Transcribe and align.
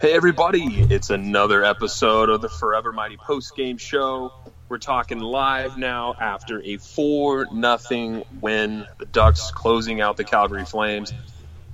Hey 0.00 0.12
everybody, 0.12 0.62
it's 0.78 1.10
another 1.10 1.64
episode 1.64 2.28
of 2.28 2.40
the 2.40 2.48
Forever 2.48 2.92
Mighty 2.92 3.16
Post 3.16 3.56
Game 3.56 3.78
Show. 3.78 4.32
We're 4.68 4.78
talking 4.78 5.18
live 5.18 5.76
now 5.76 6.14
after 6.14 6.62
a 6.62 6.76
4 6.76 7.48
nothing 7.52 8.22
win. 8.40 8.86
The 8.98 9.06
Ducks 9.06 9.50
closing 9.50 10.00
out 10.00 10.16
the 10.16 10.22
Calgary 10.22 10.64
Flames. 10.64 11.12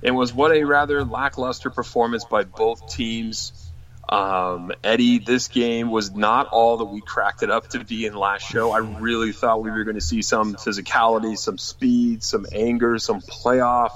It 0.01 0.09
was 0.09 0.33
what 0.33 0.51
a 0.57 0.63
rather 0.63 1.03
lackluster 1.03 1.69
performance 1.69 2.25
by 2.25 2.45
both 2.45 2.91
teams. 2.91 3.71
Um, 4.09 4.71
Eddie, 4.83 5.19
this 5.19 5.47
game 5.47 5.91
was 5.91 6.09
not 6.09 6.47
all 6.47 6.77
that 6.77 6.85
we 6.85 7.01
cracked 7.01 7.43
it 7.43 7.51
up 7.51 7.67
to 7.69 7.83
be 7.83 8.07
in 8.07 8.15
last 8.15 8.41
show. 8.49 8.71
I 8.71 8.79
really 8.79 9.33
thought 9.33 9.61
we 9.61 9.69
were 9.69 9.83
going 9.83 9.97
to 9.97 10.01
see 10.01 10.23
some 10.23 10.55
physicality, 10.55 11.37
some 11.37 11.59
speed, 11.59 12.23
some 12.23 12.47
anger, 12.51 12.97
some 12.97 13.21
playoff 13.21 13.91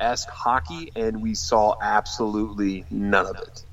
esque 0.00 0.28
hockey, 0.28 0.90
and 0.96 1.22
we 1.22 1.34
saw 1.34 1.76
absolutely 1.80 2.84
none 2.90 3.26
of 3.26 3.36
it. 3.36 3.64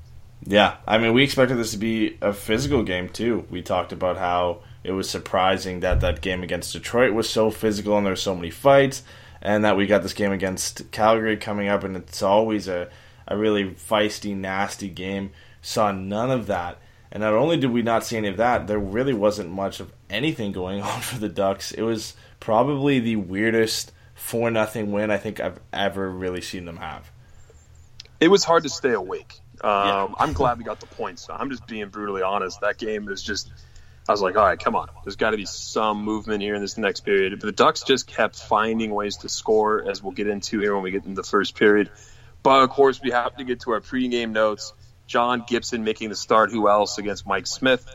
Yeah, 0.44 0.76
I 0.86 0.98
mean, 0.98 1.12
we 1.12 1.24
expected 1.24 1.56
this 1.56 1.72
to 1.72 1.78
be 1.78 2.16
a 2.22 2.32
physical 2.32 2.82
game 2.82 3.08
too. 3.08 3.46
We 3.50 3.62
talked 3.62 3.92
about 3.92 4.16
how 4.16 4.60
it 4.84 4.92
was 4.92 5.10
surprising 5.10 5.80
that 5.80 6.00
that 6.00 6.20
game 6.20 6.42
against 6.42 6.72
Detroit 6.72 7.12
was 7.12 7.28
so 7.28 7.50
physical 7.50 7.96
and 7.96 8.06
there 8.06 8.12
were 8.12 8.16
so 8.16 8.34
many 8.34 8.50
fights, 8.50 9.02
and 9.42 9.64
that 9.64 9.76
we 9.76 9.86
got 9.86 10.02
this 10.02 10.12
game 10.12 10.32
against 10.32 10.90
Calgary 10.90 11.36
coming 11.36 11.68
up, 11.68 11.84
and 11.84 11.96
it's 11.96 12.22
always 12.22 12.68
a, 12.68 12.88
a 13.26 13.36
really 13.36 13.70
feisty, 13.70 14.36
nasty 14.36 14.88
game. 14.88 15.30
Saw 15.60 15.92
none 15.92 16.30
of 16.30 16.46
that. 16.46 16.78
And 17.10 17.22
not 17.22 17.34
only 17.34 17.56
did 17.56 17.70
we 17.70 17.82
not 17.82 18.04
see 18.04 18.16
any 18.16 18.28
of 18.28 18.36
that, 18.36 18.66
there 18.66 18.78
really 18.78 19.14
wasn't 19.14 19.50
much 19.50 19.80
of 19.80 19.92
anything 20.10 20.52
going 20.52 20.80
on 20.82 21.00
for 21.00 21.18
the 21.18 21.28
Ducks. 21.28 21.72
It 21.72 21.82
was 21.82 22.14
probably 22.40 23.00
the 23.00 23.16
weirdest 23.16 23.92
four 24.18 24.50
nothing 24.50 24.92
win 24.92 25.10
I 25.10 25.16
think 25.16 25.40
I've 25.40 25.58
ever 25.72 26.10
really 26.10 26.40
seen 26.40 26.64
them 26.64 26.76
have. 26.76 27.10
It 28.20 28.28
was 28.28 28.44
hard 28.44 28.64
to 28.64 28.68
stay 28.68 28.92
awake. 28.92 29.40
Um, 29.60 29.70
yeah. 29.70 30.08
I'm 30.18 30.32
glad 30.32 30.58
we 30.58 30.64
got 30.64 30.80
the 30.80 30.86
points. 30.86 31.28
I'm 31.30 31.50
just 31.50 31.66
being 31.66 31.88
brutally 31.88 32.22
honest. 32.22 32.60
That 32.60 32.78
game 32.78 33.08
is 33.08 33.22
just. 33.22 33.50
I 34.08 34.12
was 34.12 34.22
like, 34.22 34.36
all 34.36 34.44
right, 34.44 34.58
come 34.58 34.74
on. 34.74 34.88
There's 35.04 35.16
got 35.16 35.30
to 35.30 35.36
be 35.36 35.44
some 35.44 36.02
movement 36.02 36.42
here 36.42 36.54
in 36.54 36.62
this 36.62 36.78
next 36.78 37.00
period. 37.00 37.38
But 37.38 37.46
the 37.46 37.52
Ducks 37.52 37.82
just 37.82 38.06
kept 38.06 38.36
finding 38.36 38.90
ways 38.90 39.18
to 39.18 39.28
score, 39.28 39.88
as 39.88 40.02
we'll 40.02 40.12
get 40.12 40.26
into 40.28 40.58
here 40.60 40.74
when 40.74 40.82
we 40.82 40.90
get 40.90 41.04
into 41.04 41.20
the 41.20 41.28
first 41.28 41.54
period. 41.54 41.90
But 42.42 42.62
of 42.62 42.70
course, 42.70 43.00
we 43.02 43.10
have 43.10 43.36
to 43.36 43.44
get 43.44 43.60
to 43.60 43.72
our 43.72 43.80
pregame 43.80 44.30
notes. 44.30 44.72
John 45.06 45.44
Gibson 45.46 45.84
making 45.84 46.08
the 46.08 46.16
start. 46.16 46.50
Who 46.50 46.68
else 46.68 46.98
against 46.98 47.26
Mike 47.26 47.46
Smith? 47.46 47.86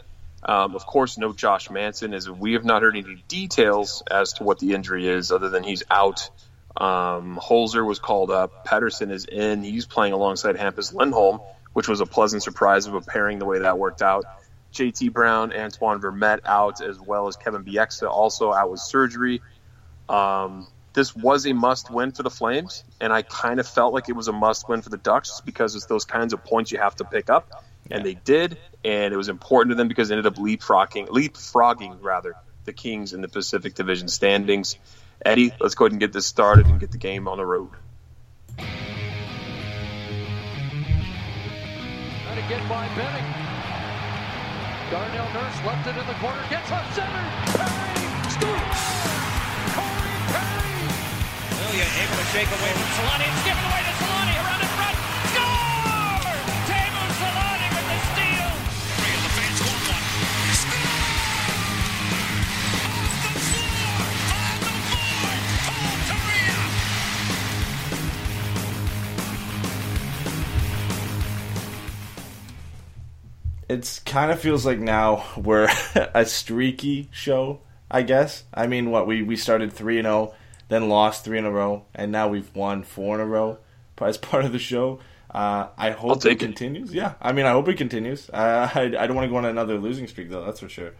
Um, 0.45 0.75
of 0.75 0.85
course, 0.85 1.17
no 1.17 1.31
Josh 1.31 1.69
Manson, 1.69 2.13
as 2.13 2.29
we 2.29 2.53
have 2.53 2.65
not 2.65 2.81
heard 2.81 2.97
any 2.97 3.23
details 3.27 4.03
as 4.09 4.33
to 4.33 4.43
what 4.43 4.59
the 4.59 4.73
injury 4.73 5.07
is, 5.07 5.31
other 5.31 5.49
than 5.49 5.63
he's 5.63 5.83
out. 5.89 6.29
Um, 6.75 7.39
Holzer 7.41 7.85
was 7.85 7.99
called 7.99 8.31
up. 8.31 8.65
Patterson 8.65 9.11
is 9.11 9.25
in. 9.25 9.63
He's 9.63 9.85
playing 9.85 10.13
alongside 10.13 10.55
Hampus 10.57 10.93
Lindholm, 10.93 11.39
which 11.71 11.87
was 11.87 12.01
a 12.01 12.05
pleasant 12.05 12.43
surprise 12.43 12.87
of 12.87 12.95
a 12.95 13.01
pairing 13.01 13.39
the 13.39 13.45
way 13.45 13.59
that 13.59 13.77
worked 13.77 14.01
out. 14.01 14.25
JT 14.73 15.13
Brown, 15.13 15.53
Antoine 15.53 16.01
Vermette 16.01 16.41
out, 16.45 16.81
as 16.81 16.99
well 16.99 17.27
as 17.27 17.35
Kevin 17.35 17.63
Bieksa 17.63 18.09
also 18.09 18.51
out 18.51 18.71
with 18.71 18.79
surgery. 18.79 19.41
Um, 20.09 20.67
this 20.93 21.15
was 21.15 21.45
a 21.45 21.53
must 21.53 21.91
win 21.91 22.11
for 22.11 22.23
the 22.23 22.29
Flames, 22.29 22.83
and 22.99 23.13
I 23.13 23.21
kind 23.21 23.59
of 23.59 23.67
felt 23.67 23.93
like 23.93 24.09
it 24.09 24.15
was 24.15 24.27
a 24.27 24.33
must 24.33 24.67
win 24.67 24.81
for 24.81 24.89
the 24.89 24.97
Ducks 24.97 25.41
because 25.45 25.75
it's 25.75 25.85
those 25.85 26.05
kinds 26.05 26.33
of 26.33 26.43
points 26.43 26.71
you 26.71 26.79
have 26.79 26.95
to 26.97 27.05
pick 27.05 27.29
up 27.29 27.63
and 27.89 28.05
they 28.05 28.13
did, 28.13 28.57
and 28.83 29.13
it 29.13 29.17
was 29.17 29.29
important 29.29 29.71
to 29.71 29.75
them 29.75 29.87
because 29.87 30.09
they 30.09 30.15
ended 30.15 30.31
up 30.31 30.37
leapfrogging, 30.37 31.07
leapfrogging 31.07 31.99
rather, 32.01 32.33
the 32.65 32.73
Kings 32.73 33.13
in 33.13 33.21
the 33.21 33.27
Pacific 33.27 33.75
Division 33.75 34.07
standings. 34.07 34.77
Eddie, 35.25 35.53
let's 35.59 35.75
go 35.75 35.85
ahead 35.85 35.93
and 35.93 35.99
get 35.99 36.11
this 36.11 36.25
started 36.25 36.65
and 36.67 36.79
get 36.79 36.91
the 36.91 36.97
game 36.97 37.27
on 37.27 37.37
the 37.37 37.45
road. 37.45 37.69
Trying 38.57 38.67
to 42.41 42.47
get 42.49 42.67
by 42.67 42.87
Benning. 42.95 43.53
Darnell 44.91 45.25
Nurse 45.33 45.65
left 45.65 45.87
it 45.87 45.97
in 45.97 46.05
the 46.05 46.13
corner, 46.19 46.43
gets 46.49 46.69
up 46.71 46.85
center. 46.93 47.23
Perry 47.55 48.29
scores! 48.29 48.83
Corey 49.73 50.17
Perry! 50.29 50.85
Ilya 51.71 51.87
able 52.03 52.17
to 52.19 52.27
shake 52.29 52.51
away 52.51 52.71
from 52.77 52.89
Solani. 52.99 53.25
It's 53.31 53.43
given 53.47 53.63
away 53.63 53.81
to 53.87 53.92
It 73.73 74.01
kind 74.05 74.31
of 74.31 74.39
feels 74.39 74.65
like 74.65 74.79
now 74.79 75.25
we're 75.37 75.69
a 76.13 76.25
streaky 76.25 77.09
show. 77.11 77.61
I 77.93 78.01
guess. 78.01 78.43
I 78.51 78.65
mean, 78.65 78.89
what 78.89 79.05
we 79.05 79.21
we 79.21 79.35
started 79.35 79.71
three 79.71 79.99
and 79.99 80.05
zero, 80.05 80.15
oh, 80.15 80.35
then 80.67 80.89
lost 80.89 81.23
three 81.23 81.37
in 81.37 81.45
a 81.45 81.51
row, 81.51 81.85
and 81.93 82.11
now 82.11 82.27
we've 82.27 82.53
won 82.55 82.81
four 82.81 83.15
in 83.15 83.21
a 83.21 83.25
row 83.25 83.59
as 84.01 84.17
part 84.17 84.45
of 84.45 84.51
the 84.51 84.59
show. 84.59 84.99
Uh, 85.29 85.67
I 85.77 85.91
hope 85.91 86.25
it 86.25 86.39
continues. 86.39 86.89
It. 86.91 86.95
Yeah, 86.95 87.13
I 87.21 87.31
mean, 87.33 87.45
I 87.45 87.51
hope 87.51 87.67
it 87.67 87.77
continues. 87.77 88.29
Uh, 88.29 88.69
I, 88.75 88.81
I 88.81 89.07
don't 89.07 89.15
want 89.15 89.25
to 89.25 89.29
go 89.29 89.37
on 89.37 89.45
another 89.45 89.77
losing 89.77 90.07
streak 90.07 90.29
though. 90.29 90.43
That's 90.43 90.59
for 90.59 90.69
sure. 90.69 90.93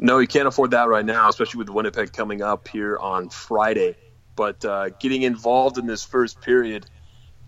No, 0.00 0.18
you 0.18 0.26
can't 0.26 0.48
afford 0.48 0.72
that 0.72 0.88
right 0.88 1.04
now, 1.04 1.28
especially 1.28 1.58
with 1.58 1.68
Winnipeg 1.68 2.12
coming 2.12 2.42
up 2.42 2.66
here 2.66 2.98
on 2.98 3.28
Friday. 3.28 3.96
But 4.34 4.64
uh, 4.64 4.88
getting 4.98 5.22
involved 5.22 5.78
in 5.78 5.86
this 5.86 6.02
first 6.02 6.40
period 6.40 6.86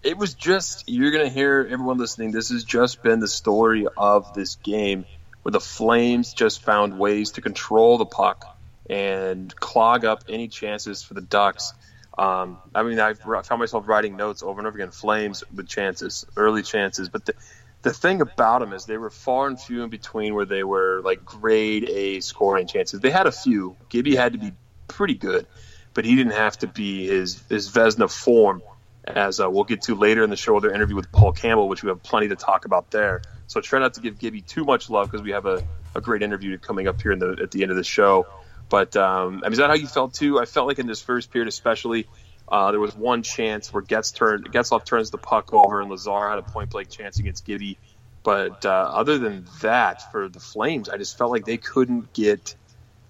it 0.04 0.18
was 0.18 0.34
just 0.34 0.88
you're 0.88 1.10
gonna 1.10 1.30
hear 1.30 1.66
everyone 1.68 1.96
listening. 1.96 2.30
This 2.30 2.50
has 2.50 2.62
just 2.62 3.02
been 3.02 3.20
the 3.20 3.28
story 3.28 3.86
of 3.96 4.34
this 4.34 4.56
game, 4.56 5.06
where 5.42 5.50
the 5.50 5.60
Flames 5.60 6.34
just 6.34 6.62
found 6.62 6.98
ways 6.98 7.32
to 7.32 7.40
control 7.40 7.98
the 7.98 8.06
puck 8.06 8.44
and 8.88 9.54
clog 9.56 10.04
up 10.04 10.24
any 10.28 10.48
chances 10.48 11.02
for 11.02 11.14
the 11.14 11.22
Ducks. 11.22 11.72
Um, 12.16 12.58
I 12.74 12.82
mean, 12.82 13.00
I 13.00 13.14
found 13.14 13.58
myself 13.58 13.88
writing 13.88 14.16
notes 14.16 14.42
over 14.42 14.60
and 14.60 14.68
over 14.68 14.76
again. 14.76 14.90
Flames 14.90 15.42
with 15.52 15.66
chances, 15.66 16.26
early 16.36 16.62
chances, 16.62 17.08
but 17.08 17.24
the, 17.24 17.34
the 17.82 17.92
thing 17.92 18.20
about 18.20 18.60
them 18.60 18.72
is 18.74 18.84
they 18.84 18.98
were 18.98 19.10
far 19.10 19.46
and 19.46 19.60
few 19.60 19.82
in 19.82 19.90
between 19.90 20.34
where 20.34 20.44
they 20.44 20.62
were 20.62 21.00
like 21.02 21.24
grade 21.24 21.88
A 21.88 22.20
scoring 22.20 22.66
chances. 22.66 23.00
They 23.00 23.10
had 23.10 23.26
a 23.26 23.32
few. 23.32 23.76
Gibby 23.88 24.14
had 24.14 24.34
to 24.34 24.38
be 24.38 24.52
pretty 24.86 25.14
good, 25.14 25.46
but 25.94 26.04
he 26.04 26.14
didn't 26.14 26.34
have 26.34 26.58
to 26.58 26.66
be 26.66 27.06
his 27.06 27.42
his 27.48 27.70
Vezina 27.70 28.10
form. 28.10 28.62
As 29.06 29.38
uh, 29.38 29.50
we'll 29.50 29.64
get 29.64 29.82
to 29.82 29.94
later 29.94 30.24
in 30.24 30.30
the 30.30 30.36
show, 30.36 30.58
their 30.60 30.72
interview 30.72 30.96
with 30.96 31.12
Paul 31.12 31.32
Campbell, 31.32 31.68
which 31.68 31.82
we 31.82 31.90
have 31.90 32.02
plenty 32.02 32.28
to 32.28 32.36
talk 32.36 32.64
about 32.64 32.90
there. 32.90 33.22
So 33.46 33.60
try 33.60 33.78
not 33.78 33.94
to 33.94 34.00
give 34.00 34.18
Gibby 34.18 34.40
too 34.40 34.64
much 34.64 34.88
love 34.88 35.10
because 35.10 35.22
we 35.22 35.32
have 35.32 35.44
a, 35.46 35.62
a 35.94 36.00
great 36.00 36.22
interview 36.22 36.56
coming 36.58 36.88
up 36.88 37.00
here 37.02 37.12
in 37.12 37.18
the, 37.18 37.38
at 37.42 37.50
the 37.50 37.62
end 37.62 37.70
of 37.70 37.76
the 37.76 37.84
show. 37.84 38.26
But 38.70 38.96
um, 38.96 39.42
I 39.44 39.48
mean, 39.48 39.52
is 39.52 39.58
that 39.58 39.68
how 39.68 39.74
you 39.74 39.86
felt 39.86 40.14
too? 40.14 40.40
I 40.40 40.46
felt 40.46 40.66
like 40.66 40.78
in 40.78 40.86
this 40.86 41.02
first 41.02 41.30
period, 41.30 41.48
especially, 41.48 42.06
uh, 42.48 42.70
there 42.70 42.80
was 42.80 42.96
one 42.96 43.22
chance 43.22 43.72
where 43.72 43.82
Getz 43.82 44.10
turned, 44.12 44.50
Getzlaf 44.50 44.84
turns 44.84 45.10
the 45.10 45.18
puck 45.18 45.52
over, 45.52 45.80
and 45.80 45.90
Lazar 45.90 46.30
had 46.30 46.38
a 46.38 46.42
point 46.42 46.70
blank 46.70 46.90
chance 46.90 47.18
against 47.18 47.44
Gibby. 47.44 47.78
But 48.22 48.64
uh, 48.64 48.68
other 48.70 49.18
than 49.18 49.46
that, 49.60 50.10
for 50.10 50.30
the 50.30 50.40
Flames, 50.40 50.88
I 50.88 50.96
just 50.96 51.18
felt 51.18 51.30
like 51.30 51.44
they 51.44 51.58
couldn't 51.58 52.14
get 52.14 52.54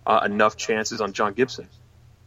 uh, 0.04 0.22
enough 0.24 0.56
chances 0.56 1.00
on 1.00 1.12
John 1.12 1.34
Gibson. 1.34 1.68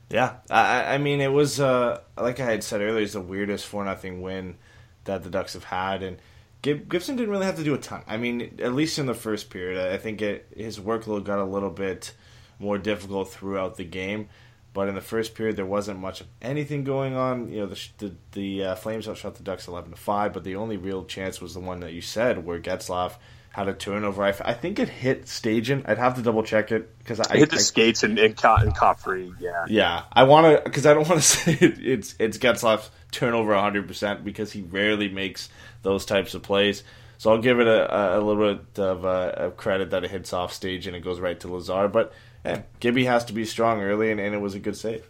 Yeah, 0.09 0.37
I, 0.49 0.95
I 0.95 0.97
mean, 0.99 1.19
it 1.19 1.31
was 1.31 1.59
uh, 1.59 1.99
like 2.17 2.39
I 2.39 2.45
had 2.45 2.63
said 2.63 2.81
earlier, 2.81 3.03
it's 3.03 3.13
the 3.13 3.21
weirdest 3.21 3.65
four 3.65 3.83
nothing 3.83 4.21
win 4.21 4.55
that 5.03 5.23
the 5.23 5.29
Ducks 5.29 5.53
have 5.53 5.65
had, 5.65 6.01
and 6.01 6.17
Gibson 6.61 7.15
didn't 7.15 7.29
really 7.29 7.45
have 7.45 7.57
to 7.57 7.63
do 7.63 7.73
a 7.73 7.77
ton. 7.77 8.03
I 8.07 8.17
mean, 8.17 8.57
at 8.61 8.73
least 8.73 8.99
in 8.99 9.05
the 9.05 9.13
first 9.13 9.49
period, 9.49 9.93
I 9.93 9.97
think 9.97 10.21
it, 10.21 10.47
his 10.55 10.79
workload 10.79 11.23
got 11.23 11.39
a 11.39 11.45
little 11.45 11.69
bit 11.69 12.13
more 12.59 12.77
difficult 12.77 13.29
throughout 13.29 13.75
the 13.77 13.83
game. 13.83 14.29
But 14.73 14.89
in 14.89 14.95
the 14.95 15.01
first 15.01 15.33
period, 15.33 15.55
there 15.55 15.65
wasn't 15.65 15.99
much 15.99 16.21
of 16.21 16.27
anything 16.41 16.83
going 16.83 17.15
on. 17.15 17.51
You 17.51 17.61
know, 17.61 17.65
the 17.67 17.87
the, 17.97 18.15
the 18.33 18.63
uh, 18.63 18.75
Flames 18.75 19.07
outshot 19.07 19.35
the 19.35 19.43
Ducks 19.43 19.67
eleven 19.67 19.91
to 19.91 19.97
five, 19.97 20.33
but 20.33 20.43
the 20.43 20.55
only 20.55 20.77
real 20.77 21.03
chance 21.03 21.41
was 21.41 21.53
the 21.53 21.59
one 21.59 21.79
that 21.81 21.93
you 21.93 22.01
said, 22.01 22.45
where 22.45 22.59
Getzlaf 22.59 23.13
had 23.57 23.67
a 23.67 23.73
turnover. 23.73 24.23
I, 24.23 24.35
I 24.45 24.53
think 24.53 24.77
it 24.77 24.87
hit 24.87 25.25
Stajan. 25.25 25.89
I'd 25.89 25.97
have 25.97 26.15
to 26.17 26.21
double 26.21 26.43
check 26.43 26.71
it 26.71 26.95
because 26.99 27.19
I 27.19 27.37
hit 27.37 27.49
the 27.49 27.55
I, 27.55 27.59
skates 27.59 28.03
and 28.03 28.19
and, 28.19 28.39
and 28.43 28.75
Coffrey. 28.75 29.33
Yeah, 29.39 29.65
yeah. 29.67 30.03
I 30.13 30.23
want 30.23 30.57
to 30.57 30.63
because 30.63 30.85
I 30.85 30.93
don't 30.93 31.09
want 31.09 31.21
to 31.23 31.27
say 31.27 31.53
it, 31.53 31.79
it's 31.79 32.15
it's 32.19 32.37
Getzlaf's 32.37 32.91
turnover 33.11 33.55
hundred 33.55 33.87
percent 33.87 34.23
because 34.23 34.51
he 34.51 34.61
rarely 34.61 35.09
makes 35.09 35.49
those 35.81 36.05
types 36.05 36.35
of 36.35 36.43
plays. 36.43 36.83
So 37.17 37.31
I'll 37.31 37.41
give 37.41 37.59
it 37.59 37.65
a, 37.65 38.19
a 38.19 38.21
little 38.21 38.53
bit 38.53 38.79
of, 38.79 39.03
uh, 39.03 39.31
of 39.35 39.57
credit 39.57 39.89
that 39.89 40.03
it 40.03 40.11
hits 40.11 40.33
off 40.33 40.53
stage 40.53 40.85
and 40.85 40.95
it 40.95 40.99
goes 40.99 41.19
right 41.19 41.39
to 41.39 41.47
Lazar. 41.47 41.87
But 41.87 42.13
yeah, 42.45 42.61
Gibby 42.79 43.05
has 43.05 43.25
to 43.25 43.33
be 43.33 43.43
strong 43.43 43.81
early, 43.81 44.11
and, 44.11 44.19
and 44.19 44.35
it 44.35 44.39
was 44.39 44.53
a 44.53 44.59
good 44.59 44.77
save. 44.77 45.03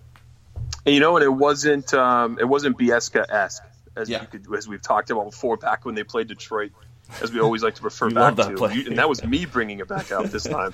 And 0.86 0.96
you 0.96 1.02
know 1.02 1.12
what? 1.12 1.22
It 1.22 1.34
wasn't 1.34 1.94
um, 1.94 2.38
it 2.40 2.46
wasn't 2.46 2.78
Bieksa 2.78 3.30
esque 3.30 3.64
as 3.98 4.10
yeah. 4.10 4.24
could, 4.24 4.46
as 4.56 4.70
we've 4.70 4.82
talked 4.82 5.10
about 5.10 5.26
before 5.32 5.58
back 5.58 5.84
when 5.84 5.96
they 5.96 6.04
played 6.04 6.28
Detroit, 6.28 6.72
as 7.22 7.32
we 7.32 7.40
always 7.40 7.64
like 7.64 7.76
to 7.76 7.84
refer 7.84 8.10
back 8.12 8.36
to. 8.36 8.70
You, 8.74 8.88
and 8.88 8.98
that 8.98 9.10
was 9.10 9.24
me 9.24 9.46
bringing 9.46 9.80
it 9.80 9.88
back 9.88 10.12
out 10.12 10.26
this 10.26 10.44
time. 10.48 10.74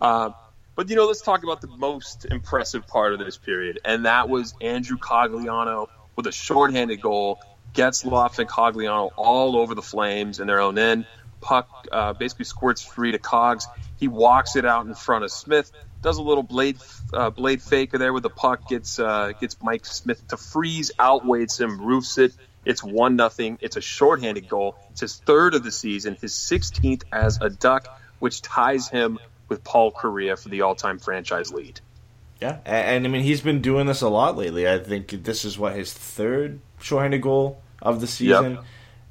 Uh, 0.00 0.30
but 0.74 0.88
you 0.88 0.96
know, 0.96 1.06
let's 1.06 1.20
talk 1.20 1.42
about 1.42 1.60
the 1.60 1.68
most 1.68 2.24
impressive 2.24 2.86
part 2.86 3.12
of 3.12 3.18
this 3.18 3.36
period, 3.36 3.80
and 3.84 4.06
that 4.06 4.28
was 4.28 4.54
Andrew 4.60 4.96
Cogliano 4.96 5.88
with 6.16 6.26
a 6.26 6.32
shorthanded 6.32 7.00
goal. 7.00 7.40
Getzlaf 7.74 8.38
and 8.38 8.48
Cogliano 8.48 9.10
all 9.16 9.56
over 9.56 9.74
the 9.74 9.82
Flames 9.82 10.40
in 10.40 10.46
their 10.46 10.60
own 10.60 10.78
end. 10.78 11.06
Puck 11.40 11.86
uh, 11.90 12.12
basically 12.12 12.44
squirts 12.44 12.82
free 12.82 13.12
to 13.12 13.18
Cogs. 13.18 13.66
He 13.98 14.08
walks 14.08 14.56
it 14.56 14.64
out 14.64 14.86
in 14.86 14.94
front 14.94 15.24
of 15.24 15.30
Smith. 15.30 15.70
Does 16.02 16.18
a 16.18 16.22
little 16.22 16.42
blade 16.42 16.78
uh, 17.12 17.30
blade 17.30 17.62
faker 17.62 17.98
there 17.98 18.12
with 18.12 18.22
the 18.22 18.30
puck. 18.30 18.68
Gets 18.68 18.98
uh, 18.98 19.32
gets 19.38 19.56
Mike 19.62 19.86
Smith 19.86 20.26
to 20.28 20.36
freeze. 20.36 20.92
Outweights 20.98 21.60
him. 21.60 21.80
Roofs 21.80 22.18
it. 22.18 22.32
It's 22.64 22.82
one 22.82 23.16
nothing. 23.16 23.58
It's 23.60 23.76
a 23.76 23.80
shorthanded 23.80 24.48
goal. 24.48 24.76
It's 24.90 25.00
his 25.00 25.16
third 25.16 25.54
of 25.54 25.62
the 25.64 25.70
season. 25.70 26.16
His 26.20 26.34
16th 26.34 27.04
as 27.12 27.38
a 27.40 27.48
Duck, 27.48 28.00
which 28.18 28.42
ties 28.42 28.88
him 28.88 29.18
with 29.48 29.64
Paul 29.64 29.92
Kariya 29.92 30.40
for 30.40 30.48
the 30.48 30.62
all-time 30.62 30.98
franchise 30.98 31.52
lead. 31.52 31.80
Yeah, 32.40 32.58
and, 32.64 32.86
and 32.86 33.06
I 33.06 33.10
mean 33.10 33.22
he's 33.22 33.42
been 33.42 33.60
doing 33.60 33.86
this 33.86 34.00
a 34.00 34.08
lot 34.08 34.36
lately. 34.36 34.68
I 34.68 34.78
think 34.78 35.24
this 35.24 35.44
is 35.44 35.58
what 35.58 35.74
his 35.74 35.92
third 35.92 36.60
shorthanded 36.80 37.22
goal 37.22 37.60
of 37.82 38.00
the 38.00 38.06
season. 38.06 38.54
Yep 38.54 38.64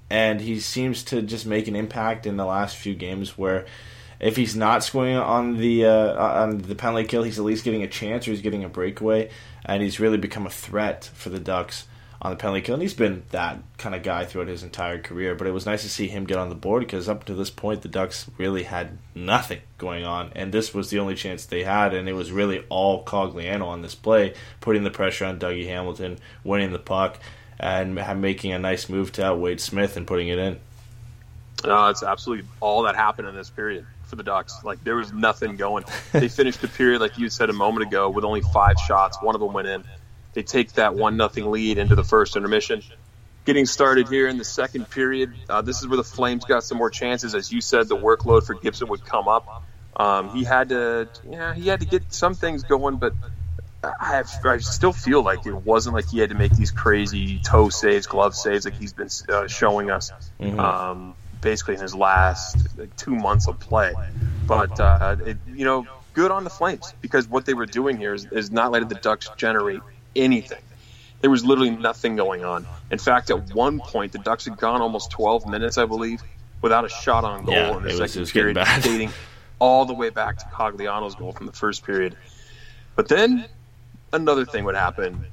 and 0.09 0.41
he 0.41 0.59
seems 0.59 1.03
to 1.03 1.21
just 1.21 1.45
make 1.45 1.67
an 1.67 1.75
impact 1.75 2.25
in 2.25 2.37
the 2.37 2.45
last 2.45 2.75
few 2.75 2.95
games 2.95 3.37
where 3.37 3.65
if 4.19 4.35
he's 4.35 4.55
not 4.55 4.83
scoring 4.83 5.15
on 5.15 5.57
the 5.57 5.85
uh, 5.85 6.43
on 6.43 6.57
the 6.57 6.75
penalty 6.75 7.07
kill, 7.07 7.23
he's 7.23 7.39
at 7.39 7.45
least 7.45 7.63
getting 7.63 7.83
a 7.83 7.87
chance 7.87 8.27
or 8.27 8.31
he's 8.31 8.41
getting 8.41 8.63
a 8.63 8.69
breakaway, 8.69 9.29
and 9.63 9.81
he's 9.81 9.99
really 9.99 10.17
become 10.17 10.45
a 10.45 10.49
threat 10.49 11.09
for 11.13 11.29
the 11.29 11.39
Ducks 11.39 11.85
on 12.21 12.31
the 12.31 12.37
penalty 12.37 12.61
kill. 12.61 12.75
And 12.75 12.81
he's 12.81 12.93
been 12.93 13.23
that 13.31 13.59
kind 13.77 13.95
of 13.95 14.03
guy 14.03 14.25
throughout 14.25 14.47
his 14.47 14.63
entire 14.63 14.99
career. 14.99 15.35
But 15.35 15.47
it 15.47 15.51
was 15.51 15.65
nice 15.65 15.83
to 15.83 15.89
see 15.89 16.07
him 16.07 16.25
get 16.25 16.37
on 16.37 16.49
the 16.49 16.55
board 16.55 16.81
because 16.81 17.07
up 17.07 17.23
to 17.25 17.33
this 17.33 17.49
point, 17.49 17.81
the 17.81 17.87
Ducks 17.87 18.29
really 18.37 18.63
had 18.63 18.97
nothing 19.15 19.61
going 19.77 20.03
on, 20.03 20.31
and 20.35 20.51
this 20.51 20.73
was 20.73 20.89
the 20.89 20.99
only 20.99 21.15
chance 21.15 21.45
they 21.45 21.63
had, 21.63 21.93
and 21.93 22.09
it 22.09 22.13
was 22.13 22.31
really 22.31 22.63
all 22.69 23.03
Cogliano 23.03 23.65
on 23.65 23.81
this 23.81 23.95
play, 23.95 24.33
putting 24.59 24.83
the 24.83 24.91
pressure 24.91 25.25
on 25.25 25.39
Dougie 25.39 25.67
Hamilton, 25.67 26.19
winning 26.43 26.71
the 26.71 26.79
puck 26.79 27.19
and 27.59 27.95
making 28.21 28.53
a 28.53 28.59
nice 28.59 28.87
move 28.87 29.11
to 29.13 29.25
outweigh 29.25 29.57
Smith 29.57 29.97
and 29.97 30.07
putting 30.07 30.29
it 30.29 30.39
in. 30.39 30.59
Uh, 31.63 31.89
it's 31.89 32.03
absolutely 32.03 32.45
all 32.61 32.83
that 32.83 32.95
happened 32.95 33.27
in 33.27 33.35
this 33.35 33.49
period 33.49 33.85
for 34.05 34.15
the 34.15 34.23
Ducks. 34.23 34.63
Like 34.63 34.81
there 34.83 34.95
was 34.95 35.11
nothing 35.11 35.57
going. 35.57 35.83
they 36.13 36.29
finished 36.29 36.61
the 36.61 36.69
period, 36.69 37.01
like 37.01 37.17
you 37.17 37.29
said 37.29 37.49
a 37.49 37.53
moment 37.53 37.85
ago, 37.85 38.09
with 38.09 38.23
only 38.23 38.41
five 38.41 38.77
shots. 38.79 39.17
One 39.21 39.35
of 39.35 39.41
them 39.41 39.53
went 39.53 39.67
in. 39.67 39.83
They 40.39 40.43
take 40.43 40.71
that 40.75 40.95
one 40.95 41.17
nothing 41.17 41.51
lead 41.51 41.77
into 41.79 41.95
the 41.95 42.03
first 42.05 42.37
intermission. 42.37 42.81
Getting 43.43 43.65
started 43.65 44.07
here 44.07 44.25
in 44.25 44.37
the 44.37 44.45
second 44.45 44.89
period, 44.89 45.33
uh, 45.49 45.61
this 45.61 45.81
is 45.81 45.87
where 45.89 45.97
the 45.97 46.03
Flames 46.05 46.45
got 46.45 46.63
some 46.63 46.77
more 46.77 46.89
chances. 46.89 47.35
As 47.35 47.51
you 47.51 47.59
said, 47.59 47.89
the 47.89 47.97
workload 47.97 48.45
for 48.45 48.53
Gibson 48.53 48.87
would 48.87 49.03
come 49.03 49.27
up. 49.27 49.65
Um, 49.97 50.29
he 50.29 50.45
had 50.45 50.69
to, 50.69 51.09
yeah, 51.29 51.53
he 51.53 51.67
had 51.67 51.81
to 51.81 51.85
get 51.85 52.13
some 52.13 52.35
things 52.35 52.63
going, 52.63 52.95
but 52.95 53.11
I, 53.83 54.23
I 54.45 54.57
still 54.59 54.93
feel 54.93 55.21
like 55.21 55.45
it 55.45 55.53
wasn't 55.53 55.93
like 55.93 56.07
he 56.07 56.19
had 56.19 56.29
to 56.29 56.35
make 56.35 56.55
these 56.55 56.71
crazy 56.71 57.41
toe 57.43 57.67
saves, 57.67 58.07
glove 58.07 58.33
saves, 58.33 58.63
like 58.63 58.75
he's 58.75 58.93
been 58.93 59.09
uh, 59.27 59.47
showing 59.47 59.91
us 59.91 60.09
mm-hmm. 60.39 60.57
um, 60.57 61.15
basically 61.41 61.73
in 61.73 61.81
his 61.81 61.93
last 61.93 62.77
like, 62.77 62.95
two 62.95 63.13
months 63.13 63.49
of 63.49 63.59
play. 63.59 63.93
But 64.47 64.79
uh, 64.79 65.17
it, 65.25 65.37
you 65.53 65.65
know, 65.65 65.85
good 66.13 66.31
on 66.31 66.45
the 66.45 66.49
Flames 66.49 66.93
because 67.01 67.27
what 67.27 67.45
they 67.45 67.53
were 67.53 67.65
doing 67.65 67.97
here 67.97 68.13
is, 68.13 68.23
is 68.23 68.51
not 68.51 68.71
letting 68.71 68.87
the 68.87 68.95
Ducks 68.95 69.29
generate 69.35 69.81
anything. 70.15 70.61
There 71.21 71.29
was 71.29 71.43
literally 71.43 71.71
nothing 71.71 72.15
going 72.15 72.45
on. 72.45 72.65
In 72.91 72.97
fact, 72.97 73.29
at 73.29 73.53
one 73.53 73.79
point, 73.79 74.13
the 74.13 74.19
Ducks 74.19 74.45
had 74.45 74.57
gone 74.57 74.81
almost 74.81 75.11
12 75.11 75.47
minutes, 75.47 75.77
I 75.77 75.85
believe, 75.85 76.21
without 76.61 76.85
a 76.85 76.89
shot 76.89 77.23
on 77.23 77.45
goal 77.45 77.55
yeah, 77.55 77.77
in 77.77 77.83
the 77.83 77.91
second 77.91 78.21
was, 78.21 78.31
period, 78.31 78.57
dating 78.81 79.11
all 79.59 79.85
the 79.85 79.93
way 79.93 80.09
back 80.09 80.37
to 80.37 80.45
Cogliano's 80.45 81.15
goal 81.15 81.33
from 81.33 81.45
the 81.45 81.51
first 81.51 81.85
period. 81.85 82.15
But 82.95 83.09
then 83.09 83.45
another 84.13 84.45
thing 84.45 84.63
would 84.65 84.75
happen. 84.75 85.25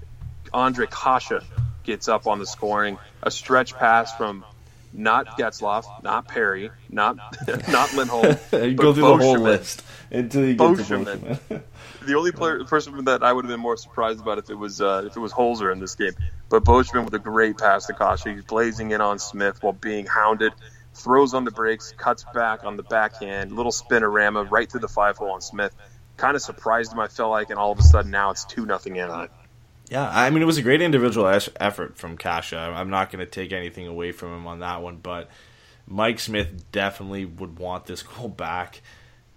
Ondrej 0.53 0.91
Kase 0.91 1.45
gets 1.85 2.09
up 2.09 2.27
on 2.27 2.39
the 2.39 2.47
scoring. 2.47 2.99
A 3.23 3.31
stretch 3.31 3.75
pass 3.75 4.15
from 4.17 4.45
not 4.93 5.39
Getzlaf, 5.39 6.03
not 6.03 6.29
Perry, 6.29 6.71
not 6.89 7.17
not 7.69 7.95
Lindholm. 7.95 8.37
you 8.53 8.75
go 8.75 8.93
through 8.93 9.03
the 9.03 9.17
whole 9.17 9.39
list 9.39 9.83
until 10.11 10.45
you 10.45 10.55
get 10.55 10.71
Beauchemin. 10.71 11.39
to 11.49 11.63
the 12.07 12.15
only 12.15 12.33
player, 12.33 12.65
person 12.65 13.05
that 13.05 13.23
I 13.23 13.33
would 13.33 13.45
have 13.45 13.51
been 13.53 13.61
more 13.61 13.77
surprised 13.77 14.21
about 14.21 14.39
if 14.39 14.51
it 14.51 14.55
was 14.55 14.81
uh, 14.81 15.05
if 15.07 15.17
it 15.17 15.21
was 15.21 15.33
Holzer 15.33 15.73
in 15.73 15.79
this 15.79 15.95
game, 15.95 16.13
but 16.49 16.65
Beauchemin 16.65 17.05
with 17.05 17.15
a 17.15 17.19
great 17.19 17.59
pass 17.59 17.87
to 17.87 17.95
Kase. 17.95 18.25
He's 18.25 18.45
blazing 18.45 18.93
in 18.93 19.01
on 19.01 19.19
Smith 19.19 19.63
while 19.63 19.73
being 19.73 20.07
hounded. 20.07 20.53
Throws 20.95 21.35
on 21.35 21.45
the 21.45 21.51
brakes, 21.51 21.93
cuts 21.99 22.25
back 22.33 22.65
on 22.65 22.79
the 22.79 22.83
backhand, 22.83 23.53
little 23.53 23.71
spinorama 23.71 24.51
right 24.51 24.71
through 24.71 24.81
the 24.81 24.89
five 24.89 25.19
hole 25.19 25.31
on 25.31 25.43
Smith 25.43 25.75
kind 26.17 26.37
of 26.37 26.43
surprised 26.43 26.93
him. 26.93 26.99
I 26.99 27.09
felt 27.09 27.31
like, 27.31 27.51
and 27.51 27.59
all 27.59 27.73
of 27.73 27.79
a 27.79 27.83
sudden 27.83 28.11
now 28.11 28.31
it's 28.31 28.45
two 28.45 28.67
nothing 28.67 28.99
Anaheim. 28.99 29.29
Yeah, 29.89 30.09
I 30.09 30.31
mean 30.31 30.43
it 30.43 30.47
was 30.47 30.59
a 30.59 30.63
great 30.63 30.83
individual 30.83 31.29
effort 31.61 31.97
from 31.97 32.17
Kase. 32.17 32.53
I'm 32.53 32.91
not 32.91 33.11
going 33.11 33.25
to 33.25 33.31
take 33.31 33.53
anything 33.53 33.87
away 33.87 34.13
from 34.13 34.35
him 34.35 34.47
on 34.47 34.61
that 34.61 34.83
one, 34.83 34.97
but 34.97 35.31
Mike 35.87 36.19
Smith 36.19 36.73
definitely 36.73 37.25
would 37.25 37.59
want 37.59 37.87
this 37.87 38.03
goal 38.03 38.29
back. 38.29 38.83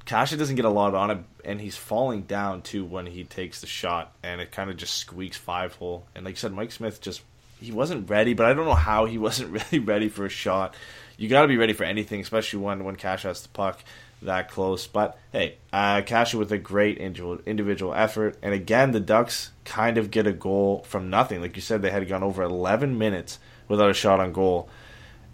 Kase 0.09 0.31
doesn't 0.31 0.55
get 0.55 0.65
a 0.65 0.69
lot 0.69 0.95
on 0.95 1.11
him, 1.11 1.25
and 1.45 1.61
he's 1.61 1.77
falling 1.77 2.23
down 2.23 2.63
too 2.63 2.83
when 2.83 3.05
he 3.05 3.23
takes 3.23 3.61
the 3.61 3.67
shot, 3.67 4.11
and 4.23 4.41
it 4.41 4.51
kind 4.51 4.71
of 4.71 4.75
just 4.75 4.95
squeaks 4.95 5.37
five 5.37 5.75
hole. 5.75 6.07
And 6.15 6.25
like 6.25 6.33
I 6.33 6.37
said, 6.37 6.51
Mike 6.51 6.71
Smith 6.71 6.99
just 6.99 7.21
he 7.61 7.71
wasn't 7.71 8.09
ready, 8.09 8.33
but 8.33 8.47
I 8.47 8.53
don't 8.53 8.65
know 8.65 8.73
how 8.73 9.05
he 9.05 9.17
wasn't 9.27 9.51
really 9.51 9.77
ready 9.77 10.09
for 10.09 10.25
a 10.25 10.29
shot. 10.29 10.73
You 11.15 11.29
got 11.29 11.43
to 11.43 11.47
be 11.47 11.57
ready 11.57 11.73
for 11.73 11.83
anything, 11.83 12.21
especially 12.21 12.57
when 12.57 12.85
when 12.85 12.95
Kase 12.95 13.21
has 13.21 13.43
the 13.43 13.49
puck 13.49 13.83
that 14.23 14.49
close. 14.49 14.87
But 14.87 15.15
hey, 15.31 15.57
uh, 15.71 16.01
Kase 16.01 16.33
with 16.33 16.51
a 16.51 16.57
great 16.57 16.97
individual, 16.97 17.37
individual 17.45 17.93
effort. 17.93 18.35
And 18.41 18.51
again, 18.51 18.89
the 18.89 18.99
Ducks 18.99 19.51
kind 19.63 19.99
of 19.99 20.09
get 20.09 20.25
a 20.25 20.33
goal 20.33 20.85
from 20.87 21.11
nothing. 21.11 21.39
Like 21.39 21.55
you 21.55 21.61
said, 21.61 21.83
they 21.83 21.91
had 21.91 22.07
gone 22.07 22.23
over 22.23 22.41
11 22.41 22.97
minutes 22.97 23.37
without 23.67 23.91
a 23.91 23.93
shot 23.93 24.19
on 24.19 24.33
goal. 24.33 24.69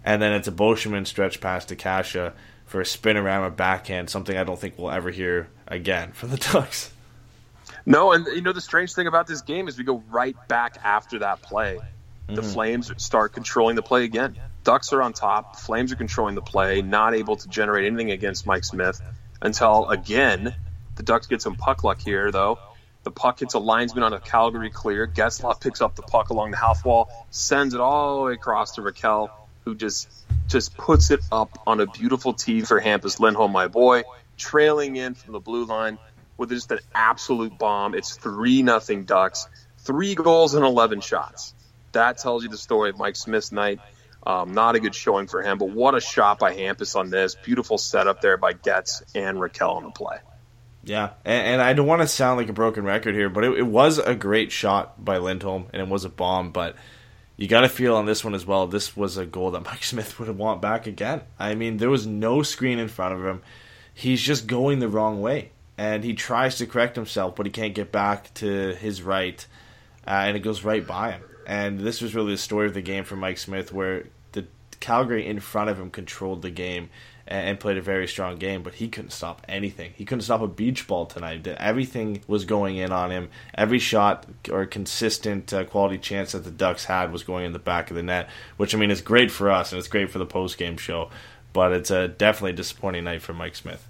And 0.04 0.20
then 0.20 0.34
it's 0.34 0.48
a 0.48 0.52
Beauchemin 0.52 1.06
stretch 1.06 1.40
pass 1.40 1.64
to 1.64 1.76
Kase 1.76 2.32
for 2.66 2.80
a 2.80 2.86
spin 2.86 3.16
around 3.16 3.50
spinorama 3.50 3.56
backhand, 3.56 4.10
something 4.10 4.36
I 4.36 4.44
don't 4.44 4.58
think 4.58 4.74
we'll 4.76 4.90
ever 4.90 5.10
hear 5.10 5.48
again 5.66 6.12
from 6.12 6.30
the 6.30 6.36
Ducks. 6.52 6.92
No, 7.84 8.12
and 8.12 8.26
you 8.26 8.42
know 8.42 8.52
the 8.52 8.60
strange 8.60 8.92
thing 8.94 9.06
about 9.06 9.26
this 9.26 9.42
game 9.42 9.68
is 9.68 9.78
we 9.78 9.84
go 9.84 10.02
right 10.10 10.36
back 10.48 10.76
after 10.84 11.20
that 11.20 11.42
play. 11.42 11.78
The 12.28 12.42
Mm-hmm. 12.42 12.50
Flames 12.50 12.92
start 12.96 13.32
controlling 13.32 13.76
the 13.76 13.82
play 13.82 14.02
again. 14.02 14.36
Ducks 14.64 14.92
are 14.92 15.00
on 15.00 15.12
top. 15.12 15.54
Flames 15.60 15.92
are 15.92 15.96
controlling 15.96 16.34
the 16.34 16.42
play, 16.42 16.82
not 16.82 17.14
able 17.14 17.36
to 17.36 17.48
generate 17.48 17.86
anything 17.86 18.10
against 18.10 18.46
Mike 18.46 18.64
Smith 18.64 19.00
until 19.40 19.88
again 19.88 20.52
the 20.96 21.04
Ducks 21.04 21.28
get 21.28 21.40
some 21.40 21.54
puck 21.54 21.84
luck 21.84 22.00
here 22.00 22.32
though. 22.32 22.58
The 23.04 23.12
puck 23.12 23.38
hits 23.38 23.54
a 23.54 23.60
linesman 23.60 24.02
on 24.02 24.12
a 24.12 24.18
Calgary 24.18 24.70
clear. 24.70 25.06
Getzlaf 25.06 25.60
picks 25.60 25.80
up 25.80 25.94
the 25.94 26.02
puck 26.02 26.30
along 26.30 26.50
the 26.50 26.56
half 26.56 26.84
wall, 26.84 27.08
sends 27.30 27.74
it 27.74 27.80
all 27.80 28.18
the 28.18 28.24
way 28.24 28.32
across 28.32 28.72
to 28.72 28.80
Rakell, 28.80 29.30
who 29.64 29.76
just 29.76 30.08
just 30.48 30.76
puts 30.76 31.10
it 31.10 31.20
up 31.32 31.58
on 31.66 31.80
a 31.80 31.86
beautiful 31.86 32.32
tee 32.32 32.62
for 32.62 32.80
Hampus 32.80 33.20
Lindholm, 33.20 33.52
my 33.52 33.68
boy, 33.68 34.04
trailing 34.36 34.96
in 34.96 35.14
from 35.14 35.32
the 35.32 35.40
blue 35.40 35.64
line 35.64 35.98
with 36.36 36.50
just 36.50 36.70
an 36.70 36.80
absolute 36.94 37.58
bomb. 37.58 37.94
It's 37.94 38.16
three 38.16 38.62
nothing 38.62 39.04
Ducks, 39.04 39.48
three 39.78 40.14
goals 40.14 40.54
and 40.54 40.64
eleven 40.64 41.00
shots. 41.00 41.54
That 41.92 42.18
tells 42.18 42.42
you 42.42 42.48
the 42.48 42.58
story 42.58 42.90
of 42.90 42.98
Mike 42.98 43.16
Smith's 43.16 43.52
night. 43.52 43.80
Um, 44.26 44.54
not 44.54 44.74
a 44.74 44.80
good 44.80 44.94
showing 44.94 45.28
for 45.28 45.40
him, 45.40 45.56
but 45.56 45.70
what 45.70 45.94
a 45.94 46.00
shot 46.00 46.40
by 46.40 46.54
Hampus 46.54 46.96
on 46.96 47.10
this. 47.10 47.36
Beautiful 47.36 47.78
setup 47.78 48.20
there 48.20 48.36
by 48.36 48.54
Getz 48.54 49.02
and 49.14 49.38
Rakell 49.38 49.76
on 49.76 49.84
the 49.84 49.90
play. 49.90 50.18
Yeah, 50.82 51.10
and, 51.24 51.46
and 51.46 51.62
I 51.62 51.72
don't 51.72 51.86
want 51.86 52.02
to 52.02 52.08
sound 52.08 52.38
like 52.38 52.48
a 52.48 52.52
broken 52.52 52.84
record 52.84 53.14
here, 53.14 53.28
but 53.28 53.44
it, 53.44 53.58
it 53.58 53.66
was 53.66 53.98
a 53.98 54.14
great 54.14 54.52
shot 54.52 55.04
by 55.04 55.18
Lindholm, 55.18 55.66
and 55.72 55.80
it 55.80 55.88
was 55.88 56.04
a 56.04 56.08
bomb. 56.08 56.50
But 56.50 56.76
you 57.36 57.48
got 57.48 57.60
to 57.60 57.68
feel 57.68 57.96
on 57.96 58.06
this 58.06 58.24
one 58.24 58.34
as 58.34 58.46
well. 58.46 58.66
This 58.66 58.96
was 58.96 59.16
a 59.16 59.26
goal 59.26 59.50
that 59.52 59.64
Mike 59.64 59.84
Smith 59.84 60.18
would 60.18 60.36
want 60.36 60.62
back 60.62 60.86
again. 60.86 61.22
I 61.38 61.54
mean, 61.54 61.76
there 61.76 61.90
was 61.90 62.06
no 62.06 62.42
screen 62.42 62.78
in 62.78 62.88
front 62.88 63.14
of 63.14 63.24
him. 63.24 63.42
He's 63.92 64.22
just 64.22 64.46
going 64.46 64.78
the 64.78 64.88
wrong 64.88 65.20
way, 65.22 65.52
and 65.78 66.04
he 66.04 66.14
tries 66.14 66.58
to 66.58 66.66
correct 66.66 66.96
himself, 66.96 67.36
but 67.36 67.46
he 67.46 67.52
can't 67.52 67.74
get 67.74 67.90
back 67.92 68.32
to 68.34 68.74
his 68.74 69.02
right, 69.02 69.46
uh, 70.06 70.10
and 70.10 70.36
it 70.36 70.40
goes 70.40 70.64
right 70.64 70.86
by 70.86 71.12
him. 71.12 71.22
And 71.46 71.80
this 71.80 72.02
was 72.02 72.14
really 72.14 72.32
the 72.32 72.38
story 72.38 72.66
of 72.66 72.74
the 72.74 72.82
game 72.82 73.04
for 73.04 73.16
Mike 73.16 73.38
Smith, 73.38 73.72
where 73.72 74.04
the 74.32 74.46
Calgary 74.80 75.26
in 75.26 75.40
front 75.40 75.70
of 75.70 75.78
him 75.78 75.90
controlled 75.90 76.42
the 76.42 76.50
game 76.50 76.90
and, 77.26 77.58
played 77.58 77.76
a 77.76 77.82
very 77.82 78.06
strong 78.06 78.36
game, 78.36 78.62
but 78.62 78.74
he 78.74 78.88
couldn't 78.88 79.10
stop 79.10 79.42
anything. 79.48 79.92
He 79.96 80.04
couldn't 80.04 80.22
stop 80.22 80.40
a 80.40 80.46
beach 80.46 80.86
ball 80.86 81.06
tonight. 81.06 81.46
Everything 81.46 82.22
was 82.26 82.44
going 82.44 82.76
in 82.76 82.92
on 82.92 83.10
him. 83.10 83.30
Every 83.54 83.78
shot 83.78 84.26
or 84.50 84.66
consistent 84.66 85.52
uh, 85.52 85.64
quality 85.64 85.98
chance 85.98 86.32
that 86.32 86.44
the 86.44 86.50
Ducks 86.50 86.84
had 86.84 87.12
was 87.12 87.22
going 87.22 87.44
in 87.44 87.52
the 87.52 87.58
back 87.58 87.90
of 87.90 87.96
the 87.96 88.02
net, 88.02 88.28
which 88.56 88.74
I 88.74 88.78
mean 88.78 88.90
is 88.90 89.00
great 89.00 89.30
for 89.30 89.50
us 89.50 89.72
and 89.72 89.78
it's 89.78 89.88
great 89.88 90.10
for 90.10 90.18
the 90.18 90.26
post 90.26 90.58
game 90.58 90.76
show. 90.76 91.10
But 91.52 91.72
it's 91.72 91.90
a 91.90 92.08
definitely 92.08 92.50
a 92.50 92.56
disappointing 92.56 93.04
night 93.04 93.22
for 93.22 93.32
Mike 93.32 93.56
Smith. 93.56 93.86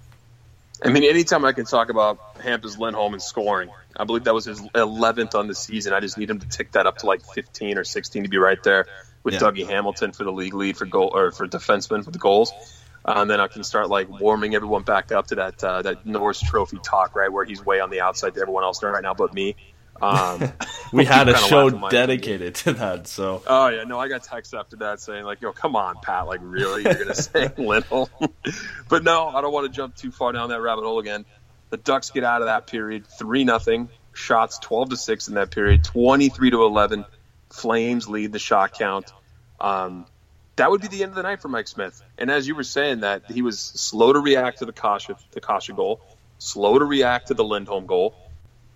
I 0.83 0.89
mean, 0.89 1.03
anytime 1.03 1.43
I 1.43 1.53
can 1.53 1.65
talk 1.65 1.89
about 1.89 2.35
Hampus 2.35 2.77
Lindholm 2.77 3.13
and 3.13 3.21
scoring, 3.21 3.69
I 3.95 4.03
believe 4.03 4.25
that 4.25 4.33
was 4.33 4.45
his 4.45 4.61
11th 4.61 5.33
on 5.33 5.47
the 5.47 5.55
season. 5.55 5.91
I 5.91 5.99
just 5.99 6.17
need 6.17 6.29
him 6.29 6.39
to 6.39 6.47
tick 6.47 6.71
that 6.73 6.85
up 6.85 6.99
to 6.99 7.07
like 7.07 7.21
15 7.33 7.79
or 7.79 7.83
16 7.83 8.23
to 8.23 8.29
be 8.29 8.37
right 8.37 8.61
there 8.63 8.85
with 9.23 9.33
Yeah. 9.33 9.39
Dougie 9.39 9.67
Hamilton 9.67 10.11
for 10.11 10.23
the 10.23 10.31
league 10.31 10.53
lead 10.53 10.77
for 10.77 10.85
goal 10.85 11.11
or 11.13 11.31
for 11.31 11.47
defenseman 11.47 12.05
for 12.05 12.11
the 12.11 12.19
goals. 12.19 12.51
Uh, 13.07 13.21
and 13.21 13.29
then 13.29 13.39
I 13.39 13.47
can 13.47 13.63
start 13.63 13.89
like 13.89 14.09
warming 14.09 14.53
everyone 14.53 14.83
back 14.83 15.13
up 15.13 15.27
to 15.27 15.35
that 15.35 15.63
uh, 15.63 15.81
that 15.83 16.05
Norris 16.05 16.41
Trophy 16.41 16.77
talk, 16.83 17.15
right, 17.15 17.31
where 17.31 17.45
he's 17.45 17.65
way 17.65 17.79
on 17.79 17.89
the 17.89 18.01
outside 18.01 18.33
to 18.33 18.41
everyone 18.41 18.63
else 18.63 18.83
right 18.83 19.01
now 19.01 19.13
but 19.13 19.33
me. 19.33 19.55
Um, 20.01 20.51
We 20.93 21.03
had 21.03 21.27
a 21.27 21.37
show 21.37 21.69
dedicated 21.89 22.55
to 22.55 22.73
that, 22.73 23.07
so 23.07 23.43
Oh 23.45 23.67
yeah, 23.67 23.83
no, 23.83 23.99
I 23.99 24.07
got 24.07 24.23
texts 24.23 24.53
after 24.53 24.77
that 24.77 25.01
saying 25.01 25.25
like, 25.25 25.41
"Yo, 25.41 25.51
come 25.51 25.75
on, 25.75 25.97
Pat, 26.01 26.27
like 26.27 26.39
really, 26.43 26.83
you're 26.83 26.95
gonna 26.95 27.13
say 27.13 27.49
little?" 27.57 28.09
but 28.89 29.03
no, 29.03 29.27
I 29.27 29.41
don't 29.41 29.51
want 29.51 29.67
to 29.67 29.75
jump 29.75 29.95
too 29.95 30.11
far 30.11 30.31
down 30.31 30.49
that 30.49 30.61
rabbit 30.61 30.83
hole 30.83 30.99
again. 30.99 31.25
The 31.71 31.77
Ducks 31.77 32.11
get 32.11 32.23
out 32.23 32.41
of 32.41 32.47
that 32.47 32.67
period 32.67 33.05
three 33.05 33.43
nothing, 33.43 33.89
shots 34.13 34.59
twelve 34.59 34.89
to 34.89 34.97
six 34.97 35.27
in 35.27 35.35
that 35.35 35.51
period, 35.51 35.83
twenty 35.83 36.29
three 36.29 36.51
to 36.51 36.63
eleven. 36.63 37.05
Flames 37.49 38.07
lead 38.07 38.31
the 38.31 38.39
shot 38.39 38.73
count. 38.73 39.11
Um, 39.59 40.05
that 40.57 40.69
would 40.69 40.81
be 40.81 40.87
the 40.87 41.03
end 41.03 41.11
of 41.11 41.15
the 41.15 41.23
night 41.23 41.41
for 41.41 41.47
Mike 41.47 41.67
Smith. 41.67 42.01
And 42.17 42.29
as 42.29 42.47
you 42.47 42.55
were 42.55 42.63
saying, 42.63 43.01
that 43.01 43.31
he 43.31 43.41
was 43.41 43.59
slow 43.59 44.13
to 44.13 44.19
react 44.19 44.59
to 44.59 44.65
the 44.65 44.73
Kase, 44.73 45.07
the 45.31 45.41
Kase 45.41 45.69
goal, 45.69 46.01
slow 46.39 46.77
to 46.77 46.85
react 46.85 47.27
to 47.27 47.33
the 47.33 47.43
Lindholm 47.43 47.85
goal. 47.85 48.15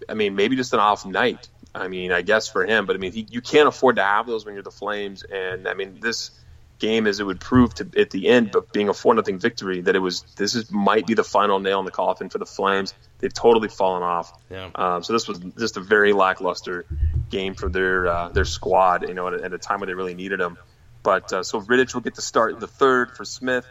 I 0.07 0.13
mean, 0.13 0.35
maybe 0.35 0.55
just 0.55 0.73
an 0.73 0.79
off 0.79 1.05
night. 1.05 1.47
I 1.73 1.87
mean, 1.87 2.11
I 2.11 2.21
guess 2.21 2.47
for 2.47 2.65
him, 2.65 2.85
but 2.85 2.95
I 2.95 2.99
mean, 2.99 3.11
he, 3.11 3.25
you 3.29 3.41
can't 3.41 3.67
afford 3.67 3.95
to 3.95 4.03
have 4.03 4.27
those 4.27 4.45
when 4.45 4.55
you're 4.55 4.63
the 4.63 4.71
Flames. 4.71 5.23
And 5.23 5.67
I 5.67 5.73
mean, 5.73 5.99
this 6.01 6.31
game, 6.79 7.07
as 7.07 7.19
it 7.19 7.23
would 7.23 7.39
prove 7.39 7.73
to 7.75 7.87
at 7.97 8.09
the 8.09 8.27
end, 8.27 8.51
but 8.51 8.73
being 8.73 8.89
a 8.89 8.93
four 8.93 9.13
nothing 9.13 9.39
victory, 9.39 9.81
that 9.81 9.95
it 9.95 9.99
was 9.99 10.23
this 10.35 10.55
is 10.55 10.69
might 10.69 11.07
be 11.07 11.13
the 11.13 11.23
final 11.23 11.59
nail 11.59 11.79
in 11.79 11.85
the 11.85 11.91
coffin 11.91 12.29
for 12.29 12.39
the 12.39 12.45
Flames. 12.45 12.93
They've 13.19 13.33
totally 13.33 13.69
fallen 13.69 14.03
off. 14.03 14.33
Yeah. 14.49 14.69
Um, 14.75 15.03
so 15.03 15.13
this 15.13 15.27
was 15.27 15.39
just 15.57 15.77
a 15.77 15.79
very 15.79 16.11
lackluster 16.11 16.85
game 17.29 17.55
for 17.55 17.69
their 17.69 18.07
uh, 18.07 18.29
their 18.29 18.45
squad. 18.45 19.07
You 19.07 19.13
know, 19.13 19.27
at 19.27 19.35
a, 19.35 19.43
at 19.45 19.53
a 19.53 19.57
time 19.57 19.79
where 19.79 19.87
they 19.87 19.93
really 19.93 20.15
needed 20.15 20.41
him. 20.41 20.57
But 21.03 21.33
uh, 21.33 21.43
so 21.43 21.61
Rittich 21.61 21.93
will 21.93 22.01
get 22.01 22.15
the 22.15 22.21
start 22.21 22.53
in 22.53 22.59
the 22.59 22.67
third 22.67 23.11
for 23.15 23.25
Smith. 23.25 23.65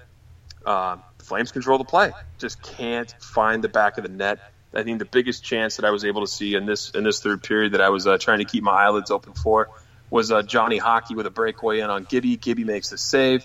Uh, 0.64 0.96
Flames 1.30 1.52
control 1.52 1.78
the 1.78 1.84
play. 1.84 2.12
Just 2.38 2.60
can't 2.60 3.14
find 3.20 3.62
the 3.62 3.68
back 3.68 3.98
of 3.98 4.02
the 4.02 4.10
net. 4.10 4.40
I 4.74 4.82
think 4.82 4.98
the 4.98 5.04
biggest 5.04 5.44
chance 5.44 5.76
that 5.76 5.84
I 5.84 5.90
was 5.90 6.04
able 6.04 6.22
to 6.22 6.26
see 6.26 6.54
in 6.54 6.66
this 6.66 6.90
in 6.90 7.04
this 7.04 7.20
third 7.20 7.42
period 7.42 7.72
that 7.72 7.80
I 7.80 7.90
was 7.90 8.06
uh, 8.06 8.18
trying 8.18 8.38
to 8.38 8.44
keep 8.44 8.62
my 8.62 8.72
eyelids 8.72 9.10
open 9.10 9.32
for 9.34 9.68
was 10.10 10.32
uh, 10.32 10.42
Johnny 10.42 10.78
Hockey 10.78 11.14
with 11.14 11.26
a 11.26 11.30
breakaway 11.30 11.80
in 11.80 11.90
on 11.90 12.04
Gibby. 12.04 12.36
Gibby 12.36 12.64
makes 12.64 12.90
the 12.90 12.98
save, 12.98 13.44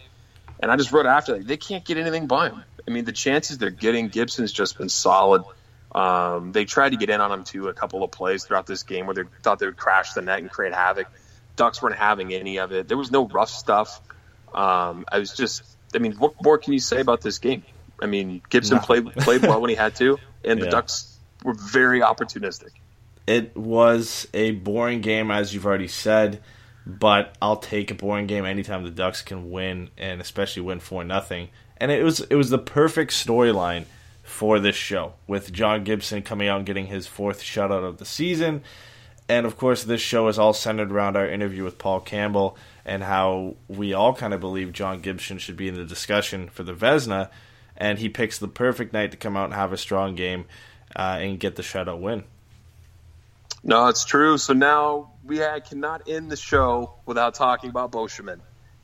and 0.60 0.72
I 0.72 0.78
just 0.78 0.92
wrote 0.92 1.06
after 1.06 1.38
that 1.38 1.48
they 1.48 1.58
can't 1.58 1.86
get 1.86 1.98
anything 1.98 2.28
by 2.28 2.50
him. 2.50 2.64
I 2.88 2.92
mean, 2.92 3.06
the 3.06 3.12
chances 3.12 3.58
they're 3.58 3.72
getting, 3.72 4.10
Gibson's 4.10 4.52
just 4.52 4.78
been 4.78 4.90
solid. 4.90 5.44
Um, 5.94 6.52
they 6.52 6.66
tried 6.66 6.90
to 6.90 6.98
get 6.98 7.10
in 7.10 7.22
on 7.22 7.32
him 7.32 7.44
too 7.44 7.70
a 7.70 7.74
couple 7.74 8.04
of 8.04 8.12
plays 8.12 8.46
throughout 8.46 8.68
this 8.68 8.84
game 8.84 9.06
where 9.06 9.16
they 9.16 9.24
thought 9.42 9.60
they 9.60 9.66
would 9.66 9.78
crash 9.78 10.14
the 10.14 10.22
net 10.22 10.40
and 10.40 10.50
create 10.52 10.74
havoc. 10.74 11.08
Ducks 11.56 11.82
weren't 11.82 11.96
having 11.96 12.34
any 12.34 12.58
of 12.60 12.72
it. 12.72 12.88
There 12.88 12.98
was 12.98 13.12
no 13.12 13.28
rough 13.28 13.50
stuff. 13.50 14.02
Um, 14.54 15.06
I 15.12 15.20
was 15.20 15.34
just, 15.34 15.64
I 15.94 15.98
mean, 16.00 16.14
what 16.14 16.34
more 16.44 16.58
can 16.58 16.74
you 16.74 16.80
say 16.80 17.00
about 17.02 17.22
this 17.22 17.40
game? 17.40 17.64
I 18.02 18.06
mean, 18.08 18.42
Gibson 18.50 18.78
No. 18.78 18.84
played 18.84 19.06
played 19.16 19.42
well 19.42 19.62
when 19.62 19.70
he 19.70 19.76
had 19.76 19.96
to, 19.96 20.20
and 20.44 20.62
the 20.62 20.66
Yeah. 20.66 20.72
Ducks 20.72 21.18
were 21.44 21.54
very 21.54 22.02
opportunistic. 22.02 22.72
It 23.28 23.56
was 23.58 24.28
a 24.34 24.52
boring 24.52 25.02
game, 25.02 25.32
as 25.32 25.54
you've 25.54 25.66
already 25.66 25.88
said, 25.88 26.42
but 26.86 27.36
I'll 27.42 27.58
take 27.58 27.90
a 27.90 27.96
boring 27.96 28.28
game 28.28 28.46
anytime 28.46 28.84
the 28.84 28.92
Ducks 28.92 29.22
can 29.22 29.50
win, 29.50 29.90
and 29.98 30.22
especially 30.22 30.62
win 30.62 30.80
four 30.80 31.04
nothing. 31.04 31.50
And 31.78 31.92
it 31.92 32.04
was 32.04 32.22
it 32.22 32.36
was 32.36 32.50
the 32.50 32.60
perfect 32.60 33.12
storyline 33.12 33.86
for 34.24 34.60
this 34.60 34.76
show, 34.76 35.14
with 35.28 35.52
John 35.52 35.84
Gibson 35.84 36.22
coming 36.22 36.48
out 36.48 36.58
and 36.58 36.66
getting 36.66 36.88
his 36.88 37.08
fourth 37.08 37.42
shutout 37.42 37.84
of 37.84 37.98
the 37.98 38.06
season. 38.06 38.64
And 39.28 39.46
of 39.46 39.58
course, 39.58 39.84
this 39.84 40.02
show 40.02 40.28
is 40.28 40.38
all 40.38 40.54
centered 40.54 40.92
around 40.92 41.18
our 41.18 41.28
interview 41.28 41.64
with 41.64 41.78
Paul 41.78 42.00
Campbell 42.00 42.58
and 42.86 43.04
how 43.04 43.56
we 43.68 43.94
all 43.94 44.14
kind 44.14 44.34
of 44.34 44.40
believe 44.40 44.72
John 44.72 45.00
Gibson 45.00 45.40
should 45.40 45.58
be 45.58 45.68
in 45.68 45.76
the 45.76 45.86
discussion 45.86 46.50
for 46.50 46.64
the 46.64 46.74
Vezina. 46.74 47.30
And 47.76 48.00
he 48.00 48.08
picks 48.08 48.38
the 48.38 48.48
perfect 48.48 48.94
night 48.94 49.12
to 49.12 49.18
come 49.18 49.36
out 49.36 49.46
and 49.46 49.54
have 49.54 49.74
a 49.74 49.78
strong 49.78 50.16
game 50.16 50.46
uh, 50.96 51.18
and 51.20 51.40
get 51.40 51.56
the 51.56 51.64
shutout 51.64 52.00
win. 52.00 52.24
No, 53.64 53.88
it's 53.88 54.06
true. 54.06 54.38
So 54.38 54.54
now 54.54 55.12
we 55.24 55.42
cannot 55.68 56.08
end 56.08 56.32
the 56.32 56.38
show 56.38 56.94
without 57.06 57.34
talking 57.34 57.72
about 57.72 57.92
Beauchemin. 57.92 58.40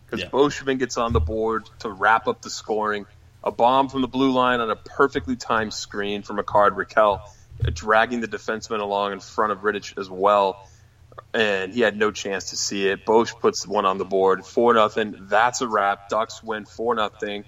Because 0.06 0.22
Yeah. 0.26 0.30
Beauchemin 0.30 0.80
gets 0.80 0.98
on 0.98 1.14
the 1.14 1.20
board 1.20 1.70
to 1.80 1.90
wrap 1.90 2.28
up 2.28 2.42
the 2.42 2.50
scoring. 2.50 3.06
A 3.44 3.52
bomb 3.52 3.90
from 3.90 4.02
the 4.02 4.08
blue 4.08 4.32
line 4.32 4.60
on 4.60 4.70
a 4.70 4.76
perfectly 4.76 5.36
timed 5.36 5.74
screen 5.74 6.24
from 6.24 6.38
Rickard 6.38 6.76
Rakell, 6.76 7.22
dragging 7.74 8.22
the 8.22 8.28
defenseman 8.28 8.80
along 8.80 9.14
in 9.14 9.20
front 9.20 9.52
of 9.52 9.60
Rittich 9.60 9.98
as 9.98 10.10
well. 10.10 10.68
And 11.34 11.74
he 11.74 11.82
had 11.82 11.98
no 11.98 12.12
chance 12.12 12.52
to 12.52 12.58
see 12.58 12.88
it. 12.88 13.06
Bosch 13.06 13.34
puts 13.40 13.68
one 13.68 13.86
on 13.86 13.98
the 13.98 14.06
board. 14.06 14.46
4 14.46 14.74
nothing. 14.74 15.16
That's 15.30 15.62
a 15.62 15.68
wrap. 15.68 16.10
Ducks 16.10 16.42
win 16.42 16.66
4 16.66 16.96
nothing. 16.96 17.44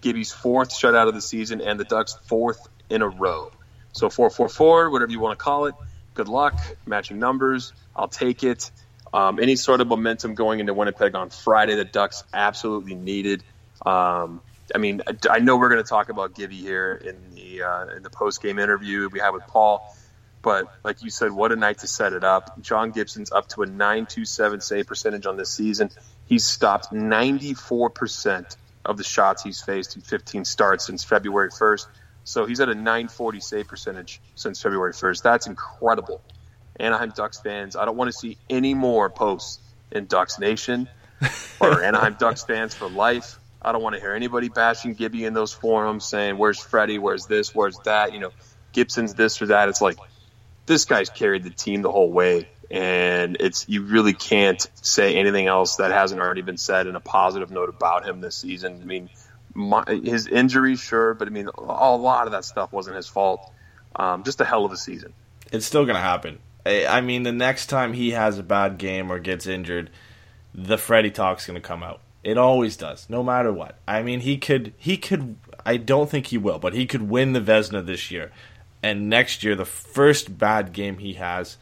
Gibby's 0.00 0.32
fourth 0.32 0.70
shutout 0.70 1.08
of 1.08 1.14
the 1.14 1.22
season 1.22 1.60
and 1.60 1.80
the 1.80 1.84
Ducks' 1.84 2.16
fourth 2.26 2.68
in 2.90 3.02
a 3.02 3.08
row. 3.08 3.50
So 3.92 4.10
4 4.10 4.30
4 4.30 4.48
4, 4.48 4.90
whatever 4.90 5.10
you 5.10 5.20
want 5.20 5.38
to 5.38 5.42
call 5.42 5.66
it. 5.66 5.74
Good 6.14 6.28
luck. 6.28 6.54
Matching 6.86 7.18
numbers. 7.18 7.72
I'll 7.94 8.08
take 8.08 8.44
it. 8.44 8.70
Um, 9.12 9.38
any 9.40 9.56
sort 9.56 9.80
of 9.80 9.88
momentum 9.88 10.34
going 10.34 10.60
into 10.60 10.74
Winnipeg 10.74 11.14
on 11.14 11.30
Friday, 11.30 11.74
the 11.74 11.84
Ducks 11.84 12.24
absolutely 12.34 12.94
needed. 12.94 13.42
Um, 13.84 14.42
I 14.74 14.78
mean, 14.78 15.02
I, 15.06 15.16
I 15.30 15.38
know 15.38 15.56
we're 15.56 15.68
going 15.68 15.82
to 15.82 15.88
talk 15.88 16.08
about 16.08 16.34
Gibby 16.34 16.56
here 16.56 16.94
in 16.94 17.34
the 17.34 17.62
uh, 17.62 17.96
in 17.96 18.02
the 18.02 18.10
post 18.10 18.42
game 18.42 18.58
interview 18.58 19.08
we 19.10 19.20
had 19.20 19.30
with 19.30 19.46
Paul, 19.46 19.96
but 20.42 20.66
like 20.84 21.02
you 21.02 21.10
said, 21.10 21.32
what 21.32 21.52
a 21.52 21.56
night 21.56 21.78
to 21.78 21.86
set 21.86 22.12
it 22.12 22.24
up. 22.24 22.60
John 22.60 22.90
Gibson's 22.90 23.32
up 23.32 23.48
to 23.50 23.62
a 23.62 23.66
927 23.66 24.60
save 24.60 24.86
percentage 24.86 25.26
on 25.26 25.36
this 25.36 25.50
season. 25.50 25.90
He's 26.26 26.44
stopped 26.44 26.92
94% 26.92 28.56
of 28.84 28.96
the 28.96 29.04
shots 29.04 29.42
he's 29.42 29.60
faced 29.60 29.96
in 29.96 30.02
15 30.02 30.44
starts 30.44 30.86
since 30.86 31.04
February 31.04 31.50
1st. 31.50 31.86
So 32.24 32.46
he's 32.46 32.60
at 32.60 32.68
a 32.68 32.74
940 32.74 33.40
save 33.40 33.68
percentage 33.68 34.20
since 34.34 34.60
February 34.60 34.92
1st. 34.92 35.22
That's 35.22 35.46
incredible. 35.46 36.22
Anaheim 36.78 37.10
Ducks 37.10 37.40
fans, 37.40 37.76
I 37.76 37.84
don't 37.84 37.96
want 37.96 38.08
to 38.08 38.16
see 38.16 38.36
any 38.50 38.74
more 38.74 39.08
posts 39.08 39.60
in 39.90 40.06
Ducks 40.06 40.38
Nation 40.38 40.88
or 41.60 41.82
Anaheim 41.84 42.16
Ducks 42.18 42.44
fans 42.44 42.74
for 42.74 42.88
life. 42.88 43.38
I 43.62 43.72
don't 43.72 43.82
want 43.82 43.94
to 43.94 44.00
hear 44.00 44.14
anybody 44.14 44.48
bashing 44.48 44.94
Gibby 44.94 45.24
in 45.24 45.34
those 45.34 45.52
forums 45.52 46.04
saying, 46.04 46.38
where's 46.38 46.58
Freddie? 46.58 46.98
Where's 46.98 47.26
this? 47.26 47.54
Where's 47.54 47.78
that? 47.84 48.12
You 48.12 48.20
know, 48.20 48.30
Gibson's 48.72 49.14
this 49.14 49.40
or 49.42 49.46
that. 49.46 49.68
It's 49.68 49.80
like, 49.80 49.98
this 50.66 50.84
guy's 50.84 51.10
carried 51.10 51.44
the 51.44 51.50
team 51.50 51.82
the 51.82 51.90
whole 51.90 52.10
way, 52.10 52.48
and 52.70 53.36
it's 53.40 53.68
you 53.68 53.82
really 53.82 54.12
can't 54.12 54.68
say 54.82 55.16
anything 55.16 55.46
else 55.46 55.76
that 55.76 55.92
hasn't 55.92 56.20
already 56.20 56.42
been 56.42 56.58
said 56.58 56.86
in 56.86 56.96
a 56.96 57.00
positive 57.00 57.50
note 57.50 57.68
about 57.68 58.04
him 58.04 58.20
this 58.20 58.36
season. 58.36 58.80
I 58.82 58.84
mean, 58.84 59.08
my, 59.54 59.84
his 59.86 60.26
injuries, 60.26 60.80
sure, 60.80 61.14
but 61.14 61.28
I 61.28 61.30
mean, 61.30 61.48
a 61.56 61.96
lot 61.96 62.26
of 62.26 62.32
that 62.32 62.44
stuff 62.44 62.72
wasn't 62.72 62.96
his 62.96 63.06
fault. 63.06 63.50
Um, 63.94 64.24
just 64.24 64.40
a 64.40 64.44
hell 64.44 64.64
of 64.64 64.72
a 64.72 64.76
season. 64.76 65.14
It's 65.52 65.64
still 65.64 65.84
going 65.84 65.94
to 65.94 66.02
happen. 66.02 66.40
I 66.66 67.00
mean, 67.00 67.22
the 67.22 67.32
next 67.32 67.66
time 67.66 67.92
he 67.92 68.10
has 68.10 68.38
a 68.38 68.42
bad 68.42 68.76
game 68.76 69.10
or 69.10 69.20
gets 69.20 69.46
injured, 69.46 69.88
the 70.52 70.76
Freddie 70.76 71.12
talk's 71.12 71.46
going 71.46 71.54
to 71.54 71.66
come 71.66 71.82
out. 71.84 72.00
It 72.26 72.38
always 72.38 72.76
does, 72.76 73.08
no 73.08 73.22
matter 73.22 73.52
what. 73.52 73.78
I 73.86 74.02
mean, 74.02 74.18
he 74.18 74.36
could, 74.36 74.74
he 74.76 74.96
could. 74.96 75.36
I 75.64 75.76
don't 75.76 76.10
think 76.10 76.26
he 76.26 76.38
will, 76.38 76.58
but 76.58 76.74
he 76.74 76.84
could 76.84 77.02
win 77.02 77.34
the 77.34 77.40
Vezina 77.40 77.86
this 77.86 78.10
year, 78.10 78.32
and 78.82 79.08
next 79.08 79.44
year, 79.44 79.54
the 79.54 79.64
first 79.64 80.36
bad 80.36 80.72
game 80.72 80.98
he 80.98 81.12
has, 81.12 81.56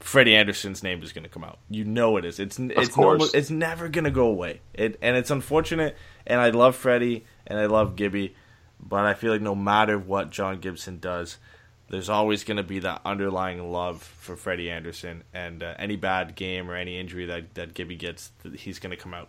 Freddie 0.00 0.34
Andersen's 0.34 0.82
name 0.82 1.02
is 1.02 1.12
going 1.12 1.24
to 1.24 1.28
come 1.28 1.44
out. 1.44 1.58
You 1.68 1.84
know 1.84 2.16
it 2.16 2.24
is. 2.24 2.40
It's 2.40 2.58
it's 2.58 2.96
normal, 2.96 3.28
it's 3.34 3.50
never 3.50 3.90
going 3.90 4.04
to 4.04 4.10
go 4.10 4.28
away. 4.28 4.62
It 4.72 4.98
and 5.02 5.14
it's 5.14 5.30
unfortunate. 5.30 5.94
And 6.26 6.40
I 6.40 6.48
love 6.48 6.74
Freddie 6.74 7.26
and 7.46 7.58
I 7.58 7.66
love 7.66 7.94
Gibby, 7.94 8.34
but 8.80 9.04
I 9.04 9.12
feel 9.12 9.30
like 9.30 9.42
no 9.42 9.54
matter 9.54 9.98
what 9.98 10.30
John 10.30 10.58
Gibson 10.58 11.00
does, 11.00 11.36
there's 11.90 12.08
always 12.08 12.44
going 12.44 12.56
to 12.56 12.62
be 12.62 12.78
that 12.78 13.02
underlying 13.04 13.70
love 13.70 14.02
for 14.02 14.36
Freddie 14.36 14.70
Andersen. 14.70 15.22
And 15.34 15.62
uh, 15.62 15.74
any 15.78 15.96
bad 15.96 16.34
game 16.34 16.70
or 16.70 16.76
any 16.76 16.98
injury 16.98 17.26
that 17.26 17.52
that 17.56 17.74
Gibby 17.74 17.96
gets, 17.96 18.32
he's 18.56 18.78
going 18.78 18.96
to 18.96 18.96
come 18.96 19.12
out. 19.12 19.28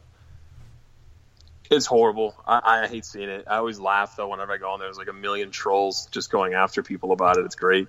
It's 1.75 1.85
horrible. 1.85 2.35
I, 2.45 2.83
I, 2.83 2.87
hate 2.87 3.05
seeing 3.05 3.29
it. 3.29 3.45
I 3.47 3.57
always 3.57 3.79
laugh 3.79 4.15
though 4.15 4.29
whenever 4.29 4.51
I 4.53 4.57
go 4.57 4.71
on 4.71 4.79
there. 4.79 4.87
There's 4.87 4.97
like 4.97 5.09
a 5.09 5.13
million 5.13 5.51
trolls 5.51 6.07
just 6.11 6.31
going 6.31 6.53
after 6.53 6.83
people 6.83 7.11
about 7.11 7.37
it. 7.37 7.45
It's 7.45 7.55
great. 7.55 7.87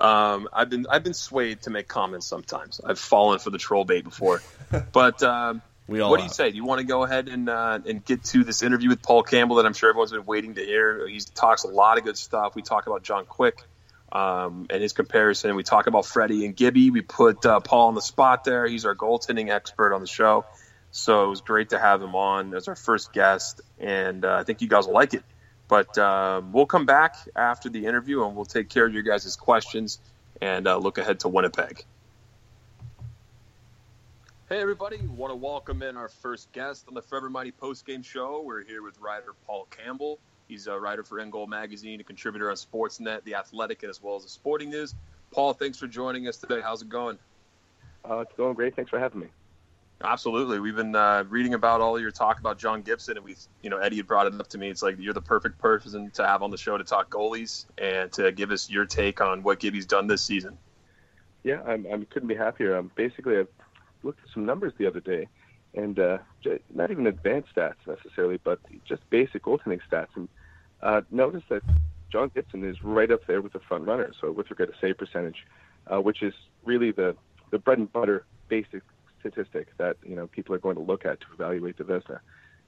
Um, 0.00 0.48
I've 0.52 0.68
been 0.68 0.86
I've 0.90 1.04
been 1.04 1.14
swayed 1.14 1.62
to 1.62 1.70
make 1.70 1.88
comments 1.88 2.26
sometimes. 2.26 2.80
I've 2.84 2.98
fallen 2.98 3.38
for 3.38 3.50
the 3.50 3.58
troll 3.58 3.84
bait 3.84 4.04
before, 4.04 4.42
but 4.92 5.22
um. 5.22 5.62
What 5.88 6.16
do 6.16 6.24
you 6.24 6.30
say? 6.30 6.50
Do 6.50 6.56
you 6.56 6.64
want 6.64 6.80
to 6.80 6.84
go 6.84 7.04
ahead 7.04 7.28
and 7.28 7.48
uh, 7.48 7.78
and 7.86 8.04
get 8.04 8.24
to 8.24 8.42
this 8.42 8.64
interview 8.64 8.88
with 8.88 9.02
Paul 9.02 9.22
Campbell 9.22 9.54
that 9.56 9.66
I'm 9.66 9.72
sure 9.72 9.88
everyone's 9.88 10.10
been 10.10 10.26
waiting 10.26 10.54
to 10.54 10.60
hear? 10.60 11.06
He 11.06 11.20
talks 11.20 11.62
a 11.62 11.68
lot 11.68 11.96
of 11.96 12.02
good 12.02 12.18
stuff. 12.18 12.56
We 12.56 12.62
talk 12.62 12.88
about 12.88 13.04
John 13.04 13.24
Quick 13.24 13.62
um, 14.10 14.66
and 14.70 14.82
his 14.82 14.92
comparison. 14.92 15.54
We 15.54 15.62
talk 15.62 15.86
about 15.86 16.06
Freddie 16.06 16.44
and 16.44 16.56
Gibby. 16.56 16.90
We 16.90 17.02
put 17.02 17.44
uh, 17.44 17.60
Paul 17.60 17.88
on 17.88 17.94
the 17.94 18.02
spot 18.02 18.44
there. 18.44 18.66
He's 18.66 18.84
our 18.84 18.94
goaltending 18.94 19.50
expert 19.50 19.94
on 19.94 20.00
the 20.00 20.06
show, 20.06 20.44
so 20.96 21.24
it 21.24 21.28
was 21.28 21.42
great 21.42 21.68
to 21.70 21.78
have 21.78 22.00
him 22.00 22.14
on 22.14 22.54
as 22.54 22.68
our 22.68 22.74
first 22.74 23.12
guest, 23.12 23.60
and 23.78 24.24
uh, 24.24 24.36
I 24.36 24.44
think 24.44 24.62
you 24.62 24.68
guys 24.68 24.86
will 24.86 24.94
like 24.94 25.12
it. 25.12 25.22
But 25.68 25.98
um, 25.98 26.52
we'll 26.52 26.64
come 26.64 26.86
back 26.86 27.16
after 27.36 27.68
the 27.68 27.84
interview 27.84 28.24
and 28.24 28.34
we'll 28.34 28.46
take 28.46 28.70
care 28.70 28.86
of 28.86 28.94
your 28.94 29.02
guys' 29.02 29.36
questions 29.36 29.98
and 30.40 30.66
uh, 30.66 30.78
look 30.78 30.96
ahead 30.96 31.20
to 31.20 31.28
Winnipeg. 31.28 31.84
Hey, 34.48 34.60
everybody. 34.60 34.98
Want 35.06 35.32
to 35.32 35.36
welcome 35.36 35.82
in 35.82 35.98
our 35.98 36.08
first 36.08 36.50
guest 36.52 36.86
on 36.88 36.94
the 36.94 37.02
Forever 37.02 37.28
Mighty 37.28 37.52
postgame 37.52 38.02
show. 38.02 38.40
We're 38.42 38.64
here 38.64 38.82
with 38.82 38.98
writer 38.98 39.34
Paul 39.46 39.66
Campbell. 39.70 40.18
He's 40.48 40.66
a 40.66 40.78
writer 40.78 41.02
for 41.02 41.18
InGoal 41.18 41.48
Magazine, 41.48 42.00
a 42.00 42.04
contributor 42.04 42.48
on 42.48 42.56
Sportsnet, 42.56 43.24
The 43.24 43.34
Athletic, 43.34 43.84
as 43.84 44.02
well 44.02 44.16
as 44.16 44.22
the 44.22 44.30
Sporting 44.30 44.70
News. 44.70 44.94
Paul, 45.30 45.52
thanks 45.52 45.78
for 45.78 45.88
joining 45.88 46.26
us 46.28 46.38
today. 46.38 46.60
How's 46.62 46.80
it 46.80 46.88
going? 46.88 47.18
Uh, 48.08 48.20
it's 48.20 48.32
going 48.36 48.54
great. 48.54 48.76
Thanks 48.76 48.88
for 48.88 49.00
having 49.00 49.20
me. 49.20 49.26
Absolutely. 50.04 50.60
We've 50.60 50.76
been 50.76 50.94
uh, 50.94 51.24
reading 51.28 51.54
about 51.54 51.80
all 51.80 51.98
your 51.98 52.10
talk 52.10 52.38
about 52.38 52.58
John 52.58 52.82
Gibson, 52.82 53.16
and 53.16 53.24
we, 53.24 53.34
you 53.62 53.70
know, 53.70 53.78
Eddie 53.78 53.96
had 53.96 54.06
brought 54.06 54.26
it 54.26 54.38
up 54.38 54.46
to 54.48 54.58
me. 54.58 54.68
It's 54.68 54.82
like 54.82 54.96
you're 54.98 55.14
the 55.14 55.22
perfect 55.22 55.58
person 55.58 56.10
to 56.12 56.26
have 56.26 56.42
on 56.42 56.50
the 56.50 56.58
show 56.58 56.76
to 56.76 56.84
talk 56.84 57.10
goalies 57.10 57.64
and 57.78 58.12
to 58.12 58.30
give 58.30 58.50
us 58.50 58.68
your 58.68 58.84
take 58.84 59.22
on 59.22 59.42
what 59.42 59.58
Gibby's 59.58 59.86
done 59.86 60.06
this 60.06 60.22
season. 60.22 60.58
Yeah, 61.44 61.62
I'm, 61.66 61.86
I 61.86 61.96
couldn't 62.10 62.28
be 62.28 62.34
happier. 62.34 62.76
Um, 62.76 62.90
basically, 62.94 63.38
I 63.38 63.44
looked 64.02 64.20
at 64.22 64.32
some 64.34 64.44
numbers 64.44 64.74
the 64.76 64.86
other 64.86 65.00
day, 65.00 65.28
and 65.74 65.98
uh, 65.98 66.18
not 66.74 66.90
even 66.90 67.06
advanced 67.06 67.54
stats 67.56 67.74
necessarily, 67.86 68.38
but 68.44 68.58
just 68.84 69.08
basic 69.08 69.44
goaltending 69.44 69.80
stats, 69.90 70.14
and 70.14 70.28
uh, 70.82 71.00
noticed 71.10 71.48
that 71.48 71.62
John 72.12 72.30
Gibson 72.34 72.68
is 72.68 72.82
right 72.82 73.10
up 73.10 73.26
there 73.26 73.40
with 73.40 73.54
the 73.54 73.60
front 73.60 73.86
runner. 73.86 74.12
So 74.20 74.30
with 74.30 74.50
regard 74.50 74.72
to 74.72 74.78
save 74.78 74.98
percentage, 74.98 75.46
uh, 75.86 76.00
which 76.00 76.22
is 76.22 76.34
really 76.64 76.92
the 76.92 77.16
the 77.50 77.58
bread 77.58 77.78
and 77.78 77.90
butter 77.92 78.24
basic 78.48 78.82
statistic 79.30 79.76
that 79.78 79.96
you 80.04 80.16
know 80.16 80.26
people 80.26 80.54
are 80.54 80.58
going 80.58 80.76
to 80.76 80.82
look 80.82 81.04
at 81.04 81.20
to 81.20 81.26
evaluate 81.32 81.76
the 81.76 81.84
Vezina. 81.84 82.20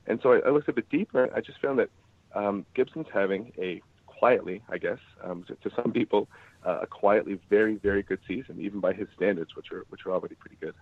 And 0.06 0.20
so 0.22 0.32
I, 0.32 0.38
I 0.40 0.50
looked 0.50 0.68
a 0.68 0.72
bit 0.72 0.88
deeper. 0.88 1.30
I 1.34 1.40
just 1.40 1.60
found 1.60 1.78
that 1.78 1.90
um, 2.34 2.64
Gibson's 2.74 3.06
having 3.12 3.52
a 3.58 3.82
quietly, 4.06 4.62
I 4.68 4.78
guess, 4.78 4.98
um, 5.22 5.44
to, 5.44 5.54
to, 5.56 5.74
some 5.76 5.92
people, 5.92 6.28
uh, 6.64 6.80
a 6.82 6.86
quietly 6.86 7.38
very, 7.48 7.76
very 7.76 8.02
good 8.02 8.18
season, 8.26 8.60
even 8.60 8.80
by 8.80 8.92
his 8.92 9.06
standards, 9.14 9.54
which 9.54 9.70
are 9.70 9.84
which 9.90 10.06
are 10.06 10.12
already 10.12 10.34
pretty 10.34 10.56
good. 10.60 10.74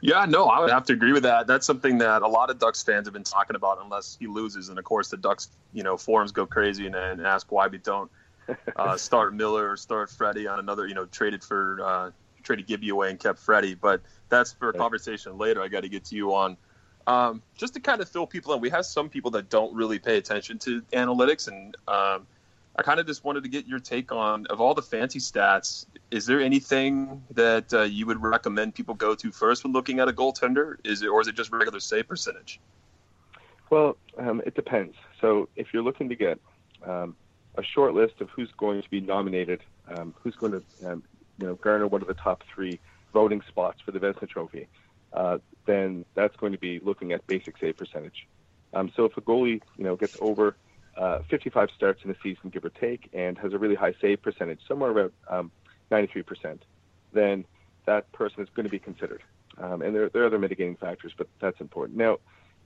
Yeah, 0.00 0.24
no, 0.24 0.46
I 0.46 0.58
would 0.58 0.70
have 0.70 0.84
to 0.86 0.94
agree 0.94 1.12
with 1.12 1.22
that. 1.24 1.46
That's 1.46 1.66
something 1.66 1.98
that 1.98 2.22
a 2.22 2.28
lot 2.28 2.50
of 2.50 2.58
Ducks 2.58 2.82
fans 2.82 3.06
have 3.06 3.12
been 3.12 3.22
talking 3.22 3.54
about, 3.54 3.78
unless 3.82 4.16
he 4.18 4.26
loses, 4.26 4.68
and 4.68 4.78
of 4.78 4.84
course 4.84 5.08
the 5.10 5.16
Ducks, 5.16 5.48
you 5.72 5.82
know, 5.82 5.96
forums 5.96 6.32
go 6.32 6.46
crazy 6.46 6.86
and, 6.86 6.96
and 6.96 7.24
ask 7.24 7.52
why 7.52 7.68
we 7.68 7.78
don't 7.78 8.10
uh, 8.76 8.96
start 9.08 9.34
Miller 9.34 9.70
or 9.70 9.76
start 9.76 10.10
Freddie 10.10 10.48
on 10.48 10.58
another, 10.58 10.86
you 10.86 10.94
know, 10.94 11.04
traded 11.04 11.44
for 11.44 11.78
uh, 11.84 12.10
traded 12.42 12.66
Gibby 12.66 12.88
away 12.90 13.10
and 13.10 13.18
kept 13.18 13.38
Freddie. 13.38 13.74
But 13.74 14.02
that's 14.28 14.52
for 14.52 14.70
a 14.70 14.72
conversation 14.72 15.38
later. 15.38 15.62
I 15.62 15.68
got 15.68 15.82
to 15.82 15.88
get 15.88 16.04
to 16.06 16.16
you 16.16 16.34
on. 16.34 16.56
Um, 17.06 17.42
just 17.56 17.74
to 17.74 17.80
kind 17.80 18.00
of 18.00 18.08
fill 18.08 18.26
people 18.26 18.54
in, 18.54 18.60
we 18.60 18.70
have 18.70 18.86
some 18.86 19.08
people 19.08 19.30
that 19.32 19.50
don't 19.50 19.74
really 19.74 19.98
pay 19.98 20.18
attention 20.18 20.58
to 20.60 20.82
analytics, 20.92 21.48
and 21.48 21.76
um, 21.88 22.26
I 22.76 22.82
kind 22.82 23.00
of 23.00 23.06
just 23.06 23.24
wanted 23.24 23.42
to 23.42 23.48
get 23.48 23.66
your 23.66 23.80
take 23.80 24.12
on 24.12 24.46
of 24.46 24.60
all 24.60 24.72
the 24.72 24.82
fancy 24.82 25.18
stats. 25.18 25.86
Is 26.10 26.26
there 26.26 26.40
anything 26.40 27.22
that 27.32 27.72
uh, 27.74 27.82
you 27.82 28.06
would 28.06 28.22
recommend 28.22 28.74
people 28.74 28.94
go 28.94 29.14
to 29.14 29.32
first 29.32 29.64
when 29.64 29.72
looking 29.72 29.98
at 29.98 30.08
a 30.08 30.12
goaltender? 30.12 30.76
Is 30.84 31.02
it 31.02 31.08
or 31.08 31.20
is 31.20 31.28
it 31.28 31.34
just 31.34 31.52
regular 31.52 31.80
save 31.80 32.08
percentage? 32.08 32.60
Well, 33.68 33.96
um, 34.18 34.42
it 34.46 34.54
depends. 34.54 34.96
So 35.20 35.48
if 35.56 35.72
you're 35.72 35.82
looking 35.82 36.08
to 36.08 36.14
get 36.14 36.38
um, 36.84 37.16
a 37.56 37.62
short 37.62 37.94
list 37.94 38.20
of 38.20 38.30
who's 38.30 38.50
going 38.56 38.82
to 38.82 38.90
be 38.90 39.00
nominated, 39.00 39.60
um, 39.88 40.14
who's 40.22 40.36
going 40.36 40.52
to 40.52 40.62
um, 40.90 41.02
you 41.38 41.46
know 41.46 41.54
garner 41.54 41.86
one 41.86 42.02
of 42.02 42.08
the 42.08 42.14
top 42.14 42.42
three 42.54 42.80
voting 43.12 43.42
spots 43.48 43.80
for 43.84 43.92
the 43.92 43.98
Vezina 43.98 44.28
Trophy, 44.28 44.68
uh, 45.12 45.38
then 45.66 46.04
that's 46.14 46.36
going 46.36 46.52
to 46.52 46.58
be 46.58 46.80
looking 46.80 47.12
at 47.12 47.26
basic 47.26 47.58
save 47.58 47.76
percentage. 47.76 48.26
Um, 48.74 48.90
so 48.96 49.04
if 49.04 49.16
a 49.16 49.20
goalie, 49.20 49.60
you 49.76 49.84
know, 49.84 49.96
gets 49.96 50.16
over 50.20 50.56
uh, 50.96 51.20
55 51.30 51.68
starts 51.76 52.02
in 52.04 52.10
a 52.10 52.14
season, 52.22 52.50
give 52.50 52.64
or 52.64 52.70
take, 52.70 53.08
and 53.12 53.36
has 53.38 53.52
a 53.52 53.58
really 53.58 53.74
high 53.74 53.94
save 54.00 54.22
percentage, 54.22 54.60
somewhere 54.66 54.90
around 54.90 55.12
um, 55.28 55.50
93%, 55.90 56.58
then 57.12 57.44
that 57.86 58.10
person 58.12 58.42
is 58.42 58.48
going 58.54 58.64
to 58.64 58.70
be 58.70 58.78
considered. 58.78 59.22
Um, 59.58 59.82
and 59.82 59.94
there, 59.94 60.08
there, 60.08 60.22
are 60.22 60.26
other 60.26 60.38
mitigating 60.38 60.76
factors, 60.76 61.12
but 61.16 61.28
that's 61.40 61.60
important. 61.60 61.98
Now, 61.98 62.18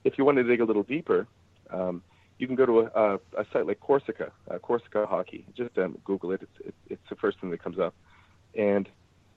if 0.03 0.17
you 0.17 0.25
want 0.25 0.37
to 0.37 0.43
dig 0.43 0.61
a 0.61 0.65
little 0.65 0.83
deeper, 0.83 1.27
um, 1.69 2.01
you 2.39 2.47
can 2.47 2.55
go 2.55 2.65
to 2.65 2.79
a, 2.81 2.85
a, 2.85 3.15
a 3.37 3.45
site 3.51 3.65
like 3.65 3.79
Corsica, 3.79 4.31
uh, 4.49 4.59
Corsica 4.59 5.05
Hockey. 5.05 5.45
Just 5.55 5.77
um, 5.77 5.97
Google 6.05 6.31
it. 6.31 6.41
It's, 6.43 6.67
it. 6.67 6.75
It's 6.89 7.09
the 7.09 7.15
first 7.15 7.39
thing 7.39 7.49
that 7.49 7.61
comes 7.61 7.79
up. 7.79 7.93
And 8.57 8.89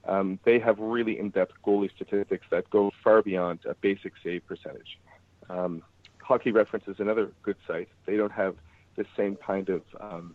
um, 0.07 0.39
they 0.45 0.59
have 0.59 0.79
really 0.79 1.19
in-depth 1.19 1.55
goalie 1.65 1.91
statistics 1.95 2.47
that 2.51 2.69
go 2.71 2.91
far 3.05 3.23
beyond 3.23 3.61
a 3.67 3.75
basic 3.75 4.15
save 4.25 4.47
percentage. 4.47 4.99
Um, 5.49 5.83
Hockey 6.19 6.53
Reference 6.53 6.87
is 6.89 6.97
another 6.99 7.31
good 7.43 7.57
site. 7.67 7.89
They 8.07 8.17
don't 8.17 8.33
have 8.33 8.57
the 8.97 9.05
same 9.17 9.37
kind 9.37 9.69
of 9.69 9.83
um, 10.01 10.35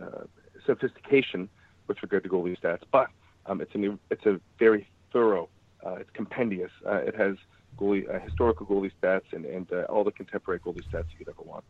uh, 0.00 0.24
sophistication 0.66 1.48
with 1.86 2.02
regard 2.02 2.24
to 2.24 2.28
goalie 2.28 2.58
stats, 2.60 2.82
but 2.90 3.08
um, 3.46 3.60
it's 3.60 3.74
a 3.74 3.98
it's 4.10 4.26
a 4.26 4.40
very 4.58 4.88
thorough. 5.12 5.48
Uh, 5.84 5.94
it's 5.94 6.10
compendious. 6.10 6.72
Uh, 6.84 6.96
it 6.96 7.14
has 7.14 7.36
goalie 7.78 8.12
uh, 8.12 8.18
historical 8.20 8.66
goalie 8.66 8.90
stats 9.00 9.32
and 9.32 9.44
and 9.44 9.72
uh, 9.72 9.82
all 9.82 10.04
the 10.04 10.10
contemporary 10.10 10.60
goalie 10.60 10.82
stats 10.90 11.06
you 11.12 11.18
could 11.18 11.28
ever 11.28 11.42
want. 11.42 11.64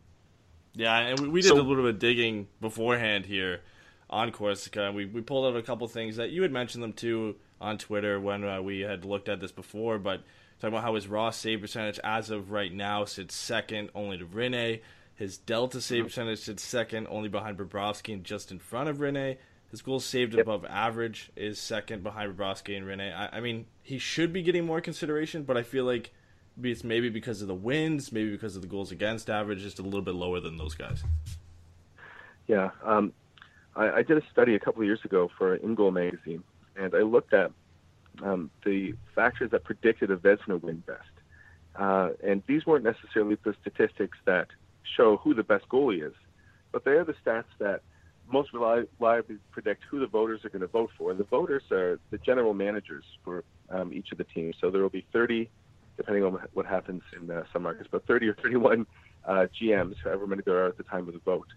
Yeah, 0.73 0.97
and 0.97 1.19
we, 1.19 1.29
we 1.29 1.41
did 1.41 1.49
so, 1.49 1.55
a 1.55 1.61
little 1.61 1.83
bit 1.83 1.95
of 1.95 1.99
digging 1.99 2.47
beforehand 2.61 3.25
here 3.25 3.61
on 4.09 4.31
Corsica. 4.31 4.91
We 4.91 5.05
we 5.05 5.21
pulled 5.21 5.45
out 5.45 5.57
a 5.57 5.63
couple 5.63 5.87
things 5.87 6.15
that 6.17 6.29
you 6.29 6.41
had 6.41 6.51
mentioned 6.51 6.83
them 6.83 6.93
too 6.93 7.35
on 7.59 7.77
Twitter 7.77 8.19
when 8.19 8.43
uh, 8.43 8.61
we 8.61 8.81
had 8.81 9.05
looked 9.05 9.29
at 9.29 9.39
this 9.39 9.51
before, 9.51 9.97
but 9.97 10.21
talking 10.59 10.73
about 10.73 10.83
how 10.83 10.95
his 10.95 11.07
raw 11.07 11.29
save 11.29 11.61
percentage 11.61 11.99
as 12.03 12.29
of 12.29 12.51
right 12.51 12.73
now 12.73 13.05
sits 13.05 13.35
second 13.35 13.89
only 13.95 14.17
to 14.17 14.25
Rinne. 14.25 14.81
His 15.15 15.37
delta 15.37 15.81
save 15.81 15.99
mm-hmm. 15.99 16.05
percentage 16.07 16.39
sits 16.39 16.63
second 16.63 17.07
only 17.09 17.29
behind 17.29 17.57
Bobrovsky 17.57 18.13
and 18.13 18.23
just 18.23 18.51
in 18.51 18.59
front 18.59 18.89
of 18.89 18.97
Rinne. 18.97 19.37
His 19.71 19.81
goals 19.81 20.05
saved 20.05 20.33
yep. 20.33 20.43
above 20.43 20.63
average 20.65 21.31
is 21.35 21.59
second 21.59 22.03
behind 22.03 22.37
Bobrovsky 22.37 22.77
and 22.77 22.85
Rinne. 22.85 23.13
I, 23.13 23.37
I, 23.37 23.39
mean, 23.41 23.65
he 23.81 23.97
should 23.97 24.31
be 24.31 24.41
getting 24.41 24.65
more 24.65 24.79
consideration, 24.79 25.43
but 25.43 25.57
I 25.57 25.63
feel 25.63 25.83
like 25.83 26.11
it's 26.63 26.83
maybe 26.83 27.09
because 27.09 27.41
of 27.41 27.47
the 27.47 27.55
wins, 27.55 28.11
maybe 28.11 28.31
because 28.31 28.55
of 28.55 28.61
the 28.61 28.67
goals 28.67 28.91
against 28.91 29.29
average, 29.29 29.59
just 29.59 29.79
a 29.79 29.83
little 29.83 30.01
bit 30.01 30.15
lower 30.15 30.39
than 30.39 30.57
those 30.57 30.73
guys. 30.73 31.03
Yeah, 32.47 32.69
um, 32.83 33.11
I, 33.77 33.97
I, 33.97 34.01
did 34.01 34.17
a 34.17 34.23
study 34.31 34.55
a 34.55 34.59
couple 34.59 34.81
of 34.81 34.87
years 34.87 34.99
ago 35.05 35.29
for 35.37 35.57
InGoal 35.57 35.93
magazine, 35.93 36.43
and 36.75 36.93
I 36.95 36.99
looked 36.99 37.33
at 37.33 37.51
um, 38.23 38.49
the 38.65 38.95
factors 39.13 39.51
that 39.51 39.63
predicted 39.63 40.11
a 40.11 40.17
Vezina 40.17 40.61
win 40.61 40.83
best. 40.85 41.03
Uh, 41.75 42.09
and 42.23 42.41
these 42.47 42.65
weren't 42.65 42.83
necessarily 42.83 43.37
the 43.43 43.55
statistics 43.61 44.17
that 44.25 44.47
show 44.95 45.17
who 45.17 45.33
the 45.33 45.43
best 45.43 45.69
goalie 45.69 46.05
is, 46.05 46.13
but 46.71 46.83
they 46.83 46.91
are 46.91 47.03
the 47.03 47.13
stats 47.23 47.45
that 47.59 47.81
most 48.31 48.49
reliably 48.51 49.37
predict 49.51 49.83
who 49.89 49.99
the 49.99 50.07
voters 50.07 50.43
are 50.43 50.49
going 50.49 50.61
to 50.61 50.67
vote 50.67 50.89
for. 50.97 51.11
And 51.11 51.19
the 51.19 51.25
voters 51.25 51.63
are 51.71 51.99
the 52.09 52.17
general 52.17 52.53
managers 52.53 53.05
for 53.23 53.43
um, 53.69 53.93
each 53.93 54.11
of 54.11 54.17
the 54.17 54.25
teams. 54.25 54.55
So 54.59 54.69
there 54.69 54.81
will 54.81 54.89
be 54.89 55.05
30, 55.13 55.49
depending 55.95 56.23
on 56.23 56.39
what 56.53 56.65
happens 56.65 57.03
in 57.15 57.29
uh, 57.31 57.43
some 57.53 57.63
markets, 57.63 57.87
but 57.89 58.05
30 58.05 58.29
or 58.29 58.33
31 58.33 58.85
uh, 59.25 59.47
GMs, 59.59 59.95
however 60.03 60.27
many 60.27 60.41
there 60.43 60.65
are 60.65 60.67
at 60.67 60.77
the 60.77 60.83
time 60.83 61.07
of 61.07 61.13
the 61.13 61.19
vote. 61.19 61.47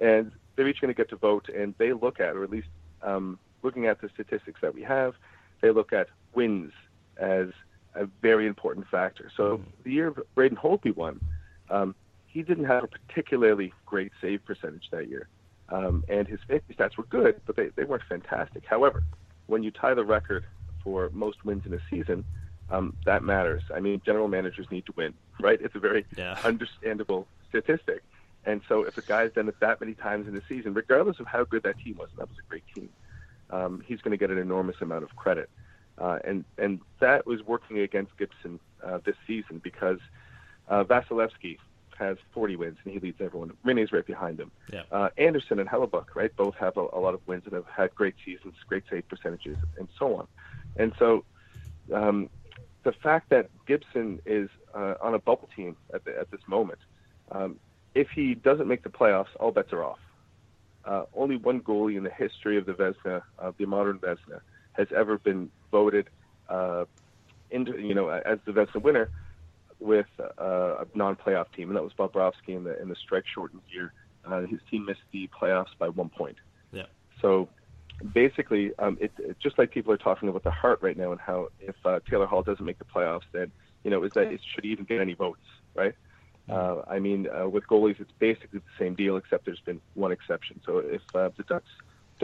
And 0.00 0.32
they're 0.60 0.68
each 0.68 0.82
going 0.82 0.92
to 0.92 0.96
get 0.96 1.08
to 1.08 1.16
vote, 1.16 1.48
and 1.48 1.74
they 1.78 1.94
look 1.94 2.20
at, 2.20 2.36
or 2.36 2.44
at 2.44 2.50
least 2.50 2.68
um, 3.00 3.38
looking 3.62 3.86
at 3.86 3.98
the 4.02 4.10
statistics 4.10 4.60
that 4.60 4.74
we 4.74 4.82
have, 4.82 5.14
they 5.62 5.70
look 5.70 5.90
at 5.90 6.08
wins 6.34 6.70
as 7.16 7.46
a 7.94 8.04
very 8.20 8.46
important 8.46 8.86
factor. 8.86 9.30
So 9.34 9.56
mm-hmm. 9.56 9.70
the 9.84 9.90
year 9.90 10.14
Braden 10.34 10.58
Holtby 10.58 10.94
won, 10.94 11.18
um, 11.70 11.94
he 12.26 12.42
didn't 12.42 12.66
have 12.66 12.84
a 12.84 12.88
particularly 12.88 13.72
great 13.86 14.12
save 14.20 14.44
percentage 14.44 14.90
that 14.90 15.08
year. 15.08 15.28
Um, 15.70 16.04
and 16.10 16.28
his 16.28 16.40
safety 16.46 16.74
stats 16.74 16.98
were 16.98 17.04
good, 17.04 17.40
but 17.46 17.56
they, 17.56 17.68
they 17.68 17.84
weren't 17.84 18.02
fantastic. 18.06 18.66
However, 18.66 19.02
when 19.46 19.62
you 19.62 19.70
tie 19.70 19.94
the 19.94 20.04
record 20.04 20.44
for 20.84 21.08
most 21.14 21.42
wins 21.46 21.64
in 21.64 21.72
a 21.72 21.80
season, 21.88 22.22
um, 22.68 22.94
that 23.06 23.22
matters. 23.22 23.62
I 23.74 23.80
mean, 23.80 24.02
general 24.04 24.28
managers 24.28 24.66
need 24.70 24.84
to 24.86 24.92
win, 24.94 25.14
right? 25.40 25.58
It's 25.62 25.74
a 25.74 25.78
very 25.78 26.04
yeah. 26.18 26.36
understandable 26.44 27.26
statistic. 27.48 28.02
And 28.44 28.62
so 28.68 28.84
if 28.84 28.96
a 28.96 29.02
guy's 29.02 29.32
done 29.32 29.48
it 29.48 29.60
that 29.60 29.80
many 29.80 29.94
times 29.94 30.26
in 30.26 30.34
the 30.34 30.42
season, 30.48 30.72
regardless 30.74 31.20
of 31.20 31.26
how 31.26 31.44
good 31.44 31.62
that 31.64 31.78
team 31.78 31.96
was, 31.98 32.08
and 32.10 32.18
that 32.20 32.28
was 32.28 32.38
a 32.38 32.48
great 32.48 32.64
team, 32.74 32.88
um, 33.50 33.82
he's 33.86 34.00
going 34.00 34.12
to 34.12 34.16
get 34.16 34.30
an 34.30 34.38
enormous 34.38 34.76
amount 34.80 35.04
of 35.04 35.14
credit. 35.16 35.50
Uh, 35.98 36.18
and 36.24 36.44
and 36.56 36.80
that 37.00 37.26
was 37.26 37.42
working 37.42 37.80
against 37.80 38.16
Gibson 38.16 38.58
uh, 38.82 38.98
this 39.04 39.16
season 39.26 39.58
because 39.62 39.98
uh, 40.68 40.82
Vasilevskiy 40.84 41.58
has 41.98 42.16
40 42.32 42.56
wins 42.56 42.78
and 42.84 42.94
he 42.94 42.98
leads 42.98 43.20
everyone. 43.20 43.52
Rinne's 43.62 43.92
right 43.92 44.06
behind 44.06 44.40
him. 44.40 44.50
Yeah. 44.72 44.84
Uh, 44.90 45.10
Andersen 45.18 45.58
and 45.58 45.68
Hellebuyck, 45.68 46.14
right, 46.14 46.34
both 46.34 46.54
have 46.54 46.78
a, 46.78 46.80
a, 46.80 46.98
lot 46.98 47.12
of 47.12 47.20
wins 47.26 47.42
and 47.44 47.52
have 47.52 47.66
had 47.66 47.94
great 47.94 48.14
seasons, 48.24 48.54
great 48.66 48.84
save 48.88 49.06
percentages, 49.08 49.58
and 49.78 49.86
so 49.98 50.16
on. 50.16 50.26
And 50.76 50.94
so 50.98 51.24
um, 51.92 52.30
the 52.84 52.92
fact 52.92 53.28
that 53.28 53.50
Gibson 53.66 54.20
is 54.24 54.48
uh, 54.74 54.94
on 55.02 55.14
a 55.14 55.18
bubble 55.18 55.50
team 55.54 55.76
at, 55.92 56.04
the, 56.06 56.18
at 56.18 56.30
this 56.30 56.40
moment, 56.46 56.78
um, 57.30 57.60
if 57.94 58.08
he 58.10 58.34
doesn't 58.34 58.68
make 58.68 58.82
the 58.82 58.88
playoffs, 58.88 59.28
all 59.38 59.50
bets 59.50 59.72
are 59.72 59.84
off. 59.84 59.98
Uh, 60.84 61.04
only 61.14 61.36
one 61.36 61.60
goalie 61.60 61.96
in 61.96 62.04
the 62.04 62.10
history 62.10 62.56
of 62.56 62.66
the 62.66 62.72
Vezina, 62.72 63.22
of 63.38 63.54
the 63.58 63.66
modern 63.66 63.98
Vezina, 63.98 64.40
has 64.72 64.88
ever 64.96 65.18
been 65.18 65.50
voted 65.70 66.08
uh, 66.48 66.84
into, 67.50 67.78
you 67.78 67.94
know, 67.94 68.08
as 68.08 68.38
the 68.46 68.52
Vezina 68.52 68.80
winner 68.80 69.10
with 69.78 70.06
uh, 70.18 70.84
a 70.84 70.86
non-playoff 70.94 71.46
team, 71.54 71.68
and 71.68 71.76
that 71.76 71.82
was 71.82 71.92
Bobrovsky 71.92 72.56
in 72.56 72.64
the 72.64 72.80
in 72.80 72.88
the 72.88 72.96
strike-shortened 72.96 73.62
year. 73.72 73.92
Uh, 74.24 74.42
his 74.42 74.60
team 74.70 74.84
missed 74.84 75.00
the 75.12 75.28
playoffs 75.28 75.76
by 75.78 75.88
one 75.88 76.10
point. 76.10 76.36
Yeah. 76.72 76.84
So 77.20 77.48
basically, 78.12 78.72
um, 78.78 78.98
it, 79.00 79.12
it, 79.18 79.38
just 79.40 79.58
like 79.58 79.70
people 79.70 79.92
are 79.92 79.98
talking 79.98 80.28
about 80.28 80.44
the 80.44 80.50
heart 80.50 80.80
right 80.82 80.96
now, 80.96 81.12
and 81.12 81.20
how 81.20 81.48
if 81.60 81.74
uh, 81.84 82.00
Taylor 82.08 82.26
Hall 82.26 82.42
doesn't 82.42 82.64
make 82.64 82.78
the 82.78 82.84
playoffs, 82.84 83.24
then 83.32 83.50
you 83.84 83.90
know 83.90 84.02
is 84.04 84.12
that 84.14 84.32
it 84.32 84.40
should 84.54 84.64
he 84.64 84.70
even 84.70 84.84
get 84.84 85.00
any 85.00 85.14
votes, 85.14 85.40
right? 85.74 85.94
Uh, 86.50 86.82
I 86.88 86.98
mean, 86.98 87.28
uh, 87.28 87.48
with 87.48 87.66
goalies, 87.66 88.00
it's 88.00 88.12
basically 88.18 88.58
the 88.58 88.84
same 88.84 88.94
deal, 88.94 89.16
except 89.16 89.44
there's 89.44 89.60
been 89.60 89.80
one 89.94 90.12
exception. 90.12 90.60
So 90.64 90.78
if 90.78 91.02
uh, 91.14 91.30
the 91.36 91.44
Ducks 91.44 91.70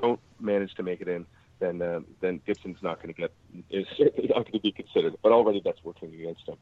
don't 0.01 0.21
manage 0.41 0.75
to 0.75 0.83
make 0.83 1.01
it 1.01 1.09
in, 1.09 1.27
then 1.59 1.81
uh, 1.81 2.01
then 2.21 2.41
Gibson's 2.47 2.83
not 2.83 3.03
going 3.03 3.15
to 3.15 3.21
get 3.21 3.33
is 3.71 3.87
certainly 3.97 4.29
not 4.29 4.45
going 4.45 4.53
to 4.53 4.61
be 4.61 4.73
considered. 4.73 5.15
But 5.23 5.33
already 5.33 5.63
that's 5.65 5.83
working 5.85 6.13
against 6.15 6.47
him. 6.47 6.57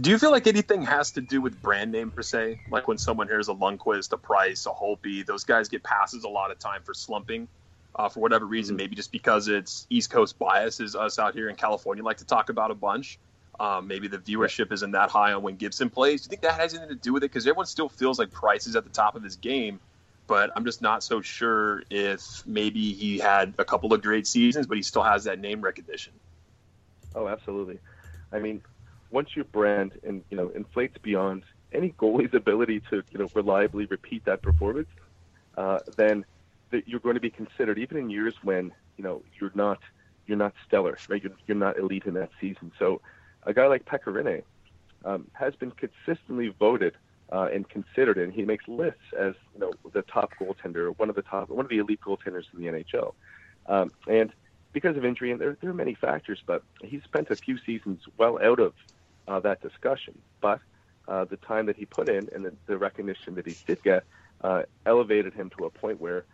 Do 0.00 0.10
you 0.10 0.18
feel 0.18 0.30
like 0.30 0.46
anything 0.46 0.82
has 0.82 1.12
to 1.12 1.20
do 1.20 1.42
with 1.42 1.60
brand 1.60 1.92
name 1.92 2.10
per 2.10 2.22
se? 2.22 2.62
Like 2.70 2.88
when 2.88 2.96
someone 2.96 3.28
hears 3.28 3.48
a 3.48 3.54
Lundqvist, 3.54 4.12
a 4.12 4.16
Price, 4.16 4.64
a 4.64 4.70
Holtby, 4.70 5.26
those 5.26 5.44
guys 5.44 5.68
get 5.68 5.82
passes 5.82 6.24
a 6.24 6.28
lot 6.28 6.50
of 6.50 6.58
time 6.58 6.82
for 6.82 6.94
slumping. 6.94 7.48
Uh, 7.96 8.08
for 8.08 8.18
whatever 8.18 8.44
reason, 8.44 8.74
mm-hmm. 8.74 8.82
maybe 8.82 8.96
just 8.96 9.12
because 9.12 9.46
it's 9.46 9.86
East 9.88 10.10
Coast 10.10 10.36
bias, 10.36 10.80
is 10.80 10.96
us 10.96 11.20
out 11.20 11.34
here 11.34 11.48
in 11.48 11.54
California 11.54 12.02
like 12.02 12.16
to 12.16 12.24
talk 12.24 12.48
about 12.48 12.72
a 12.72 12.74
bunch. 12.74 13.20
Um, 13.60 13.86
maybe 13.86 14.08
the 14.08 14.18
viewership 14.18 14.72
isn't 14.72 14.90
that 14.92 15.10
high 15.10 15.32
on 15.32 15.42
when 15.42 15.56
Gibson 15.56 15.88
plays. 15.88 16.22
Do 16.22 16.26
you 16.26 16.30
think 16.30 16.42
that 16.42 16.58
has 16.60 16.74
anything 16.74 16.88
to 16.88 17.02
do 17.02 17.12
with 17.12 17.22
it? 17.22 17.30
Because 17.30 17.46
everyone 17.46 17.66
still 17.66 17.88
feels 17.88 18.18
like 18.18 18.32
Price 18.32 18.66
is 18.66 18.74
at 18.74 18.84
the 18.84 18.90
top 18.90 19.14
of 19.14 19.22
his 19.22 19.36
game, 19.36 19.78
but 20.26 20.50
I'm 20.56 20.64
just 20.64 20.82
not 20.82 21.04
so 21.04 21.20
sure 21.20 21.82
if 21.90 22.44
maybe 22.46 22.92
he 22.92 23.18
had 23.18 23.54
a 23.58 23.64
couple 23.64 23.92
of 23.92 24.02
great 24.02 24.26
seasons, 24.26 24.66
but 24.66 24.76
he 24.76 24.82
still 24.82 25.02
has 25.02 25.24
that 25.24 25.38
name 25.38 25.60
recognition. 25.60 26.12
Oh, 27.14 27.28
absolutely. 27.28 27.78
I 28.32 28.40
mean, 28.40 28.62
once 29.10 29.36
your 29.36 29.44
brand 29.44 29.92
and 30.02 30.24
you 30.30 30.36
know 30.36 30.50
inflates 30.50 30.98
beyond 30.98 31.44
any 31.72 31.90
goalie's 31.90 32.34
ability 32.42 32.80
to 32.90 33.02
you 33.10 33.18
know 33.18 33.28
reliably 33.34 33.86
repeat 33.86 34.24
that 34.24 34.42
performance, 34.42 34.88
uh, 35.56 35.78
then 35.96 36.24
that 36.70 36.88
you're 36.88 37.00
going 37.00 37.14
to 37.14 37.20
be 37.20 37.30
considered 37.30 37.78
even 37.78 37.96
in 37.96 38.10
years 38.10 38.34
when 38.42 38.72
you 38.96 39.04
know 39.04 39.22
you're 39.38 39.52
not 39.54 39.78
you're 40.26 40.38
not 40.38 40.54
stellar, 40.66 40.98
right? 41.08 41.22
You're, 41.22 41.32
you're 41.46 41.56
not 41.56 41.78
elite 41.78 42.04
in 42.06 42.14
that 42.14 42.30
season. 42.40 42.72
So 42.78 43.00
a 43.46 43.54
guy 43.54 43.66
like 43.66 43.84
Pekka 43.84 44.06
Rinne 44.06 44.42
um, 45.04 45.28
has 45.32 45.54
been 45.54 45.70
consistently 45.70 46.48
voted 46.48 46.94
uh, 47.32 47.48
and 47.52 47.68
considered, 47.68 48.18
and 48.18 48.32
he 48.32 48.44
makes 48.44 48.66
lists 48.68 49.00
as 49.18 49.34
you 49.54 49.60
know 49.60 49.72
the 49.92 50.02
top 50.02 50.32
goaltender, 50.40 50.96
one 50.98 51.08
of 51.08 51.16
the 51.16 51.22
top, 51.22 51.48
one 51.48 51.64
of 51.64 51.70
the 51.70 51.78
elite 51.78 52.00
goaltenders 52.00 52.44
in 52.52 52.60
the 52.60 52.66
NHL. 52.66 53.14
Um, 53.66 53.90
and 54.06 54.32
because 54.72 54.96
of 54.96 55.04
injury, 55.04 55.30
and 55.30 55.40
there, 55.40 55.56
there 55.60 55.70
are 55.70 55.74
many 55.74 55.94
factors, 55.94 56.42
but 56.44 56.62
he 56.82 57.00
spent 57.00 57.30
a 57.30 57.36
few 57.36 57.58
seasons 57.58 58.02
well 58.18 58.38
out 58.42 58.60
of 58.60 58.74
uh, 59.26 59.40
that 59.40 59.62
discussion. 59.62 60.18
But 60.40 60.60
uh, 61.08 61.24
the 61.24 61.36
time 61.36 61.66
that 61.66 61.76
he 61.76 61.86
put 61.86 62.08
in 62.08 62.28
and 62.34 62.44
the, 62.44 62.52
the 62.66 62.76
recognition 62.76 63.34
that 63.36 63.46
he 63.46 63.56
did 63.66 63.82
get 63.82 64.04
uh, 64.42 64.62
elevated 64.84 65.32
him 65.32 65.50
to 65.56 65.64
a 65.64 65.70
point 65.70 66.00
where 66.00 66.24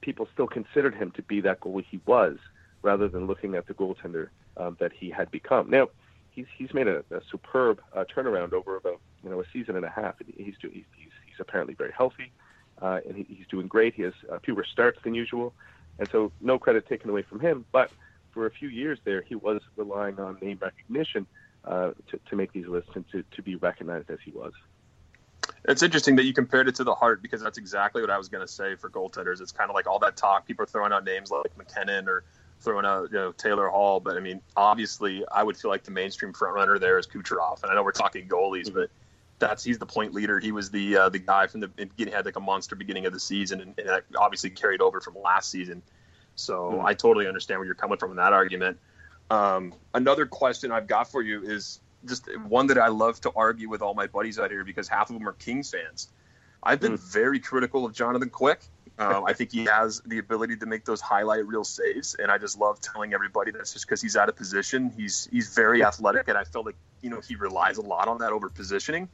people 0.00 0.28
still 0.32 0.46
considered 0.46 0.94
him 0.94 1.10
to 1.12 1.22
be 1.22 1.40
that 1.42 1.60
goalie 1.60 1.84
he 1.88 2.00
was, 2.06 2.38
rather 2.82 3.08
than 3.08 3.26
looking 3.26 3.54
at 3.54 3.66
the 3.66 3.74
goaltender 3.74 4.28
um, 4.56 4.76
that 4.80 4.92
he 4.92 5.10
had 5.10 5.30
become. 5.30 5.70
Now, 5.70 5.88
he's 6.32 6.46
he's 6.56 6.74
made 6.74 6.88
a, 6.88 7.04
a 7.10 7.20
superb 7.30 7.80
uh, 7.94 8.04
turnaround 8.04 8.52
over 8.52 8.76
about 8.76 9.00
you 9.22 9.30
know 9.30 9.40
a 9.40 9.44
season 9.52 9.76
and 9.76 9.84
a 9.84 9.90
half. 9.90 10.16
He's 10.36 10.54
do, 10.60 10.68
he's, 10.68 10.84
he's, 10.96 11.12
he's 11.26 11.36
apparently 11.38 11.74
very 11.74 11.92
healthy, 11.92 12.32
uh, 12.80 13.00
and 13.06 13.16
he, 13.16 13.26
he's 13.28 13.46
doing 13.46 13.68
great. 13.68 13.94
He 13.94 14.02
has 14.02 14.14
uh, 14.30 14.38
fewer 14.44 14.64
starts 14.64 14.98
than 15.04 15.14
usual, 15.14 15.54
and 15.98 16.08
so 16.10 16.32
no 16.40 16.58
credit 16.58 16.88
taken 16.88 17.10
away 17.10 17.22
from 17.22 17.40
him. 17.40 17.64
But 17.70 17.90
for 18.32 18.46
a 18.46 18.50
few 18.50 18.68
years 18.68 18.98
there, 19.04 19.22
he 19.22 19.34
was 19.34 19.60
relying 19.76 20.18
on 20.18 20.38
name 20.40 20.58
recognition 20.60 21.26
uh, 21.64 21.92
to 22.08 22.18
to 22.30 22.36
make 22.36 22.52
these 22.52 22.66
lists 22.66 22.90
and 22.94 23.08
to 23.12 23.22
to 23.36 23.42
be 23.42 23.56
recognized 23.56 24.10
as 24.10 24.18
he 24.24 24.32
was. 24.32 24.52
It's 25.64 25.82
interesting 25.82 26.16
that 26.16 26.24
you 26.24 26.32
compared 26.32 26.68
it 26.68 26.74
to 26.76 26.84
the 26.84 26.94
heart 26.94 27.22
because 27.22 27.40
that's 27.40 27.58
exactly 27.58 28.00
what 28.00 28.10
I 28.10 28.18
was 28.18 28.28
going 28.28 28.44
to 28.44 28.52
say 28.52 28.74
for 28.74 28.90
goaltenders. 28.90 29.40
It's 29.40 29.52
kind 29.52 29.70
of 29.70 29.74
like 29.74 29.86
all 29.86 30.00
that 30.00 30.16
talk. 30.16 30.46
People 30.46 30.64
are 30.64 30.66
throwing 30.66 30.92
out 30.92 31.04
names 31.04 31.30
like 31.30 31.56
MacKinnon 31.56 32.08
or 32.08 32.24
throwing 32.62 32.86
out 32.86 33.10
you 33.10 33.18
know 33.18 33.32
Taylor 33.32 33.68
Hall, 33.68 34.00
but 34.00 34.16
I 34.16 34.20
mean, 34.20 34.40
obviously, 34.56 35.24
I 35.30 35.42
would 35.42 35.56
feel 35.56 35.70
like 35.70 35.84
the 35.84 35.90
mainstream 35.90 36.32
front 36.32 36.54
runner 36.54 36.78
there 36.78 36.98
is 36.98 37.06
Kucherov, 37.06 37.62
and 37.62 37.70
I 37.70 37.74
know 37.74 37.82
we're 37.82 37.92
talking 37.92 38.28
goalies, 38.28 38.66
mm-hmm. 38.66 38.80
but 38.80 38.90
that's 39.38 39.64
he's 39.64 39.78
the 39.78 39.86
point 39.86 40.14
leader. 40.14 40.38
He 40.38 40.52
was 40.52 40.70
the 40.70 40.96
uh, 40.96 41.08
the 41.08 41.18
guy 41.18 41.46
from 41.46 41.60
the 41.60 41.68
beginning 41.68 42.14
had 42.14 42.24
like 42.24 42.36
a 42.36 42.40
monster 42.40 42.76
beginning 42.76 43.06
of 43.06 43.12
the 43.12 43.20
season, 43.20 43.60
and, 43.60 43.78
and 43.78 44.02
obviously 44.16 44.50
carried 44.50 44.80
over 44.80 45.00
from 45.00 45.20
last 45.20 45.50
season. 45.50 45.82
So 46.34 46.72
mm-hmm. 46.72 46.86
I 46.86 46.94
totally 46.94 47.26
understand 47.26 47.58
where 47.58 47.66
you're 47.66 47.74
coming 47.74 47.98
from 47.98 48.10
in 48.10 48.16
that 48.16 48.32
argument. 48.32 48.78
Um, 49.30 49.74
another 49.94 50.26
question 50.26 50.72
I've 50.72 50.86
got 50.86 51.10
for 51.10 51.22
you 51.22 51.42
is 51.42 51.80
just 52.06 52.28
one 52.46 52.66
that 52.68 52.78
I 52.78 52.88
love 52.88 53.20
to 53.22 53.32
argue 53.34 53.68
with 53.68 53.82
all 53.82 53.94
my 53.94 54.06
buddies 54.06 54.38
out 54.38 54.50
here 54.50 54.64
because 54.64 54.88
half 54.88 55.10
of 55.10 55.18
them 55.18 55.28
are 55.28 55.32
Kings 55.32 55.70
fans. 55.70 56.08
I've 56.62 56.80
been 56.80 56.94
mm. 56.94 57.12
very 57.12 57.40
critical 57.40 57.84
of 57.84 57.92
Jonathan 57.92 58.30
Quick. 58.30 58.60
Um, 59.02 59.24
I 59.26 59.32
think 59.32 59.52
he 59.52 59.64
has 59.64 60.00
the 60.04 60.18
ability 60.18 60.56
to 60.56 60.66
make 60.66 60.84
those 60.84 61.00
highlight 61.00 61.46
reel 61.46 61.64
saves, 61.64 62.14
and 62.14 62.30
I 62.30 62.38
just 62.38 62.58
love 62.58 62.80
telling 62.80 63.14
everybody 63.14 63.50
that's 63.50 63.72
just 63.72 63.86
because 63.86 64.00
he's 64.00 64.16
out 64.16 64.28
of 64.28 64.36
position. 64.36 64.92
He's 64.96 65.28
he's 65.30 65.54
very 65.54 65.84
athletic, 65.84 66.28
and 66.28 66.36
I 66.36 66.44
feel 66.44 66.64
like 66.64 66.76
you 67.00 67.10
know 67.10 67.20
he 67.20 67.36
relies 67.36 67.78
a 67.78 67.82
lot 67.82 68.08
on 68.08 68.18
that 68.18 68.32
over 68.32 68.48
positioning. 68.48 69.08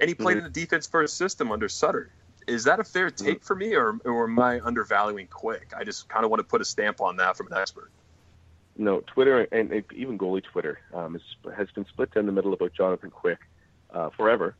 And 0.00 0.08
he 0.08 0.14
played 0.14 0.36
mm-hmm. 0.36 0.46
in 0.46 0.52
the 0.52 0.60
defense 0.60 0.86
first 0.86 1.16
system 1.16 1.50
under 1.50 1.68
Sutter. 1.68 2.10
Is 2.46 2.64
that 2.64 2.80
a 2.80 2.84
fair 2.84 3.10
mm-hmm. 3.10 3.24
take 3.24 3.36
mm-hmm. 3.38 3.46
for 3.46 3.54
me, 3.56 3.74
or, 3.74 3.98
or 4.04 4.24
am 4.24 4.38
I 4.38 4.60
undervaluing 4.60 5.26
Quick? 5.26 5.72
I 5.76 5.84
just 5.84 6.08
kind 6.08 6.24
of 6.24 6.30
want 6.30 6.40
to 6.40 6.44
put 6.44 6.60
a 6.60 6.64
stamp 6.64 7.00
on 7.00 7.16
that 7.16 7.36
from 7.36 7.48
an 7.48 7.58
expert. 7.58 7.90
No, 8.76 9.00
Twitter 9.00 9.42
and 9.50 9.84
even 9.94 10.16
goalie 10.16 10.44
Twitter 10.44 10.78
um, 10.94 11.16
is, 11.16 11.22
has 11.56 11.68
been 11.72 11.84
split 11.86 12.12
down 12.14 12.26
the 12.26 12.32
middle 12.32 12.52
about 12.52 12.72
Jonathan 12.72 13.10
Quick 13.10 13.40
uh, 13.92 14.10
forever, 14.10 14.54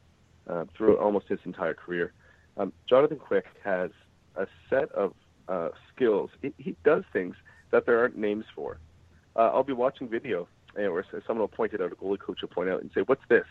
uh, 0.48 0.64
through 0.76 0.98
almost 0.98 1.28
his 1.28 1.38
entire 1.44 1.74
career. 1.74 2.12
Um, 2.56 2.72
Jonathan 2.88 3.18
Quick 3.18 3.46
has 3.64 3.92
a 4.38 4.46
set 4.70 4.90
of 4.92 5.12
uh, 5.48 5.70
skills. 5.94 6.30
He, 6.40 6.52
he, 6.58 6.76
does 6.84 7.04
things 7.12 7.34
that 7.70 7.84
there 7.86 7.98
aren't 7.98 8.16
names 8.16 8.44
for. 8.54 8.78
Uh, 9.36 9.50
I'll 9.52 9.64
be 9.64 9.72
watching 9.72 10.08
video, 10.08 10.48
and 10.76 10.86
or 10.86 11.04
someone 11.26 11.40
will 11.40 11.48
point 11.48 11.72
it 11.72 11.80
out, 11.80 11.92
a 11.92 11.96
goalie 11.96 12.18
coach 12.18 12.40
will 12.40 12.48
point 12.48 12.70
out 12.70 12.80
and 12.80 12.90
say, 12.94 13.02
"What's 13.02 13.26
this?" 13.28 13.46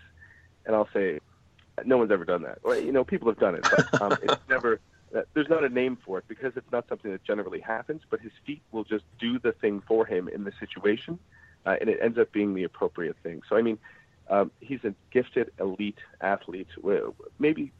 And 0.65 0.75
I'll 0.75 0.89
say, 0.93 1.19
"No 1.85 1.97
one's 1.97 2.11
ever 2.11 2.25
done 2.25 2.43
that." 2.43 2.59
Well, 2.63 2.79
you 2.79 2.91
know, 2.91 3.03
people 3.03 3.27
have 3.27 3.39
done 3.39 3.55
it, 3.55 3.67
but 3.69 4.01
um, 4.01 4.17
it's 4.23 4.41
never. 4.49 4.79
Uh, 5.15 5.21
there's 5.33 5.49
not 5.49 5.63
a 5.63 5.69
name 5.69 5.97
for 6.05 6.17
it 6.17 6.25
because 6.27 6.51
it's 6.57 6.71
not 6.71 6.87
something 6.89 7.11
that 7.11 7.23
generally 7.23 7.61
happens. 7.61 8.01
But 8.09 8.21
his 8.21 8.31
feet 8.45 8.61
will 8.71 8.83
just 8.83 9.05
do 9.19 9.39
the 9.39 9.53
thing 9.53 9.81
for 9.87 10.05
him 10.05 10.27
in 10.27 10.43
the 10.43 10.51
situation, 10.59 11.19
uh, 11.65 11.75
and 11.79 11.89
it 11.89 11.99
ends 12.01 12.17
up 12.17 12.31
being 12.31 12.53
the 12.53 12.63
appropriate 12.63 13.15
thing. 13.23 13.41
So 13.49 13.55
I 13.55 13.61
mean, 13.61 13.77
um, 14.29 14.51
he's 14.59 14.83
a 14.83 14.93
gifted 15.11 15.51
elite 15.59 15.99
athlete. 16.21 16.67
Maybe 17.39 17.71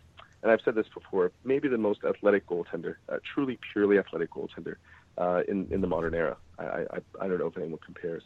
and 0.43 0.51
I've 0.51 0.59
said 0.63 0.75
this 0.75 0.85
before, 0.93 1.31
maybe 1.43 1.67
the 1.67 1.77
most 1.77 2.01
athletic 2.03 2.47
goaltender, 2.47 2.95
uh, 3.09 3.17
truly 3.33 3.57
purely 3.73 3.97
athletic 3.97 4.31
goaltender 4.31 4.75
uh, 5.17 5.41
in 5.47 5.67
in 5.71 5.81
the 5.81 5.87
modern 5.87 6.13
era. 6.13 6.37
I, 6.59 6.63
I 6.63 6.97
I 7.21 7.27
don't 7.27 7.39
know 7.39 7.47
if 7.47 7.57
anyone 7.57 7.79
compares. 7.83 8.23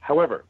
However, 0.00 0.44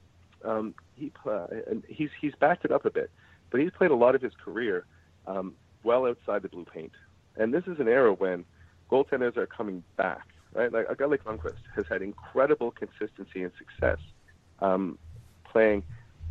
um, 0.45 0.75
he 0.95 1.13
uh, 1.27 1.47
and 1.69 1.85
he's 1.89 2.11
he's 2.21 2.35
backed 2.41 2.65
it 2.65 2.73
up 2.73 2.85
a 2.85 2.91
bit, 2.91 3.11
but 3.51 3.61
he's 3.61 3.71
played 3.71 3.91
a 3.91 3.97
lot 3.97 4.15
of 4.15 4.23
his 4.23 4.33
career 4.45 4.85
um, 5.27 5.55
well 5.85 6.07
outside 6.07 6.43
the 6.43 6.49
blue 6.49 6.65
paint, 6.65 6.93
and 7.37 7.55
this 7.55 7.65
is 7.67 7.79
an 7.79 7.89
era 7.89 8.13
when 8.13 8.45
goaltenders 8.91 9.37
are 9.37 9.47
coming 9.47 9.83
back. 9.97 10.27
Right, 10.53 10.73
like 10.73 10.87
a 10.89 10.97
guy 10.97 11.05
like 11.05 11.23
Lundqvist 11.23 11.63
has 11.77 11.85
had 11.89 12.03
incredible 12.03 12.73
consistency 12.73 13.45
and 13.45 13.53
success 13.57 13.99
um, 14.59 14.99
playing, 15.45 15.85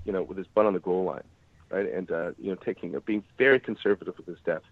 you 0.03 0.11
know, 0.11 0.23
with 0.23 0.37
his 0.37 0.47
butt 0.47 0.65
on 0.65 0.73
the 0.73 0.81
goal 0.81 1.05
line, 1.05 1.23
right, 1.69 1.91
and 1.91 2.12
uh, 2.12 2.32
you 2.38 2.49
know, 2.49 2.55
taking 2.55 2.95
uh, 2.95 2.99
being 2.99 3.23
very 3.38 3.60
conservative 3.60 4.15
with 4.17 4.25
his 4.25 4.39
depth. 4.45 4.65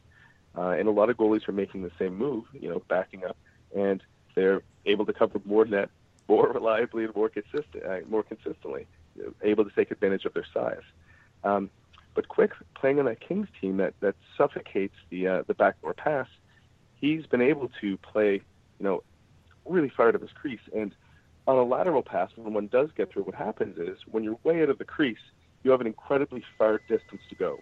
Uh, 0.57 0.69
and 0.69 0.87
a 0.87 0.91
lot 0.91 1.09
of 1.09 1.17
goalies 1.17 1.47
are 1.47 1.51
making 1.51 1.83
the 1.83 1.91
same 1.99 2.17
move, 2.17 2.45
you 2.53 2.67
know, 2.67 2.81
backing 2.87 3.23
up, 3.23 3.37
and 3.75 4.01
they're 4.33 4.61
able 4.87 5.05
to 5.05 5.13
cover 5.13 5.39
more 5.45 5.65
net 5.65 5.89
more 6.27 6.51
reliably 6.51 7.05
and 7.05 7.15
more 7.15 7.29
consistent, 7.29 7.83
uh, 7.87 7.99
more 8.09 8.23
consistently, 8.23 8.85
able 9.41 9.63
to 9.63 9.71
take 9.71 9.91
advantage 9.91 10.25
of 10.25 10.33
their 10.33 10.45
size. 10.53 10.81
Um, 11.43 11.69
but 12.13 12.27
Quick 12.27 12.51
playing 12.75 12.99
on 12.99 13.05
that 13.05 13.19
Kings 13.19 13.47
team 13.61 13.77
that 13.77 13.93
that 13.99 14.15
suffocates 14.35 14.95
the 15.09 15.27
uh, 15.27 15.43
the 15.45 15.53
backdoor 15.53 15.93
pass, 15.93 16.27
he's 16.95 17.27
been 17.27 17.41
able 17.41 17.69
to 17.81 17.97
play, 17.97 18.41
you 18.79 18.83
know, 18.83 19.03
really 19.65 19.89
far 19.95 20.07
out 20.07 20.15
of 20.15 20.21
his 20.21 20.31
crease. 20.31 20.59
And 20.75 20.95
on 21.47 21.57
a 21.57 21.63
lateral 21.63 22.01
pass, 22.01 22.31
when 22.35 22.53
one 22.53 22.67
does 22.67 22.89
get 22.97 23.11
through, 23.11 23.23
what 23.23 23.35
happens 23.35 23.77
is 23.77 23.99
when 24.09 24.23
you're 24.23 24.39
way 24.43 24.63
out 24.63 24.69
of 24.69 24.79
the 24.79 24.85
crease, 24.85 25.17
you 25.67 25.71
have 25.71 25.81
an 25.81 25.87
incredibly 25.87 26.41
far 26.57 26.79
distance 26.87 27.21
to 27.27 27.35
go. 27.35 27.59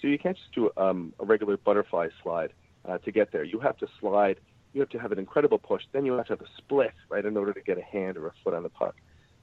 So 0.00 0.06
you 0.06 0.16
can't 0.16 0.36
just 0.36 0.52
do 0.52 0.70
um, 0.76 1.12
a 1.18 1.24
regular 1.24 1.56
butterfly 1.56 2.06
slide 2.22 2.52
uh, 2.88 2.98
to 2.98 3.10
get 3.10 3.32
there. 3.32 3.42
You 3.42 3.58
have 3.58 3.76
to 3.78 3.88
slide. 3.98 4.38
You 4.74 4.80
have 4.80 4.90
to 4.90 4.98
have 5.00 5.10
an 5.10 5.18
incredible 5.18 5.58
push. 5.58 5.82
Then 5.90 6.06
you 6.06 6.12
have 6.12 6.26
to 6.26 6.34
have 6.34 6.40
a 6.40 6.50
split, 6.56 6.92
right, 7.08 7.24
in 7.24 7.36
order 7.36 7.52
to 7.52 7.60
get 7.60 7.76
a 7.76 7.82
hand 7.82 8.16
or 8.16 8.28
a 8.28 8.32
foot 8.44 8.54
on 8.54 8.62
the 8.62 8.68
puck. 8.68 8.94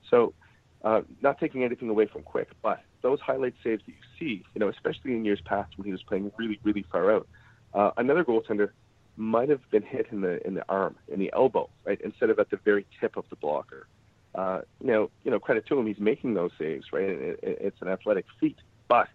So, 0.10 0.34
uh, 0.86 1.02
not 1.22 1.42
taking 1.42 1.66
anything 1.66 1.90
away 1.90 2.06
from 2.06 2.22
Quick, 2.22 2.48
but 2.62 2.80
those 3.02 3.20
highlight 3.20 3.56
saves 3.62 3.84
that 3.86 3.92
you 3.92 4.02
see, 4.18 4.46
you 4.54 4.60
know, 4.60 4.70
especially 4.70 5.12
in 5.12 5.26
years 5.26 5.42
past 5.44 5.78
when 5.78 5.86
he 5.86 5.92
was 5.92 6.02
playing 6.04 6.32
really, 6.38 6.58
really 6.64 6.86
far 6.90 7.12
out. 7.12 7.28
Uh, 7.74 7.92
another 7.98 8.24
goaltender 8.24 8.70
might 9.18 9.50
have 9.50 9.70
been 9.72 9.84
hit 9.84 10.08
in 10.12 10.22
the 10.22 10.46
in 10.48 10.54
the 10.54 10.64
arm, 10.70 10.96
in 11.10 11.20
the 11.20 11.34
elbow, 11.34 11.70
right, 11.84 12.00
instead 12.02 12.30
of 12.30 12.40
at 12.40 12.50
the 12.50 12.60
very 12.64 12.86
tip 13.02 13.18
of 13.18 13.26
the 13.30 13.36
blocker. 13.36 13.88
Uh, 14.36 14.62
you 14.82 14.88
know, 14.88 15.10
you 15.24 15.32
know, 15.32 15.40
credit 15.40 15.66
to 15.68 15.80
him, 15.80 15.88
he's 15.88 16.00
making 16.00 16.34
those 16.34 16.52
saves, 16.60 16.92
right? 16.92 17.10
It, 17.10 17.40
it, 17.42 17.58
it's 17.62 17.82
an 17.82 17.88
athletic 17.88 18.26
feat, 18.40 18.58
but 18.88 19.08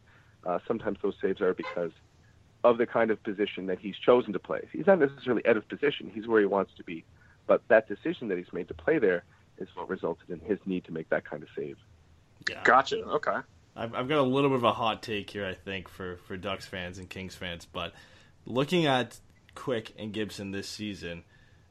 uh, 0.44 0.59
sometimes 0.66 0.98
those 1.02 1.14
saves 1.20 1.40
are 1.42 1.52
because 1.52 1.92
of 2.64 2.78
the 2.78 2.87
kind 2.87 3.11
of 3.11 3.22
position 3.22 3.66
that 3.66 3.78
he's 3.78 3.96
chosen 3.96 4.33
to 4.33 4.38
play. 4.38 4.68
He's 4.72 4.87
not 4.87 4.98
necessarily 4.98 5.44
out 5.46 5.56
of 5.56 5.68
position; 5.68 6.11
he's 6.12 6.26
where 6.26 6.40
he 6.40 6.46
wants 6.46 6.72
to 6.76 6.85
be. 6.85 7.04
But 7.46 7.62
that 7.68 7.88
decision 7.88 8.28
that 8.28 8.38
he's 8.38 8.52
made 8.52 8.68
to 8.68 8.74
play 8.74 8.98
there 8.98 9.24
is 9.59 9.68
what 9.74 9.88
resulted 9.90 10.30
in 10.30 10.40
his 10.40 10.59
need 10.64 10.85
to 10.85 10.92
make 10.92 11.09
that 11.11 11.24
kind 11.24 11.42
of 11.42 11.48
save. 11.54 11.76
Yeah. 12.48 12.62
Gotcha. 12.64 13.02
Okay. 13.02 13.37
I've, 13.76 13.94
I've 13.94 14.09
got 14.09 14.18
a 14.18 14.22
little 14.22 14.50
bit 14.50 14.56
of 14.56 14.64
a 14.64 14.72
hot 14.72 15.02
take 15.02 15.30
here, 15.30 15.46
I 15.46 15.54
think, 15.54 15.88
for, 15.88 16.16
for 16.26 16.37
Ducks 16.37 16.66
fans 16.66 16.98
and 16.98 17.09
Kings 17.09 17.35
fans. 17.35 17.66
But 17.66 17.92
looking 18.46 18.87
at 18.87 19.18
Quick 19.54 19.92
and 19.98 20.12
Gibson 20.12 20.50
this 20.50 20.68
season, 20.68 21.24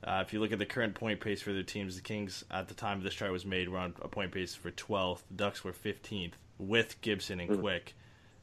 uh, 0.03 0.23
if 0.25 0.33
you 0.33 0.39
look 0.39 0.51
at 0.51 0.59
the 0.59 0.65
current 0.65 0.95
point 0.95 1.19
pace 1.19 1.41
for 1.41 1.53
their 1.53 1.63
teams, 1.63 1.95
the 1.95 2.01
Kings 2.01 2.43
at 2.49 2.67
the 2.67 2.73
time 2.73 3.01
this 3.03 3.13
chart 3.13 3.31
was 3.31 3.45
made 3.45 3.69
were 3.69 3.77
on 3.77 3.93
a 4.01 4.07
point 4.07 4.31
pace 4.31 4.55
for 4.55 4.71
12th. 4.71 5.21
The 5.29 5.35
Ducks 5.35 5.63
were 5.63 5.73
15th 5.73 6.33
with 6.57 6.99
Gibson 7.01 7.39
and 7.39 7.49
Mm. 7.49 7.59
Quick. 7.59 7.95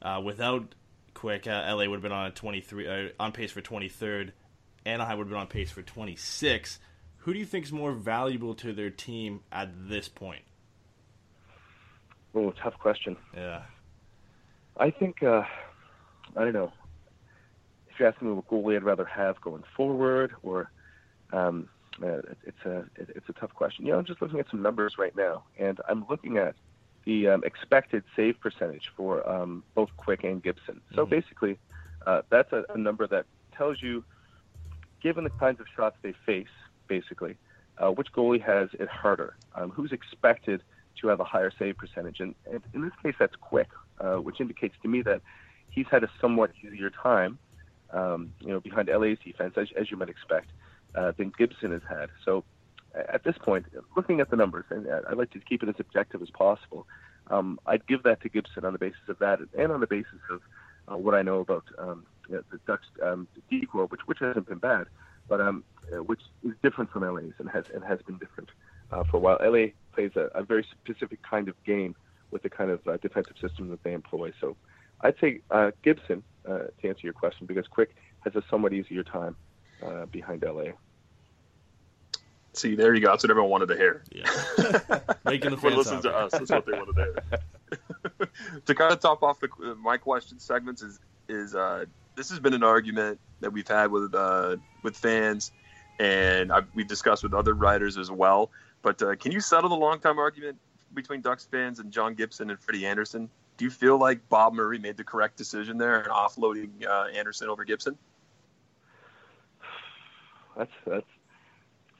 Uh, 0.02 0.20
without 0.24 0.74
Quick, 1.14 1.46
uh, 1.46 1.64
LA 1.66 1.86
would 1.86 1.96
have 1.96 2.02
been 2.02 2.12
on 2.12 2.26
a 2.26 2.30
23 2.30 2.86
uh, 2.88 3.08
on 3.18 3.32
pace 3.32 3.50
for 3.50 3.62
23rd. 3.62 4.32
Anaheim 4.84 5.18
would 5.18 5.24
have 5.24 5.30
been 5.30 5.38
on 5.38 5.46
pace 5.46 5.70
for 5.70 5.82
26. 5.82 6.78
Who 7.18 7.32
do 7.32 7.38
you 7.38 7.46
think 7.46 7.64
is 7.64 7.72
more 7.72 7.92
valuable 7.92 8.54
to 8.56 8.72
their 8.72 8.90
team 8.90 9.40
at 9.50 9.88
this 9.88 10.08
point? 10.08 10.42
Oh, 12.34 12.52
tough 12.62 12.78
question. 12.78 13.16
Yeah. 13.34 13.62
I 14.76 14.90
think 14.90 15.22
uh, 15.22 15.42
I 16.36 16.44
don't 16.44 16.52
know. 16.52 16.72
If 17.88 17.98
you're 17.98 18.08
asking 18.08 18.28
me 18.28 18.34
what 18.34 18.46
goalie 18.48 18.76
I'd 18.76 18.82
rather 18.82 19.06
have 19.06 19.40
going 19.40 19.64
forward, 19.74 20.34
or 20.42 20.70
um, 21.36 21.68
uh, 22.02 22.20
it's 22.44 22.64
a 22.64 22.84
it's 22.98 23.28
a 23.28 23.32
tough 23.34 23.54
question. 23.54 23.86
You 23.86 23.92
know, 23.92 23.98
I'm 23.98 24.04
just 24.04 24.20
looking 24.20 24.40
at 24.40 24.46
some 24.50 24.62
numbers 24.62 24.94
right 24.98 25.16
now, 25.16 25.44
and 25.58 25.78
I'm 25.88 26.04
looking 26.10 26.36
at 26.36 26.54
the 27.04 27.28
um, 27.28 27.42
expected 27.44 28.02
save 28.14 28.40
percentage 28.40 28.90
for 28.96 29.26
um, 29.28 29.62
both 29.74 29.90
Quick 29.96 30.24
and 30.24 30.42
Gibson. 30.42 30.80
So 30.94 31.06
Mhm. 31.06 31.10
basically, 31.10 31.58
uh, 32.06 32.22
that's 32.30 32.52
a, 32.52 32.64
a 32.74 32.78
number 32.78 33.06
that 33.06 33.26
tells 33.56 33.80
you, 33.80 34.04
given 35.02 35.24
the 35.24 35.30
kinds 35.30 35.60
of 35.60 35.66
shots 35.74 35.96
they 36.02 36.12
face, 36.26 36.54
basically, 36.88 37.36
uh, 37.78 37.90
which 37.90 38.08
goalie 38.12 38.42
has 38.42 38.68
it 38.74 38.88
harder, 38.88 39.34
um, 39.54 39.70
who's 39.70 39.92
expected 39.92 40.62
to 41.00 41.08
have 41.08 41.20
a 41.20 41.24
higher 41.24 41.52
save 41.58 41.76
percentage, 41.78 42.20
and, 42.20 42.34
and 42.50 42.62
in 42.74 42.82
this 42.82 42.92
case, 43.02 43.14
that's 43.18 43.36
Quick, 43.36 43.68
uh, 44.00 44.16
which 44.16 44.40
indicates 44.40 44.74
to 44.82 44.88
me 44.88 45.02
that 45.02 45.20
he's 45.70 45.86
had 45.90 46.02
a 46.02 46.10
somewhat 46.20 46.50
easier 46.62 46.90
time, 46.90 47.38
um, 47.92 48.32
you 48.40 48.48
know, 48.48 48.60
behind 48.60 48.88
LA's 48.88 49.18
defense, 49.24 49.54
as, 49.56 49.68
as 49.78 49.90
you 49.90 49.96
might 49.96 50.08
expect, 50.08 50.50
uh, 50.96 51.12
than 51.16 51.32
Gibson 51.36 51.72
has 51.72 51.82
had. 51.88 52.08
So 52.24 52.44
at 52.96 53.24
this 53.24 53.36
point, 53.38 53.66
looking 53.96 54.20
at 54.20 54.30
the 54.30 54.36
numbers, 54.36 54.64
and 54.70 54.86
uh, 54.88 55.02
I'd 55.08 55.16
like 55.16 55.30
to 55.32 55.40
keep 55.40 55.62
it 55.62 55.68
as 55.68 55.74
objective 55.78 56.22
as 56.22 56.30
possible, 56.30 56.86
um, 57.28 57.58
I'd 57.66 57.86
give 57.86 58.02
that 58.04 58.20
to 58.22 58.28
Gibson 58.28 58.64
on 58.64 58.72
the 58.72 58.78
basis 58.78 59.00
of 59.08 59.18
that, 59.18 59.40
and 59.56 59.72
on 59.72 59.80
the 59.80 59.86
basis 59.86 60.20
of 60.30 60.40
uh, 60.88 60.96
what 60.96 61.14
I 61.14 61.22
know 61.22 61.40
about 61.40 61.64
um, 61.78 62.06
you 62.28 62.36
know, 62.36 62.42
the 62.50 62.58
Ducks 62.66 62.86
um, 63.02 63.26
D 63.50 63.66
corps, 63.66 63.86
which 63.86 64.00
which 64.06 64.18
hasn't 64.20 64.48
been 64.48 64.58
bad, 64.58 64.86
but 65.28 65.40
um, 65.40 65.64
uh, 65.92 66.02
which 66.02 66.20
is 66.44 66.52
different 66.62 66.90
from 66.90 67.02
LA's 67.02 67.34
and 67.38 67.50
has 67.50 67.64
and 67.74 67.84
has 67.84 68.00
been 68.02 68.18
different 68.18 68.50
uh, 68.92 69.02
for 69.04 69.16
a 69.16 69.20
while. 69.20 69.38
LA 69.42 69.68
plays 69.92 70.12
a, 70.16 70.30
a 70.34 70.42
very 70.42 70.64
specific 70.82 71.20
kind 71.22 71.48
of 71.48 71.62
game 71.64 71.94
with 72.30 72.42
the 72.42 72.50
kind 72.50 72.70
of 72.70 72.86
uh, 72.86 72.96
defensive 72.98 73.36
system 73.40 73.68
that 73.68 73.82
they 73.82 73.92
employ. 73.92 74.32
So 74.40 74.56
I'd 75.00 75.18
say 75.20 75.40
uh, 75.50 75.72
Gibson 75.82 76.22
to 76.44 76.70
answer 76.84 77.00
your 77.02 77.12
question 77.12 77.44
because 77.44 77.66
Quick 77.66 77.96
has 78.20 78.36
a 78.36 78.42
somewhat 78.48 78.72
easier 78.72 79.02
time 79.02 79.34
behind 80.12 80.44
LA. 80.46 80.72
See, 82.56 82.74
there 82.74 82.94
you 82.94 83.02
go. 83.02 83.10
That's 83.10 83.22
what 83.22 83.30
everyone 83.30 83.50
wanted 83.50 83.68
to 83.68 83.76
hear. 83.76 84.02
Yeah. 84.10 84.24
Making 85.26 85.50
the 85.50 85.56
Everyone 85.56 85.58
fans 85.58 85.76
listen 85.76 86.02
to 86.02 86.16
us. 86.16 86.32
That's 86.32 86.50
what 86.50 86.64
they 86.64 86.72
wanted 86.72 86.94
to 86.94 87.04
hear. 87.04 88.28
to 88.66 88.74
kind 88.74 88.92
of 88.92 89.00
top 89.00 89.22
off 89.22 89.40
the, 89.40 89.48
my 89.78 89.98
question 89.98 90.38
segments 90.38 90.80
is 90.82 90.98
is 91.28 91.54
uh, 91.54 91.84
this 92.14 92.30
has 92.30 92.38
been 92.38 92.54
an 92.54 92.62
argument 92.62 93.20
that 93.40 93.52
we've 93.52 93.68
had 93.68 93.90
with 93.90 94.14
uh, 94.14 94.56
with 94.82 94.96
fans, 94.96 95.52
and 96.00 96.50
I've, 96.50 96.66
we've 96.74 96.88
discussed 96.88 97.22
with 97.22 97.34
other 97.34 97.52
writers 97.52 97.98
as 97.98 98.10
well. 98.10 98.50
But 98.80 99.02
uh, 99.02 99.16
can 99.16 99.32
you 99.32 99.40
settle 99.40 99.68
the 99.68 99.76
long 99.76 100.00
time 100.00 100.18
argument 100.18 100.58
between 100.94 101.20
Ducks 101.20 101.46
fans 101.50 101.78
and 101.78 101.92
John 101.92 102.14
Gibson 102.14 102.48
and 102.48 102.58
Freddie 102.58 102.86
Andersen? 102.86 103.28
Do 103.58 103.66
you 103.66 103.70
feel 103.70 103.98
like 103.98 104.26
Bob 104.30 104.54
Murray 104.54 104.78
made 104.78 104.96
the 104.96 105.04
correct 105.04 105.36
decision 105.36 105.76
there 105.76 106.00
in 106.00 106.06
offloading 106.06 106.86
uh, 106.86 107.08
Andersen 107.14 107.48
over 107.48 107.64
Gibson? 107.64 107.98
That's 110.56 110.72
that's 110.86 111.06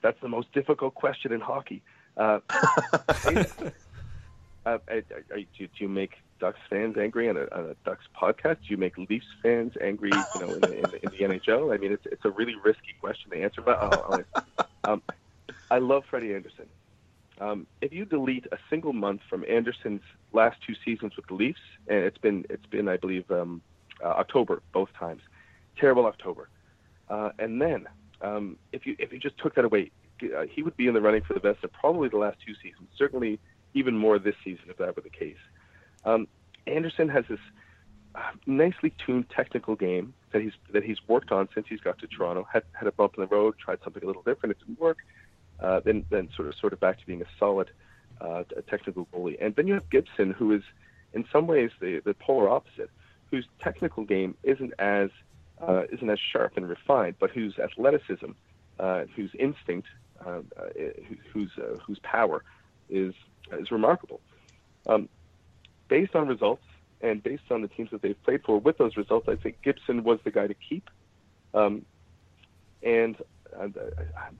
that's 0.03 0.21
the 0.21 0.29
most 0.29 0.53
difficult 0.53 0.95
question 0.95 1.33
in 1.33 1.41
hockey. 1.41 1.83
Uh, 2.17 2.41
uh, 2.49 3.45
are, 4.67 4.81
are, 4.89 5.03
do, 5.37 5.45
do 5.59 5.69
you 5.79 5.89
make 5.89 6.15
Ducks 6.39 6.59
fans 6.69 6.97
angry 6.99 7.29
on 7.29 7.37
a, 7.37 7.47
on 7.53 7.71
a 7.71 7.75
Ducks 7.85 8.05
podcast? 8.21 8.59
Do 8.61 8.69
you 8.69 8.77
make 8.77 8.97
Leafs 8.99 9.27
fans 9.43 9.73
angry? 9.81 10.11
You 10.35 10.41
know, 10.41 10.53
in 10.55 10.61
the, 10.61 10.77
in 10.77 10.83
the, 10.83 11.25
in 11.25 11.31
the 11.31 11.39
NHL. 11.39 11.75
I 11.75 11.79
mean, 11.79 11.93
it's 11.93 12.07
it's 12.07 12.25
a 12.25 12.31
really 12.31 12.55
risky 12.63 12.95
question 13.01 13.31
to 13.31 13.43
answer. 13.43 13.61
But 13.61 13.79
I'll, 13.79 14.25
I'll, 14.85 14.93
um, 14.93 15.03
I 15.71 15.79
love 15.79 16.05
Freddie 16.09 16.35
Andersen. 16.35 16.67
Um, 17.39 17.67
if 17.81 17.93
you 17.93 18.05
delete 18.05 18.47
a 18.53 18.59
single 18.71 18.93
month 18.93 19.21
from 19.29 19.45
Andersen's 19.49 20.03
last 20.33 20.59
two 20.67 20.75
seasons 20.85 21.17
with 21.17 21.27
the 21.27 21.35
Leafs, 21.35 21.61
and 21.89 21.99
it's 21.99 22.19
been 22.19 22.47
it's 22.49 22.67
been 22.67 22.89
I 22.89 22.97
believe 22.97 23.31
um, 23.31 23.63
uh, 24.03 24.09
October 24.09 24.63
both 24.73 24.93
times, 24.95 25.23
terrible 25.79 26.07
October, 26.07 26.49
uh, 27.09 27.31
and 27.39 27.61
then 27.61 27.87
um, 28.23 28.57
if 28.73 28.87
you 28.87 28.97
if 28.99 29.13
you 29.13 29.19
just 29.19 29.39
took 29.39 29.55
that 29.57 29.65
away, 29.65 29.91
uh, 30.23 30.43
he 30.51 30.63
would 30.63 30.77
be 30.77 30.89
in 30.89 30.95
the 30.95 31.01
running 31.01 31.23
for 31.23 31.35
the 31.35 31.41
best 31.41 31.63
of 31.65 31.73
probably 31.73 32.09
the 32.09 32.19
last 32.19 32.39
two 32.45 32.55
seasons. 32.55 32.89
Certainly, 32.97 33.39
even 33.75 33.97
more 33.97 34.19
this 34.19 34.35
season 34.45 34.65
if 34.69 34.77
that 34.79 34.97
were 34.97 35.03
the 35.03 35.11
case. 35.11 35.37
Um, 36.05 36.27
Andersen 36.67 37.09
has 37.09 37.25
this 37.29 37.41
uh, 38.15 38.21
nicely 38.47 38.93
tuned 39.05 39.29
technical 39.31 39.77
game 39.77 40.15
that 40.33 40.43
he's 40.43 40.53
that 40.73 40.83
he's 40.83 40.99
worked 41.07 41.33
on 41.33 41.49
since 41.55 41.67
he's 41.69 41.81
got 41.81 41.99
to 41.99 42.07
Toronto. 42.07 42.47
Had 42.51 42.65
had 42.73 42.89
a 42.89 42.93
bump 42.93 43.15
in 43.17 43.23
the 43.23 43.29
road, 43.29 43.57
tried 43.59 43.79
something 43.85 44.03
a 44.03 44.07
little 44.07 44.23
different, 44.23 44.53
it 44.53 44.59
didn't 44.61 44.81
work. 44.81 44.99
Uh, 45.61 45.81
then 45.81 46.05
then 46.11 46.29
sort 46.35 46.49
of 46.49 46.55
sort 46.55 46.73
of 46.73 46.81
back 46.81 46.99
to 46.99 47.07
being 47.07 47.23
a 47.23 47.27
solid 47.39 47.71
uh, 48.21 48.45
technical 48.69 49.07
goalie. 49.15 49.37
And 49.41 49.55
then 49.57 49.67
you 49.67 49.75
have 49.75 49.89
Gibson, 49.91 50.33
who 50.33 50.53
is 50.53 50.63
in 51.13 51.25
some 51.33 51.47
ways 51.47 51.71
the 51.81 52.01
the 52.05 52.15
polar 52.15 52.49
opposite, 52.49 52.91
whose 53.31 53.47
technical 53.61 54.05
game 54.05 54.37
isn't 54.43 54.73
as 54.79 55.11
uh, 55.61 55.83
isn't 55.93 56.09
as 56.09 56.19
sharp 56.33 56.57
and 56.57 56.69
refined, 56.69 57.17
but 57.19 57.31
whose 57.31 57.59
athleticism, 57.59 58.33
uh, 58.79 59.05
whose 59.15 59.31
instinct, 59.39 59.89
uh, 60.25 60.41
uh, 60.59 60.69
whose 61.33 61.51
uh, 61.59 61.77
whose 61.87 61.99
power 62.01 62.45
is 62.89 63.15
is 63.53 63.71
remarkable. 63.71 64.21
Um, 64.87 65.09
based 65.89 66.15
on 66.15 66.29
results, 66.29 66.65
and 67.01 67.23
based 67.23 67.51
on 67.51 67.63
the 67.63 67.69
teams 67.69 67.91
that 67.91 68.03
they've 68.03 68.21
played 68.25 68.43
for 68.45 68.59
with 68.59 68.79
those 68.79 68.97
results, 68.97 69.29
I 69.29 69.37
think 69.37 69.63
Gibson 69.63 70.05
was 70.05 70.19
the 70.25 70.31
guy 70.31 70.47
to 70.47 70.55
keep. 70.55 70.89
Um, 71.55 71.85
and 72.83 73.17
I, 73.59 73.65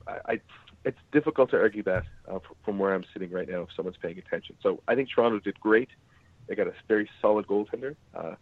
I, 0.07 0.11
I, 0.33 0.41
it's 0.85 0.97
difficult 1.11 1.49
to 1.51 1.57
argue 1.57 1.83
that 1.83 2.03
uh, 2.29 2.39
from 2.63 2.79
where 2.79 2.93
I'm 2.93 3.05
sitting 3.13 3.31
right 3.31 3.47
now 3.47 3.61
if 3.61 3.69
someone's 3.75 3.97
paying 3.97 4.17
attention. 4.17 4.55
So 4.61 4.81
I 4.87 4.95
think 4.95 5.09
Toronto 5.09 5.39
did 5.39 5.59
great. 5.59 5.89
They 6.47 6.55
got 6.55 6.67
a 6.67 6.73
very 6.87 7.09
solid 7.21 7.47
goaltender. 7.47 7.95
Uh, 8.15 8.35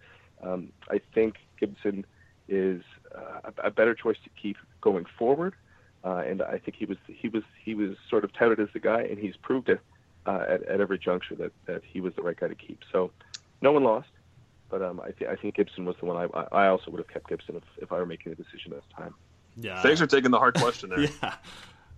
um, 0.43 0.71
I 0.89 1.01
think 1.13 1.35
Gibson 1.59 2.05
is 2.47 2.81
uh, 3.13 3.51
a 3.63 3.71
better 3.71 3.93
choice 3.93 4.17
to 4.23 4.29
keep 4.41 4.58
going 4.81 5.05
forward. 5.17 5.53
Uh, 6.03 6.23
and 6.27 6.41
I 6.41 6.60
think 6.60 6.77
he 6.77 6.86
was 6.86 6.97
he 7.08 7.29
was 7.29 7.43
he 7.63 7.73
was 7.73 7.95
sort 8.10 8.23
of 8.23 8.31
touted 8.34 8.60
as 8.60 8.67
the 8.73 8.79
guy, 8.79 9.01
and 9.01 9.17
he's 9.17 9.36
proved 9.38 9.69
it 9.69 9.79
uh, 10.25 10.45
at, 10.47 10.63
at 10.63 10.81
every 10.81 10.99
juncture 10.99 11.36
that, 11.36 11.51
that 11.65 11.81
he 11.84 12.01
was 12.01 12.13
the 12.15 12.21
right 12.21 12.39
guy 12.39 12.47
to 12.47 12.55
keep. 12.55 12.79
So 12.91 13.12
no 13.62 13.71
one 13.71 13.84
lost, 13.84 14.10
but 14.69 14.81
um, 14.81 14.99
I, 14.99 15.12
th- 15.12 15.29
I 15.29 15.36
think 15.36 15.55
Gibson 15.55 15.86
was 15.86 15.95
the 15.99 16.05
one. 16.05 16.29
I, 16.34 16.39
I 16.51 16.67
also 16.67 16.91
would 16.91 16.99
have 16.99 17.08
kept 17.08 17.27
Gibson 17.29 17.55
if, 17.55 17.63
if 17.77 17.91
I 17.91 17.97
were 17.97 18.05
making 18.05 18.31
a 18.31 18.36
decision 18.36 18.71
this 18.71 18.84
time. 18.95 19.15
Yeah. 19.55 19.81
Thanks 19.81 19.99
for 19.99 20.08
taking 20.08 20.31
the 20.31 20.39
hard 20.39 20.55
question 20.55 20.89
there. 20.89 20.99
yeah. 21.23 21.36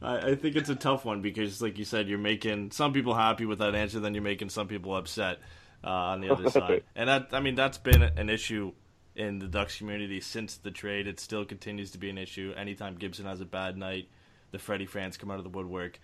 I, 0.01 0.31
I 0.31 0.36
think 0.36 0.55
it's 0.55 0.69
a 0.69 0.75
tough 0.75 1.05
one 1.05 1.21
because, 1.21 1.62
like 1.62 1.77
you 1.77 1.86
said, 1.86 2.07
you're 2.07 2.19
making 2.19 2.71
some 2.71 2.93
people 2.93 3.13
happy 3.13 3.45
with 3.45 3.60
that 3.60 3.75
answer, 3.75 3.99
then 3.99 4.13
you're 4.13 4.23
making 4.23 4.49
some 4.49 4.67
people 4.67 4.95
upset 4.95 5.39
uh, 5.83 5.89
on 5.89 6.21
the 6.21 6.29
other 6.29 6.49
side. 6.51 6.83
And 6.95 7.10
that, 7.10 7.29
I 7.31 7.39
mean, 7.39 7.55
that's 7.55 7.77
been 7.77 8.03
an 8.03 8.29
issue 8.29 8.73
in 9.17 9.39
the 9.39 9.47
Ducks 9.47 9.77
community 9.77 10.21
since 10.21 10.56
the 10.56 10.71
trade. 10.71 11.08
It 11.08 11.19
still 11.19 11.43
continues 11.43 11.91
to 11.91 11.97
be 11.97 12.10
an 12.10 12.17
issue. 12.17 12.53
Anytime 12.56 12.95
Gibson 12.95 13.25
has 13.25 13.41
a 13.41 13.45
bad 13.45 13.77
night, 13.77 14.08
the 14.51 14.60
Freddie 14.60 14.86
fans 14.86 15.17
come 15.17 15.30
out 15.30 15.39
of 15.39 15.43
the 15.43 15.49
woodwork 15.49 15.99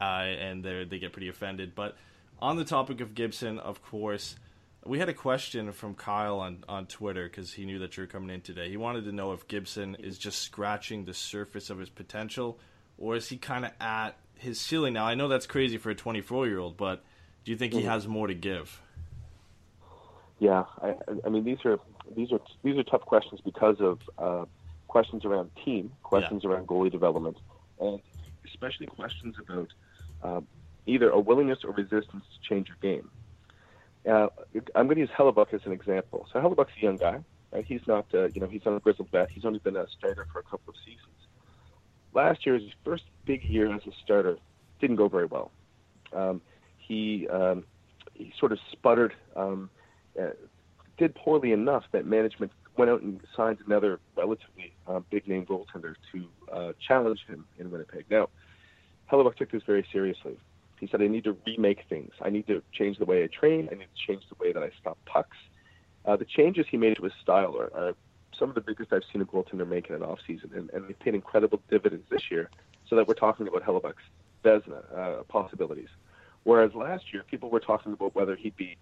uh, 0.00 0.04
and 0.04 0.64
they 0.64 0.84
they 0.84 0.98
get 0.98 1.12
pretty 1.12 1.28
offended. 1.28 1.74
But 1.74 1.96
on 2.40 2.56
the 2.56 2.64
topic 2.64 3.00
of 3.00 3.14
Gibson, 3.14 3.58
of 3.58 3.82
course, 3.82 4.36
we 4.84 4.98
had 4.98 5.08
a 5.08 5.14
question 5.14 5.72
from 5.72 5.94
Kyle 5.94 6.40
on, 6.40 6.64
on 6.68 6.86
Twitter 6.86 7.28
because 7.28 7.52
he 7.52 7.64
knew 7.64 7.78
that 7.78 7.96
you 7.96 8.02
were 8.02 8.06
coming 8.06 8.30
in 8.30 8.40
today. 8.40 8.68
He 8.68 8.76
wanted 8.76 9.04
to 9.04 9.12
know 9.12 9.32
if 9.32 9.48
Gibson 9.48 9.94
is 9.96 10.18
just 10.18 10.40
scratching 10.40 11.04
the 11.04 11.14
surface 11.14 11.70
of 11.70 11.78
his 11.78 11.88
potential 11.88 12.58
or 12.98 13.16
is 13.16 13.28
he 13.28 13.36
kind 13.36 13.64
of 13.64 13.72
at 13.80 14.16
his 14.34 14.60
ceiling 14.60 14.94
now? 14.94 15.06
I 15.06 15.14
know 15.14 15.28
that's 15.28 15.46
crazy 15.46 15.78
for 15.78 15.90
a 15.90 15.94
24 15.94 16.46
year 16.46 16.58
old, 16.58 16.76
but 16.76 17.04
do 17.44 17.50
you 17.50 17.56
think 17.56 17.72
he 17.72 17.80
mm-hmm. 17.80 17.88
has 17.88 18.06
more 18.06 18.26
to 18.26 18.34
give? 18.34 18.80
Yeah, 20.38 20.64
I, 20.82 20.94
I 21.24 21.28
mean 21.30 21.44
these 21.44 21.58
are 21.64 21.78
these 22.14 22.32
are 22.32 22.40
these 22.62 22.76
are 22.76 22.82
tough 22.82 23.02
questions 23.02 23.40
because 23.44 23.80
of 23.80 24.00
uh, 24.18 24.44
questions 24.88 25.24
around 25.24 25.50
team, 25.64 25.92
questions 26.02 26.42
yeah. 26.44 26.50
around 26.50 26.66
goalie 26.66 26.90
development, 26.90 27.36
and 27.80 28.00
especially 28.44 28.86
questions 28.86 29.36
about 29.38 29.72
uh, 30.22 30.40
either 30.86 31.10
a 31.10 31.18
willingness 31.18 31.64
or 31.64 31.72
resistance 31.72 32.24
to 32.34 32.48
change 32.48 32.68
your 32.68 32.76
game. 32.80 33.10
Uh, 34.08 34.28
I'm 34.74 34.86
going 34.86 34.96
to 34.96 35.00
use 35.00 35.10
Hellebuyck 35.10 35.52
as 35.52 35.62
an 35.64 35.72
example. 35.72 36.28
So 36.32 36.40
Hellebuyck's 36.40 36.72
a 36.78 36.82
young 36.82 36.96
guy. 36.96 37.20
Right? 37.52 37.64
He's 37.64 37.86
not, 37.86 38.06
uh, 38.14 38.28
you 38.28 38.40
know, 38.40 38.46
he's 38.46 38.64
not 38.64 38.76
a 38.76 38.80
grizzled 38.80 39.10
vet. 39.10 39.30
He's 39.30 39.44
only 39.44 39.58
been 39.58 39.76
a 39.76 39.86
starter 39.88 40.26
for 40.32 40.38
a 40.38 40.42
couple 40.42 40.70
of 40.70 40.76
seasons. 40.84 41.00
Last 42.12 42.46
year, 42.46 42.54
his 42.54 42.70
first 42.84 43.04
big 43.24 43.44
year 43.44 43.74
as 43.74 43.82
a 43.86 43.92
starter, 44.04 44.38
didn't 44.80 44.96
go 44.96 45.08
very 45.08 45.26
well. 45.26 45.50
Um, 46.12 46.40
he 46.78 47.26
um, 47.28 47.64
he 48.14 48.32
sort 48.38 48.52
of 48.52 48.58
sputtered, 48.72 49.14
um, 49.34 49.70
uh, 50.20 50.30
did 50.98 51.14
poorly 51.14 51.52
enough 51.52 51.84
that 51.92 52.06
management 52.06 52.52
went 52.76 52.90
out 52.90 53.02
and 53.02 53.20
signed 53.36 53.58
another 53.66 54.00
relatively 54.16 54.72
uh, 54.86 55.00
big 55.10 55.26
name 55.26 55.46
goaltender 55.46 55.94
to 56.12 56.26
uh, 56.52 56.72
challenge 56.86 57.24
him 57.26 57.44
in 57.58 57.70
Winnipeg. 57.70 58.04
Now, 58.10 58.28
Hellebuyck 59.10 59.36
took 59.36 59.50
this 59.50 59.62
very 59.66 59.86
seriously. 59.92 60.36
He 60.80 60.86
said, 60.88 61.00
I 61.00 61.06
need 61.06 61.24
to 61.24 61.36
remake 61.46 61.84
things. 61.88 62.12
I 62.20 62.28
need 62.28 62.46
to 62.48 62.62
change 62.72 62.98
the 62.98 63.06
way 63.06 63.24
I 63.24 63.28
train. 63.28 63.68
I 63.70 63.74
need 63.76 63.88
to 63.94 64.06
change 64.06 64.24
the 64.28 64.36
way 64.38 64.52
that 64.52 64.62
I 64.62 64.70
stop 64.80 64.98
pucks. 65.06 65.36
Uh, 66.04 66.16
the 66.16 66.26
changes 66.26 66.66
he 66.70 66.76
made 66.76 66.96
to 66.96 67.02
his 67.02 67.14
style 67.22 67.56
are, 67.58 67.70
are 67.74 67.94
some 68.38 68.50
of 68.50 68.54
the 68.54 68.60
biggest 68.60 68.92
I've 68.92 69.02
seen 69.10 69.22
a 69.22 69.24
goaltender 69.24 69.66
make 69.66 69.88
in 69.88 69.94
an 69.94 70.02
offseason, 70.02 70.54
and, 70.54 70.70
and 70.70 70.86
they've 70.86 70.98
paid 70.98 71.14
incredible 71.14 71.60
dividends 71.70 72.04
this 72.10 72.30
year, 72.30 72.50
so 72.88 72.96
that 72.96 73.08
we're 73.08 73.14
talking 73.14 73.48
about 73.48 73.62
Hellebuyck's 73.62 74.04
Vezina 74.44 74.82
uh, 74.94 75.22
possibilities. 75.24 75.88
Whereas 76.44 76.74
last 76.74 77.12
year, 77.12 77.24
people 77.28 77.50
were 77.50 77.60
talking 77.60 77.92
about 77.92 78.14
whether 78.14 78.36
he'd 78.36 78.56
be 78.56 78.76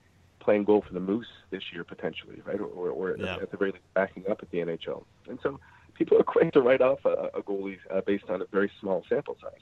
playing 0.45 0.65
goal 0.65 0.85
for 0.87 0.93
the 0.93 1.01
Moose 1.01 1.27
this 1.51 1.73
year 1.73 1.85
potentially, 1.85 2.43
right, 2.45 2.61
or, 2.61 2.67
or, 2.67 2.91
or 2.91 3.17
yeah. 3.17 3.37
at 3.37 3.51
the 3.51 3.57
very 3.57 3.73
least 3.73 3.85
backing 3.95 4.25
up 4.31 4.43
at 4.43 4.51
the 4.51 4.59
NHL. 4.59 5.05
And 5.29 5.39
so 5.43 5.59
people 5.95 6.19
are 6.19 6.23
quick 6.35 6.53
to 6.53 6.61
write 6.61 6.83
off 6.83 7.05
a, 7.05 7.31
a 7.35 7.43
goalie 7.43 7.79
uh, 7.91 8.03
based 8.03 8.29
on 8.29 8.43
a 8.43 8.47
very 8.47 8.71
small 8.81 9.05
sample 9.09 9.37
size. 9.41 9.61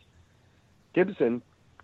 Gibson 0.94 1.42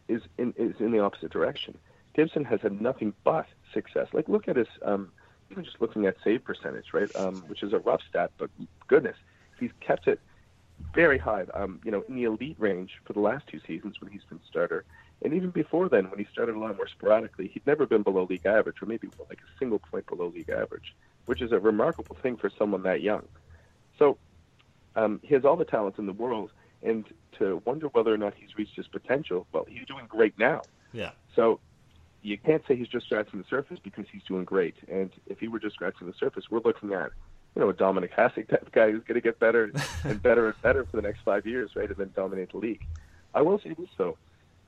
is 0.09 0.23
in 0.37 0.53
is 0.57 0.75
in 0.81 0.91
the 0.91 0.99
opposite 0.99 1.31
direction. 1.31 1.79
Gibson 2.15 2.45
has 2.45 2.61
had 2.61 2.81
nothing 2.81 3.15
but 3.25 3.47
success. 3.73 4.09
Like 4.13 4.29
look 4.29 4.49
at 4.49 4.57
his 4.57 4.69
um, 4.83 5.13
even 5.51 5.65
just 5.65 5.81
looking 5.81 6.07
at 6.07 6.17
save 6.23 6.45
percentage, 6.45 6.93
right, 6.93 7.15
um, 7.17 7.37
which 7.47 7.63
is 7.63 7.73
a 7.73 7.79
rough 7.79 8.01
stat, 8.09 8.33
but 8.39 8.51
goodness, 8.87 9.17
he's 9.59 9.71
kept 9.81 10.09
it 10.09 10.21
very 10.95 11.19
high. 11.19 11.45
Um, 11.55 11.81
you 11.85 11.91
know, 11.91 12.05
in 12.09 12.17
the 12.17 12.25
elite 12.25 12.57
range 12.59 12.93
for 13.05 13.13
the 13.13 13.21
last 13.21 13.47
two 13.47 13.61
seasons 13.67 14.01
when 14.01 14.11
he's 14.11 14.25
been 14.29 14.41
starter, 14.49 14.85
and 15.23 15.35
even 15.35 15.51
before 15.51 15.89
then 15.89 16.09
when 16.11 16.19
he 16.19 16.27
started 16.33 16.55
a 16.55 16.59
lot 16.59 16.77
more 16.77 16.89
sporadically, 16.89 17.49
he'd 17.49 17.67
never 17.67 17.87
been 17.87 18.03
below 18.03 18.27
league 18.29 18.47
average, 18.47 18.77
or 18.81 18.87
maybe 18.87 19.09
like 19.29 19.39
a 19.39 19.59
single 19.59 19.79
point 19.79 20.07
below 20.07 20.29
league 20.29 20.51
average, 20.51 20.95
which 21.27 21.43
is 21.43 21.51
a 21.53 21.59
remarkable 21.59 22.17
thing 22.23 22.37
for 22.37 22.51
someone 22.57 22.83
that 22.85 23.03
young. 23.03 23.27
So 23.99 24.17
um, 24.95 25.21
he 25.23 25.35
has 25.35 25.45
all 25.45 25.57
the 25.57 25.65
talents 25.65 25.99
in 25.99 26.07
the 26.07 26.13
world, 26.13 26.53
and 26.83 27.05
to 27.39 27.61
wonder 27.65 27.89
whether 27.89 28.13
or 28.13 28.17
not 28.17 28.35
he's 28.37 28.57
reached 28.57 28.77
his 28.77 28.87
potential. 28.87 29.47
Well, 29.53 29.67
he's 29.69 29.87
doing 29.87 30.07
great 30.09 30.39
now. 30.39 30.63
Yeah. 30.93 31.11
So 31.35 31.59
you 32.23 32.39
can't 32.39 32.63
say 32.67 32.77
he's 32.77 32.89
just 32.89 33.07
scratching 33.07 33.41
the 33.41 33.47
surface 33.49 33.79
because 33.83 34.07
he's 34.13 34.23
doing 34.23 34.45
great. 34.45 34.75
And 34.89 35.11
if 35.27 35.39
he 35.41 35.49
were 35.49 35.59
just 35.59 35.75
scratching 35.75 36.07
the 36.07 36.15
surface, 36.19 36.45
we're 36.51 36.61
looking 36.61 36.93
at 36.93 37.11
you 37.57 37.63
know 37.63 37.69
a 37.69 37.75
Dominik 37.75 38.13
Hasek 38.13 38.49
type 38.49 38.71
guy 38.73 38.93
who's 38.93 39.03
going 39.05 39.17
to 39.17 39.21
get 39.21 39.41
better 39.41 39.73
and 40.05 40.23
better 40.23 40.47
and 40.47 40.63
better 40.63 40.85
for 40.85 40.97
the 40.97 41.03
next 41.03 41.21
five 41.25 41.47
years, 41.47 41.71
right, 41.75 41.89
and 41.89 41.97
then 41.97 42.13
dominate 42.15 42.53
the 42.53 42.59
league. 42.59 42.85
I 43.35 43.43
will 43.43 43.59
say 43.61 43.75
this 43.79 43.89
though, 43.97 44.17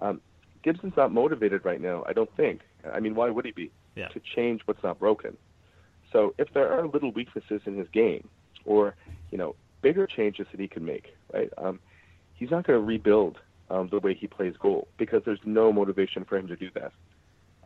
um, 0.00 0.20
Gibson's 0.62 0.96
not 0.96 1.12
motivated 1.12 1.64
right 1.64 1.80
now. 1.80 2.04
I 2.06 2.12
don't 2.12 2.34
think. 2.36 2.60
I 2.92 3.00
mean, 3.00 3.14
why 3.14 3.30
would 3.30 3.44
he 3.44 3.52
be? 3.52 3.70
Yeah. 3.96 4.08
To 4.08 4.20
change 4.20 4.62
what's 4.66 4.82
not 4.82 4.98
broken. 4.98 5.36
So 6.12 6.34
if 6.38 6.52
there 6.54 6.72
are 6.72 6.86
little 6.86 7.12
weaknesses 7.12 7.62
in 7.66 7.76
his 7.76 7.88
game, 7.88 8.28
or 8.64 8.94
you 9.30 9.38
know 9.38 9.54
bigger 9.82 10.06
changes 10.06 10.46
that 10.50 10.60
he 10.60 10.68
can 10.68 10.84
make, 10.84 11.14
right? 11.32 11.50
Um, 11.58 11.80
he's 12.34 12.50
not 12.50 12.66
going 12.66 12.78
to 12.78 12.84
rebuild 12.84 13.38
um, 13.70 13.88
the 13.90 13.98
way 13.98 14.14
he 14.14 14.26
plays 14.26 14.54
goal 14.58 14.88
because 14.98 15.22
there's 15.24 15.40
no 15.44 15.72
motivation 15.72 16.24
for 16.24 16.36
him 16.36 16.48
to 16.48 16.56
do 16.56 16.70
that. 16.74 16.92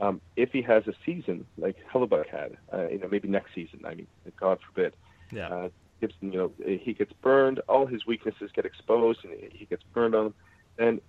Um, 0.01 0.21
if 0.37 0.51
he 0.53 0.63
has 0.63 0.87
a 0.87 0.93
season 1.07 1.47
like 1.57 1.77
Hellebuyck 1.93 2.29
had, 2.29 2.57
uh, 2.73 2.89
you 2.89 2.99
know, 2.99 3.09
maybe 3.09 3.29
next 3.29 3.55
season, 3.55 3.81
I 3.87 3.95
mean, 3.95 4.07
God 4.39 4.59
forbid, 4.67 4.95
yeah. 5.31 5.49
uh, 5.49 5.69
Gibson, 6.01 6.33
you 6.33 6.39
know, 6.39 6.79
he 6.79 6.93
gets 6.93 7.13
burned, 7.23 7.61
all 7.69 7.87
his 7.87 8.05
weaknesses 8.05 8.51
get 8.55 8.65
exposed, 8.65 9.25
and 9.25 9.33
he 9.53 9.65
gets 9.67 9.83
burned 9.95 10.15
on 10.15 10.25
them, 10.25 10.35
and 10.79 11.01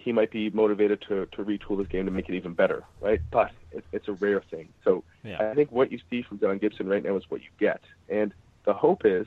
he 0.00 0.12
might 0.12 0.30
be 0.30 0.50
motivated 0.50 1.02
to, 1.08 1.26
to 1.26 1.44
retool 1.44 1.78
his 1.78 1.88
game 1.88 2.06
to 2.06 2.10
make 2.10 2.28
it 2.28 2.34
even 2.34 2.54
better, 2.54 2.84
right? 3.00 3.20
But 3.30 3.52
it, 3.72 3.84
it's 3.92 4.08
a 4.08 4.12
rare 4.12 4.42
thing. 4.50 4.68
So 4.84 5.04
yeah. 5.22 5.50
I 5.50 5.54
think 5.54 5.72
what 5.72 5.90
you 5.92 5.98
see 6.10 6.22
from 6.22 6.38
John 6.38 6.58
Gibson 6.58 6.88
right 6.88 7.02
now 7.02 7.16
is 7.16 7.24
what 7.28 7.40
you 7.42 7.48
get. 7.58 7.80
And 8.08 8.32
the 8.64 8.72
hope 8.72 9.04
is, 9.04 9.26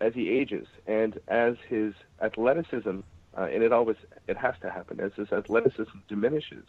as 0.00 0.14
he 0.14 0.28
ages 0.28 0.66
and 0.86 1.18
as 1.28 1.54
his 1.68 1.94
athleticism, 2.20 3.00
uh, 3.36 3.42
and 3.42 3.62
it 3.62 3.72
always 3.72 3.96
it 4.26 4.36
has 4.36 4.54
to 4.62 4.70
happen, 4.70 5.00
as 5.00 5.12
his 5.14 5.32
athleticism 5.32 5.98
diminishes, 6.08 6.64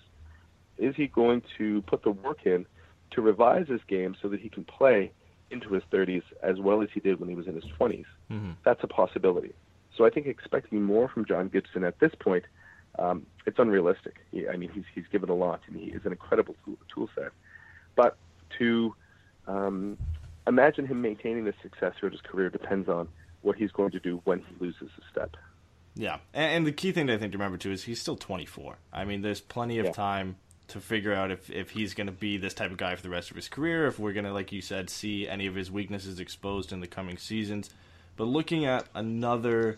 is 0.77 0.95
he 0.95 1.07
going 1.07 1.41
to 1.57 1.81
put 1.83 2.03
the 2.03 2.11
work 2.11 2.45
in 2.45 2.65
to 3.11 3.21
revise 3.21 3.67
his 3.67 3.81
game 3.87 4.15
so 4.21 4.27
that 4.29 4.39
he 4.39 4.49
can 4.49 4.63
play 4.63 5.11
into 5.51 5.69
his 5.69 5.83
30s 5.91 6.23
as 6.41 6.59
well 6.59 6.81
as 6.81 6.89
he 6.93 6.99
did 6.99 7.19
when 7.19 7.29
he 7.29 7.35
was 7.35 7.47
in 7.47 7.55
his 7.55 7.65
20s? 7.79 8.05
Mm-hmm. 8.31 8.51
That's 8.63 8.83
a 8.83 8.87
possibility. 8.87 9.53
So 9.97 10.05
I 10.05 10.09
think 10.09 10.25
expecting 10.25 10.81
more 10.81 11.07
from 11.07 11.25
John 11.25 11.49
Gibson 11.49 11.83
at 11.83 11.99
this 11.99 12.11
point, 12.19 12.45
um, 12.99 13.25
it's 13.45 13.59
unrealistic. 13.59 14.17
He, 14.31 14.47
I 14.47 14.57
mean, 14.57 14.69
he's 14.73 14.83
he's 14.93 15.07
given 15.11 15.29
a 15.29 15.35
lot, 15.35 15.61
and 15.67 15.75
he 15.75 15.87
is 15.87 16.05
an 16.05 16.11
incredible 16.11 16.55
tool, 16.65 16.77
tool 16.93 17.09
set. 17.15 17.31
But 17.95 18.17
to 18.59 18.95
um, 19.47 19.97
imagine 20.47 20.85
him 20.85 21.01
maintaining 21.01 21.45
the 21.45 21.53
success 21.61 21.93
throughout 21.99 22.13
his 22.13 22.21
career 22.21 22.49
depends 22.49 22.89
on 22.89 23.07
what 23.41 23.57
he's 23.57 23.71
going 23.71 23.91
to 23.91 23.99
do 23.99 24.21
when 24.23 24.39
he 24.39 24.55
loses 24.59 24.89
a 24.97 25.11
step. 25.11 25.35
Yeah, 25.95 26.17
and, 26.33 26.57
and 26.57 26.67
the 26.67 26.71
key 26.71 26.91
thing 26.91 27.09
I 27.09 27.17
think 27.17 27.33
to 27.33 27.37
remember 27.37 27.57
too 27.57 27.71
is 27.71 27.83
he's 27.83 28.01
still 28.01 28.15
24. 28.15 28.77
I 28.91 29.05
mean, 29.05 29.21
there's 29.21 29.41
plenty 29.41 29.79
of 29.79 29.87
yeah. 29.87 29.91
time 29.91 30.37
to 30.69 30.79
figure 30.79 31.13
out 31.13 31.29
if, 31.29 31.49
if 31.49 31.71
he's 31.71 31.93
going 31.93 32.07
to 32.07 32.13
be 32.13 32.37
this 32.37 32.53
type 32.53 32.71
of 32.71 32.77
guy 32.77 32.95
for 32.95 33.03
the 33.03 33.09
rest 33.09 33.29
of 33.29 33.35
his 33.35 33.47
career, 33.47 33.85
if 33.85 33.99
we're 33.99 34.13
going 34.13 34.25
to, 34.25 34.33
like 34.33 34.51
you 34.51 34.61
said, 34.61 34.89
see 34.89 35.27
any 35.27 35.45
of 35.45 35.55
his 35.55 35.69
weaknesses 35.69 36.19
exposed 36.19 36.71
in 36.71 36.79
the 36.79 36.87
coming 36.87 37.17
seasons. 37.17 37.69
But 38.15 38.25
looking 38.25 38.65
at 38.65 38.87
another 38.95 39.77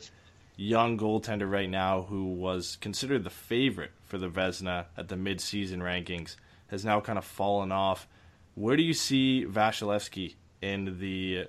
young 0.57 0.97
goaltender 0.97 1.49
right 1.49 1.69
now 1.69 2.03
who 2.03 2.25
was 2.25 2.77
considered 2.77 3.23
the 3.23 3.29
favorite 3.29 3.91
for 4.03 4.17
the 4.17 4.29
Vezina 4.29 4.85
at 4.97 5.09
the 5.09 5.17
mid-season 5.17 5.81
rankings 5.81 6.35
has 6.67 6.85
now 6.85 6.99
kind 6.99 7.17
of 7.17 7.25
fallen 7.25 7.71
off. 7.71 8.07
Where 8.55 8.77
do 8.77 8.83
you 8.83 8.93
see 8.93 9.45
Vasilevskiy 9.45 10.35
in 10.61 10.99
the 10.99 11.47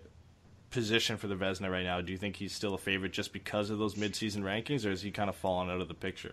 position 0.70 1.16
for 1.16 1.28
the 1.28 1.36
Vezina 1.36 1.70
right 1.70 1.84
now? 1.84 2.00
Do 2.00 2.12
you 2.12 2.18
think 2.18 2.36
he's 2.36 2.52
still 2.52 2.74
a 2.74 2.78
favorite 2.78 3.12
just 3.12 3.32
because 3.32 3.70
of 3.70 3.78
those 3.78 3.96
mid-season 3.96 4.42
rankings, 4.42 4.84
or 4.84 4.90
has 4.90 5.02
he 5.02 5.10
kind 5.10 5.30
of 5.30 5.36
fallen 5.36 5.70
out 5.70 5.80
of 5.80 5.88
the 5.88 5.94
picture? 5.94 6.32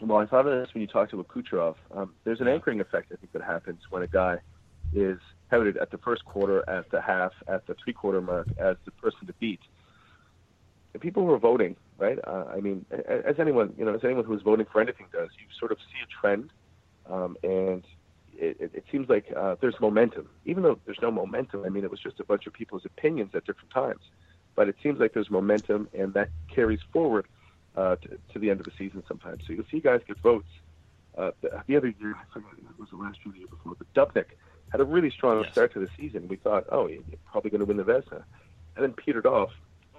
Well, 0.00 0.18
I 0.18 0.26
thought 0.26 0.46
of 0.46 0.60
this 0.60 0.74
when 0.74 0.80
you 0.80 0.88
talked 0.88 1.12
about 1.12 1.28
Kucherov. 1.28 1.76
Um, 1.94 2.12
there's 2.24 2.40
an 2.40 2.48
anchoring 2.48 2.80
effect 2.80 3.12
I 3.12 3.16
think 3.16 3.32
that 3.32 3.42
happens 3.42 3.82
when 3.90 4.02
a 4.02 4.08
guy 4.08 4.38
is 4.92 5.18
touted 5.50 5.76
at 5.76 5.90
the 5.90 5.98
first 5.98 6.24
quarter, 6.24 6.68
at 6.68 6.90
the 6.90 7.00
half, 7.00 7.32
at 7.46 7.66
the 7.66 7.74
three 7.82 7.92
quarter 7.92 8.20
mark 8.20 8.48
as 8.58 8.76
the 8.84 8.90
person 8.90 9.26
to 9.26 9.32
beat. 9.34 9.60
And 10.94 11.00
people 11.00 11.24
were 11.24 11.38
voting, 11.38 11.76
right? 11.98 12.18
Uh, 12.26 12.44
I 12.54 12.60
mean, 12.60 12.84
as 12.90 13.36
anyone, 13.38 13.72
you 13.78 13.84
know, 13.84 13.94
as 13.94 14.04
anyone 14.04 14.24
who's 14.24 14.42
voting 14.42 14.66
for 14.70 14.80
anything 14.80 15.06
does, 15.12 15.30
you 15.38 15.46
sort 15.58 15.72
of 15.72 15.78
see 15.78 15.98
a 16.02 16.06
trend, 16.20 16.50
um, 17.10 17.36
and 17.42 17.84
it, 18.34 18.56
it, 18.60 18.70
it 18.74 18.84
seems 18.92 19.08
like 19.08 19.26
uh, 19.36 19.56
there's 19.60 19.74
momentum. 19.80 20.28
Even 20.44 20.62
though 20.62 20.78
there's 20.84 20.98
no 21.00 21.10
momentum, 21.10 21.64
I 21.64 21.70
mean, 21.70 21.84
it 21.84 21.90
was 21.90 22.00
just 22.00 22.20
a 22.20 22.24
bunch 22.24 22.46
of 22.46 22.52
people's 22.52 22.84
opinions 22.84 23.30
at 23.34 23.46
different 23.46 23.70
times. 23.72 24.00
But 24.54 24.68
it 24.68 24.76
seems 24.82 25.00
like 25.00 25.14
there's 25.14 25.30
momentum, 25.30 25.88
and 25.98 26.12
that 26.12 26.28
carries 26.54 26.80
forward 26.92 27.26
uh, 27.74 27.96
to, 27.96 28.08
to 28.34 28.38
the 28.38 28.50
end 28.50 28.60
of 28.60 28.66
the 28.66 28.72
season 28.76 29.02
sometimes. 29.08 29.42
So 29.46 29.54
you'll 29.54 29.64
see 29.70 29.80
guys 29.80 30.00
get 30.06 30.18
votes. 30.22 30.48
Uh, 31.16 31.30
the, 31.40 31.48
the 31.68 31.76
other 31.76 31.88
year, 32.00 32.14
I 32.14 32.24
forget, 32.32 32.50
it 32.58 32.78
was 32.78 32.90
the 32.90 32.96
last 32.98 33.18
year, 33.24 33.32
the 33.32 33.38
year 33.38 33.48
before, 33.48 33.74
but 33.78 33.86
Dubnyk 33.94 34.26
had 34.70 34.80
a 34.80 34.84
really 34.84 35.10
strong 35.10 35.42
Yes. 35.42 35.52
start 35.52 35.72
to 35.74 35.80
the 35.80 35.88
season. 35.98 36.28
We 36.28 36.36
thought, 36.36 36.64
oh, 36.70 36.86
he's 36.86 37.00
probably 37.30 37.50
going 37.50 37.60
to 37.60 37.66
win 37.66 37.76
the 37.78 37.82
Vezina, 37.82 38.24
and 38.76 38.82
then 38.84 38.92
petered 38.92 39.26
off, 39.26 39.50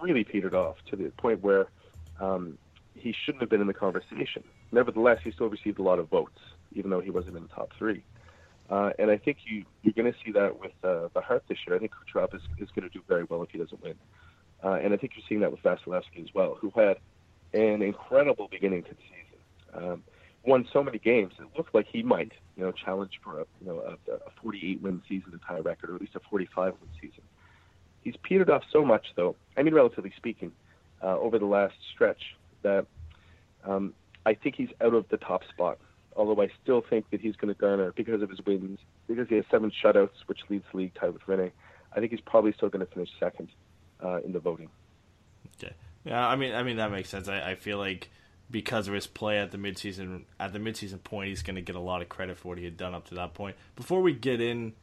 really 0.01 0.23
petered 0.23 0.53
off 0.53 0.77
to 0.89 0.95
the 0.95 1.09
point 1.17 1.41
where 1.41 1.67
um, 2.19 2.57
he 2.95 3.13
shouldn't 3.25 3.41
have 3.41 3.49
been 3.49 3.61
in 3.61 3.67
the 3.67 3.73
conversation. 3.73 4.43
Nevertheless, 4.71 5.19
he 5.23 5.31
still 5.31 5.49
received 5.49 5.79
a 5.79 5.83
lot 5.83 5.99
of 5.99 6.09
votes, 6.09 6.39
even 6.73 6.89
though 6.89 7.01
he 7.01 7.09
wasn't 7.09 7.37
in 7.37 7.43
the 7.43 7.49
top 7.49 7.69
three. 7.77 8.03
Uh, 8.69 8.91
and 8.97 9.11
I 9.11 9.17
think 9.17 9.39
you, 9.45 9.65
you're 9.81 9.93
going 9.93 10.11
to 10.11 10.17
see 10.25 10.31
that 10.31 10.59
with 10.59 10.71
uh, 10.83 11.09
the 11.13 11.21
Hart 11.21 11.43
this 11.47 11.57
year. 11.67 11.75
I 11.75 11.79
think 11.79 11.91
Kucherov 11.91 12.33
is, 12.33 12.41
is 12.59 12.69
going 12.75 12.87
to 12.87 12.93
do 12.93 13.03
very 13.07 13.25
well 13.25 13.43
if 13.43 13.49
he 13.49 13.57
doesn't 13.57 13.83
win. 13.83 13.95
Uh, 14.63 14.79
and 14.81 14.93
I 14.93 14.97
think 14.97 15.13
you're 15.15 15.25
seeing 15.27 15.41
that 15.41 15.51
with 15.51 15.61
Vasilevskiy 15.61 16.23
as 16.23 16.33
well, 16.33 16.57
who 16.59 16.71
had 16.75 16.97
an 17.53 17.81
incredible 17.81 18.47
beginning 18.49 18.83
to 18.83 18.89
the 18.89 18.95
season. 18.95 19.83
Um, 19.91 20.03
won 20.45 20.67
so 20.71 20.83
many 20.83 20.99
games, 20.99 21.33
it 21.39 21.47
looked 21.57 21.73
like 21.73 21.87
he 21.91 22.03
might, 22.03 22.31
you 22.55 22.63
know, 22.63 22.71
challenge 22.71 23.19
for 23.23 23.41
a, 23.41 23.45
you 23.61 23.67
know, 23.67 23.79
a, 23.79 24.11
a 24.11 24.31
48 24.41 24.81
win 24.81 25.01
season 25.07 25.31
to 25.31 25.39
tie 25.47 25.59
record, 25.59 25.89
or 25.89 25.95
at 25.95 26.01
least 26.01 26.15
a 26.15 26.21
45 26.29 26.73
win 26.79 26.89
season. 27.01 27.23
He's 28.03 28.15
petered 28.23 28.49
off 28.49 28.63
so 28.71 28.83
much, 28.83 29.07
though. 29.15 29.35
I 29.55 29.63
mean, 29.63 29.73
relatively 29.73 30.13
speaking, 30.17 30.51
uh, 31.01 31.17
over 31.17 31.39
the 31.39 31.45
last 31.45 31.75
stretch, 31.93 32.35
that 32.63 32.85
um, 33.63 33.93
I 34.25 34.33
think 34.33 34.55
he's 34.55 34.69
out 34.81 34.93
of 34.93 35.07
the 35.09 35.17
top 35.17 35.43
spot. 35.49 35.77
Although 36.15 36.41
I 36.41 36.49
still 36.61 36.83
think 36.87 37.09
that 37.09 37.21
he's 37.21 37.35
going 37.35 37.53
to 37.53 37.59
garner 37.59 37.91
because 37.91 38.21
of 38.21 38.29
his 38.29 38.39
wins, 38.45 38.79
because 39.07 39.27
he 39.29 39.35
has 39.35 39.45
seven 39.49 39.71
shutouts, 39.83 40.11
which 40.27 40.39
leads 40.49 40.63
the 40.71 40.77
league 40.77 40.93
tied 40.93 41.11
with 41.11 41.23
Rinne. 41.23 41.51
I 41.91 41.99
think 41.99 42.11
he's 42.11 42.21
probably 42.21 42.53
still 42.53 42.69
going 42.69 42.85
to 42.85 42.91
finish 42.91 43.09
second 43.19 43.49
uh, 44.03 44.21
in 44.21 44.31
the 44.31 44.39
voting. 44.39 44.69
Okay. 45.57 45.73
Yeah, 46.03 46.27
I 46.27 46.35
mean, 46.35 46.53
I 46.53 46.63
mean 46.63 46.77
that 46.77 46.91
makes 46.91 47.09
sense. 47.09 47.27
I, 47.27 47.51
I 47.51 47.55
feel 47.55 47.77
like 47.77 48.09
because 48.51 48.87
of 48.87 48.93
his 48.93 49.07
play 49.07 49.39
at 49.39 49.51
the 49.51 49.57
midseason 49.57 50.23
at 50.39 50.53
the 50.53 50.59
midseason 50.59 51.03
point, 51.03 51.29
he's 51.29 51.41
going 51.41 51.55
to 51.55 51.61
get 51.61 51.75
a 51.75 51.79
lot 51.79 52.01
of 52.01 52.09
credit 52.09 52.37
for 52.37 52.49
what 52.49 52.57
he 52.57 52.65
had 52.65 52.77
done 52.77 52.93
up 52.93 53.07
to 53.07 53.15
that 53.15 53.33
point. 53.33 53.55
Before 53.75 54.01
we 54.01 54.13
get 54.13 54.41
in 54.41 54.73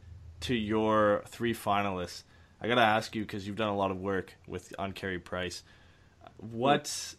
to 0.41 0.55
your 0.55 1.23
three 1.27 1.53
finalists, 1.53 2.23
I 2.61 2.67
got 2.67 2.75
to 2.75 2.81
ask 2.81 3.15
you 3.15 3.23
because 3.23 3.47
you've 3.47 3.55
done 3.55 3.69
a 3.69 3.75
lot 3.75 3.91
of 3.91 3.99
work 3.99 4.33
with 4.47 4.73
on 4.77 4.91
Carey 4.91 5.17
Price. 5.19 5.63
What 6.37 7.15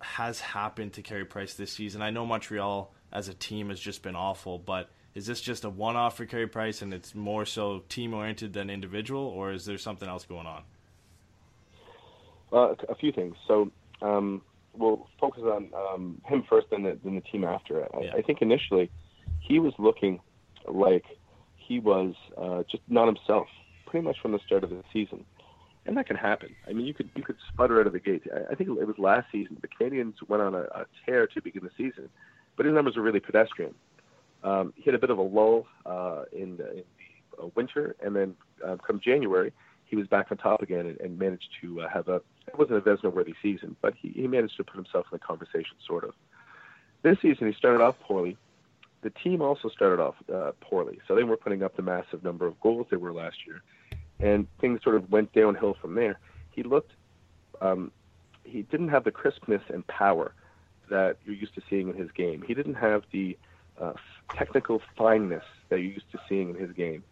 has 0.00 0.40
happened 0.40 0.94
to 0.94 1.02
Carey 1.02 1.24
Price 1.26 1.54
this 1.54 1.72
season? 1.72 2.00
I 2.00 2.10
know 2.10 2.24
Montreal 2.24 2.92
as 3.12 3.28
a 3.28 3.34
team 3.34 3.68
has 3.68 3.78
just 3.78 4.02
been 4.02 4.16
awful, 4.16 4.58
but 4.58 4.88
is 5.14 5.26
this 5.26 5.40
just 5.40 5.64
a 5.64 5.70
one-off 5.70 6.16
for 6.16 6.26
Carey 6.26 6.46
Price 6.46 6.82
and 6.82 6.94
it's 6.94 7.14
more 7.14 7.44
so 7.44 7.82
team-oriented 7.88 8.52
than 8.52 8.70
individual, 8.70 9.22
or 9.22 9.52
is 9.52 9.64
there 9.66 9.78
something 9.78 10.08
else 10.08 10.24
going 10.24 10.46
on? 10.46 10.62
Uh, 12.52 12.74
a 12.88 12.94
few 12.94 13.12
things. 13.12 13.34
So 13.46 13.70
um, 14.00 14.42
we'll 14.74 15.08
focus 15.20 15.42
on 15.44 15.70
um, 15.74 16.20
him 16.24 16.44
first, 16.48 16.68
and 16.70 16.86
the, 16.86 16.98
then 17.04 17.16
the 17.16 17.20
team 17.22 17.44
after. 17.44 17.84
I, 17.84 18.00
Yeah. 18.00 18.12
I 18.14 18.22
think 18.22 18.40
initially 18.40 18.90
he 19.40 19.58
was 19.58 19.74
looking 19.78 20.20
like 20.66 21.04
he 21.56 21.80
was 21.80 22.14
uh, 22.36 22.62
just 22.70 22.82
not 22.88 23.06
himself, 23.06 23.48
pretty 23.86 24.04
much 24.04 24.16
from 24.20 24.32
the 24.32 24.40
start 24.46 24.64
of 24.64 24.70
the 24.70 24.82
season, 24.92 25.24
and 25.86 25.96
that 25.96 26.06
can 26.06 26.16
happen. 26.16 26.54
I 26.68 26.72
mean, 26.72 26.86
you 26.86 26.94
could 26.94 27.10
you 27.14 27.22
could 27.22 27.36
sputter 27.52 27.80
out 27.80 27.86
of 27.86 27.92
the 27.92 28.00
gate. 28.00 28.22
I, 28.34 28.52
I 28.52 28.54
think 28.54 28.70
it 28.70 28.86
was 28.86 28.98
last 28.98 29.26
season. 29.32 29.56
The 29.60 29.68
Canadiens 29.68 30.14
went 30.28 30.42
on 30.42 30.54
a, 30.54 30.62
a 30.62 30.86
tear 31.04 31.26
to 31.28 31.42
begin 31.42 31.64
the 31.64 31.70
season, 31.76 32.08
but 32.56 32.66
his 32.66 32.74
numbers 32.74 32.96
were 32.96 33.02
really 33.02 33.20
pedestrian. 33.20 33.74
Um, 34.44 34.72
he 34.76 34.84
had 34.84 34.94
a 34.94 34.98
bit 34.98 35.10
of 35.10 35.18
a 35.18 35.22
lull 35.22 35.66
uh, 35.84 36.22
in, 36.32 36.56
the, 36.56 36.70
in 36.70 36.84
the 37.36 37.42
uh, 37.42 37.48
winter, 37.56 37.96
and 38.04 38.14
then 38.14 38.34
uh, 38.64 38.76
come 38.86 39.00
January, 39.02 39.52
he 39.86 39.96
was 39.96 40.06
back 40.06 40.26
on 40.30 40.36
top 40.36 40.62
again 40.62 40.86
and, 40.86 41.00
and 41.00 41.18
managed 41.18 41.48
to 41.62 41.80
uh, 41.80 41.88
have 41.88 42.08
a 42.08 42.20
it 42.48 42.56
wasn't 42.56 42.78
a 42.78 42.80
Vezina-worthy 42.80 43.34
season, 43.42 43.74
but 43.82 43.94
he, 44.00 44.10
he 44.10 44.28
managed 44.28 44.56
to 44.56 44.64
put 44.64 44.76
himself 44.76 45.06
in 45.10 45.16
the 45.16 45.18
conversation, 45.18 45.76
sort 45.84 46.04
of. 46.04 46.12
This 47.02 47.16
season, 47.20 47.48
he 47.48 47.54
started 47.54 47.82
off 47.82 47.96
poorly. 48.00 48.36
The 49.02 49.10
team 49.10 49.42
also 49.42 49.68
started 49.68 50.00
off 50.00 50.14
uh, 50.32 50.52
poorly, 50.60 50.98
so 51.06 51.14
they 51.14 51.24
were 51.24 51.36
putting 51.36 51.62
up 51.62 51.76
the 51.76 51.82
massive 51.82 52.22
number 52.22 52.46
of 52.46 52.58
goals 52.60 52.86
they 52.90 52.96
were 52.96 53.12
last 53.12 53.36
year, 53.46 53.62
and 54.20 54.46
things 54.60 54.82
sort 54.82 54.96
of 54.96 55.10
went 55.10 55.32
downhill 55.32 55.76
from 55.80 55.94
there. 55.94 56.18
He 56.50 56.62
looked, 56.62 56.92
um, 57.60 57.90
he 58.44 58.62
didn't 58.62 58.88
have 58.88 59.04
the 59.04 59.10
crispness 59.10 59.62
and 59.68 59.86
power 59.86 60.32
that 60.88 61.16
you're 61.24 61.34
used 61.34 61.54
to 61.54 61.62
seeing 61.68 61.88
in 61.88 61.96
his 61.96 62.10
game. 62.12 62.42
He 62.46 62.54
didn't 62.54 62.74
have 62.74 63.02
the 63.12 63.36
uh, 63.80 63.92
technical 64.34 64.80
fineness 64.96 65.44
that 65.68 65.80
you're 65.80 65.92
used 65.92 66.10
to 66.12 66.18
seeing 66.28 66.50
in 66.50 66.56
his 66.56 66.72
game. 66.72 67.02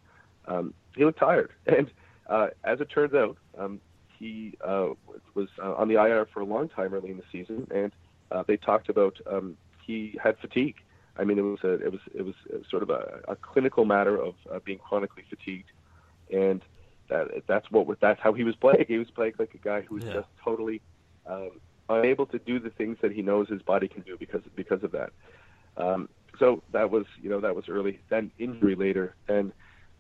Um, 0.47 0.75
he 0.97 1.05
looked 1.05 1.19
tired, 1.19 1.51
and 1.67 1.91
uh, 2.29 2.49
as 2.63 2.81
it 2.81 2.87
turns 2.87 3.15
out, 3.15 3.37
um, 3.59 3.81
he 4.19 4.57
uh, 4.65 4.89
was 5.35 5.49
uh, 5.63 5.75
on 5.75 5.89
the 5.89 5.95
IR 5.95 6.27
for 6.33 6.41
a 6.41 6.45
long 6.45 6.69
time 6.69 6.95
early 6.95 7.11
in 7.11 7.17
the 7.17 7.25
season, 7.33 7.67
and 7.75 7.93
uh, 8.31 8.45
they 8.47 8.57
talked 8.57 8.89
about 8.89 9.19
um, 9.31 9.57
he 9.85 10.19
had 10.23 10.39
fatigue. 10.39 10.77
I 11.17 11.25
mean, 11.25 11.39
it 11.39 11.43
was 11.43 11.61
a, 11.63 11.75
it 11.75 11.93
was 11.93 12.01
it 12.15 12.23
was 12.23 12.35
sort 12.71 12.83
of 12.83 12.91
a, 12.91 13.21
a 13.29 13.37
clinical 13.37 13.85
matter 13.85 14.21
of 14.21 14.35
uh, 14.53 14.59
being 14.65 14.79
chronically 14.79 15.25
fatigued, 15.29 15.71
and 16.33 16.63
that 17.09 17.47
that's 17.47 17.71
what 17.71 18.01
that's 18.01 18.21
how 18.21 18.33
he 18.33 18.45
was 18.45 18.55
playing. 18.57 18.85
He 18.89 18.99
was 18.99 19.11
playing 19.11 19.35
like 19.39 19.55
a 19.55 19.59
guy 19.59 19.83
who 19.83 19.97
was 19.97 20.05
Yeah. 20.05 20.15
just 20.15 20.29
totally 20.43 20.81
um, 21.27 21.51
unable 21.89 22.27
to 22.27 22.39
do 22.39 22.59
the 22.59 22.71
things 22.71 22.99
that 23.03 23.13
he 23.13 23.23
knows 23.23 23.49
his 23.49 23.63
body 23.63 23.89
can 23.89 24.03
do 24.03 24.17
because 24.17 24.43
because 24.57 24.83
of 24.83 24.93
that. 24.93 25.11
Um, 25.77 26.09
so 26.39 26.63
that 26.73 26.91
was 26.91 27.07
you 27.23 27.31
know 27.31 27.41
that 27.41 27.55
was 27.55 27.69
early. 27.69 28.01
Then 28.09 28.31
injury 28.39 28.75
later. 28.75 29.15
Then 29.27 29.53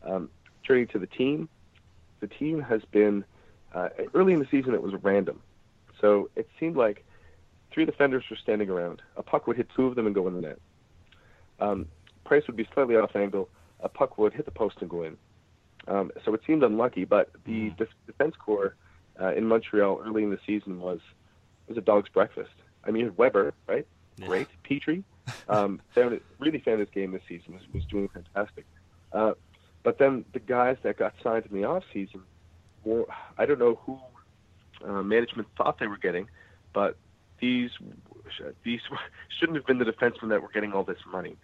um, 0.02 0.30
turning 0.66 0.86
to 0.88 0.98
the 0.98 1.07
team, 1.07 1.48
the 2.20 2.26
team 2.26 2.61
has 2.61 2.82
been 2.90 3.24
uh, 3.74 3.90
early 4.14 4.32
in 4.32 4.40
the 4.40 4.48
season. 4.50 4.74
It 4.74 4.82
was 4.82 4.94
random, 5.02 5.40
so 6.00 6.30
it 6.36 6.48
seemed 6.59 6.76
like 6.76 7.05
three 7.70 7.84
defenders 7.84 8.24
were 8.30 8.36
standing 8.36 8.70
around. 8.70 9.02
A 9.16 9.22
puck 9.22 9.46
would 9.46 9.57
hit 9.57 9.68
two 9.76 9.86
of 9.86 9.94
them 9.94 10.07
and 10.07 10.14
go 10.14 10.26
in 10.28 10.34
the 10.34 10.40
net. 10.40 10.59
Um, 11.61 11.86
Price 12.24 12.46
would 12.46 12.57
be 12.57 12.66
slightly 12.72 12.96
off 12.96 13.14
angle. 13.14 13.48
A 13.80 13.88
puck 13.88 14.16
would 14.16 14.32
hit 14.32 14.44
the 14.46 14.50
post 14.50 14.76
and 14.80 14.88
go 14.88 15.02
in. 15.02 15.16
Um, 15.87 16.11
so 16.24 16.35
it 16.35 16.41
seemed 16.47 16.62
unlucky, 16.62 17.05
but 17.05 17.30
the 17.45 17.70
def- 17.70 17.89
defense 18.07 18.35
Corps 18.39 18.74
uh, 19.20 19.35
in 19.35 19.47
Montreal 19.47 20.01
early 20.05 20.22
in 20.22 20.30
the 20.30 20.39
season 20.47 20.80
was 20.80 21.01
was 21.68 21.78
a 21.78 21.80
dog's 21.80 22.09
breakfast. 22.09 22.53
I 22.85 22.91
mean, 22.91 23.12
Weber, 23.16 23.55
right? 23.66 23.87
Yeah. 24.16 24.26
Great. 24.26 24.49
Petry, 24.68 25.03
um, 25.49 25.80
found 25.95 26.14
it, 26.14 26.22
really 26.39 26.59
found 26.59 26.80
his 26.80 26.91
game 26.91 27.12
this 27.12 27.22
season. 27.28 27.55
Was, 27.55 27.62
was 27.72 27.85
doing 27.87 28.09
fantastic. 28.09 28.66
Uh, 29.12 29.32
but 29.82 29.99
then 29.99 30.24
the 30.32 30.41
guys 30.41 30.76
that 30.82 30.97
got 30.97 31.14
signed 31.22 31.47
in 31.51 31.61
the 31.61 31.66
off 31.66 31.85
season, 31.93 32.22
I 33.39 33.47
don't 33.47 33.59
know 33.59 33.78
who 33.87 33.99
uh, 34.85 35.03
management 35.03 35.49
thought 35.57 35.78
they 35.78 35.87
were 35.87 35.97
getting, 35.99 36.28
but 36.72 36.97
these 37.41 37.70
these 38.62 38.80
shouldn't 39.39 39.57
have 39.57 39.66
been 39.66 39.78
the 39.78 39.85
defensemen 39.85 40.28
that 40.30 40.43
were 40.43 40.51
getting 40.53 40.72
all 40.72 40.85
this 40.85 40.99
money. 41.11 41.37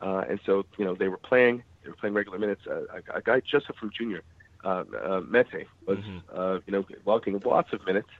Uh, 0.00 0.24
and 0.28 0.40
so 0.44 0.64
you 0.78 0.84
know 0.84 0.94
they 0.94 1.08
were 1.08 1.18
playing 1.18 1.62
they 1.82 1.90
were 1.90 1.96
playing 1.96 2.14
regular 2.14 2.38
minutes. 2.38 2.62
Uh, 2.66 2.84
a, 2.86 3.18
a 3.18 3.22
guy 3.22 3.40
Joseph 3.40 3.76
from 3.76 3.90
Junior, 3.90 4.22
uh, 4.64 4.84
uh, 5.04 5.20
Mete 5.28 5.66
was 5.86 5.98
uh, 6.34 6.58
you 6.66 6.72
know 6.72 6.84
logging 7.04 7.40
lots 7.44 7.72
of 7.72 7.84
minutes, 7.86 8.10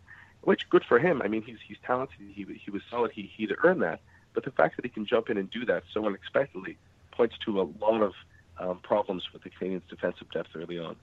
which 0.42 0.68
good 0.70 0.84
for 0.84 0.98
him. 0.98 1.22
I 1.22 1.28
mean 1.28 1.42
he's 1.42 1.58
he's 1.66 1.78
talented. 1.86 2.16
He 2.32 2.44
he 2.44 2.70
was 2.70 2.82
solid. 2.90 3.12
He 3.12 3.30
he'd 3.36 3.52
earned 3.62 3.82
that. 3.82 4.00
But 4.34 4.44
the 4.44 4.50
fact 4.50 4.76
that 4.76 4.84
he 4.84 4.88
can 4.88 5.04
jump 5.04 5.28
in 5.28 5.36
and 5.36 5.50
do 5.50 5.64
that 5.66 5.84
so 5.92 6.06
unexpectedly 6.06 6.78
points 7.10 7.36
to 7.44 7.60
a 7.60 7.68
lot 7.80 8.00
of 8.00 8.14
um, 8.58 8.78
problems 8.82 9.24
with 9.32 9.42
the 9.42 9.50
Canadiens' 9.50 9.82
defensive 9.88 10.30
depth 10.30 10.50
early 10.54 10.78
on. 10.78 10.96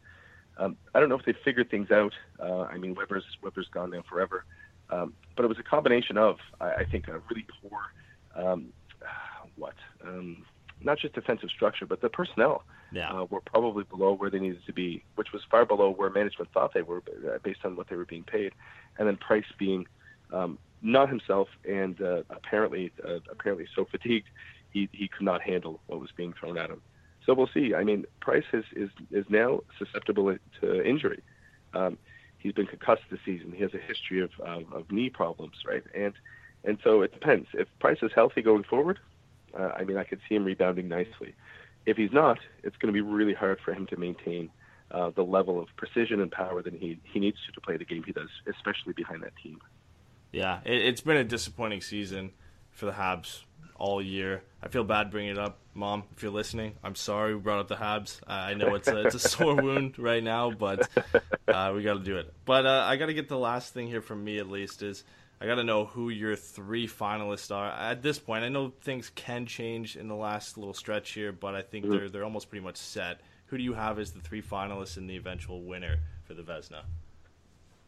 Um, 0.57 0.77
I 0.93 0.99
don't 0.99 1.09
know 1.09 1.17
if 1.17 1.25
they 1.25 1.33
figured 1.33 1.69
things 1.69 1.89
out. 1.91 2.13
Uh, 2.39 2.63
I 2.63 2.77
mean, 2.77 2.95
Weber's 2.95 3.23
Weber's 3.41 3.69
gone 3.69 3.91
now 3.91 4.03
forever, 4.09 4.43
um, 4.89 5.13
but 5.35 5.45
it 5.45 5.47
was 5.47 5.59
a 5.59 5.63
combination 5.63 6.17
of, 6.17 6.37
I, 6.59 6.71
I 6.71 6.83
think, 6.85 7.07
a 7.07 7.21
really 7.29 7.45
poor, 7.61 7.79
um, 8.35 8.73
what, 9.55 9.75
um, 10.05 10.45
not 10.81 10.97
just 10.97 11.13
defensive 11.13 11.49
structure, 11.49 11.85
but 11.85 12.01
the 12.01 12.09
personnel 12.09 12.63
Yeah. 12.91 13.11
uh, 13.11 13.25
were 13.25 13.41
probably 13.41 13.83
below 13.83 14.13
where 14.13 14.29
they 14.29 14.39
needed 14.39 14.65
to 14.65 14.73
be, 14.73 15.03
which 15.15 15.31
was 15.33 15.43
far 15.51 15.65
below 15.65 15.91
where 15.91 16.09
management 16.09 16.51
thought 16.53 16.73
they 16.73 16.81
were 16.81 17.03
uh, 17.27 17.37
based 17.43 17.65
on 17.65 17.75
what 17.75 17.87
they 17.89 17.95
were 17.95 18.05
being 18.05 18.23
paid, 18.23 18.53
and 18.97 19.07
then 19.07 19.17
Price 19.17 19.45
being 19.57 19.85
um, 20.31 20.57
not 20.81 21.09
himself 21.09 21.49
and 21.67 22.01
uh, 22.01 22.23
apparently 22.29 22.91
uh, 23.05 23.19
apparently 23.29 23.67
so 23.75 23.85
fatigued 23.85 24.27
he 24.71 24.87
he 24.91 25.07
could 25.07 25.25
not 25.25 25.41
handle 25.41 25.81
what 25.87 25.99
was 25.99 26.11
being 26.15 26.33
thrown 26.33 26.57
at 26.57 26.69
him. 26.69 26.81
So 27.25 27.33
we'll 27.33 27.49
see. 27.53 27.75
I 27.75 27.83
mean, 27.83 28.05
Price 28.21 28.45
is 28.53 28.65
is, 28.75 28.89
is 29.11 29.25
now 29.29 29.61
susceptible 29.77 30.35
to 30.61 30.83
injury. 30.85 31.21
Um, 31.73 31.97
he's 32.37 32.53
been 32.53 32.65
concussed 32.65 33.03
this 33.11 33.19
season. 33.25 33.51
He 33.51 33.61
has 33.61 33.73
a 33.73 33.77
history 33.77 34.21
of, 34.21 34.31
um, 34.45 34.65
of 34.71 34.89
knee 34.91 35.09
problems, 35.09 35.57
right? 35.67 35.83
And 35.93 36.13
and 36.63 36.77
so 36.83 37.01
it 37.01 37.11
depends. 37.13 37.47
If 37.53 37.67
Price 37.79 37.99
is 38.01 38.11
healthy 38.15 38.41
going 38.41 38.63
forward, 38.63 38.99
uh, 39.57 39.71
I 39.77 39.83
mean, 39.83 39.97
I 39.97 40.03
could 40.03 40.19
see 40.27 40.35
him 40.35 40.45
rebounding 40.45 40.87
nicely. 40.87 41.35
if 41.85 41.97
he's 41.97 42.11
not, 42.11 42.39
it's 42.63 42.75
going 42.77 42.93
to 42.93 42.97
be 42.97 43.01
really 43.01 43.33
hard 43.33 43.59
for 43.63 43.73
him 43.73 43.87
to 43.87 43.97
maintain 43.97 44.49
uh, 44.91 45.11
the 45.11 45.23
level 45.23 45.59
of 45.59 45.67
precision 45.75 46.21
and 46.21 46.31
power 46.31 46.61
that 46.61 46.73
he 46.73 46.99
he 47.03 47.19
needs 47.19 47.37
to 47.45 47.51
to 47.51 47.61
play 47.61 47.77
the 47.77 47.85
game 47.85 48.03
he 48.03 48.11
does, 48.11 48.29
especially 48.47 48.93
behind 48.93 49.23
that 49.23 49.33
team. 49.41 49.59
Yeah, 50.31 50.59
it, 50.65 50.81
it's 50.85 51.01
been 51.01 51.17
a 51.17 51.23
disappointing 51.23 51.81
season 51.81 52.31
for 52.71 52.85
the 52.85 52.91
Habs 52.91 53.43
all 53.75 54.01
year. 54.01 54.43
I 54.61 54.67
feel 54.67 54.83
bad 54.83 55.09
bringing 55.09 55.31
it 55.31 55.37
up, 55.37 55.59
Mom. 55.73 56.03
If 56.15 56.21
you're 56.21 56.31
listening, 56.31 56.75
I'm 56.83 56.95
sorry 56.95 57.33
we 57.33 57.39
brought 57.39 57.59
up 57.59 57.67
the 57.67 57.75
Habs. 57.75 58.21
Uh, 58.27 58.31
I 58.31 58.53
know 58.53 58.75
it's 58.75 58.87
a, 58.87 59.05
it's 59.05 59.15
a 59.15 59.19
sore 59.19 59.55
wound 59.61 59.97
right 59.97 60.23
now, 60.23 60.51
but 60.51 60.89
uh, 61.47 61.71
we 61.75 61.83
got 61.83 61.93
to 61.93 62.03
do 62.03 62.17
it. 62.17 62.33
But 62.45 62.65
uh, 62.65 62.85
I 62.87 62.97
got 62.97 63.07
to 63.07 63.13
get 63.13 63.29
the 63.29 63.37
last 63.37 63.73
thing 63.73 63.87
here 63.87 64.01
from 64.01 64.23
me 64.23 64.37
at 64.37 64.49
least 64.49 64.81
is 64.83 65.03
I 65.41 65.45
got 65.45 65.55
to 65.55 65.63
know 65.63 65.85
who 65.85 66.09
your 66.09 66.35
three 66.35 66.87
finalists 66.87 67.53
are 67.55 67.69
at 67.69 68.01
this 68.01 68.19
point. 68.19 68.43
I 68.43 68.49
know 68.49 68.73
things 68.81 69.09
can 69.15 69.45
change 69.45 69.95
in 69.95 70.09
the 70.09 70.15
last 70.15 70.57
little 70.57 70.73
stretch 70.73 71.11
here, 71.11 71.31
but 71.31 71.55
I 71.55 71.61
think 71.61 71.85
mm-hmm. 71.85 71.95
they're 71.95 72.09
they're 72.09 72.23
almost 72.25 72.49
pretty 72.49 72.63
much 72.63 72.77
set. 72.77 73.21
Who 73.47 73.57
do 73.57 73.63
you 73.63 73.73
have 73.73 73.97
as 73.99 74.11
the 74.11 74.19
three 74.19 74.41
finalists 74.41 74.97
and 74.97 75.09
the 75.09 75.15
eventual 75.15 75.63
winner 75.63 75.99
for 76.25 76.33
the 76.33 76.43
Vezina? 76.43 76.81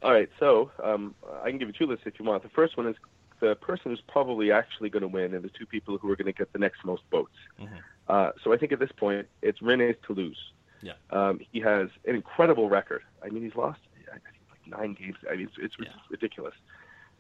All 0.02 0.12
right, 0.12 0.30
so 0.40 0.72
um, 0.84 1.14
I 1.44 1.50
can 1.50 1.60
give 1.60 1.68
you 1.68 1.74
two 1.74 1.86
lists 1.86 2.06
if 2.08 2.18
you 2.18 2.26
want. 2.26 2.42
The 2.42 2.50
first 2.50 2.76
one 2.76 2.88
is 2.88 2.96
the 3.40 3.56
person 3.56 3.92
who's 3.92 4.02
probably 4.08 4.52
actually 4.52 4.90
going 4.90 5.02
to 5.02 5.08
win, 5.08 5.36
and 5.36 5.44
the 5.44 5.50
two 5.50 5.66
people 5.66 5.98
who 5.98 6.10
are 6.10 6.16
going 6.16 6.26
to 6.26 6.34
get 6.34 6.52
the 6.54 6.60
next 6.60 6.84
most 6.84 7.04
votes. 7.12 7.36
Mm-hmm. 7.60 7.76
Uh, 8.08 8.32
so 8.44 8.54
I 8.54 8.58
think 8.58 8.72
at 8.72 8.80
this 8.80 8.92
point, 8.92 9.28
it's 9.42 9.62
Rene's 9.62 9.98
Toulouse. 10.08 10.54
Yeah. 10.82 10.94
Um, 11.12 11.40
he 11.52 11.60
has 11.60 11.90
an 12.06 12.16
incredible 12.16 12.70
record. 12.70 13.04
I 13.24 13.30
mean, 13.30 13.44
he's 13.44 13.56
lost 13.56 13.80
I 14.08 14.14
think 14.14 14.26
like 14.50 14.80
nine 14.80 14.94
games. 14.94 15.18
I 15.30 15.36
mean, 15.36 15.48
it's, 15.48 15.58
it's 15.58 15.76
yeah. 15.80 15.90
ridiculous. 16.10 16.56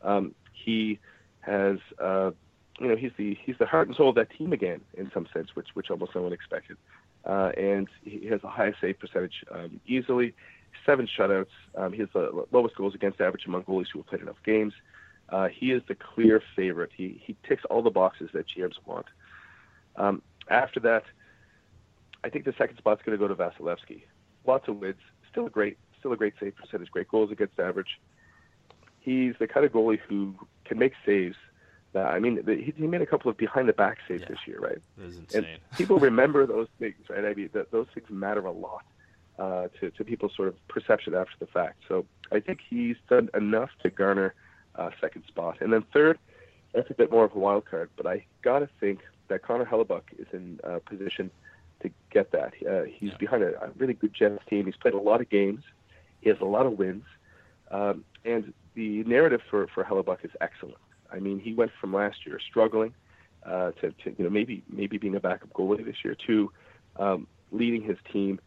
Um, 0.04 0.36
he 0.54 1.00
has, 1.42 1.78
uh, 2.00 2.32
you 2.80 2.88
know, 2.88 2.96
he's 2.96 3.12
the 3.18 3.38
he's 3.44 3.58
the 3.58 3.66
heart 3.66 3.88
and 3.88 3.96
soul 3.96 4.10
of 4.10 4.16
that 4.16 4.30
team 4.32 4.54
again 4.54 4.82
in 4.96 5.12
some 5.14 5.28
sense, 5.34 5.56
which 5.56 5.68
which 5.74 5.90
almost 5.90 6.16
no 6.16 6.22
one 6.22 6.34
expected. 6.34 6.78
Uh, 7.26 7.52
and 7.58 7.88
he 8.04 8.26
has 8.28 8.42
the 8.42 8.48
highest 8.48 8.82
save 8.82 9.00
percentage 9.00 9.46
um, 9.52 9.80
easily 9.86 10.34
seven 10.86 11.08
shutouts. 11.08 11.48
Um, 11.76 11.94
he 11.94 12.00
has 12.00 12.10
the 12.14 12.46
lowest 12.52 12.76
goals 12.76 12.96
against 12.96 13.22
average 13.22 13.46
among 13.46 13.64
goalies 13.64 13.88
who 13.92 14.00
have 14.00 14.08
played 14.08 14.22
enough 14.22 14.42
games. 14.44 14.74
Uh, 15.30 15.48
he 15.48 15.72
is 15.72 15.82
the 15.88 15.96
clear 15.96 16.42
favorite. 16.56 16.92
He 16.96 17.22
he 17.24 17.36
ticks 17.48 17.64
all 17.70 17.82
the 17.82 17.92
boxes 17.92 18.30
that 18.34 18.48
GMs 18.48 18.76
want. 18.86 19.06
Um, 19.96 20.22
after 20.50 20.80
that, 20.82 21.04
I 22.24 22.30
think 22.30 22.46
the 22.46 22.54
second 22.58 22.78
spot's 22.78 23.02
going 23.04 23.18
to 23.18 23.28
go 23.28 23.28
to 23.28 23.36
Vasilevskiy. 23.36 24.04
Lots 24.46 24.68
of 24.68 24.78
wins, 24.78 24.96
still 25.30 25.46
a 25.46 25.50
great 25.50 25.78
still 26.00 26.12
a 26.12 26.18
great 26.18 26.34
save 26.40 26.56
percentage, 26.56 26.92
great 26.92 27.08
goals 27.08 27.32
against 27.32 27.60
average. 27.60 28.00
He's 29.02 29.34
the 29.40 29.48
kind 29.48 29.66
of 29.66 29.72
goalie 29.72 30.00
who 30.00 30.36
can 30.66 30.80
make 30.80 30.94
saves. 31.06 31.36
That, 31.94 32.06
I 32.06 32.20
mean, 32.20 32.42
the, 32.46 32.56
he, 32.56 32.74
he 32.78 32.88
made 32.88 33.02
a 33.02 33.06
couple 33.06 33.30
of 33.30 33.38
behind 33.38 33.68
the 33.68 33.74
back 33.74 33.98
saves 34.08 34.22
yeah, 34.22 34.30
this 34.30 34.40
year, 34.46 34.60
right? 34.60 34.82
That 34.98 35.08
is 35.08 35.18
insane. 35.18 35.46
And 35.46 35.60
people 35.78 35.98
remember 36.00 36.46
those 36.46 36.68
things, 36.80 36.96
right? 37.10 37.26
I 37.26 37.34
mean, 37.34 37.50
that, 37.54 37.72
those 37.72 37.88
things 37.94 38.10
matter 38.10 38.46
a 38.46 38.52
lot 38.52 38.84
uh, 39.38 39.68
to, 39.80 39.92
to 39.92 40.04
people's 40.06 40.34
sort 40.36 40.48
of 40.48 40.68
perception 40.68 41.16
after 41.16 41.34
the 41.40 41.48
fact. 41.48 41.78
So 41.88 42.06
I 42.32 42.40
think 42.40 42.60
he's 42.68 42.96
done 43.10 43.30
enough 43.34 43.72
to 43.84 43.90
garner 43.90 44.34
uh, 44.76 44.92
second 45.02 45.26
spot. 45.28 45.58
And 45.60 45.74
then 45.74 45.84
third, 45.94 46.18
that's 46.74 46.90
a 46.90 46.94
bit 46.94 47.12
more 47.12 47.26
of 47.26 47.36
a 47.36 47.40
wild 47.40 47.66
card, 47.66 47.90
but 47.98 48.08
I 48.08 48.26
got 48.42 48.60
to 48.60 48.70
think 48.80 49.00
that 49.28 49.42
Connor 49.42 49.66
Hellebuyck 49.66 50.04
is 50.18 50.28
in 50.32 50.60
uh, 50.64 50.80
position 50.86 51.32
to 51.82 51.90
get 52.12 52.32
that. 52.32 52.54
Uh, 52.66 52.84
he's 52.84 53.12
yeah. 53.12 53.18
behind 53.18 53.44
a, 53.44 53.62
a, 53.64 53.70
really 53.78 53.94
good 53.94 54.14
Jets 54.14 54.44
team. 54.50 54.66
He's 54.66 54.76
played 54.76 54.94
a 54.94 55.00
lot 55.00 55.22
of 55.22 55.30
games. 55.30 55.64
He 56.22 56.30
has 56.30 56.40
a 56.40 56.46
lot 56.46 56.66
of 56.66 56.78
wins. 56.78 57.06
Um, 57.72 58.06
and 58.24 58.54
the 58.74 59.04
narrative 59.04 59.42
for, 59.50 59.68
for 59.68 59.84
Hellebuyck 59.84 60.24
is 60.24 60.32
excellent. 60.40 60.78
I 61.12 61.20
mean, 61.20 61.40
he 61.40 61.54
went 61.54 61.72
from 61.80 61.94
last 61.94 62.26
year 62.26 62.40
struggling 62.40 62.94
uh, 63.46 63.72
to, 63.82 63.92
to, 63.92 64.16
you 64.18 64.24
know, 64.24 64.30
maybe 64.30 64.64
maybe 64.70 64.98
being 64.98 65.16
a 65.16 65.20
backup 65.20 65.52
goalie 65.54 65.84
this 65.86 65.98
year 66.04 66.16
to 66.28 66.52
um, 66.98 67.28
leading 67.52 67.82
his 67.82 67.98
team 68.12 68.40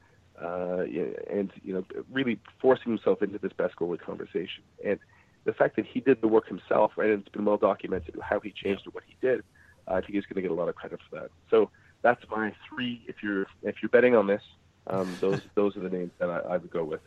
uh, 0.42 0.84
and 1.30 1.52
you 1.62 1.72
know 1.72 1.84
really 2.10 2.38
forcing 2.60 2.90
himself 2.90 3.22
into 3.22 3.38
this 3.38 3.52
best 3.52 3.76
goalie 3.76 4.00
conversation. 4.00 4.62
And 4.84 4.98
the 5.44 5.52
fact 5.52 5.76
that 5.76 5.86
he 5.86 6.00
did 6.00 6.20
the 6.20 6.28
work 6.28 6.48
himself, 6.48 6.92
right, 6.96 7.10
and 7.10 7.20
it's 7.20 7.28
been 7.28 7.44
well 7.44 7.56
documented 7.56 8.18
how 8.22 8.40
he 8.40 8.50
changed 8.50 8.82
and 8.84 8.94
what 8.94 9.04
he 9.06 9.16
did. 9.20 9.42
I 9.86 10.00
think 10.00 10.14
he's 10.14 10.24
going 10.24 10.36
to 10.36 10.42
get 10.42 10.50
a 10.50 10.54
lot 10.54 10.68
of 10.68 10.74
credit 10.74 11.00
for 11.08 11.20
that. 11.20 11.30
So 11.50 11.70
that's 12.02 12.22
my 12.30 12.52
three. 12.68 13.02
If 13.06 13.16
you're 13.22 13.46
if 13.62 13.76
you're 13.82 13.90
betting 13.90 14.16
on 14.16 14.26
this, 14.26 14.42
um, 14.86 15.14
those 15.20 15.40
those 15.54 15.76
are 15.76 15.80
the 15.80 15.90
names 15.90 16.12
that 16.18 16.30
I, 16.30 16.38
I 16.38 16.56
would 16.56 16.70
go 16.70 16.84
with. 16.84 17.00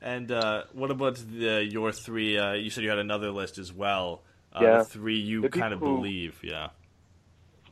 And 0.00 0.30
uh, 0.30 0.64
what 0.72 0.90
about 0.90 1.16
the, 1.16 1.64
your 1.64 1.92
three? 1.92 2.38
Uh, 2.38 2.52
you 2.52 2.70
said 2.70 2.84
you 2.84 2.90
had 2.90 2.98
another 2.98 3.30
list 3.30 3.58
as 3.58 3.72
well. 3.72 4.22
Uh, 4.52 4.60
yeah, 4.62 4.82
three 4.84 5.18
you 5.18 5.48
kind 5.48 5.74
of 5.74 5.80
believe. 5.80 6.38
Yeah. 6.42 6.68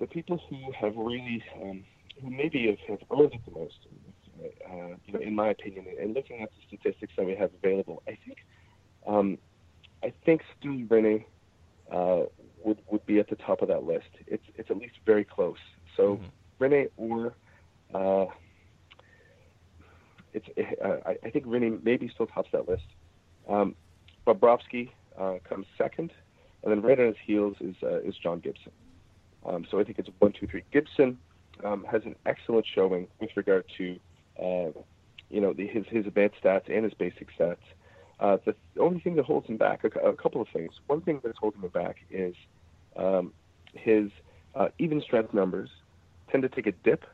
The 0.01 0.07
people 0.07 0.41
who 0.49 0.73
have 0.73 0.97
really, 0.97 1.43
um, 1.63 1.85
who 2.21 2.31
maybe 2.31 2.67
have, 2.67 2.79
have 2.89 3.09
earned 3.11 3.33
it 3.33 3.41
the 3.45 3.59
most, 3.59 3.79
uh, 4.43 4.97
you 5.07 5.13
know, 5.13 5.21
in 5.21 5.35
my 5.35 5.49
opinion, 5.49 5.87
and 6.01 6.15
looking 6.15 6.43
at 6.43 6.51
the 6.51 6.77
statistics 6.77 7.13
that 7.17 7.25
we 7.25 7.37
have 7.37 7.51
available, 7.63 8.03
I 8.07 8.19
think, 8.27 8.39
um, 9.07 9.39
I 10.03 10.13
think 10.25 10.43
Stu 10.59 10.87
Rinne 10.87 11.25
uh, 11.91 12.25
would 12.65 12.79
would 12.91 13.07
be 13.07 13.19
at 13.19 13.29
the 13.29 13.37
top 13.37 13.63
of 13.63 13.69
that 13.69 13.85
list. 13.85 14.09
It's 14.27 14.45
it's 14.57 14.71
at 14.71 14.77
least 14.77 14.95
very 15.07 15.25
close. 15.25 15.59
So 15.97 16.17
mm-hmm. 16.17 16.65
Rinne 16.65 16.91
or 16.97 17.35
uh, 17.95 18.27
it's 20.35 20.47
uh, 20.85 21.11
I, 21.25 21.31
think 21.31 21.47
Rinne 21.47 21.83
maybe 21.85 22.11
still 22.13 22.27
tops 22.27 22.51
that 22.53 22.69
list. 22.69 22.85
Um, 23.49 23.75
Bobrovsky 24.27 24.91
uh, 25.19 25.35
comes 25.49 25.67
second, 25.79 26.13
and 26.63 26.73
then 26.73 26.83
right 26.83 26.99
on 26.99 27.07
his 27.07 27.17
heels 27.25 27.57
is 27.61 27.77
uh, 27.83 28.01
is 28.01 28.15
John 28.23 28.41
Gibson. 28.41 28.73
Um, 29.47 29.67
so 29.71 29.79
I 29.79 29.85
think 29.85 29.99
it's 29.99 30.09
one, 30.19 30.33
two, 30.33 30.47
three. 30.47 30.63
Gibson 30.73 31.19
um, 31.63 31.87
has 31.91 32.03
an 32.05 32.17
excellent 32.27 32.67
showing 32.75 33.07
with 33.21 33.31
regard 33.37 33.65
to 33.79 33.99
uh, 34.43 34.71
you 35.31 35.41
know, 35.41 35.53
the, 35.53 35.67
his 35.67 35.85
his 35.89 36.07
advanced 36.07 36.37
stats 36.43 36.69
and 36.75 36.85
his 36.85 36.95
basic 36.95 37.29
stats. 37.37 37.57
Uh, 38.21 38.37
the 38.47 38.55
only 38.81 39.01
thing 39.01 39.17
that 39.17 39.25
holds 39.25 39.49
him 39.49 39.57
back, 39.57 39.83
a, 39.85 39.89
a, 39.99 40.13
couple 40.15 40.41
of 40.41 40.47
things. 40.53 40.73
One 40.87 41.01
thing 41.01 41.21
that's 41.25 41.37
holding 41.37 41.61
him 41.61 41.69
back 41.71 41.97
is 42.11 42.35
um, 42.97 43.33
his 43.73 44.11
uh, 44.55 44.69
even 44.79 45.03
strength 45.03 45.35
numbers 45.35 45.69
tend 46.31 46.45
to 46.45 46.49
take 46.49 46.69
a 46.69 46.73
dip, 46.85 47.05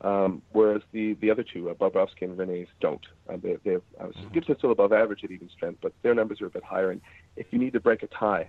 um, 0.00 0.42
whereas 0.52 0.82
the, 0.92 1.14
the 1.14 1.30
other 1.30 1.42
two, 1.42 1.70
uh, 1.70 1.74
Bobrovsky 1.74 2.22
and 2.22 2.36
Rinne's, 2.36 2.68
don't. 2.80 3.04
Uh, 3.28 3.36
they, 3.42 3.56
they 3.64 3.72
have, 3.72 3.82
uh, 3.98 4.04
mm-hmm. 4.04 4.28
Gibson's 4.32 4.58
still 4.58 4.72
above 4.72 4.92
average 4.92 5.24
at 5.24 5.30
even 5.30 5.48
strength, 5.50 5.78
but 5.80 5.92
their 6.02 6.14
numbers 6.14 6.40
are 6.40 6.46
a 6.46 6.50
bit 6.50 6.64
higher. 6.64 6.90
And 6.90 7.00
if 7.36 7.46
you 7.50 7.58
need 7.58 7.72
to 7.72 7.80
break 7.80 8.02
a 8.02 8.06
tie, 8.08 8.48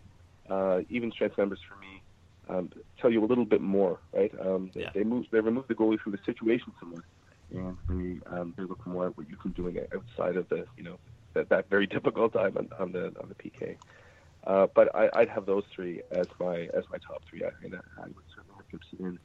uh, 0.50 0.82
even 0.90 1.12
strength 1.12 1.38
numbers 1.38 1.60
for 1.68 1.80
me 1.80 2.02
um, 2.50 2.72
tell 3.00 3.12
you 3.12 3.24
a 3.24 3.28
little 3.28 3.46
bit 3.46 3.62
more, 3.62 4.00
right? 4.14 4.32
Um, 4.40 4.72
yeah. 4.74 4.90
They 4.94 5.04
move, 5.04 5.26
they 5.32 5.40
remove 5.40 5.68
the 5.68 5.76
goalie 5.76 6.00
from 6.00 6.12
the 6.12 6.20
situation 6.26 6.74
somewhat 6.80 7.04
and 7.52 7.78
they 7.90 8.28
um, 8.30 8.54
they 8.58 8.64
look 8.64 8.86
more 8.86 9.08
at 9.08 9.18
what 9.18 9.30
you 9.30 9.36
can 9.36 9.52
do 9.52 9.68
outside 9.94 10.36
of 10.38 10.48
the 10.50 10.66
you 10.78 10.84
know 10.84 10.98
that, 11.34 11.50
that 11.50 11.70
very 11.70 11.88
difficult 11.96 12.34
time 12.34 12.58
on, 12.58 12.70
on 12.80 12.92
the 12.92 13.06
on 13.22 13.30
the 13.30 13.36
PK. 13.36 13.76
Uh, 14.46 14.68
but 14.76 14.96
I, 14.96 15.10
would 15.20 15.30
have 15.30 15.46
those 15.48 15.64
three 15.74 16.02
as 16.12 16.28
my 16.40 16.70
as 16.74 16.84
my 16.92 16.98
top 16.98 17.24
three. 17.30 17.44
I, 17.44 17.50
and 17.64 17.76
I 17.76 18.04
would 18.04 18.26
certainly 18.30 18.56
have 18.58 18.70
Gibson 18.70 19.06
in. 19.06 19.20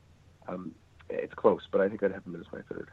Um, 0.49 0.75
it's 1.11 1.35
close, 1.35 1.67
but 1.71 1.81
I 1.81 1.89
think 1.89 2.03
I'd 2.03 2.13
have 2.13 2.25
him 2.25 2.37
as 2.41 2.47
my 2.53 2.61
third. 2.63 2.91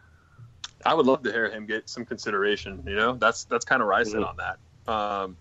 I 0.86 0.94
would 0.94 1.06
love 1.06 1.24
to 1.24 1.32
hear 1.32 1.50
him 1.50 1.66
get 1.66 1.90
some 1.90 2.06
consideration. 2.06 2.84
You 2.86 2.96
know, 2.96 3.14
that's 3.16 3.46
that's 3.46 3.66
kind 3.66 3.82
of 3.82 3.88
where 3.88 3.96
I 3.96 4.04
sit 4.04 4.16
mm-hmm. 4.16 4.24
on 4.24 4.38
that. 4.38 4.92
Um, 4.92 5.38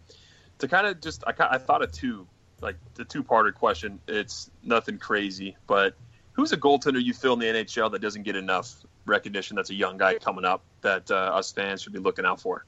to 0.59 0.69
kind 0.69 0.87
of 0.87 1.01
just, 1.01 1.25
I, 1.27 1.35
I 1.39 1.59
thought 1.59 1.83
of 1.83 1.93
two, 1.93 2.27
like 2.61 2.77
the 2.95 3.05
two-parter 3.05 3.55
question. 3.55 4.01
It's 4.09 4.51
nothing 4.63 4.99
crazy, 4.99 5.57
but 5.67 5.95
who's 6.33 6.53
a 6.53 6.57
goaltender 6.57 7.03
you 7.03 7.15
feel 7.15 7.35
in 7.35 7.39
the 7.39 7.47
NHL 7.47 7.93
that 7.93 8.01
doesn't 8.01 8.23
get 8.23 8.37
enough 8.37 8.75
recognition 9.05 9.57
that's 9.57 9.71
a 9.71 9.75
young 9.75 9.99
guy 9.99 10.19
coming 10.19 10.45
up 10.45 10.63
that 10.81 11.11
uh, 11.11 11.15
us 11.15 11.53
fans 11.53 11.83
should 11.83 11.93
be 11.93 11.99
looking 11.99 12.25
out 12.25 12.41
for? 12.41 12.65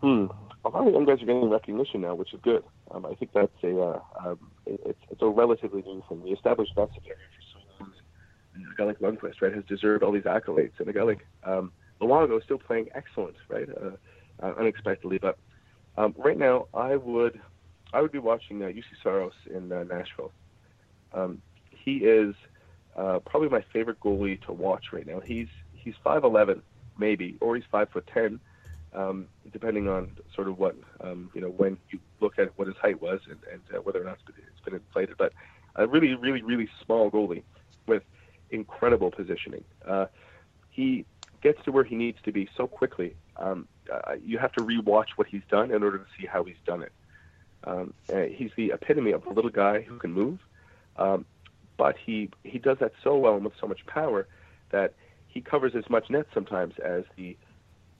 Hmm. 0.00 0.26
A 0.64 0.68
lot 0.70 0.86
of 0.86 0.94
young 0.94 1.04
guys 1.04 1.20
are 1.20 1.26
getting 1.26 1.50
recognition 1.50 2.00
now, 2.00 2.14
which 2.14 2.32
is 2.32 2.40
good. 2.42 2.64
Um, 2.90 3.04
I 3.04 3.14
think 3.14 3.32
that's 3.34 3.52
a 3.62 3.78
uh, 3.78 4.00
um, 4.24 4.38
it's, 4.64 4.98
it's 5.10 5.20
a 5.20 5.28
relatively 5.28 5.82
new 5.82 6.02
thing. 6.08 6.22
We 6.22 6.30
established 6.30 6.72
that 6.76 6.88
for 6.88 7.00
so 7.02 7.10
long. 7.10 7.18
And 7.28 7.43
a 8.56 8.76
guy 8.76 8.84
like 8.84 8.98
Lundqvist, 9.00 9.40
right, 9.40 9.54
has 9.54 9.64
deserved 9.64 10.02
all 10.02 10.12
these 10.12 10.24
accolades, 10.24 10.72
and 10.78 10.88
a 10.88 10.92
guy 10.92 11.02
like 11.02 11.26
um, 11.44 11.72
Luongo 12.00 12.38
is 12.38 12.44
still 12.44 12.58
playing 12.58 12.88
excellent, 12.94 13.36
right, 13.48 13.68
uh, 13.68 14.44
uh, 14.44 14.54
unexpectedly. 14.58 15.18
But 15.18 15.38
um, 15.96 16.14
right 16.18 16.38
now, 16.38 16.66
I 16.74 16.96
would 16.96 17.40
I 17.92 18.00
would 18.00 18.12
be 18.12 18.18
watching 18.18 18.62
uh, 18.62 18.66
Juuse 18.66 18.84
Saros 19.02 19.32
in 19.52 19.72
uh, 19.72 19.84
Nashville. 19.84 20.32
Um, 21.12 21.40
he 21.70 21.98
is 21.98 22.34
uh, 22.96 23.20
probably 23.20 23.48
my 23.48 23.64
favorite 23.72 24.00
goalie 24.00 24.40
to 24.46 24.52
watch 24.52 24.86
right 24.92 25.06
now. 25.06 25.20
He's 25.20 25.48
he's 25.72 25.94
five 26.02 26.24
eleven 26.24 26.62
maybe, 26.98 27.36
or 27.40 27.56
he's 27.56 27.64
five 27.70 27.88
foot 27.90 28.08
ten, 28.12 28.40
um, 28.92 29.26
depending 29.52 29.88
on 29.88 30.16
sort 30.34 30.48
of 30.48 30.58
what 30.58 30.76
um, 31.00 31.30
you 31.34 31.40
know 31.40 31.50
when 31.50 31.76
you 31.90 31.98
look 32.20 32.38
at 32.38 32.56
what 32.58 32.68
his 32.68 32.76
height 32.76 33.00
was 33.00 33.20
and, 33.28 33.38
and 33.52 33.60
uh, 33.74 33.80
whether 33.82 34.00
or 34.00 34.04
not 34.04 34.14
it's 34.14 34.22
been, 34.22 34.44
it's 34.52 34.64
been 34.64 34.74
inflated. 34.74 35.16
But 35.16 35.32
a 35.76 35.86
really 35.86 36.14
really 36.14 36.42
really 36.42 36.68
small 36.84 37.10
goalie 37.10 37.42
with 37.86 38.02
incredible 38.50 39.10
positioning. 39.10 39.64
Uh, 39.86 40.06
he 40.70 41.04
gets 41.42 41.62
to 41.64 41.72
where 41.72 41.84
he 41.84 41.94
needs 41.94 42.18
to 42.24 42.32
be 42.32 42.48
so 42.56 42.66
quickly. 42.66 43.14
Um, 43.36 43.68
uh, 43.92 44.14
you 44.24 44.38
have 44.38 44.52
to 44.52 44.64
rewatch 44.64 45.10
what 45.16 45.26
he's 45.26 45.42
done 45.50 45.70
in 45.70 45.82
order 45.82 45.98
to 45.98 46.06
see 46.18 46.26
how 46.26 46.44
he's 46.44 46.56
done 46.64 46.82
it. 46.82 46.92
Um, 47.64 47.94
uh, 48.12 48.22
he's 48.22 48.50
the 48.56 48.72
epitome 48.72 49.12
of 49.12 49.26
a 49.26 49.32
little 49.32 49.50
guy 49.50 49.82
who 49.82 49.98
can 49.98 50.12
move. 50.12 50.38
Um, 50.96 51.24
but 51.76 51.96
he 51.98 52.30
he 52.44 52.58
does 52.58 52.78
that 52.78 52.92
so 53.02 53.16
well 53.16 53.34
and 53.34 53.44
with 53.44 53.54
so 53.60 53.66
much 53.66 53.84
power 53.86 54.26
that 54.70 54.94
he 55.26 55.40
covers 55.40 55.74
as 55.74 55.88
much 55.90 56.08
net 56.10 56.26
sometimes 56.32 56.78
as 56.78 57.04
the 57.16 57.36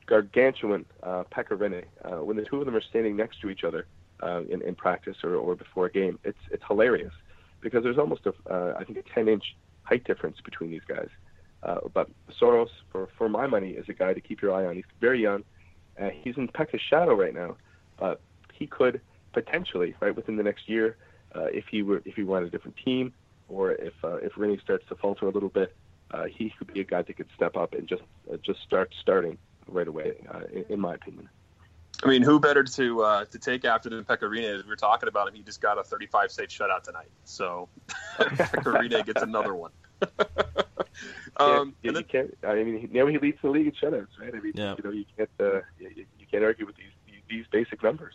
gargantuan 0.06 0.84
uh, 1.02 1.24
Pekka 1.24 1.84
Uh, 2.04 2.24
when 2.24 2.36
the 2.36 2.44
two 2.44 2.60
of 2.60 2.66
them 2.66 2.76
are 2.76 2.80
standing 2.80 3.16
next 3.16 3.40
to 3.40 3.50
each 3.50 3.64
other 3.64 3.86
uh, 4.22 4.42
in, 4.48 4.62
in 4.62 4.74
practice 4.74 5.16
or, 5.24 5.34
or 5.34 5.56
before 5.56 5.86
a 5.86 5.90
game, 5.90 6.18
it's 6.24 6.38
it's 6.50 6.62
hilarious 6.66 7.12
because 7.60 7.82
there's 7.82 7.98
almost 7.98 8.26
a 8.26 8.34
uh, 8.50 8.76
I 8.78 8.84
think 8.84 8.98
a 8.98 9.02
10 9.02 9.28
inch 9.28 9.56
height 9.84 10.04
difference 10.04 10.38
between 10.44 10.70
these 10.70 10.84
guys. 10.86 11.08
Uh, 11.62 11.78
but 11.92 12.10
Saros, 12.38 12.68
for 12.90 13.08
for 13.16 13.28
my 13.28 13.46
money, 13.46 13.70
is 13.70 13.86
a 13.88 13.94
guy 13.94 14.12
to 14.12 14.20
keep 14.20 14.42
your 14.42 14.52
eye 14.52 14.66
on. 14.66 14.74
He's 14.74 14.84
very 15.00 15.22
young. 15.22 15.44
Uh, 16.00 16.10
he's 16.12 16.36
in 16.36 16.48
Pekka's 16.48 16.80
shadow 16.90 17.14
right 17.14 17.34
now, 17.34 17.56
but 17.98 18.20
he 18.52 18.66
could 18.66 19.00
potentially, 19.32 19.94
right 20.00 20.14
within 20.14 20.36
the 20.36 20.42
next 20.42 20.68
year, 20.68 20.96
uh, 21.34 21.44
if 21.44 21.64
he 21.70 21.82
were 21.82 22.02
if 22.04 22.14
he 22.16 22.22
wanted 22.22 22.48
a 22.48 22.50
different 22.50 22.76
team, 22.84 23.12
or 23.48 23.72
if 23.72 23.94
uh, 24.02 24.16
if 24.16 24.32
Rinne 24.32 24.60
starts 24.60 24.84
to 24.88 24.94
falter 24.96 25.26
a 25.26 25.30
little 25.30 25.48
bit, 25.48 25.74
uh, 26.10 26.24
he 26.24 26.52
could 26.58 26.72
be 26.72 26.80
a 26.80 26.84
guy 26.84 27.02
that 27.02 27.16
could 27.16 27.28
step 27.34 27.56
up 27.56 27.72
and 27.72 27.88
just 27.88 28.02
uh, 28.32 28.36
just 28.44 28.60
start 28.62 28.92
starting 29.00 29.38
right 29.68 29.88
away, 29.88 30.14
uh, 30.32 30.40
in, 30.52 30.64
in 30.68 30.80
my 30.80 30.94
opinion. 30.94 31.28
I 32.04 32.08
mean, 32.08 32.22
who 32.22 32.38
better 32.38 32.62
to 32.62 33.02
uh, 33.02 33.24
to 33.26 33.38
take 33.38 33.64
after 33.64 33.88
than 33.88 34.04
Pekka 34.04 34.24
Rinne? 34.24 34.58
As 34.58 34.62
we 34.62 34.68
were 34.68 34.76
talking 34.76 35.08
about 35.08 35.28
him, 35.28 35.34
he 35.34 35.42
just 35.42 35.60
got 35.60 35.78
a 35.78 35.82
35 35.82 36.30
save 36.30 36.48
shutout 36.48 36.82
tonight. 36.82 37.08
So 37.24 37.68
Pekka 38.18 38.62
Rinne 38.62 39.06
gets 39.06 39.22
another 39.22 39.54
one. 39.54 39.70
um, 41.38 41.74
yeah, 41.82 41.90
you 41.90 41.92
then, 41.92 42.04
can't. 42.04 42.38
I 42.42 42.62
mean, 42.62 42.90
now 42.92 43.06
he 43.06 43.18
leads 43.18 43.38
the 43.40 43.48
league 43.48 43.66
in 43.66 43.72
shutouts, 43.72 44.18
right? 44.20 44.34
I 44.34 44.40
mean, 44.40 44.52
yeah. 44.54 44.74
you 44.76 44.84
know, 44.84 44.90
you 44.90 45.04
can't 45.16 45.30
uh, 45.40 45.60
you, 45.78 46.04
you 46.18 46.26
can't 46.30 46.44
argue 46.44 46.66
with 46.66 46.76
these 46.76 46.92
these 47.28 47.46
basic 47.50 47.82
numbers. 47.82 48.14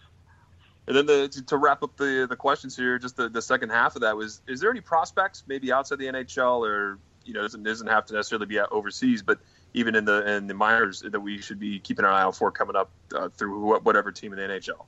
And 0.88 0.96
then 0.96 1.06
the, 1.06 1.28
to, 1.28 1.46
to, 1.48 1.58
wrap 1.58 1.84
up 1.84 1.98
the 1.98 2.26
the 2.30 2.36
questions 2.36 2.76
here, 2.76 2.98
just 3.00 3.16
the, 3.16 3.30
the 3.30 3.42
second 3.42 3.70
half 3.70 3.96
of 3.96 4.02
that 4.02 4.16
was: 4.16 4.42
Is 4.48 4.60
there 4.60 4.70
any 4.70 4.82
prospects, 4.82 5.44
maybe 5.48 5.72
outside 5.72 6.00
the 6.00 6.06
NHL, 6.06 6.68
or 6.68 7.00
you 7.26 7.34
know, 7.34 7.42
doesn't 7.42 7.64
doesn't 7.64 7.88
have 7.88 8.06
to 8.08 8.14
necessarily 8.14 8.46
be 8.46 8.60
overseas, 8.60 9.22
but 9.22 9.40
even 9.74 9.96
in 9.96 10.06
the 10.06 10.36
in 10.36 10.48
the 10.48 10.54
minors 10.54 11.02
that 11.02 11.20
we 11.20 11.42
should 11.42 11.60
be 11.60 11.80
keeping 11.80 12.06
an 12.06 12.12
eye 12.12 12.22
out 12.22 12.36
for 12.36 12.52
coming 12.52 12.76
up 12.76 12.90
uh, 13.16 13.30
through 13.30 13.80
whatever 13.80 14.12
team 14.12 14.34
in 14.34 14.40
the 14.40 14.46
NHL? 14.46 14.86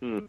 Hmm. 0.00 0.26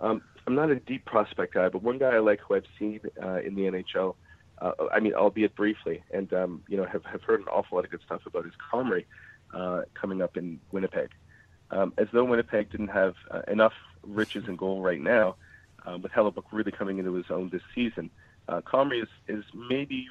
Um, 0.00 0.22
I'm 0.46 0.54
not 0.54 0.70
a 0.70 0.76
deep 0.76 1.04
prospect 1.04 1.54
guy, 1.54 1.68
but 1.68 1.82
one 1.82 1.98
guy 1.98 2.14
I 2.14 2.18
like 2.20 2.40
who 2.40 2.54
I've 2.54 2.66
seen 2.78 3.00
uh, 3.22 3.40
in 3.40 3.54
the 3.54 3.62
NHL 3.62 4.14
uh, 4.60 4.72
I 4.92 5.00
mean, 5.00 5.14
albeit 5.14 5.54
briefly, 5.54 6.02
and 6.12 6.32
um, 6.32 6.62
you 6.68 6.76
know, 6.76 6.84
have 6.84 7.04
have 7.04 7.22
heard 7.22 7.40
an 7.40 7.48
awful 7.48 7.76
lot 7.76 7.84
of 7.84 7.90
good 7.90 8.00
stuff 8.04 8.26
about 8.26 8.44
his 8.44 8.54
Comrie 8.72 9.04
uh, 9.54 9.82
coming 9.94 10.22
up 10.22 10.36
in 10.36 10.60
Winnipeg. 10.72 11.10
Um, 11.70 11.92
as 11.98 12.08
though 12.12 12.24
Winnipeg 12.24 12.70
didn't 12.70 12.88
have 12.88 13.14
uh, 13.30 13.42
enough 13.46 13.74
riches 14.02 14.48
in 14.48 14.56
goal 14.56 14.80
right 14.80 15.00
now, 15.00 15.36
uh, 15.86 15.98
with 15.98 16.12
Hellebuyck 16.12 16.44
really 16.50 16.72
coming 16.72 16.98
into 16.98 17.12
his 17.14 17.26
own 17.30 17.50
this 17.50 17.62
season, 17.74 18.10
uh, 18.48 18.60
Comrie 18.62 19.02
is 19.02 19.08
is 19.28 19.44
maybe 19.54 20.08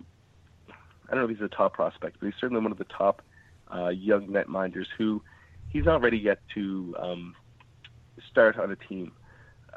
I 1.08 1.12
don't 1.16 1.24
know 1.24 1.30
if 1.30 1.38
he's 1.38 1.46
a 1.46 1.50
top 1.50 1.74
prospect, 1.74 2.18
but 2.20 2.26
he's 2.26 2.36
certainly 2.40 2.62
one 2.62 2.72
of 2.72 2.78
the 2.78 2.86
top 2.86 3.22
uh, 3.74 3.90
young 3.90 4.28
netminders 4.28 4.88
who 4.98 5.22
he's 5.70 5.86
not 5.86 6.02
ready 6.02 6.18
yet 6.18 6.40
to 6.56 6.96
um, 7.00 7.36
start 8.30 8.58
on 8.58 8.72
a 8.72 8.76
team, 8.76 9.12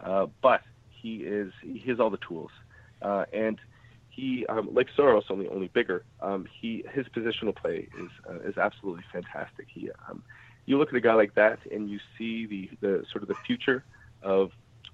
uh, 0.02 0.26
but 0.42 0.62
he 0.88 1.16
is 1.18 1.52
he 1.62 1.82
has 1.88 2.00
all 2.00 2.10
the 2.10 2.18
tools, 2.18 2.50
uh, 3.02 3.24
and 3.32 3.58
he, 4.08 4.44
um, 4.48 4.68
like 4.72 4.88
Saros 4.96 5.24
only 5.30 5.48
only 5.48 5.68
bigger. 5.68 6.04
Um, 6.20 6.46
he 6.60 6.84
his 6.92 7.06
positional 7.06 7.54
play 7.54 7.88
is 7.98 8.10
uh, 8.28 8.40
is 8.40 8.58
absolutely 8.58 9.04
fantastic. 9.12 9.66
He, 9.72 9.90
um, 10.08 10.22
you 10.66 10.78
look 10.78 10.88
at 10.88 10.94
a 10.94 11.00
guy 11.00 11.14
like 11.14 11.34
that, 11.36 11.58
and 11.70 11.88
you 11.88 11.98
see 12.18 12.46
the 12.46 12.70
the 12.80 13.04
sort 13.10 13.22
of 13.22 13.28
the 13.28 13.36
future 13.46 13.84
of 14.22 14.50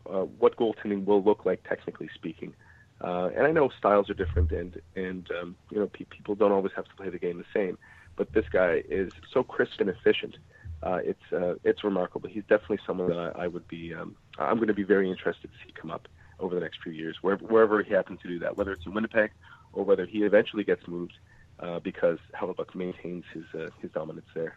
uh, 0.08 0.22
what 0.22 0.56
goaltending 0.56 1.04
will 1.04 1.22
look 1.22 1.44
like, 1.44 1.62
technically 1.68 2.08
speaking. 2.14 2.54
Uh, 3.00 3.30
and 3.36 3.46
I 3.46 3.52
know 3.52 3.70
styles 3.78 4.08
are 4.08 4.14
different, 4.14 4.52
and 4.52 4.80
and 4.94 5.28
um, 5.40 5.56
you 5.70 5.78
know 5.78 5.86
pe- 5.86 6.04
people 6.04 6.34
don't 6.34 6.52
always 6.52 6.72
have 6.76 6.86
to 6.86 6.94
play 6.94 7.10
the 7.10 7.18
game 7.18 7.38
the 7.38 7.44
same. 7.52 7.78
But 8.16 8.32
this 8.32 8.46
guy 8.50 8.82
is 8.88 9.12
so 9.32 9.42
crisp 9.42 9.80
and 9.80 9.90
efficient. 9.90 10.36
Uh, 10.82 11.00
it's 11.02 11.32
uh, 11.32 11.54
it's 11.64 11.84
remarkable. 11.84 12.28
He's 12.28 12.44
definitely 12.44 12.78
someone 12.86 13.08
that 13.08 13.18
I, 13.18 13.44
I 13.44 13.46
would 13.48 13.68
be. 13.68 13.92
Um, 13.94 14.16
I'm 14.38 14.56
going 14.56 14.68
to 14.68 14.74
be 14.74 14.82
very 14.82 15.10
interested 15.10 15.50
to 15.50 15.58
see 15.64 15.72
come 15.72 15.90
up 15.90 16.08
over 16.38 16.54
the 16.54 16.60
next 16.60 16.82
few 16.82 16.92
years, 16.92 17.16
wherever, 17.22 17.44
wherever 17.46 17.82
he 17.82 17.92
happens 17.92 18.20
to 18.22 18.28
do 18.28 18.38
that, 18.40 18.56
whether 18.56 18.72
it's 18.72 18.84
in 18.84 18.92
Winnipeg 18.92 19.30
or 19.72 19.84
whether 19.84 20.04
he 20.04 20.22
eventually 20.22 20.64
gets 20.64 20.86
moved 20.86 21.14
uh, 21.60 21.78
because 21.80 22.18
Hellebuyck 22.34 22.74
maintains 22.74 23.24
his 23.32 23.44
uh, 23.54 23.70
his 23.80 23.90
dominance 23.92 24.26
there. 24.34 24.56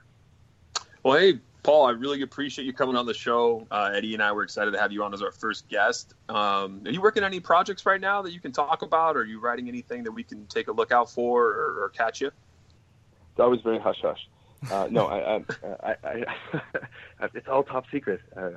Well, 1.03 1.17
hey, 1.17 1.39
Paul, 1.63 1.85
I 1.85 1.91
really 1.91 2.21
appreciate 2.23 2.65
you 2.65 2.73
coming 2.73 2.97
on 2.97 3.05
the 3.05 3.13
show. 3.13 3.65
Uh, 3.71 3.91
Eddie 3.93 4.13
and 4.13 4.23
I 4.23 4.33
were 4.33 4.43
excited 4.43 4.71
to 4.71 4.79
have 4.79 4.91
you 4.91 5.03
on 5.03 5.13
as 5.13 5.21
our 5.21 5.31
first 5.31 5.69
guest. 5.69 6.13
Um, 6.27 6.81
are 6.85 6.91
you 6.91 7.01
working 7.01 7.23
on 7.23 7.27
any 7.27 7.39
projects 7.39 7.85
right 7.85 8.01
now 8.01 8.21
that 8.21 8.33
you 8.33 8.41
can 8.41 8.51
talk 8.51 8.81
about? 8.81 9.15
Or 9.15 9.21
are 9.21 9.25
you 9.25 9.39
writing 9.39 9.69
anything 9.69 10.03
that 10.03 10.11
we 10.11 10.23
can 10.23 10.45
take 10.47 10.67
a 10.67 10.71
look 10.71 10.91
out 10.91 11.09
for 11.09 11.47
or, 11.47 11.83
or 11.83 11.91
catch 11.95 12.19
you? 12.19 12.27
It's 12.27 13.39
always 13.39 13.61
very 13.61 13.79
hush 13.79 14.01
hush. 14.01 14.27
Uh, 14.69 14.89
no, 14.91 15.07
I, 15.07 15.37
I, 15.37 15.43
I, 15.83 15.95
I, 16.03 17.27
it's 17.33 17.47
all 17.47 17.63
top 17.63 17.85
secret. 17.89 18.19
Uh, 18.35 18.49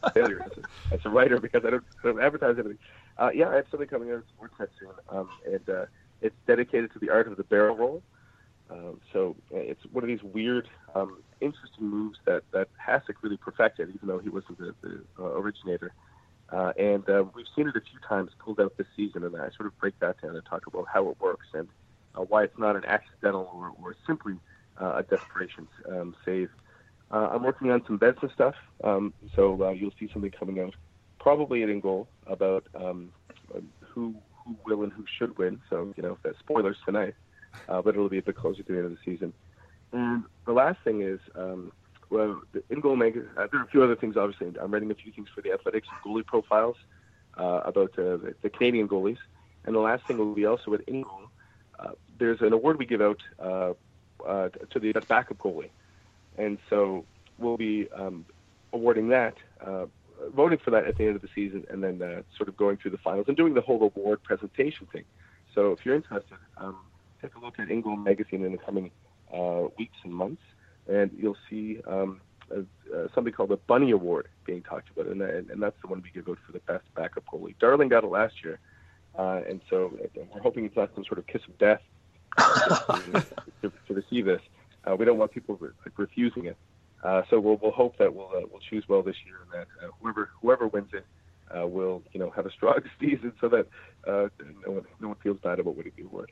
failure 0.14 0.42
as 0.44 0.52
a, 0.58 0.94
as 0.94 1.00
a, 1.04 1.08
writer 1.08 1.40
because 1.40 1.64
I 1.64 1.70
don't, 1.70 1.84
I 2.04 2.06
don't 2.06 2.22
advertise 2.22 2.56
anything. 2.56 2.78
Uh, 3.18 3.30
yeah, 3.34 3.48
I 3.48 3.56
have 3.56 3.66
something 3.68 3.88
coming 3.88 4.10
out 4.10 4.18
of 4.18 4.24
Sportsnet 4.38 4.68
soon, 4.78 4.92
um, 5.08 5.28
and 5.44 5.68
uh, 5.68 5.86
it's 6.20 6.36
dedicated 6.46 6.92
to 6.92 7.00
the 7.00 7.10
art 7.10 7.26
of 7.26 7.36
the 7.36 7.42
barrel 7.42 7.76
roll. 7.76 8.02
Um, 8.70 9.00
so 9.12 9.36
uh, 9.52 9.58
it's 9.58 9.82
one 9.92 10.04
of 10.04 10.08
these 10.08 10.22
weird, 10.22 10.68
um, 10.94 11.22
interesting 11.40 11.88
moves 11.88 12.18
that 12.24 12.42
that 12.52 12.68
Hasek 12.86 13.16
really 13.22 13.36
perfected, 13.36 13.90
even 13.94 14.08
though 14.08 14.18
he 14.18 14.28
wasn't 14.28 14.58
the, 14.58 14.74
the 14.82 15.00
uh, 15.18 15.24
originator. 15.24 15.92
Uh, 16.50 16.72
and 16.78 17.08
uh, 17.08 17.24
we've 17.34 17.46
seen 17.56 17.66
it 17.66 17.76
a 17.76 17.80
few 17.80 17.98
times 18.06 18.30
pulled 18.38 18.60
out 18.60 18.76
this 18.76 18.86
season, 18.94 19.24
and 19.24 19.34
I 19.36 19.48
sort 19.56 19.66
of 19.66 19.78
break 19.78 19.98
that 20.00 20.20
down 20.20 20.36
and 20.36 20.44
talk 20.44 20.66
about 20.66 20.86
how 20.92 21.08
it 21.08 21.16
works 21.18 21.46
and 21.54 21.66
uh, 22.14 22.20
why 22.22 22.44
it's 22.44 22.58
not 22.58 22.76
an 22.76 22.84
accidental 22.84 23.50
or, 23.54 23.72
or 23.82 23.96
simply 24.06 24.34
uh, 24.80 24.96
a 24.96 25.02
desperation 25.02 25.66
um, 25.88 26.14
save. 26.24 26.50
Uh, 27.10 27.30
I'm 27.32 27.42
working 27.42 27.70
on 27.70 27.82
some 27.86 27.98
Vezina 27.98 28.32
stuff, 28.34 28.54
um, 28.84 29.14
so 29.34 29.70
you'll 29.72 29.94
see 29.98 30.10
something 30.12 30.30
coming 30.30 30.60
out 30.60 30.74
probably 31.18 31.62
at 31.62 31.68
InGoal 31.68 32.06
about 32.26 32.66
um, 32.74 33.12
who 33.80 34.14
who 34.44 34.56
will 34.66 34.82
and 34.82 34.92
who 34.92 35.04
should 35.18 35.38
win. 35.38 35.60
So 35.70 35.94
you 35.96 36.02
know, 36.02 36.18
that's 36.22 36.38
spoilers 36.38 36.76
tonight, 36.84 37.14
but 37.66 37.86
it'll 37.86 38.08
be 38.08 38.18
a 38.18 38.22
bit 38.22 38.36
closer 38.36 38.62
to 38.62 38.72
the 38.72 38.78
end 38.78 38.86
of 38.86 38.92
the 38.92 38.98
season. 39.04 39.32
And 39.92 40.24
the 40.46 40.52
last 40.52 40.78
thing 40.84 41.02
is, 41.02 41.20
um, 41.34 41.72
well, 42.12 42.42
the 42.52 42.60
InGoal 42.70 42.96
magazine. 42.96 43.28
Uh, 43.36 43.46
there 43.50 43.60
are 43.60 43.64
a 43.64 43.68
few 43.68 43.82
other 43.82 43.96
things. 43.96 44.16
Obviously, 44.16 44.52
I'm 44.60 44.72
writing 44.72 44.90
a 44.90 44.94
few 44.94 45.12
things 45.12 45.28
for 45.34 45.40
the 45.40 45.52
Athletics 45.52 45.88
goalie 46.04 46.26
profiles 46.26 46.76
uh, 47.38 47.62
about 47.64 47.98
uh, 47.98 48.18
the, 48.42 48.50
Canadian 48.50 48.86
goalies. 48.88 49.18
And 49.64 49.74
the 49.74 49.80
last 49.80 50.06
thing 50.06 50.18
will 50.18 50.34
be 50.34 50.44
also 50.44 50.70
with 50.70 50.84
InGoal. 50.86 51.28
Uh, 51.78 51.92
there's 52.18 52.40
an 52.42 52.52
award 52.52 52.78
we 52.78 52.86
give 52.86 53.00
out 53.00 53.20
uh, 53.40 53.72
uh, 54.26 54.48
to 54.70 54.78
the 54.78 54.92
backup 55.08 55.38
goalie, 55.38 55.70
and 56.36 56.58
so 56.68 57.04
we'll 57.38 57.56
be 57.56 57.88
um, 57.92 58.24
awarding 58.72 59.08
that, 59.08 59.34
voting 60.34 60.58
for 60.58 60.70
that 60.70 60.86
at 60.86 60.96
the 60.96 61.06
end 61.06 61.16
of 61.16 61.22
the 61.22 61.28
season, 61.34 61.64
and 61.70 61.82
then 61.82 61.98
sort 62.36 62.48
of 62.48 62.56
going 62.56 62.76
through 62.76 62.90
the 62.90 62.98
finals 62.98 63.26
and 63.26 63.36
doing 63.36 63.54
the 63.54 63.60
whole 63.60 63.82
award 63.82 64.22
presentation 64.22 64.86
thing. 64.92 65.04
So 65.54 65.72
if 65.72 65.84
you're 65.84 65.96
interested, 65.96 66.36
um, 66.58 66.76
take 67.20 67.34
a 67.34 67.40
look 67.40 67.58
at 67.58 67.68
InGoal 67.68 68.02
Magazine 68.02 68.44
in 68.44 68.52
the 68.52 68.58
coming 68.58 68.90
weeks 69.78 69.96
and 70.04 70.12
months, 70.12 70.42
and 70.88 71.10
you'll 71.16 71.36
see 71.48 71.80
um, 71.86 72.20
uh, 72.54 72.62
something 73.14 73.32
called 73.32 73.50
the 73.50 73.56
Bunny 73.56 73.90
Award 73.90 74.28
being 74.44 74.62
talked 74.62 74.88
about, 74.90 75.06
and, 75.06 75.22
and 75.22 75.62
that's 75.62 75.76
the 75.82 75.88
one 75.88 76.02
we 76.02 76.10
give 76.10 76.28
out 76.28 76.38
for 76.46 76.52
the 76.52 76.60
best 76.60 76.84
backup 76.94 77.24
goalie. 77.26 77.54
Darling 77.58 77.88
got 77.88 78.04
it 78.04 78.08
last 78.08 78.34
year, 78.44 78.58
uh, 79.18 79.40
and 79.48 79.60
so 79.70 79.96
we're 80.14 80.40
hoping 80.40 80.64
it's 80.64 80.76
not 80.76 80.90
some 80.94 81.04
sort 81.04 81.18
of 81.18 81.26
kiss 81.26 81.42
of 81.48 81.56
death 81.58 81.80
to, 83.62 83.72
to, 83.86 83.94
receive 83.94 84.26
this. 84.26 84.40
Uh, 84.84 84.96
we 84.96 85.04
don't 85.04 85.18
want 85.18 85.30
people 85.32 85.56
re- 85.60 85.70
like 85.84 85.98
refusing 85.98 86.46
it. 86.46 86.56
Uh, 87.02 87.22
so 87.30 87.40
we'll, 87.40 87.58
we'll 87.62 87.72
hope 87.72 87.96
that 87.98 88.14
we'll 88.14 88.28
uh, 88.28 88.40
we'll 88.50 88.60
choose 88.70 88.84
well 88.88 89.02
this 89.02 89.16
year, 89.26 89.36
and 89.42 89.50
that 89.52 89.66
uh, 89.84 89.90
whoever 90.00 90.30
whoever 90.40 90.68
wins 90.68 90.90
it 90.92 91.04
uh, 91.56 91.66
will 91.66 92.02
you 92.12 92.20
know 92.20 92.30
have 92.30 92.46
a 92.46 92.50
strong 92.50 92.78
season, 93.00 93.32
so 93.40 93.48
that 93.48 93.66
uh, 94.06 94.28
no 94.66 94.72
one 94.72 94.84
no 95.00 95.08
one 95.08 95.16
feels 95.22 95.38
bad 95.42 95.58
about 95.58 95.76
winning 95.76 95.92
the 95.96 96.04
award. 96.04 96.30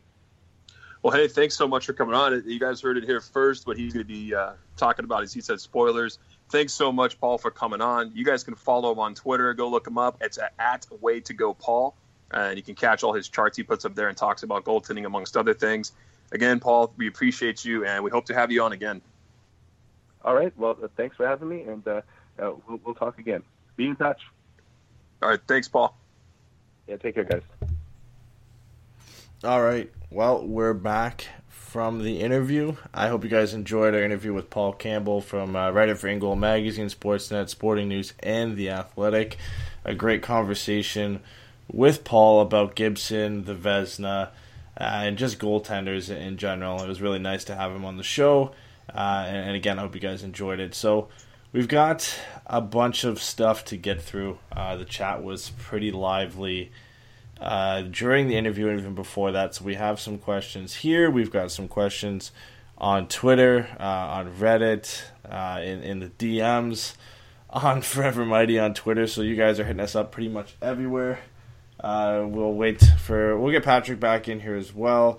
Well, 1.02 1.12
hey, 1.12 1.28
thanks 1.28 1.56
so 1.56 1.66
much 1.66 1.86
for 1.86 1.92
coming 1.92 2.14
on. 2.14 2.42
You 2.46 2.60
guys 2.60 2.80
heard 2.80 2.98
it 2.98 3.04
here 3.04 3.20
first. 3.20 3.66
What 3.66 3.78
he's 3.78 3.94
going 3.94 4.06
to 4.06 4.12
be 4.12 4.34
talking 4.76 5.04
about 5.04 5.22
is 5.22 5.32
he 5.32 5.40
said 5.40 5.60
spoilers. 5.60 6.18
Thanks 6.50 6.72
so 6.72 6.92
much, 6.92 7.18
Paul, 7.18 7.38
for 7.38 7.50
coming 7.50 7.80
on. 7.80 8.10
You 8.14 8.24
guys 8.24 8.44
can 8.44 8.54
follow 8.54 8.92
him 8.92 8.98
on 8.98 9.14
Twitter. 9.14 9.54
Go 9.54 9.68
look 9.68 9.86
him 9.86 9.96
up. 9.96 10.18
It's 10.20 10.38
at 10.58 10.86
Way 11.00 11.20
to 11.20 11.32
Go 11.32 11.54
Paul 11.54 11.94
and 12.32 12.56
you 12.56 12.62
can 12.62 12.74
catch 12.74 13.02
all 13.02 13.12
his 13.12 13.28
charts 13.28 13.56
he 13.56 13.62
puts 13.62 13.84
up 13.84 13.94
there 13.94 14.08
and 14.08 14.16
talks 14.16 14.42
about 14.42 14.64
goaltending 14.64 15.04
amongst 15.04 15.36
other 15.36 15.54
things. 15.54 15.92
Again, 16.32 16.60
Paul, 16.60 16.92
we 16.96 17.08
appreciate 17.08 17.64
you, 17.64 17.84
and 17.84 18.04
we 18.04 18.10
hope 18.10 18.26
to 18.26 18.34
have 18.34 18.52
you 18.52 18.62
on 18.62 18.72
again. 18.72 19.02
All 20.24 20.34
right. 20.34 20.52
Well, 20.56 20.76
uh, 20.82 20.88
thanks 20.96 21.16
for 21.16 21.26
having 21.26 21.48
me, 21.48 21.62
and 21.62 21.86
uh, 21.88 22.02
uh, 22.38 22.52
we'll, 22.68 22.80
we'll 22.84 22.94
talk 22.94 23.18
again. 23.18 23.42
Be 23.76 23.88
in 23.88 23.96
touch. 23.96 24.20
All 25.22 25.28
right. 25.28 25.40
Thanks, 25.48 25.66
Paul. 25.66 25.96
Yeah. 26.86 26.96
Take 26.96 27.16
care, 27.16 27.24
guys. 27.24 27.42
All 29.42 29.62
right. 29.62 29.90
Well, 30.12 30.44
we're 30.44 30.74
back 30.74 31.26
from 31.46 32.02
the 32.02 32.18
interview. 32.18 32.74
I 32.92 33.06
hope 33.06 33.22
you 33.22 33.30
guys 33.30 33.54
enjoyed 33.54 33.94
our 33.94 34.02
interview 34.02 34.34
with 34.34 34.50
Paul 34.50 34.72
Campbell 34.72 35.20
from 35.20 35.54
uh, 35.54 35.70
writer 35.70 35.94
for 35.94 36.08
InGoal 36.08 36.36
Magazine, 36.36 36.88
Sportsnet, 36.88 37.48
Sporting 37.48 37.86
News, 37.86 38.12
and 38.18 38.56
The 38.56 38.70
Athletic. 38.70 39.36
A 39.84 39.94
great 39.94 40.20
conversation 40.20 41.20
with 41.70 42.02
Paul 42.02 42.40
about 42.40 42.74
Gibson, 42.74 43.44
the 43.44 43.54
Vezina, 43.54 44.30
uh, 44.80 44.82
and 44.82 45.16
just 45.16 45.38
goaltenders 45.38 46.10
in 46.10 46.38
general. 46.38 46.82
It 46.82 46.88
was 46.88 47.00
really 47.00 47.20
nice 47.20 47.44
to 47.44 47.54
have 47.54 47.70
him 47.70 47.84
on 47.84 47.96
the 47.96 48.02
show. 48.02 48.50
Uh, 48.92 49.26
and, 49.28 49.36
and, 49.36 49.54
again, 49.54 49.78
I 49.78 49.82
hope 49.82 49.94
you 49.94 50.00
guys 50.00 50.24
enjoyed 50.24 50.58
it. 50.58 50.74
So 50.74 51.08
we've 51.52 51.68
got 51.68 52.18
a 52.46 52.60
bunch 52.60 53.04
of 53.04 53.22
stuff 53.22 53.64
to 53.66 53.76
get 53.76 54.02
through. 54.02 54.40
Uh, 54.50 54.74
the 54.74 54.84
chat 54.84 55.22
was 55.22 55.50
pretty 55.50 55.92
lively 55.92 56.72
uh, 57.40 57.82
during 57.82 58.28
the 58.28 58.36
interview 58.36 58.68
and 58.68 58.78
even 58.78 58.94
before 58.94 59.32
that. 59.32 59.54
So 59.54 59.64
we 59.64 59.74
have 59.74 59.98
some 59.98 60.18
questions 60.18 60.76
here. 60.76 61.10
We've 61.10 61.30
got 61.30 61.50
some 61.50 61.68
questions 61.68 62.32
on 62.78 63.08
Twitter, 63.08 63.68
uh, 63.78 63.82
on 63.82 64.34
Reddit, 64.36 65.02
uh, 65.28 65.60
in, 65.62 65.82
in 65.82 66.00
the 66.00 66.08
DMs, 66.08 66.94
on 67.48 67.82
Forever 67.82 68.24
Mighty 68.24 68.58
on 68.58 68.74
Twitter. 68.74 69.06
So 69.06 69.22
you 69.22 69.36
guys 69.36 69.58
are 69.58 69.64
hitting 69.64 69.80
us 69.80 69.94
up 69.94 70.12
pretty 70.12 70.28
much 70.28 70.56
everywhere. 70.60 71.20
Uh, 71.78 72.24
we'll 72.26 72.52
wait 72.52 72.82
for 72.98 73.38
we'll 73.38 73.52
get 73.52 73.64
Patrick 73.64 73.98
back 73.98 74.28
in 74.28 74.40
here 74.40 74.54
as 74.54 74.74
well, 74.74 75.18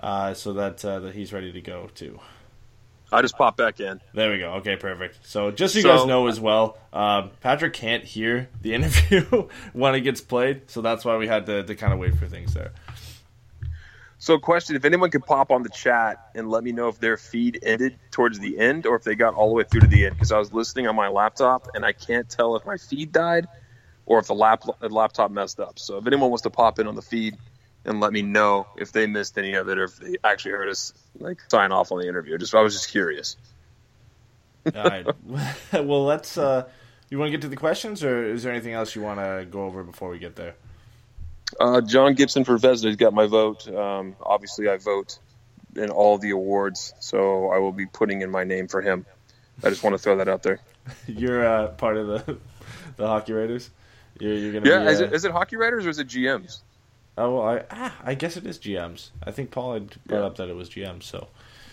uh, 0.00 0.32
so 0.32 0.54
that 0.54 0.78
that 0.78 1.14
he's 1.14 1.34
ready 1.34 1.52
to 1.52 1.60
go 1.60 1.90
too. 1.94 2.18
I 3.10 3.22
just 3.22 3.36
popped 3.38 3.56
back 3.56 3.80
in. 3.80 4.00
There 4.12 4.30
we 4.30 4.38
go. 4.38 4.54
Okay, 4.54 4.76
perfect. 4.76 5.26
So 5.26 5.50
just 5.50 5.74
so 5.74 5.80
you 5.80 5.84
guys 5.84 6.04
know 6.04 6.26
as 6.26 6.38
well, 6.38 6.76
um, 6.92 7.30
Patrick 7.40 7.72
can't 7.72 8.04
hear 8.04 8.48
the 8.60 8.74
interview 8.74 9.48
when 9.72 9.94
it 9.94 10.00
gets 10.02 10.20
played, 10.20 10.70
so 10.70 10.82
that's 10.82 11.04
why 11.04 11.16
we 11.16 11.26
had 11.26 11.46
to, 11.46 11.62
to 11.62 11.74
kind 11.74 11.92
of 11.92 11.98
wait 11.98 12.16
for 12.16 12.26
things 12.26 12.54
there. 12.54 12.72
So, 14.20 14.36
question: 14.36 14.74
If 14.74 14.84
anyone 14.84 15.10
could 15.10 15.24
pop 15.24 15.52
on 15.52 15.62
the 15.62 15.68
chat 15.68 16.30
and 16.34 16.50
let 16.50 16.64
me 16.64 16.72
know 16.72 16.88
if 16.88 16.98
their 16.98 17.16
feed 17.16 17.60
ended 17.62 17.96
towards 18.10 18.40
the 18.40 18.58
end 18.58 18.84
or 18.84 18.96
if 18.96 19.04
they 19.04 19.14
got 19.14 19.34
all 19.34 19.48
the 19.48 19.54
way 19.54 19.62
through 19.62 19.82
to 19.82 19.86
the 19.86 20.06
end, 20.06 20.16
because 20.16 20.32
I 20.32 20.38
was 20.38 20.52
listening 20.52 20.88
on 20.88 20.96
my 20.96 21.06
laptop 21.06 21.68
and 21.74 21.84
I 21.84 21.92
can't 21.92 22.28
tell 22.28 22.56
if 22.56 22.66
my 22.66 22.76
feed 22.78 23.12
died 23.12 23.46
or 24.06 24.18
if 24.18 24.26
the, 24.26 24.34
lap, 24.34 24.64
the 24.80 24.88
laptop 24.88 25.30
messed 25.30 25.60
up. 25.60 25.78
So, 25.78 25.98
if 25.98 26.06
anyone 26.06 26.30
wants 26.30 26.42
to 26.42 26.50
pop 26.50 26.80
in 26.80 26.88
on 26.88 26.96
the 26.96 27.02
feed 27.02 27.36
and 27.88 28.00
let 28.00 28.12
me 28.12 28.20
know 28.20 28.66
if 28.76 28.92
they 28.92 29.06
missed 29.06 29.38
any 29.38 29.54
of 29.54 29.68
it 29.68 29.78
or 29.78 29.84
if 29.84 29.96
they 29.96 30.16
actually 30.22 30.52
heard 30.52 30.68
us 30.68 30.92
like 31.18 31.38
sign 31.50 31.72
off 31.72 31.90
on 31.90 31.98
the 31.98 32.06
interview. 32.06 32.36
Just 32.36 32.54
I 32.54 32.60
was 32.60 32.74
just 32.74 32.90
curious. 32.90 33.36
All 34.74 34.84
right. 34.84 35.06
well, 35.72 36.04
let's. 36.04 36.36
Uh, 36.36 36.68
you 37.08 37.18
want 37.18 37.28
to 37.28 37.30
get 37.30 37.40
to 37.40 37.48
the 37.48 37.56
questions, 37.56 38.04
or 38.04 38.26
is 38.26 38.42
there 38.42 38.52
anything 38.52 38.74
else 38.74 38.94
you 38.94 39.00
want 39.00 39.18
to 39.18 39.46
go 39.50 39.62
over 39.62 39.82
before 39.82 40.10
we 40.10 40.18
get 40.18 40.36
there? 40.36 40.54
Uh, 41.58 41.80
John 41.80 42.12
Gibson 42.12 42.44
for 42.44 42.58
Vezina's 42.58 42.96
got 42.96 43.14
my 43.14 43.26
vote. 43.26 43.66
Um, 43.66 44.14
obviously, 44.22 44.68
I 44.68 44.76
vote 44.76 45.18
in 45.74 45.88
all 45.88 46.18
the 46.18 46.30
awards, 46.30 46.92
so 47.00 47.48
I 47.48 47.58
will 47.58 47.72
be 47.72 47.86
putting 47.86 48.20
in 48.20 48.30
my 48.30 48.44
name 48.44 48.68
for 48.68 48.82
him. 48.82 49.06
I 49.64 49.70
just 49.70 49.82
want 49.82 49.94
to 49.94 49.98
throw 49.98 50.18
that 50.18 50.28
out 50.28 50.42
there. 50.42 50.60
You're 51.06 51.46
uh, 51.46 51.68
part 51.68 51.96
of 51.96 52.06
the 52.06 52.38
the 52.96 53.06
hockey 53.06 53.32
writers. 53.32 53.70
You're, 54.20 54.34
you're 54.34 54.52
gonna 54.52 54.68
yeah. 54.68 54.80
Be, 54.80 54.86
uh... 54.86 54.90
is, 54.90 55.00
it, 55.00 55.12
is 55.14 55.24
it 55.24 55.32
hockey 55.32 55.56
writers 55.56 55.86
or 55.86 55.88
is 55.88 55.98
it 55.98 56.08
GMs? 56.08 56.60
Oh, 57.18 57.34
well, 57.34 57.48
I 57.48 57.64
ah, 57.70 57.96
I 58.04 58.14
guess 58.14 58.36
it 58.36 58.46
is 58.46 58.58
GMs. 58.58 59.10
I 59.24 59.32
think 59.32 59.50
Paul 59.50 59.74
had 59.74 60.04
brought 60.04 60.20
yeah. 60.20 60.26
up 60.26 60.36
that 60.36 60.48
it 60.48 60.54
was 60.54 60.70
GMs. 60.70 61.02
So 61.02 61.26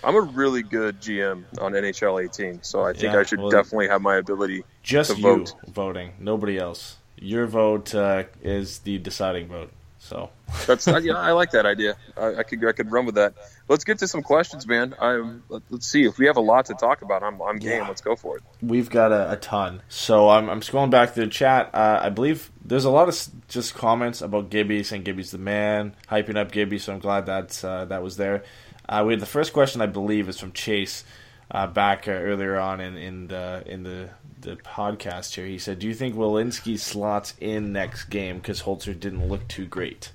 I'm 0.04 0.16
a 0.16 0.22
really 0.22 0.64
good 0.64 1.00
GM 1.00 1.46
on 1.62 1.74
NHL 1.74 2.24
18, 2.24 2.64
so 2.64 2.84
I 2.84 2.94
think 2.94 3.14
yeah, 3.14 3.20
I 3.20 3.24
should 3.24 3.40
well, 3.40 3.52
definitely 3.52 3.88
have 3.88 4.02
my 4.02 4.16
ability 4.16 4.64
just 4.82 5.12
to 5.12 5.22
vote. 5.22 5.54
you 5.66 5.74
voting, 5.74 6.14
nobody 6.20 6.58
else. 6.58 6.98
Your 7.18 7.46
vote 7.46 7.94
uh, 7.94 8.24
is 8.42 8.80
the 8.80 8.98
deciding 8.98 9.48
vote. 9.48 9.72
So 10.06 10.30
that's 10.68 10.86
yeah, 10.86 11.14
I 11.14 11.32
like 11.32 11.50
that 11.52 11.66
idea. 11.74 11.98
I, 12.16 12.36
I, 12.36 12.44
could 12.44 12.64
I 12.64 12.74
could 12.74 12.92
run 12.92 13.08
with 13.08 13.16
that. 13.16 13.34
Let's 13.68 13.84
get 13.84 13.98
to 14.00 14.08
some 14.08 14.22
questions, 14.22 14.68
man. 14.68 14.94
I'm, 15.02 15.44
let's 15.50 15.88
see 15.88 16.04
if 16.04 16.20
we 16.20 16.28
have 16.28 16.38
a 16.38 16.42
lot 16.42 16.68
to 16.68 16.76
talk 16.76 17.02
about. 17.02 17.24
I'm 17.24 17.42
I'm 17.42 17.58
game. 17.58 17.82
Yeah. 17.82 17.88
Let's 17.88 18.02
go 18.02 18.16
for 18.16 18.38
it. 18.38 18.44
We've 18.62 18.90
got 18.90 19.12
a, 19.12 19.32
a 19.32 19.38
ton. 19.38 19.82
So 19.90 20.30
I'm 20.30 20.48
I'm 20.48 20.62
scrolling 20.62 20.92
back 20.92 21.14
through 21.14 21.26
the 21.26 21.32
chat. 21.32 21.74
Uh, 21.74 22.02
I 22.04 22.10
believe 22.10 22.52
there's 22.64 22.86
a 22.86 22.92
lot 22.92 23.10
of 23.10 23.18
just 23.48 23.74
comments 23.74 24.22
about 24.22 24.52
Gibby 24.52 24.84
saying 24.84 25.04
Gibby's 25.04 25.32
the 25.32 25.40
man, 25.40 25.96
hyping 26.08 26.38
up 26.38 26.52
Gibby. 26.52 26.78
So 26.78 26.94
I'm 26.94 27.00
glad 27.00 27.26
that 27.26 27.66
uh, 27.66 27.86
that 27.86 28.04
was 28.04 28.18
there. 28.18 28.44
Uh, 28.88 29.04
we 29.08 29.14
had 29.14 29.20
the 29.20 29.26
first 29.26 29.54
question 29.54 29.82
I 29.82 29.88
believe 29.88 30.30
is 30.30 30.40
from 30.40 30.52
Chase. 30.52 31.04
Uh, 31.50 31.68
back 31.68 32.08
uh, 32.08 32.12
earlier 32.12 32.58
on 32.58 32.80
in, 32.82 32.98
in 32.98 33.28
the 33.28 33.64
in 33.68 33.84
the 33.84 34.10
the 34.46 34.56
podcast 34.56 35.34
here. 35.34 35.46
He 35.46 35.58
said, 35.58 35.80
"Do 35.80 35.88
you 35.88 35.94
think 35.94 36.16
Welinski 36.16 36.80
slots 36.80 37.34
in 37.42 37.74
next 37.74 38.06
game 38.06 38.38
because 38.38 38.62
Holzer 38.62 38.98
didn't 38.98 39.28
look 39.28 39.48
too 39.48 39.66
great?" 39.66 40.12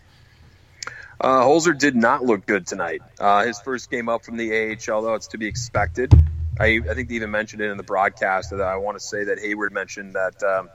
Uh, 1.20 1.42
Holzer 1.42 1.76
did 1.78 1.94
not 1.94 2.24
look 2.24 2.46
good 2.46 2.66
tonight. 2.66 3.02
Uh, 3.18 3.44
his 3.44 3.60
first 3.60 3.90
game 3.90 4.08
up 4.08 4.24
from 4.24 4.38
the 4.38 4.50
AHL, 4.52 5.02
though, 5.02 5.14
it's 5.14 5.26
to 5.28 5.38
be 5.38 5.46
expected. 5.46 6.14
I, 6.58 6.80
I 6.88 6.94
think 6.94 7.08
they 7.08 7.16
even 7.16 7.30
mentioned 7.30 7.60
it 7.60 7.70
in 7.70 7.76
the 7.76 7.82
broadcast. 7.82 8.50
That 8.50 8.60
I 8.60 8.76
want 8.76 8.98
to 8.98 9.04
say 9.04 9.24
that 9.24 9.38
Hayward 9.38 9.72
mentioned 9.72 10.14
that 10.14 10.42
um, 10.42 10.70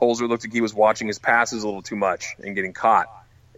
Holzer 0.00 0.28
looked 0.28 0.44
like 0.44 0.52
he 0.52 0.60
was 0.60 0.72
watching 0.72 1.08
his 1.08 1.18
passes 1.18 1.62
a 1.62 1.66
little 1.66 1.82
too 1.82 1.96
much 1.96 2.24
and 2.42 2.54
getting 2.54 2.72
caught, 2.72 3.08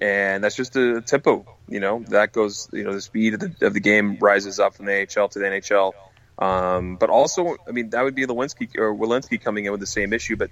and 0.00 0.42
that's 0.42 0.56
just 0.56 0.74
a 0.74 1.02
tempo. 1.02 1.46
You 1.68 1.80
know, 1.80 2.02
that 2.08 2.32
goes. 2.32 2.68
You 2.72 2.84
know, 2.84 2.94
the 2.94 3.00
speed 3.00 3.34
of 3.34 3.40
the, 3.40 3.66
of 3.66 3.74
the 3.74 3.80
game 3.80 4.16
rises 4.20 4.58
up 4.58 4.74
from 4.74 4.86
the 4.86 5.02
AHL 5.02 5.28
to 5.28 5.38
the 5.38 5.44
NHL. 5.44 5.92
Um, 6.38 6.96
but 6.96 7.10
also, 7.10 7.56
I 7.66 7.70
mean, 7.70 7.90
that 7.90 8.02
would 8.02 8.14
be 8.14 8.26
Lewinsky 8.26 8.76
or 8.76 8.94
Welinski 8.94 9.40
coming 9.40 9.66
in 9.66 9.70
with 9.70 9.80
the 9.80 9.86
same 9.86 10.12
issue. 10.12 10.36
But 10.36 10.50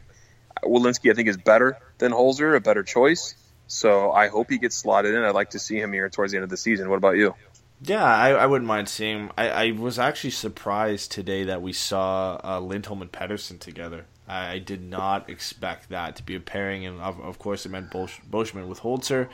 Welinski, 0.63 1.11
I 1.11 1.15
think, 1.15 1.29
is 1.29 1.37
better 1.37 1.79
than 1.99 2.13
Holzer, 2.13 2.57
a 2.57 2.61
better 2.61 2.83
choice. 2.83 3.35
So 3.67 4.13
I 4.13 4.29
hope 4.29 4.51
he 4.51 4.59
gets 4.59 4.77
slotted 4.77 5.15
in. 5.15 5.23
I'd 5.23 5.35
like 5.35 5.51
to 5.51 5.59
see 5.59 5.79
him 5.79 5.93
here 5.93 6.09
towards 6.09 6.33
the 6.33 6.39
end 6.39 6.45
of 6.45 6.51
the 6.51 6.57
season. 6.57 6.89
What 6.91 6.97
about 6.97 7.17
you? 7.17 7.35
Yeah, 7.85 8.05
I, 8.05 8.31
I 8.31 8.47
wouldn't 8.47 8.69
mind 8.69 8.89
seeing 8.89 9.19
him. 9.19 9.33
I, 9.37 9.49
I, 9.49 9.71
was 9.73 9.99
actually 9.99 10.31
surprised 10.31 11.11
today 11.11 11.45
that 11.45 11.63
we 11.63 11.73
saw 11.73 12.39
uh, 12.45 12.61
Lindholm 12.61 13.03
and 13.03 13.11
Pettersson 13.11 13.59
together. 13.59 14.05
I, 14.29 14.53
I, 14.53 14.59
did 14.61 14.83
not 14.83 15.29
expect 15.29 15.89
that 15.89 16.15
to 16.17 16.23
be 16.23 16.37
a 16.37 16.41
pairing, 16.41 16.87
and 16.87 17.01
of, 17.01 17.21
of 17.21 17.41
course, 17.41 17.67
it 17.67 17.71
meant 17.71 17.91
Bosch, 17.91 18.21
Boschman 18.31 18.69
with 18.69 18.81
Holzer. 18.81 19.29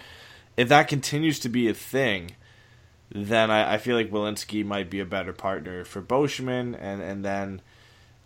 If 0.57 0.71
that 0.71 0.89
continues 0.89 1.39
to 1.41 1.51
be 1.51 1.69
a 1.69 1.75
thing, 1.75 2.37
then 3.11 3.51
I, 3.51 3.75
I 3.75 3.79
feel 3.79 3.97
like 3.97 4.11
Welinski 4.11 4.65
might 4.65 4.91
be 4.91 5.01
a 5.01 5.07
better 5.07 5.33
partner 5.33 5.85
for 5.85 6.03
Boschman, 6.03 6.77
and 6.79 7.01
and 7.01 7.25
then 7.25 7.63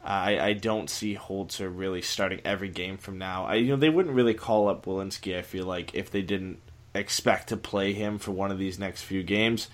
I 0.04 0.38
I 0.38 0.52
don't 0.54 0.90
see 0.90 1.16
Holzer 1.16 1.70
really 1.72 2.02
starting 2.02 2.40
every 2.44 2.68
game 2.68 2.98
from 2.98 3.18
now. 3.18 3.44
I 3.44 3.54
you 3.56 3.68
know 3.68 3.76
they 3.76 3.90
wouldn't 3.90 4.14
really 4.14 4.34
call 4.34 4.68
up 4.68 4.86
Welinski. 4.86 5.38
I 5.38 5.42
feel 5.42 5.66
like 5.66 5.94
if 5.94 6.10
they 6.10 6.22
didn't 6.22 6.58
expect 6.94 7.48
to 7.48 7.56
play 7.56 7.92
him 7.92 8.18
for 8.18 8.32
one 8.32 8.50
of 8.50 8.58
these 8.58 8.78
next 8.78 9.02
few 9.02 9.22
games. 9.22 9.68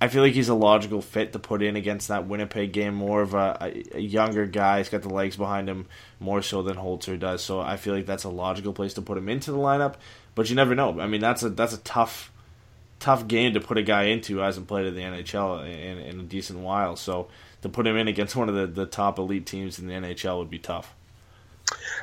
I 0.00 0.08
feel 0.08 0.22
like 0.22 0.34
he's 0.34 0.48
a 0.48 0.54
logical 0.54 1.00
fit 1.00 1.32
to 1.32 1.38
put 1.38 1.62
in 1.62 1.76
against 1.76 2.08
that 2.08 2.26
Winnipeg 2.26 2.72
game. 2.72 2.94
More 2.94 3.22
of 3.22 3.32
a, 3.32 3.56
a, 3.60 3.96
a, 3.96 4.00
younger 4.00 4.44
guy. 4.44 4.78
He's 4.78 4.88
got 4.88 5.02
the 5.02 5.08
legs 5.08 5.36
behind 5.36 5.68
him 5.68 5.86
more 6.18 6.42
so 6.42 6.62
than 6.62 6.76
Holzer 6.76 7.18
does. 7.18 7.42
So 7.42 7.60
I 7.60 7.76
feel 7.76 7.94
like 7.94 8.04
that's 8.04 8.24
a 8.24 8.28
logical 8.28 8.72
place 8.72 8.94
to 8.94 9.02
put 9.02 9.16
him 9.16 9.28
into 9.28 9.52
the 9.52 9.58
lineup. 9.58 9.94
But 10.34 10.50
you 10.50 10.56
never 10.56 10.74
know. 10.74 11.00
I 11.00 11.06
mean, 11.06 11.20
that's 11.20 11.42
a 11.42 11.50
that's 11.50 11.72
a 11.72 11.78
tough 11.78 12.32
tough 12.98 13.26
game 13.28 13.54
to 13.54 13.60
put 13.60 13.78
a 13.78 13.82
guy 13.82 14.04
into 14.04 14.34
who 14.34 14.38
hasn't 14.40 14.66
played 14.66 14.86
in 14.86 14.94
the 14.94 15.02
NHL 15.02 15.64
in, 15.64 15.98
in 15.98 16.20
a 16.20 16.22
decent 16.22 16.60
while. 16.60 16.96
So 16.96 17.28
to 17.62 17.68
put 17.68 17.86
him 17.86 17.96
in 17.96 18.08
against 18.08 18.36
one 18.36 18.48
of 18.48 18.54
the, 18.54 18.66
the 18.66 18.86
top 18.86 19.18
elite 19.18 19.46
teams 19.46 19.78
in 19.78 19.86
the 19.86 19.94
NHL 19.94 20.38
would 20.38 20.50
be 20.50 20.58
tough. 20.58 20.94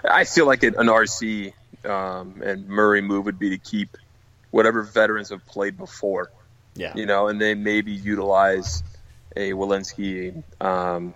I 0.03 0.23
feel 0.23 0.45
like 0.45 0.63
an 0.63 0.73
RC 0.73 1.53
um, 1.85 2.41
and 2.43 2.67
Murray 2.67 3.01
move 3.01 3.25
would 3.25 3.39
be 3.39 3.51
to 3.51 3.57
keep 3.57 3.97
whatever 4.51 4.83
veterans 4.83 5.29
have 5.29 5.45
played 5.45 5.77
before. 5.77 6.31
Yeah. 6.75 6.93
You 6.95 7.05
know, 7.05 7.27
and 7.27 7.39
then 7.41 7.63
maybe 7.63 7.91
utilize 7.91 8.83
a 9.35 9.51
Welinski 9.51 10.43
um, 10.61 11.13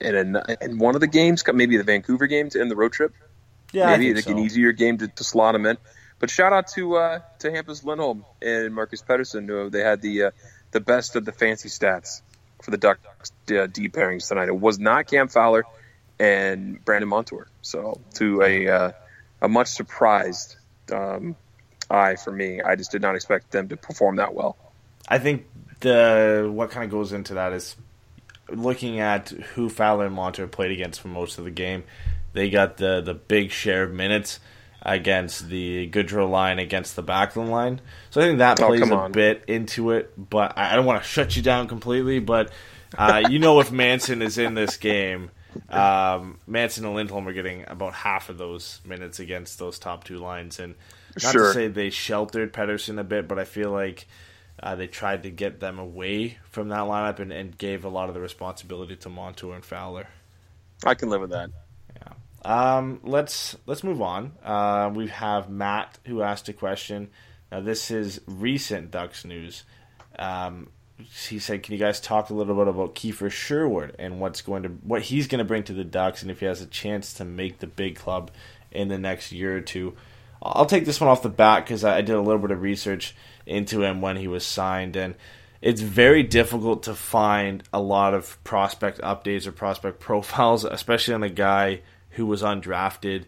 in, 0.00 0.36
a, 0.36 0.56
in 0.60 0.78
one 0.78 0.94
of 0.94 1.00
the 1.00 1.06
games, 1.06 1.44
maybe 1.52 1.76
the 1.76 1.84
Vancouver 1.84 2.26
games 2.26 2.54
in 2.54 2.68
the 2.68 2.76
road 2.76 2.92
trip. 2.92 3.12
Yeah, 3.72 3.86
maybe 3.96 4.14
like 4.14 4.24
so. 4.24 4.30
an 4.30 4.38
easier 4.38 4.72
game 4.72 4.98
to, 4.98 5.08
to 5.08 5.24
slot 5.24 5.54
him 5.54 5.66
in. 5.66 5.76
But 6.18 6.30
shout 6.30 6.52
out 6.52 6.68
to 6.68 6.96
uh, 6.96 7.20
to 7.40 7.50
Hampus 7.50 7.84
Lindholm 7.84 8.24
and 8.42 8.74
Marcus 8.74 9.02
Pettersson, 9.02 9.46
Who 9.46 9.70
they 9.70 9.80
had 9.80 10.02
the 10.02 10.24
uh, 10.24 10.30
the 10.72 10.80
best 10.80 11.16
of 11.16 11.24
the 11.24 11.32
fancy 11.32 11.68
stats 11.68 12.22
for 12.62 12.70
the 12.70 12.76
Ducks 12.76 13.32
uh, 13.50 13.66
D 13.66 13.88
pairings 13.88 14.28
tonight. 14.28 14.48
It 14.48 14.58
was 14.58 14.78
not 14.78 15.06
Cam 15.06 15.28
Fowler 15.28 15.64
and 16.18 16.84
Brandon 16.84 17.08
Montour. 17.08 17.46
So 17.62 18.00
to 18.14 18.42
a 18.42 18.68
uh, 18.68 18.92
a 19.40 19.48
much 19.48 19.68
surprised 19.68 20.56
um, 20.92 21.36
eye 21.90 22.16
for 22.16 22.32
me. 22.32 22.60
I 22.60 22.76
just 22.76 22.90
did 22.90 23.02
not 23.02 23.14
expect 23.14 23.50
them 23.50 23.68
to 23.68 23.76
perform 23.76 24.16
that 24.16 24.34
well. 24.34 24.56
I 25.08 25.18
think 25.18 25.46
the 25.80 26.50
what 26.52 26.70
kind 26.70 26.84
of 26.84 26.90
goes 26.90 27.12
into 27.12 27.34
that 27.34 27.52
is 27.52 27.76
looking 28.50 29.00
at 29.00 29.28
who 29.28 29.68
Fowler 29.68 30.06
and 30.06 30.14
Montour 30.14 30.46
played 30.46 30.72
against 30.72 31.00
for 31.00 31.08
most 31.08 31.38
of 31.38 31.44
the 31.44 31.50
game. 31.50 31.84
They 32.32 32.50
got 32.50 32.76
the 32.76 33.00
the 33.00 33.14
big 33.14 33.50
share 33.50 33.84
of 33.84 33.92
minutes 33.92 34.40
against 34.94 35.48
the 35.48 35.88
Gaudreau 35.90 36.28
line 36.28 36.58
against 36.58 36.96
the 36.96 37.02
Backlund 37.02 37.48
line. 37.48 37.80
So 38.10 38.20
I 38.20 38.24
think 38.24 38.38
that 38.38 38.60
oh, 38.60 38.68
plays 38.68 38.90
a 38.90 39.08
bit 39.10 39.44
into 39.46 39.90
it. 39.92 40.12
But 40.16 40.56
I 40.56 40.74
don't 40.74 40.86
want 40.86 41.02
to 41.02 41.08
shut 41.08 41.36
you 41.36 41.42
down 41.42 41.68
completely. 41.68 42.18
But 42.18 42.50
uh, 42.96 43.24
you 43.30 43.38
know, 43.38 43.60
if 43.60 43.70
Manson 43.70 44.22
is 44.22 44.38
in 44.38 44.54
this 44.54 44.76
game, 44.76 45.30
um, 45.68 46.38
Manson 46.46 46.84
and 46.84 46.94
Lindholm 46.94 47.28
are 47.28 47.32
getting 47.32 47.64
about 47.68 47.94
half 47.94 48.28
of 48.28 48.38
those 48.38 48.80
minutes 48.84 49.20
against 49.20 49.58
those 49.58 49.78
top 49.78 50.04
two 50.04 50.18
lines. 50.18 50.58
And 50.58 50.74
not 51.22 51.32
sure. 51.32 51.48
to 51.48 51.52
say 51.52 51.68
they 51.68 51.90
sheltered 51.90 52.52
Pettersson 52.52 52.98
a 52.98 53.04
bit, 53.04 53.28
but 53.28 53.38
I 53.38 53.44
feel 53.44 53.70
like. 53.70 54.06
Uh, 54.60 54.74
they 54.74 54.88
tried 54.88 55.22
to 55.22 55.30
get 55.30 55.60
them 55.60 55.78
away 55.78 56.36
from 56.50 56.68
that 56.70 56.80
lineup 56.80 57.20
and, 57.20 57.32
and 57.32 57.56
gave 57.56 57.84
a 57.84 57.88
lot 57.88 58.08
of 58.08 58.14
the 58.16 58.20
responsibility 58.20 58.96
to 58.96 59.08
Montour 59.08 59.54
and 59.54 59.64
Fowler. 59.64 60.08
I 60.84 60.94
can 60.94 61.10
live 61.10 61.20
with 61.20 61.30
that. 61.30 61.50
Um, 62.44 63.00
let's 63.02 63.56
let's 63.66 63.82
move 63.82 64.00
on. 64.00 64.32
Uh, 64.44 64.90
we 64.94 65.08
have 65.08 65.50
Matt 65.50 65.98
who 66.06 66.22
asked 66.22 66.48
a 66.48 66.52
question. 66.52 67.10
Now 67.50 67.60
this 67.60 67.90
is 67.90 68.20
recent 68.26 68.90
Ducks 68.90 69.24
news. 69.24 69.64
Um, 70.18 70.68
he 70.96 71.38
said, 71.38 71.62
"Can 71.62 71.74
you 71.74 71.78
guys 71.78 72.00
talk 72.00 72.30
a 72.30 72.34
little 72.34 72.54
bit 72.54 72.68
about 72.68 72.94
Kiefer 72.94 73.30
Sherwood 73.30 73.94
and 73.98 74.20
what's 74.20 74.42
going 74.42 74.64
to 74.64 74.68
what 74.68 75.02
he's 75.02 75.26
going 75.26 75.38
to 75.38 75.44
bring 75.44 75.62
to 75.64 75.72
the 75.72 75.84
Ducks, 75.84 76.22
and 76.22 76.30
if 76.30 76.40
he 76.40 76.46
has 76.46 76.60
a 76.60 76.66
chance 76.66 77.14
to 77.14 77.24
make 77.24 77.58
the 77.58 77.66
big 77.66 77.96
club 77.96 78.30
in 78.70 78.88
the 78.88 78.98
next 78.98 79.32
year 79.32 79.56
or 79.56 79.60
two? 79.60 79.94
I'll 80.40 80.66
take 80.66 80.84
this 80.84 81.00
one 81.00 81.10
off 81.10 81.22
the 81.22 81.28
bat 81.28 81.64
because 81.64 81.84
I 81.84 82.00
did 82.00 82.14
a 82.14 82.20
little 82.20 82.40
bit 82.40 82.52
of 82.52 82.62
research 82.62 83.14
into 83.44 83.82
him 83.82 84.00
when 84.00 84.16
he 84.16 84.28
was 84.28 84.46
signed, 84.46 84.96
and 84.96 85.14
it's 85.60 85.80
very 85.80 86.22
difficult 86.22 86.84
to 86.84 86.94
find 86.94 87.64
a 87.72 87.80
lot 87.80 88.14
of 88.14 88.42
prospect 88.44 89.00
updates 89.00 89.46
or 89.46 89.52
prospect 89.52 89.98
profiles, 90.00 90.64
especially 90.64 91.14
on 91.14 91.22
a 91.22 91.28
guy 91.28 91.80
who 92.10 92.26
was 92.26 92.42
undrafted 92.42 93.24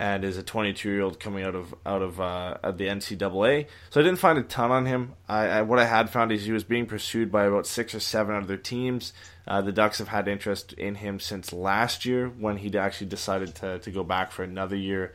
and 0.00 0.24
is 0.24 0.38
a 0.38 0.42
22 0.42 0.90
year 0.90 1.02
old 1.02 1.20
coming 1.20 1.44
out 1.44 1.54
of 1.54 1.74
out 1.84 2.00
of 2.00 2.18
uh, 2.18 2.56
the 2.64 2.86
NCAA. 2.86 3.66
So 3.90 4.00
I 4.00 4.02
didn't 4.02 4.18
find 4.18 4.38
a 4.38 4.42
ton 4.42 4.70
on 4.70 4.86
him. 4.86 5.12
I, 5.28 5.46
I, 5.46 5.62
what 5.62 5.78
I 5.78 5.84
had 5.84 6.08
found 6.08 6.32
is 6.32 6.46
he 6.46 6.52
was 6.52 6.64
being 6.64 6.86
pursued 6.86 7.30
by 7.30 7.44
about 7.44 7.66
six 7.66 7.94
or 7.94 8.00
seven 8.00 8.34
other 8.34 8.56
teams. 8.56 9.12
Uh, 9.46 9.60
the 9.60 9.72
Ducks 9.72 9.98
have 9.98 10.08
had 10.08 10.26
interest 10.26 10.72
in 10.72 10.96
him 10.96 11.20
since 11.20 11.52
last 11.52 12.06
year 12.06 12.28
when 12.28 12.56
he 12.56 12.76
actually 12.78 13.08
decided 13.08 13.54
to, 13.56 13.78
to 13.80 13.90
go 13.90 14.02
back 14.02 14.32
for 14.32 14.42
another 14.42 14.76
year 14.76 15.12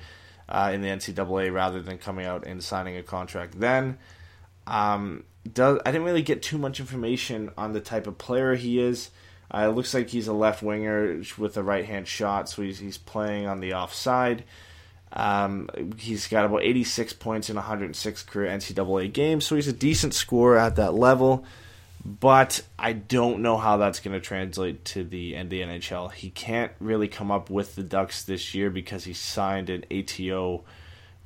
uh, 0.48 0.70
in 0.72 0.82
the 0.82 0.90
NCAA 0.90 1.52
rather 1.52 1.82
than 1.82 1.98
coming 1.98 2.28
out 2.28 2.46
and 2.46 2.64
signing 2.64 2.96
a 2.96 3.04
contract 3.04 3.60
then. 3.60 3.98
Um, 4.68 5.24
does, 5.52 5.80
I 5.84 5.92
didn't 5.92 6.06
really 6.06 6.22
get 6.22 6.44
too 6.44 6.58
much 6.58 6.80
information 6.80 7.52
on 7.58 7.74
the 7.74 7.82
type 7.82 8.06
of 8.06 8.18
player 8.18 8.54
he 8.54 8.80
is. 8.80 9.10
Uh, 9.54 9.68
it 9.70 9.76
looks 9.76 9.94
like 9.94 10.10
he's 10.10 10.28
a 10.28 10.34
left 10.34 10.64
winger 10.64 11.22
with 11.38 11.56
a 11.58 11.64
right 11.64 11.86
hand 11.86 12.08
shot, 12.08 12.50
so 12.50 12.62
he's, 12.62 12.80
he's 12.80 12.98
playing 12.98 13.46
on 13.46 13.60
the 13.60 13.74
offside. 13.74 14.44
Um, 15.14 15.70
he's 15.98 16.28
got 16.28 16.46
about 16.46 16.64
86 16.64 17.14
points 17.14 17.50
in 17.50 17.56
106 17.56 18.24
career 18.24 18.50
NCAA 18.50 19.14
games, 19.14 19.46
so 19.46 19.56
he's 19.56 19.68
a 19.68 19.74
decent 19.74 20.14
scorer 20.14 20.58
at 20.58 20.76
that 20.76 20.94
level. 20.94 21.46
But 22.04 22.62
I 22.78 22.94
don't 22.94 23.40
know 23.40 23.58
how 23.58 23.78
that's 23.78 24.00
going 24.00 24.14
to 24.14 24.20
translate 24.20 24.86
to 24.86 25.04
the 25.04 25.42
the 25.44 25.62
NHL. 25.62 26.12
He 26.12 26.30
can't 26.30 26.72
really 26.80 27.08
come 27.08 27.32
up 27.32 27.50
with 27.50 27.74
the 27.74 27.82
Ducks 27.82 28.24
this 28.24 28.54
year 28.54 28.70
because 28.70 29.06
he 29.06 29.14
signed 29.14 29.72
an 29.72 29.86
ATO 29.90 30.64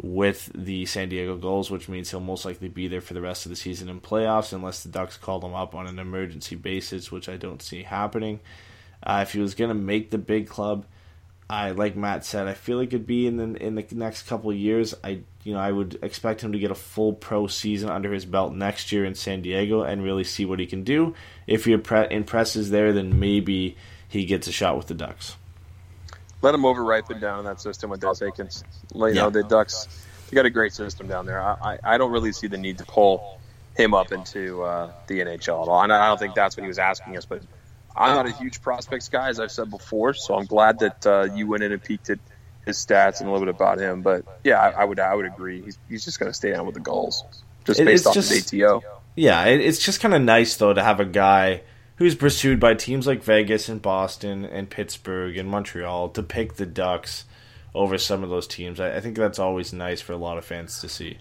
with 0.02 0.52
the 0.56 0.86
San 0.86 1.10
Diego 1.10 1.36
Gulls, 1.36 1.70
which 1.70 1.90
means 1.90 2.10
he'll 2.10 2.20
most 2.20 2.46
likely 2.46 2.70
be 2.70 2.88
there 2.88 3.02
for 3.02 3.14
the 3.14 3.22
rest 3.22 3.46
of 3.46 3.50
the 3.50 3.56
season 3.56 3.90
in 3.90 4.00
playoffs 4.00 4.54
unless 4.54 4.84
the 4.84 4.90
Ducks 4.90 5.18
call 5.18 5.46
him 5.46 5.54
up 5.54 5.76
on 5.76 5.88
an 5.88 6.00
emergency 6.00 6.56
basis, 6.56 7.12
which 7.12 7.28
I 7.28 7.38
don't 7.38 7.62
see 7.62 7.84
happening. 7.84 8.40
Uh, 9.04 9.20
if 9.22 9.34
he 9.34 9.40
was 9.40 9.56
going 9.56 9.70
to 9.70 9.76
make 9.76 10.12
the 10.12 10.18
big 10.18 10.48
club, 10.48 10.86
I 11.50 11.72
like 11.72 11.96
Matt 11.96 12.26
said, 12.26 12.48
I 12.48 12.54
feel 12.54 12.78
like 12.78 12.90
it'd 12.90 13.08
be 13.08 13.26
in 13.26 13.38
the 13.38 13.56
in 13.56 13.74
the 13.74 13.86
next 13.94 14.28
couple 14.28 14.52
of 14.52 14.58
years. 14.58 14.94
I 15.04 15.22
you 15.44 15.54
know 15.54 15.60
I 15.60 15.72
would 15.72 15.98
expect 16.04 16.42
him 16.42 16.52
to 16.52 16.60
get 16.60 16.70
a 16.70 16.76
full 16.76 17.14
pro 17.14 17.48
season 17.48 17.90
under 17.90 18.14
his 18.14 18.26
belt 18.26 18.54
next 18.54 18.92
year 18.92 19.04
in 19.04 19.16
San 19.16 19.42
Diego 19.42 19.82
and 19.82 20.04
really 20.04 20.24
see 20.24 20.46
what 20.46 20.60
he 20.60 20.68
can 20.68 20.84
do. 20.84 21.16
If 21.48 21.66
he 21.66 21.74
impresses 21.74 22.70
there, 22.70 22.94
then 22.94 23.20
maybe 23.20 23.78
he 24.08 24.26
gets 24.26 24.48
a 24.48 24.52
shot 24.52 24.78
with 24.78 24.88
the 24.88 24.94
Ducks. 24.94 25.38
Let 26.42 26.56
him 26.56 26.62
overripen 26.62 27.20
down 27.20 27.40
in 27.40 27.46
that 27.46 27.60
system 27.60 27.90
with 27.90 28.00
Dallas 28.00 28.22
Eakins. 28.22 28.64
You 28.96 29.08
yeah. 29.08 29.14
know 29.14 29.30
the 29.30 29.44
Ducks, 29.44 29.88
they 30.30 30.36
got 30.36 30.46
a 30.46 30.50
great 30.50 30.74
system 30.74 31.08
down 31.08 31.26
there. 31.26 31.42
I, 31.42 31.54
I, 31.62 31.80
I 31.96 31.98
don't 31.98 32.12
really 32.12 32.32
see 32.32 32.48
the 32.48 32.58
need 32.58 32.78
to 32.78 32.86
pull 32.86 33.40
him 33.76 33.94
up 33.94 34.12
into 34.12 34.64
uh, 34.64 34.92
the 35.08 35.20
NHL 35.20 35.64
at 35.64 35.68
all, 35.68 35.82
and 35.82 35.92
I 35.92 36.08
don't 36.08 36.20
think 36.20 36.36
that's 36.36 36.56
what 36.56 36.64
he 36.64 36.68
was 36.68 36.80
asking 36.80 37.18
us, 37.18 37.26
but 37.26 37.42
I'm 37.96 38.16
not 38.16 38.26
a 38.26 38.32
huge 38.32 38.62
prospects 38.62 39.10
guy, 39.10 39.30
as 39.30 39.40
I've 39.40 39.52
said 39.52 39.70
before, 39.70 40.14
so 40.14 40.36
I'm 40.36 40.46
glad 40.46 40.80
that 40.80 41.06
uh, 41.06 41.28
you 41.34 41.48
went 41.48 41.64
in 41.64 41.72
and 41.72 41.84
peeked 41.84 42.10
at 42.10 42.20
his 42.66 42.78
stats 42.78 43.20
and 43.20 43.30
a 43.30 43.32
little 43.32 43.46
bit 43.46 43.54
about 43.54 43.80
him. 43.80 44.02
But 44.02 44.26
yeah, 44.44 44.60
I, 44.60 44.82
I 44.82 44.86
would 44.86 45.00
I 45.00 45.14
would 45.14 45.26
agree. 45.26 45.62
He's, 45.62 45.78
he's 45.90 46.06
just 46.06 46.20
going 46.20 46.30
to 46.30 46.34
stay 46.34 46.52
down 46.52 46.66
with 46.66 46.76
the 46.76 46.82
goals, 46.82 47.24
just 47.66 47.84
based 47.84 48.08
off 48.08 48.14
just, 48.14 48.32
his 48.32 48.54
ATO. 48.54 48.84
Yeah, 49.16 49.46
it's 49.46 49.80
just 49.80 50.00
kind 50.00 50.14
of 50.14 50.22
nice 50.22 50.56
though 50.56 50.74
to 50.74 50.82
have 50.82 51.00
a 51.00 51.06
guy 51.06 51.62
who's 52.00 52.16
pursued 52.16 52.60
by 52.60 52.74
teams 52.74 53.06
like 53.06 53.22
Vegas 53.22 53.70
and 53.70 53.82
Boston 53.82 54.46
and 54.46 54.70
Pittsburgh 54.70 55.38
and 55.38 55.50
Montreal 55.50 56.10
to 56.10 56.24
pick 56.24 56.54
the 56.54 56.66
Ducks 56.66 57.26
over 57.76 57.98
some 57.98 58.24
of 58.24 58.30
those 58.30 58.48
teams. 58.48 58.80
I, 58.80 58.96
I 58.96 59.02
think 59.02 59.18
that's 59.18 59.38
always 59.38 59.74
nice 59.74 60.02
for 60.02 60.14
a 60.14 60.18
lot 60.18 60.38
of 60.38 60.46
fans 60.46 60.80
to 60.82 60.90
see. 60.90 61.18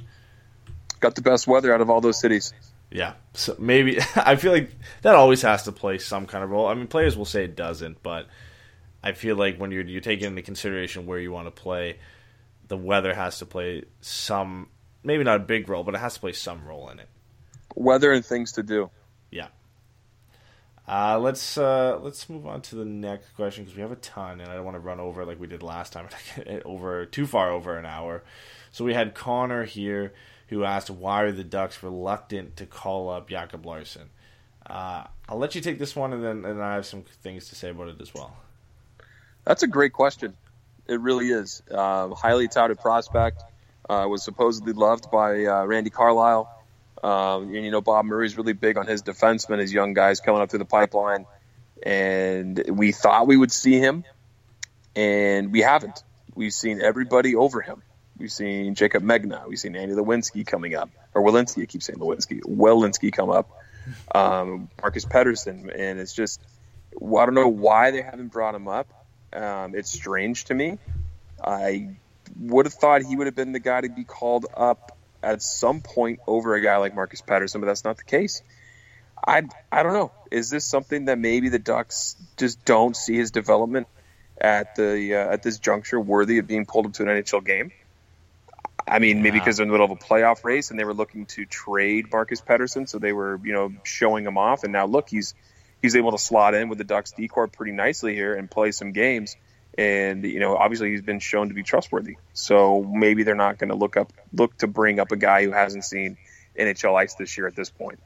Got 1.00 1.16
the 1.16 1.22
best 1.22 1.46
weather 1.46 1.74
out 1.74 1.80
of 1.80 1.90
all 1.90 2.00
those 2.00 2.20
cities. 2.20 2.54
Yeah, 2.90 3.14
so 3.34 3.56
maybe 3.58 3.98
I 4.16 4.36
feel 4.36 4.52
like 4.52 4.70
that 5.02 5.16
always 5.16 5.42
has 5.42 5.64
to 5.64 5.72
play 5.72 5.98
some 5.98 6.26
kind 6.26 6.42
of 6.42 6.50
role. 6.50 6.68
I 6.68 6.74
mean, 6.74 6.86
players 6.86 7.16
will 7.16 7.24
say 7.24 7.44
it 7.44 7.56
doesn't, 7.56 8.02
but 8.02 8.28
I 9.02 9.12
feel 9.12 9.36
like 9.36 9.58
when 9.58 9.72
you're 9.72 9.84
you're 9.84 10.00
taking 10.00 10.28
into 10.28 10.42
consideration 10.42 11.06
where 11.06 11.18
you 11.18 11.32
want 11.32 11.48
to 11.48 11.50
play, 11.50 11.98
the 12.68 12.76
weather 12.76 13.12
has 13.12 13.40
to 13.40 13.46
play 13.46 13.84
some, 14.00 14.68
maybe 15.02 15.24
not 15.24 15.36
a 15.36 15.44
big 15.44 15.68
role, 15.68 15.82
but 15.82 15.94
it 15.94 15.98
has 15.98 16.14
to 16.14 16.20
play 16.20 16.32
some 16.32 16.64
role 16.64 16.88
in 16.88 17.00
it. 17.00 17.08
Weather 17.74 18.12
and 18.12 18.24
things 18.24 18.52
to 18.52 18.62
do. 18.62 18.90
Uh, 20.88 21.18
let's 21.18 21.58
uh, 21.58 21.98
let's 22.02 22.30
move 22.30 22.46
on 22.46 22.62
to 22.62 22.74
the 22.74 22.84
next 22.84 23.28
question 23.36 23.64
because 23.64 23.76
we 23.76 23.82
have 23.82 23.92
a 23.92 23.96
ton, 23.96 24.40
and 24.40 24.50
I 24.50 24.54
don't 24.54 24.64
want 24.64 24.76
to 24.76 24.80
run 24.80 25.00
over 25.00 25.26
like 25.26 25.38
we 25.38 25.46
did 25.46 25.62
last 25.62 25.92
time, 25.92 26.08
over 26.64 27.04
too 27.04 27.26
far 27.26 27.50
over 27.50 27.76
an 27.76 27.84
hour. 27.84 28.22
So 28.72 28.84
we 28.84 28.94
had 28.94 29.14
Connor 29.14 29.64
here 29.64 30.14
who 30.48 30.64
asked 30.64 30.88
why 30.88 31.22
are 31.22 31.32
the 31.32 31.44
Ducks 31.44 31.82
reluctant 31.82 32.56
to 32.56 32.64
call 32.64 33.10
up 33.10 33.28
Jacob 33.28 33.66
Larsson. 33.66 34.08
Uh, 34.66 35.04
I'll 35.28 35.38
let 35.38 35.54
you 35.54 35.60
take 35.60 35.78
this 35.78 35.94
one, 35.94 36.14
and 36.14 36.24
then 36.24 36.44
and 36.46 36.62
I 36.62 36.74
have 36.74 36.86
some 36.86 37.02
things 37.22 37.50
to 37.50 37.54
say 37.54 37.68
about 37.68 37.88
it 37.88 38.00
as 38.00 38.14
well. 38.14 38.34
That's 39.44 39.62
a 39.62 39.68
great 39.68 39.92
question. 39.92 40.34
It 40.86 41.00
really 41.00 41.28
is. 41.28 41.62
Uh, 41.70 42.08
highly 42.14 42.48
touted 42.48 42.78
prospect. 42.78 43.42
Uh, 43.90 44.06
was 44.08 44.22
supposedly 44.22 44.72
loved 44.72 45.10
by 45.10 45.44
uh, 45.44 45.64
Randy 45.64 45.90
Carlyle. 45.90 46.57
Um, 47.02 47.54
and, 47.54 47.64
you 47.64 47.70
know, 47.70 47.80
Bob 47.80 48.04
Murray's 48.04 48.36
really 48.36 48.52
big 48.52 48.76
on 48.76 48.86
his 48.86 49.02
defensemen, 49.02 49.58
his 49.58 49.72
young 49.72 49.94
guys 49.94 50.20
coming 50.20 50.40
up 50.40 50.50
through 50.50 50.60
the 50.60 50.64
pipeline. 50.64 51.26
And 51.82 52.62
we 52.70 52.92
thought 52.92 53.26
we 53.26 53.36
would 53.36 53.52
see 53.52 53.78
him, 53.78 54.04
and 54.96 55.52
we 55.52 55.60
haven't. 55.60 56.02
We've 56.34 56.52
seen 56.52 56.80
everybody 56.80 57.36
over 57.36 57.60
him. 57.60 57.82
We've 58.18 58.32
seen 58.32 58.74
Jaycob 58.74 59.02
Megna. 59.02 59.46
We've 59.48 59.58
seen 59.58 59.76
Andy 59.76 59.94
Lewinsky 59.94 60.44
coming 60.44 60.74
up, 60.74 60.90
or 61.14 61.22
Welinski. 61.22 61.62
I 61.62 61.66
keep 61.66 61.84
saying 61.84 62.00
Lewinsky. 62.00 62.40
Welinski 62.40 63.12
come 63.12 63.30
up. 63.30 63.48
Um, 64.12 64.68
Marcus 64.82 65.04
Pettersson, 65.04 65.72
and 65.74 66.00
it's 66.00 66.12
just 66.12 66.40
I 66.96 67.24
don't 67.24 67.34
know 67.34 67.48
why 67.48 67.92
they 67.92 68.02
haven't 68.02 68.28
brought 68.28 68.54
him 68.54 68.66
up. 68.66 68.88
Um, 69.32 69.74
it's 69.74 69.90
strange 69.90 70.46
to 70.46 70.54
me. 70.54 70.78
I 71.42 71.90
would 72.38 72.66
have 72.66 72.74
thought 72.74 73.02
he 73.02 73.14
would 73.14 73.26
have 73.26 73.36
been 73.36 73.52
the 73.52 73.60
guy 73.60 73.80
to 73.80 73.88
be 73.88 74.04
called 74.04 74.46
up 74.54 74.97
at 75.22 75.42
some 75.42 75.80
point 75.80 76.20
over 76.26 76.54
a 76.54 76.60
guy 76.60 76.76
like 76.76 76.94
Marcus 76.94 77.22
Pettersson, 77.22 77.60
but 77.60 77.66
that's 77.66 77.84
not 77.84 77.96
the 77.96 78.04
case. 78.04 78.42
I 79.26 79.42
I 79.70 79.82
don't 79.82 79.94
know. 79.94 80.12
Is 80.30 80.50
this 80.50 80.64
something 80.64 81.06
that 81.06 81.18
maybe 81.18 81.48
the 81.48 81.58
Ducks 81.58 82.16
just 82.36 82.64
don't 82.64 82.96
see 82.96 83.16
his 83.16 83.30
development 83.30 83.88
at 84.40 84.76
the 84.76 85.14
uh, 85.14 85.32
at 85.32 85.42
this 85.42 85.58
juncture 85.58 86.00
worthy 86.00 86.38
of 86.38 86.46
being 86.46 86.66
pulled 86.66 86.86
up 86.86 86.92
to 86.94 87.02
an 87.02 87.08
NHL 87.08 87.44
game? 87.44 87.72
I 88.86 89.00
mean, 89.00 89.22
maybe 89.22 89.38
because 89.38 89.56
they're 89.56 89.64
in 89.64 89.68
the 89.68 89.72
middle 89.72 89.84
of 89.84 89.90
a 89.90 89.96
playoff 89.96 90.44
race 90.44 90.70
and 90.70 90.78
they 90.78 90.84
were 90.84 90.94
looking 90.94 91.26
to 91.26 91.44
trade 91.44 92.10
Marcus 92.10 92.40
Pettersson, 92.40 92.88
so 92.88 92.98
they 92.98 93.12
were, 93.12 93.38
you 93.44 93.52
know, 93.52 93.72
showing 93.82 94.24
him 94.24 94.38
off. 94.38 94.64
And 94.64 94.72
now 94.72 94.86
look, 94.86 95.08
he's 95.08 95.34
he's 95.82 95.96
able 95.96 96.12
to 96.12 96.18
slot 96.18 96.54
in 96.54 96.68
with 96.68 96.78
the 96.78 96.84
Ducks 96.84 97.12
D 97.12 97.28
corps 97.28 97.48
pretty 97.48 97.72
nicely 97.72 98.14
here 98.14 98.34
and 98.34 98.50
play 98.50 98.72
some 98.72 98.92
games. 98.92 99.36
And 99.78 100.24
you 100.24 100.40
know, 100.40 100.56
obviously 100.56 100.90
he's 100.90 101.02
been 101.02 101.20
shown 101.20 101.48
to 101.48 101.54
be 101.54 101.62
trustworthy. 101.62 102.16
So 102.32 102.82
maybe 102.82 103.22
they're 103.22 103.36
not 103.36 103.58
going 103.58 103.70
to 103.70 103.76
look 103.76 103.96
up 103.96 104.12
look 104.32 104.58
to 104.58 104.66
bring 104.66 104.98
up 104.98 105.12
a 105.12 105.16
guy 105.16 105.44
who 105.44 105.52
hasn't 105.52 105.84
seen 105.84 106.18
NHL 106.58 106.98
ice 106.98 107.14
this 107.14 107.38
year 107.38 107.46
at 107.46 107.54
this 107.54 107.70
point. 107.70 108.00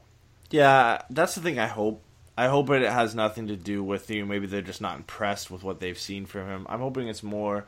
Yeah, 0.51 1.01
that's 1.09 1.35
the 1.35 1.41
thing. 1.41 1.59
I 1.59 1.67
hope. 1.67 2.01
I 2.35 2.47
hope 2.47 2.71
it 2.71 2.81
has 2.81 3.13
nothing 3.13 3.47
to 3.47 3.55
do 3.55 3.83
with 3.83 4.09
you. 4.09 4.25
Maybe 4.25 4.47
they're 4.47 4.61
just 4.61 4.81
not 4.81 4.97
impressed 4.97 5.51
with 5.51 5.63
what 5.63 5.79
they've 5.79 5.97
seen 5.97 6.25
from 6.25 6.47
him. 6.47 6.65
I'm 6.67 6.79
hoping 6.79 7.07
it's 7.07 7.21
more 7.21 7.65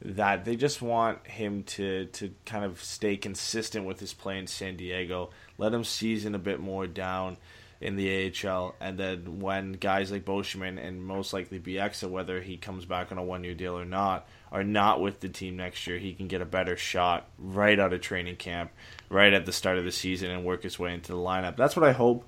that 0.00 0.44
they 0.44 0.56
just 0.56 0.80
want 0.80 1.26
him 1.26 1.62
to 1.64 2.06
to 2.06 2.32
kind 2.46 2.64
of 2.64 2.82
stay 2.82 3.16
consistent 3.16 3.86
with 3.86 3.98
his 4.00 4.12
play 4.12 4.38
in 4.38 4.46
San 4.46 4.76
Diego, 4.76 5.30
let 5.56 5.72
him 5.72 5.84
season 5.84 6.34
a 6.34 6.38
bit 6.38 6.60
more 6.60 6.86
down 6.86 7.38
in 7.80 7.96
the 7.96 8.32
AHL, 8.44 8.74
and 8.80 8.98
then 8.98 9.40
when 9.40 9.72
guys 9.72 10.10
like 10.10 10.24
Beauchemin 10.24 10.84
and 10.84 11.02
most 11.02 11.32
likely 11.32 11.60
Bieksa, 11.60 12.10
whether 12.10 12.40
he 12.40 12.56
comes 12.56 12.84
back 12.84 13.12
on 13.12 13.18
a 13.18 13.22
one 13.22 13.44
year 13.44 13.54
deal 13.54 13.78
or 13.78 13.84
not, 13.84 14.26
are 14.50 14.64
not 14.64 15.00
with 15.00 15.20
the 15.20 15.28
team 15.28 15.56
next 15.56 15.86
year, 15.86 15.98
he 15.98 16.12
can 16.12 16.26
get 16.26 16.40
a 16.40 16.46
better 16.46 16.76
shot 16.76 17.28
right 17.38 17.78
out 17.78 17.92
of 17.92 18.00
training 18.00 18.36
camp, 18.36 18.72
right 19.08 19.32
at 19.32 19.46
the 19.46 19.52
start 19.52 19.78
of 19.78 19.84
the 19.84 19.92
season, 19.92 20.30
and 20.30 20.44
work 20.44 20.64
his 20.64 20.78
way 20.78 20.92
into 20.92 21.12
the 21.12 21.18
lineup. 21.18 21.56
That's 21.56 21.76
what 21.76 21.88
I 21.88 21.92
hope 21.92 22.24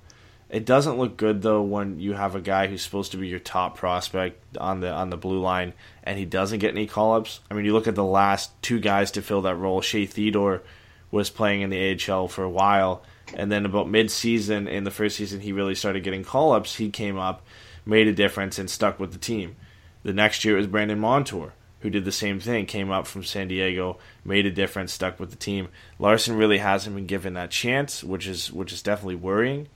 it 0.51 0.65
doesn't 0.65 0.97
look 0.97 1.15
good 1.15 1.41
though 1.41 1.61
when 1.61 1.99
you 1.99 2.13
have 2.13 2.35
a 2.35 2.41
guy 2.41 2.67
who's 2.67 2.81
supposed 2.81 3.11
to 3.11 3.17
be 3.17 3.29
your 3.29 3.39
top 3.39 3.77
prospect 3.77 4.57
on 4.57 4.81
the 4.81 4.91
on 4.91 5.09
the 5.09 5.15
blue 5.15 5.39
line 5.39 5.71
and 6.03 6.19
he 6.19 6.25
doesn't 6.25 6.59
get 6.59 6.71
any 6.71 6.87
call 6.87 7.13
ups. 7.13 7.39
I 7.49 7.53
mean, 7.53 7.63
you 7.63 7.71
look 7.71 7.87
at 7.87 7.95
the 7.95 8.03
last 8.03 8.51
two 8.61 8.81
guys 8.81 9.11
to 9.11 9.21
fill 9.21 9.41
that 9.43 9.55
role. 9.55 9.79
Shea 9.79 10.05
Theodore 10.05 10.61
was 11.09 11.29
playing 11.29 11.61
in 11.61 11.69
the 11.69 11.97
AHL 12.11 12.27
for 12.27 12.43
a 12.43 12.49
while, 12.49 13.01
and 13.35 13.51
then 13.51 13.65
about 13.65 13.89
mid 13.89 14.11
season 14.11 14.67
in 14.67 14.83
the 14.83 14.91
first 14.91 15.17
season, 15.17 15.41
he 15.41 15.51
really 15.51 15.75
started 15.75 16.03
getting 16.03 16.23
call 16.23 16.53
ups. 16.53 16.75
He 16.75 16.89
came 16.89 17.17
up, 17.17 17.45
made 17.85 18.07
a 18.07 18.13
difference, 18.13 18.59
and 18.59 18.69
stuck 18.69 18.99
with 18.99 19.13
the 19.13 19.19
team. 19.19 19.55
The 20.03 20.13
next 20.13 20.43
year 20.43 20.55
it 20.55 20.59
was 20.59 20.67
Brandon 20.67 20.99
Montour 20.99 21.53
who 21.81 21.89
did 21.89 22.05
the 22.05 22.11
same 22.11 22.39
thing, 22.39 22.65
came 22.65 22.91
up 22.91 23.07
from 23.07 23.23
San 23.23 23.47
Diego, 23.47 23.97
made 24.23 24.45
a 24.45 24.51
difference, 24.51 24.93
stuck 24.93 25.19
with 25.19 25.31
the 25.31 25.35
team. 25.35 25.67
Larsson 25.99 26.35
really 26.35 26.59
hasn't 26.59 26.95
been 26.95 27.07
given 27.07 27.33
that 27.33 27.51
chance, 27.51 28.03
which 28.03 28.27
is 28.27 28.51
which 28.51 28.71
is 28.71 28.81
definitely 28.81 29.15
worrying. 29.15 29.67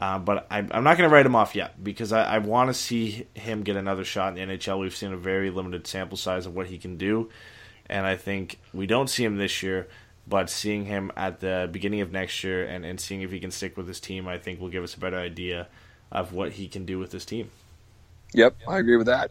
Uh, 0.00 0.18
but 0.18 0.46
I, 0.50 0.58
I'm 0.58 0.82
not 0.82 0.96
going 0.96 1.08
to 1.08 1.14
write 1.14 1.26
him 1.26 1.36
off 1.36 1.54
yet 1.54 1.82
because 1.84 2.10
I, 2.10 2.22
I 2.24 2.38
want 2.38 2.70
to 2.70 2.74
see 2.74 3.26
him 3.34 3.62
get 3.62 3.76
another 3.76 4.04
shot 4.04 4.36
in 4.36 4.48
the 4.48 4.56
NHL. 4.56 4.80
We've 4.80 4.96
seen 4.96 5.12
a 5.12 5.16
very 5.18 5.50
limited 5.50 5.86
sample 5.86 6.16
size 6.16 6.46
of 6.46 6.54
what 6.54 6.68
he 6.68 6.78
can 6.78 6.96
do, 6.96 7.28
and 7.86 8.06
I 8.06 8.16
think 8.16 8.58
we 8.72 8.86
don't 8.86 9.10
see 9.10 9.24
him 9.24 9.36
this 9.36 9.62
year. 9.62 9.88
But 10.30 10.50
seeing 10.50 10.86
him 10.86 11.12
at 11.16 11.40
the 11.40 11.68
beginning 11.72 12.00
of 12.02 12.12
next 12.12 12.44
year 12.44 12.64
and, 12.64 12.84
and 12.86 13.00
seeing 13.00 13.22
if 13.22 13.32
he 13.32 13.40
can 13.40 13.50
stick 13.50 13.76
with 13.76 13.88
his 13.88 14.00
team, 14.00 14.28
I 14.28 14.38
think 14.38 14.60
will 14.60 14.70
give 14.70 14.84
us 14.84 14.94
a 14.94 15.00
better 15.00 15.18
idea 15.18 15.68
of 16.12 16.32
what 16.32 16.52
he 16.52 16.68
can 16.68 16.86
do 16.86 16.98
with 17.00 17.10
this 17.10 17.24
team. 17.26 17.50
Yep, 18.34 18.56
I 18.68 18.78
agree 18.78 18.96
with 18.96 19.06
that. 19.06 19.30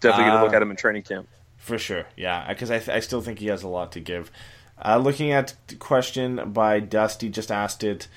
Definitely 0.00 0.24
going 0.30 0.38
to 0.38 0.44
look 0.44 0.52
Uh, 0.52 0.56
at 0.56 0.62
him 0.62 0.70
in 0.70 0.76
training 0.76 1.02
camp. 1.02 1.28
For 1.56 1.78
sure, 1.78 2.06
yeah, 2.16 2.48
because 2.48 2.70
I, 2.70 2.78
th- 2.78 2.88
I 2.96 3.00
still 3.00 3.20
think 3.20 3.40
he 3.40 3.46
has 3.48 3.62
a 3.62 3.68
lot 3.68 3.92
to 3.92 4.00
give. 4.00 4.30
Uh, 4.82 4.96
looking 4.98 5.32
at 5.32 5.54
the 5.66 5.74
question 5.74 6.52
by 6.52 6.80
Dusty, 6.80 7.28
just 7.28 7.50
asked 7.50 7.84
it 7.84 8.08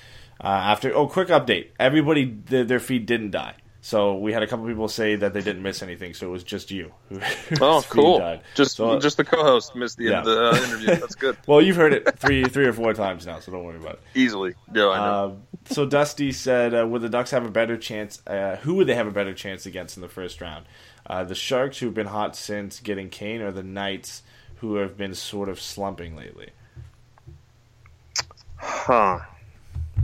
uh, 0.42 0.46
after. 0.46 0.94
Oh, 0.94 1.06
quick 1.08 1.28
update! 1.28 1.68
Everybody, 1.78 2.26
th- 2.48 2.68
their 2.68 2.80
feed 2.80 3.06
didn't 3.06 3.32
die, 3.32 3.54
so 3.84 4.14
we 4.16 4.32
had 4.32 4.42
a 4.44 4.46
couple 4.46 4.64
people 4.66 4.86
say 4.88 5.16
that 5.16 5.34
they 5.34 5.42
didn't 5.42 5.62
miss 5.62 5.82
anything. 5.82 6.14
So 6.14 6.28
it 6.28 6.30
was 6.30 6.44
just 6.44 6.70
you. 6.70 6.92
Oh, 7.60 7.84
cool. 7.90 8.18
died. 8.20 8.40
Just 8.54 8.76
So- 8.76 8.98
just 9.00 9.16
the 9.18 9.24
co-host 9.24 9.74
missed 9.76 9.98
the 9.98 10.06
end 10.14 10.16
of 10.18 10.24
the 10.24 10.50
uh, 10.50 10.56
interview. 10.56 10.86
That's 10.94 11.16
good. 11.16 11.36
well, 11.46 11.60
you've 11.60 11.76
heard 11.76 11.92
it 11.92 12.18
three, 12.18 12.44
three 12.44 12.64
or 12.66 12.72
four 12.72 12.94
times 12.94 13.26
now, 13.26 13.40
so 13.40 13.52
don't 13.52 13.64
worry 13.64 13.76
about 13.76 13.94
it. 13.94 14.00
Easily. 14.14 14.54
Yeah, 14.72 14.88
I 14.88 14.96
know. 14.98 15.38
Uh, 15.66 15.72
so 15.74 15.84
Dusty 15.84 16.32
said, 16.32 16.74
uh, 16.74 16.86
"Would 16.86 17.02
the 17.02 17.08
Ducks 17.08 17.30
have 17.32 17.44
a 17.44 17.50
better 17.50 17.76
chance? 17.76 18.22
Uh, 18.26 18.56
who 18.62 18.74
would 18.76 18.86
they 18.86 18.94
have 18.94 19.06
a 19.06 19.12
better 19.12 19.34
chance 19.34 19.66
against 19.66 19.96
in 19.96 20.00
the 20.00 20.08
first 20.08 20.40
round? 20.40 20.64
Uh, 21.06 21.24
the 21.24 21.34
Sharks, 21.34 21.78
who've 21.78 21.92
been 21.94 22.06
hot 22.06 22.34
since 22.36 22.78
getting 22.80 23.10
Kane, 23.10 23.42
or 23.42 23.50
the 23.52 23.62
Knights, 23.64 24.22
who 24.56 24.76
have 24.76 24.96
been 24.96 25.14
sort 25.14 25.48
of 25.48 25.60
slumping 25.60 26.16
lately?" 26.16 26.50
huh. 28.56 29.18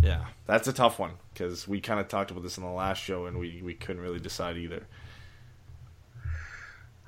Yeah, 0.03 0.27
that's 0.49 0.67
a 0.67 0.73
tough 0.73 0.99
one 0.99 1.13
because 1.33 1.69
we 1.69 1.81
kind 1.81 2.01
of 2.01 2.09
talked 2.09 2.31
about 2.33 2.43
this 2.43 2.57
in 2.57 2.65
the 2.65 2.71
last 2.71 3.01
show, 3.03 3.27
and 3.27 3.39
we 3.39 3.61
we 3.63 3.75
couldn't 3.75 4.03
really 4.03 4.19
decide 4.19 4.57
either. 4.57 4.87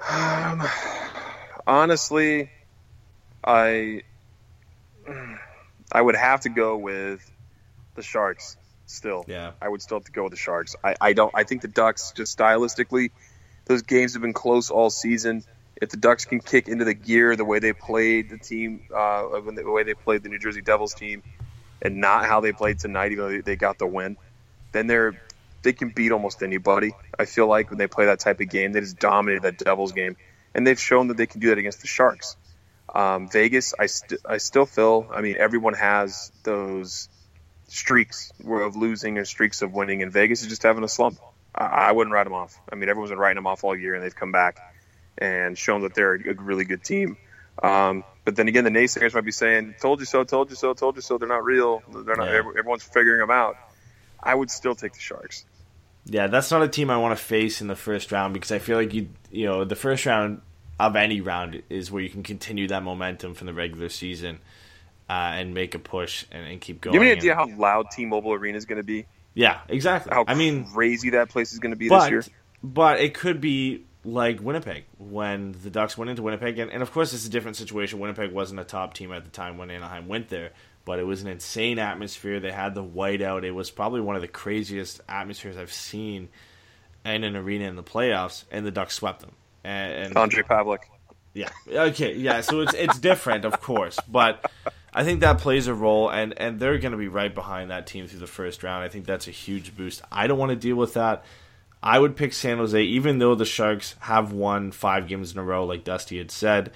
Um, 0.09 0.63
Honestly, 1.67 2.51
I 3.43 4.03
I 5.91 6.01
would 6.01 6.17
have 6.17 6.43
to 6.43 6.51
go 6.51 6.77
with 6.77 7.29
the 7.95 8.03
Sharks. 8.03 8.57
Still, 8.87 9.25
Yeah. 9.29 9.53
I 9.63 9.69
would 9.69 9.81
still 9.83 9.99
have 9.99 10.05
to 10.07 10.13
go 10.13 10.25
with 10.25 10.33
the 10.33 10.39
Sharks. 10.39 10.75
I, 10.83 10.97
I 11.01 11.13
don't. 11.13 11.33
I 11.35 11.45
think 11.45 11.63
the 11.63 11.69
Ducks 11.69 12.13
just 12.15 12.37
stylistically, 12.37 13.11
those 13.67 13.83
games 13.83 14.15
have 14.15 14.23
been 14.23 14.33
close 14.33 14.71
all 14.71 14.91
season. 14.91 15.45
If 15.81 15.91
the 15.91 15.97
Ducks 15.97 16.25
can 16.25 16.41
kick 16.41 16.69
into 16.69 16.85
the 16.85 16.93
gear 16.93 17.37
the 17.37 17.45
way 17.45 17.61
they 17.61 17.73
played 17.73 18.29
the 18.31 18.39
team, 18.39 18.83
uh, 18.95 19.23
when 19.23 19.55
the 19.55 19.71
way 19.71 19.85
they 19.85 19.95
played 19.95 20.25
the 20.25 20.29
New 20.29 20.41
Jersey 20.41 20.61
Devils 20.61 20.93
team, 20.93 21.23
and 21.83 21.97
not 21.97 22.27
how 22.27 22.41
they 22.41 22.53
played 22.53 22.79
tonight, 22.79 23.13
even 23.13 23.25
though 23.25 23.41
they- 23.43 23.57
got 23.57 23.79
the 23.79 23.87
win, 23.87 24.17
then 24.73 24.87
they're 24.87 25.21
they 25.63 25.73
can 25.75 25.91
beat 25.91 26.11
almost 26.11 26.43
anybody. 26.43 26.95
I 27.19 27.27
feel 27.27 27.47
like 27.47 27.69
when 27.69 27.79
they 27.79 27.87
play 27.87 28.07
that 28.07 28.21
type 28.21 28.41
of 28.41 28.49
game, 28.49 28.73
they 28.73 28.81
just 28.81 28.99
dominated 28.99 29.43
that 29.43 29.59
Devils 29.59 29.93
game, 29.93 30.17
and 30.55 30.67
they've 30.67 30.81
shown 30.81 31.09
that 31.09 31.19
they 31.19 31.27
can 31.27 31.41
do 31.41 31.49
that 31.49 31.59
against 31.59 31.83
the 31.83 31.87
Sharks. 31.87 32.37
Um, 32.95 33.29
Vegas, 33.29 33.75
I 33.79 33.87
st- 33.87 34.21
I 34.25 34.39
still 34.39 34.67
feel. 34.67 35.07
I 35.15 35.21
mean, 35.21 35.37
everyone 35.39 35.75
has 35.75 36.33
those 36.45 37.09
streaks 37.69 38.33
of 38.45 38.75
losing 38.77 39.19
and 39.19 39.27
streaks 39.27 39.63
of 39.63 39.73
winning, 39.73 40.03
and 40.03 40.11
Vegas 40.13 40.43
is 40.43 40.49
just 40.49 40.63
having 40.63 40.83
a 40.83 40.89
slump. 40.89 41.19
I, 41.55 41.65
I 41.65 41.93
wouldn't 41.93 42.13
write 42.13 42.25
them 42.25 42.33
off. 42.33 42.59
I 42.73 42.75
mean, 42.75 42.89
everyone's 42.89 43.11
been 43.11 43.19
writing 43.19 43.37
them 43.37 43.47
off 43.47 43.63
all 43.63 43.77
year, 43.77 43.95
and 43.95 44.03
they've 44.03 44.15
come 44.15 44.33
back 44.33 44.59
and 45.19 45.57
shown 45.57 45.83
that 45.83 45.95
they're 45.95 46.15
a 46.15 46.35
really 46.35 46.65
good 46.65 46.83
team. 46.83 47.17
Um, 47.63 48.05
but 48.25 48.37
then 48.37 48.49
again, 48.49 48.65
the 48.65 48.71
naysayers 48.71 49.15
might 49.15 49.25
be 49.25 49.33
saying, 49.33 49.75
"Told 49.81 50.01
you 50.01 50.07
so, 50.07 50.25
told 50.25 50.51
you 50.51 50.57
so, 50.57 50.73
told 50.75 50.97
you 50.97 51.03
so." 51.03 51.19
They're 51.19 51.29
not 51.29 51.45
real. 51.45 51.83
They're 51.93 52.17
not. 52.17 52.29
Yeah. 52.29 52.39
Everyone's 52.59 52.83
figuring 52.83 53.21
them 53.21 53.31
out. 53.31 53.57
I 54.23 54.35
would 54.35 54.51
still 54.51 54.75
take 54.75 54.93
the 54.93 55.01
Sharks. 55.01 55.45
Yeah, 56.07 56.27
that's 56.29 56.51
not 56.51 56.63
a 56.63 56.69
team 56.69 56.91
I 56.91 56.97
want 56.97 57.17
to 57.19 57.23
face 57.25 57.61
in 57.61 57.67
the 57.69 57.77
first 57.77 58.11
round 58.13 58.33
because 58.35 58.53
I 58.53 58.59
feel 58.59 58.77
like 58.77 58.95
you 58.95 59.09
you 59.31 59.47
know 59.47 59.65
the 59.65 59.77
first 59.77 60.07
round 60.07 60.41
of 60.79 60.97
any 60.97 61.21
round 61.21 61.63
is 61.69 61.91
where 61.91 62.03
you 62.03 62.09
can 62.09 62.23
continue 62.23 62.67
that 62.69 62.83
momentum 62.83 63.35
from 63.35 63.47
the 63.47 63.53
regular 63.53 63.91
season 63.91 64.39
uh, 65.11 65.13
and 65.13 65.53
make 65.53 65.75
a 65.75 65.79
push 65.79 66.25
and, 66.33 66.47
and 66.47 66.61
keep 66.61 66.81
going. 66.81 66.93
Do 66.95 67.03
you 67.03 67.09
have 67.09 67.19
any 67.19 67.21
idea 67.21 67.39
And- 67.39 67.53
how 67.53 67.59
loud 67.59 67.91
T-Mobile 67.91 68.33
Arena 68.33 68.57
is 68.57 68.65
going 68.65 68.79
to 68.79 68.83
be? 68.83 69.05
yeah, 69.35 69.61
exactly. 69.69 70.13
How 70.13 70.25
I 70.27 70.35
mean, 70.35 70.65
crazy 70.65 71.11
that 71.11 71.29
place 71.29 71.53
is 71.53 71.59
going 71.59 71.73
to 71.73 71.77
be 71.77 71.89
this 71.89 72.09
year. 72.09 72.23
but 72.23 72.31
but 72.97 73.01
it 73.01 73.15
could 73.15 73.41
be 73.41 73.85
like 74.05 74.41
Winnipeg 74.41 74.85
when 74.99 75.55
the 75.63 75.71
Ducks 75.71 75.99
went 75.99 76.11
into 76.11 76.23
Winnipeg, 76.23 76.59
and, 76.59 76.71
and 76.71 76.83
of 76.83 76.93
course 76.93 77.13
it's 77.13 77.27
a 77.27 77.31
different 77.31 77.57
situation. 77.57 77.99
Winnipeg 77.99 78.33
wasn't 78.33 78.61
a 78.61 78.65
top 78.65 78.95
team 78.95 79.13
at 79.13 79.25
the 79.25 79.31
time 79.31 79.59
when 79.59 79.71
Anaheim 79.71 80.09
went 80.09 80.29
there, 80.29 80.51
but 80.85 80.99
it 80.99 81.05
was 81.05 81.23
an 81.23 81.29
insane 81.29 81.79
atmosphere. 81.79 82.41
They 82.41 82.53
had 82.53 82.75
the 82.75 82.85
whiteout. 82.85 83.45
It 83.45 83.53
was 83.53 83.71
probably 83.71 84.01
one 84.01 84.17
of 84.17 84.23
the 84.23 84.29
craziest 84.29 85.01
atmospheres 85.09 85.57
I've 85.57 85.73
seen 85.73 86.29
in 87.05 87.25
an 87.25 87.37
arena 87.37 87.67
in 87.67 87.77
the 87.77 87.83
playoffs, 87.83 88.45
and 88.51 88.65
the 88.65 88.71
Ducks 88.71 88.95
swept 88.95 89.21
them. 89.21 89.33
And, 89.65 90.07
and 90.07 90.17
Andre 90.17 90.43
Pavlik. 90.43 90.81
yeah. 91.35 91.51
Okay. 91.69 92.15
Yeah. 92.15 92.41
So 92.41 92.61
it's 92.61 92.75
it's 92.75 92.99
different, 92.99 93.45
of 93.45 93.61
course, 93.61 93.99
but 94.09 94.51
I 94.93 95.05
think 95.05 95.21
that 95.21 95.39
plays 95.39 95.67
a 95.67 95.75
role, 95.75 96.11
and 96.11 96.39
and 96.39 96.59
they're 96.59 96.79
going 96.79 96.93
to 96.93 96.99
be 96.99 97.09
right 97.09 97.35
behind 97.35 97.71
that 97.71 97.87
team 97.87 98.07
through 98.07 98.21
the 98.21 98.27
first 98.27 98.63
round. 98.63 98.83
I 98.83 98.89
think 98.89 99.05
that's 99.05 99.29
a 99.29 99.33
huge 99.33 99.77
boost. 99.77 100.03
I 100.11 100.27
don't 100.27 100.39
want 100.39 100.51
to 100.51 100.57
deal 100.57 100.77
with 100.77 100.95
that. 100.95 101.25
I 101.83 101.99
would 101.99 102.17
pick 102.17 102.33
San 102.33 102.59
Jose, 102.59 102.83
even 102.83 103.19
though 103.19 103.35
the 103.35 103.45
Sharks 103.45 103.95
have 104.01 104.33
won 104.33 104.71
five 104.71 105.09
games 105.09 105.33
in 105.33 105.39
a 105.39 105.45
row, 105.45 105.65
like 105.65 105.85
Dusty 105.85 106.19
had 106.19 106.31
said. 106.31 106.73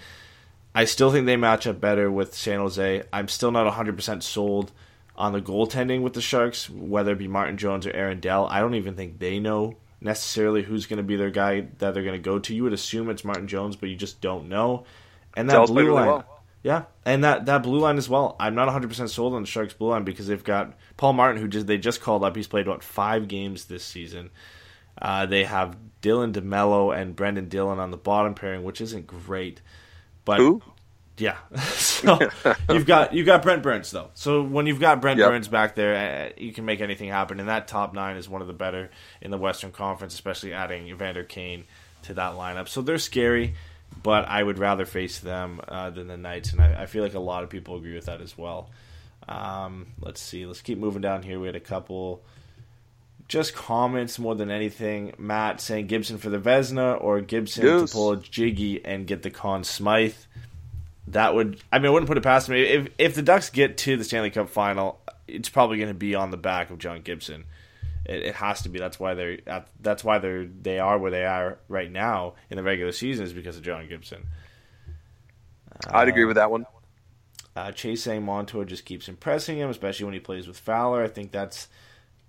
I 0.75 0.87
still 0.87 1.13
think 1.13 1.27
they 1.27 1.37
match 1.37 1.67
up 1.67 1.81
better 1.81 2.11
with 2.11 2.35
San 2.35 2.59
Jose. 2.59 3.03
I'm 3.13 3.29
still 3.29 3.53
not 3.53 3.73
100% 3.73 4.23
sold 4.23 4.73
on 5.17 5.33
the 5.33 5.41
goaltending 5.41 6.03
with 6.03 6.15
the 6.15 6.21
Sharks, 6.21 6.69
whether 6.69 7.13
it 7.13 7.19
be 7.19 7.29
Martin 7.29 7.57
Jones 7.57 7.87
or 7.87 7.93
Aaron 7.93 8.19
Dell. 8.19 8.47
I 8.47 8.61
don't 8.61 8.75
even 8.75 8.95
think 8.95 9.19
they 9.19 9.39
know 9.39 9.77
necessarily 10.01 10.63
who's 10.63 10.87
going 10.87 10.97
to 10.97 11.05
be 11.05 11.17
their 11.17 11.31
guy 11.31 11.69
that 11.79 11.95
they're 11.95 12.03
going 12.03 12.15
to 12.15 12.19
go 12.19 12.39
to. 12.39 12.55
You 12.55 12.65
would 12.65 12.73
assume 12.73 13.09
it's 13.11 13.25
Martin 13.25 13.47
Jones, 13.47 13.77
but 13.77 13.89
you 13.89 13.97
just 13.97 14.21
don't 14.21 14.49
know. 14.49 14.85
And 15.37 15.49
that 15.49 15.55
Dell's 15.55 15.71
blue 15.71 15.83
really 15.85 15.95
line, 15.95 16.07
well. 16.07 16.43
yeah, 16.63 16.85
and 17.05 17.25
that, 17.25 17.47
that 17.47 17.63
blue 17.63 17.79
line 17.79 17.97
as 17.97 18.09
well. 18.09 18.37
I'm 18.41 18.55
not 18.55 18.67
100 18.67 18.89
percent 18.89 19.11
sold 19.11 19.35
on 19.35 19.43
the 19.43 19.49
Sharks 19.49 19.75
blue 19.75 19.91
line 19.91 20.05
because 20.05 20.27
they've 20.27 20.43
got 20.43 20.75
Paul 20.97 21.13
Martin, 21.13 21.41
who 21.41 21.49
just 21.49 21.67
they 21.67 21.79
just 21.79 22.01
called 22.01 22.25
up. 22.25 22.35
He's 22.35 22.47
played 22.47 22.67
what 22.67 22.83
five 22.83 23.29
games 23.29 23.67
this 23.67 23.85
season. 23.85 24.31
Uh, 25.01 25.27
they 25.27 25.45
have 25.45 25.77
Dylan 26.03 26.33
DeMelo 26.33 26.97
and 26.97 27.17
Brendan 27.17 27.49
Dillon 27.49 27.79
on 27.79 27.91
the 27.91 27.97
bottom 27.97 28.35
pairing, 28.35 28.63
which 28.63 28.81
isn't 28.81 29.07
great. 29.07 29.61
But 30.25 30.39
Who? 30.39 30.63
yeah, 31.17 31.37
so 31.75 32.19
you've 32.71 32.87
got 32.87 33.15
you've 33.15 33.27
got 33.27 33.43
Brent 33.43 33.63
Burns 33.63 33.91
though. 33.91 34.11
So 34.15 34.43
when 34.43 34.67
you've 34.67 34.81
got 34.81 35.01
Brent 35.01 35.19
Yep. 35.19 35.29
Burns 35.29 35.49
back 35.49 35.75
there, 35.75 36.29
uh, 36.29 36.33
you 36.37 36.53
can 36.53 36.65
make 36.65 36.81
anything 36.81 37.09
happen. 37.09 37.41
And 37.41 37.49
that 37.49 37.69
top 37.69 37.95
nine 37.95 38.17
is 38.17 38.29
one 38.29 38.41
of 38.43 38.49
the 38.49 38.55
better 38.55 38.91
in 39.21 39.31
the 39.31 39.39
Western 39.39 39.73
Conference, 39.73 40.15
especially 40.15 40.53
adding 40.53 40.89
Evander 40.89 41.25
Kane 41.25 41.65
to 42.03 42.15
that 42.15 42.35
lineup. 42.35 42.69
So 42.69 42.83
they're 42.83 42.99
scary, 42.99 43.55
but 44.03 44.27
I 44.29 44.43
would 44.43 44.59
rather 44.59 44.85
face 44.87 45.19
them 45.19 45.61
uh, 45.69 45.91
than 45.91 46.07
the 46.07 46.17
Knights, 46.17 46.53
and 46.53 46.61
I, 46.61 46.83
I 46.83 46.87
feel 46.87 47.03
like 47.03 47.15
a 47.15 47.21
lot 47.21 47.45
of 47.45 47.51
people 47.51 47.77
agree 47.77 47.95
with 47.95 48.07
that 48.07 48.21
as 48.21 48.37
well. 48.37 48.71
Um, 49.29 49.87
let's 50.01 50.21
see. 50.21 50.45
Let's 50.45 50.61
keep 50.61 50.79
moving 50.79 51.01
down 51.01 51.23
here. 51.23 51.41
We 51.41 51.47
had 51.47 51.57
a 51.57 51.61
couple 51.61 52.23
just 53.29 53.55
comments 53.55 54.19
more 54.19 54.35
than 54.35 54.51
anything. 54.51 55.15
Matt 55.19 55.61
saying 55.61 55.87
Gibson 55.87 56.19
for 56.19 56.31
the 56.31 56.39
Vezina 56.39 57.03
or 57.03 57.21
Gibson 57.21 57.65
Yes. 57.67 57.91
to 57.91 57.95
pull 57.95 58.13
a 58.13 58.17
Jiggy 58.19 58.85
and 58.85 59.07
get 59.07 59.23
the 59.23 59.31
Conn 59.31 59.65
Smythe. 59.65 60.15
That 61.09 61.35
would, 61.35 61.61
I 61.71 61.79
mean, 61.79 61.87
I 61.87 61.91
wouldn't 61.91 62.09
put 62.09 62.17
it 62.17 62.23
past 62.23 62.49
me. 62.49 62.63
If 62.63 62.89
if 62.99 63.15
the 63.15 63.23
Ducks 63.23 63.51
get 63.51 63.77
to 63.79 63.97
the 63.97 64.05
Stanley 64.05 64.31
Cup 64.31 64.49
final, 64.49 65.01
it's 65.29 65.49
probably 65.49 65.77
going 65.79 65.89
to 65.89 65.95
be 65.95 66.15
on 66.15 66.31
the 66.31 66.37
back 66.37 66.71
of 66.71 66.79
John 66.79 67.03
Gibson. 67.03 67.45
It, 68.07 68.23
it 68.23 68.35
has 68.37 68.63
to 68.63 68.69
be. 68.69 68.79
That's 68.79 68.99
why 69.01 69.15
they're 69.15 69.39
at, 69.47 69.69
that's 69.81 70.03
why 70.05 70.19
they're 70.19 70.47
they 70.47 70.79
are 70.79 70.99
where 70.99 71.11
they 71.11 71.25
are 71.25 71.59
right 71.69 71.91
now 71.91 72.35
in 72.51 72.57
the 72.57 72.63
regular 72.63 72.93
season 72.93 73.25
is 73.25 73.33
because 73.33 73.57
of 73.57 73.63
John 73.63 73.87
Gibson. 73.89 74.27
I'd 75.89 76.09
agree 76.09 76.25
with 76.25 76.37
that 76.37 76.51
one. 76.51 76.67
Uh, 77.57 77.71
Chase 77.71 78.03
saying 78.03 78.25
Montour 78.25 78.65
just 78.65 78.85
keeps 78.85 79.09
impressing 79.09 79.59
him, 79.59 79.71
especially 79.71 80.05
when 80.05 80.15
he 80.15 80.21
plays 80.21 80.47
with 80.49 80.59
Fowler. 80.59 81.03
I 81.05 81.09
think 81.09 81.31
that's 81.31 81.69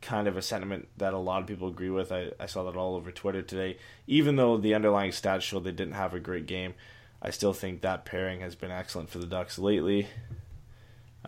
kind 0.05 0.27
of 0.27 0.37
a 0.37 0.41
sentiment 0.41 0.87
that 0.97 1.13
a 1.13 1.17
lot 1.17 1.41
of 1.41 1.47
people 1.47 1.67
agree 1.67 1.89
with. 1.89 2.11
I, 2.11 2.31
I 2.39 2.45
saw 2.45 2.63
that 2.63 2.77
all 2.77 2.95
over 2.95 3.11
Twitter 3.11 3.41
today. 3.41 3.77
Even 4.07 4.35
though 4.35 4.57
the 4.57 4.73
underlying 4.75 5.11
stats 5.11 5.41
show 5.41 5.59
they 5.59 5.71
didn't 5.71 5.93
have 5.95 6.13
a 6.13 6.19
great 6.19 6.45
game, 6.45 6.73
I 7.21 7.31
still 7.31 7.53
think 7.53 7.81
that 7.81 8.05
pairing 8.05 8.41
has 8.41 8.55
been 8.55 8.71
excellent 8.71 9.09
for 9.09 9.17
the 9.17 9.25
Ducks 9.25 9.57
lately. 9.57 10.07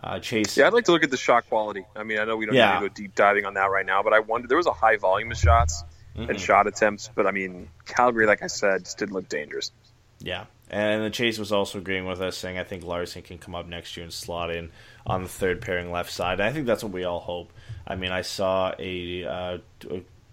Uh, 0.02 0.20
Chase, 0.20 0.56
Yeah, 0.56 0.68
I'd 0.68 0.72
like 0.72 0.84
to 0.84 0.92
look 0.92 1.02
at 1.02 1.10
the 1.10 1.16
shot 1.16 1.48
quality. 1.48 1.84
I 1.96 2.04
mean, 2.04 2.18
I 2.20 2.24
know 2.24 2.36
we 2.36 2.46
don't 2.46 2.54
Yeah. 2.54 2.74
need 2.74 2.84
to 2.84 2.88
go 2.88 2.94
deep 2.94 3.14
diving 3.16 3.44
on 3.44 3.54
that 3.54 3.66
right 3.70 3.84
now, 3.86 4.02
but 4.02 4.12
I 4.12 4.20
wonder 4.20 4.46
there 4.46 4.56
was 4.56 4.66
a 4.68 4.72
high 4.72 4.96
volume 4.96 5.30
of 5.32 5.36
shots 5.38 5.82
Mm-hmm. 6.16 6.30
and 6.30 6.40
shot 6.40 6.66
attempts, 6.66 7.10
but 7.14 7.28
I 7.28 7.30
mean, 7.30 7.68
Calgary, 7.86 8.26
like 8.26 8.42
I 8.42 8.48
said, 8.48 8.84
just 8.84 8.98
didn't 8.98 9.12
look 9.14 9.28
dangerous. 9.28 9.70
Yeah, 10.18 10.46
and 10.68 11.04
the 11.04 11.10
Chase 11.10 11.38
was 11.38 11.52
also 11.52 11.78
agreeing 11.78 12.06
with 12.06 12.20
us, 12.20 12.36
saying 12.36 12.58
I 12.58 12.64
think 12.64 12.82
Larsson 12.82 13.22
can 13.22 13.38
come 13.38 13.54
up 13.54 13.68
next 13.68 13.96
year 13.96 14.02
and 14.02 14.12
slot 14.12 14.50
in 14.50 14.70
on 15.06 15.22
the 15.22 15.28
third 15.28 15.60
pairing 15.62 15.92
left 15.92 16.10
side. 16.10 16.40
I 16.40 16.52
think 16.52 16.66
that's 16.66 16.82
what 16.82 16.92
we 16.92 17.04
all 17.04 17.20
hope. 17.20 17.52
I 17.88 17.96
mean, 17.96 18.12
I 18.12 18.20
saw 18.20 18.74
a, 18.78 19.24
uh, 19.24 19.58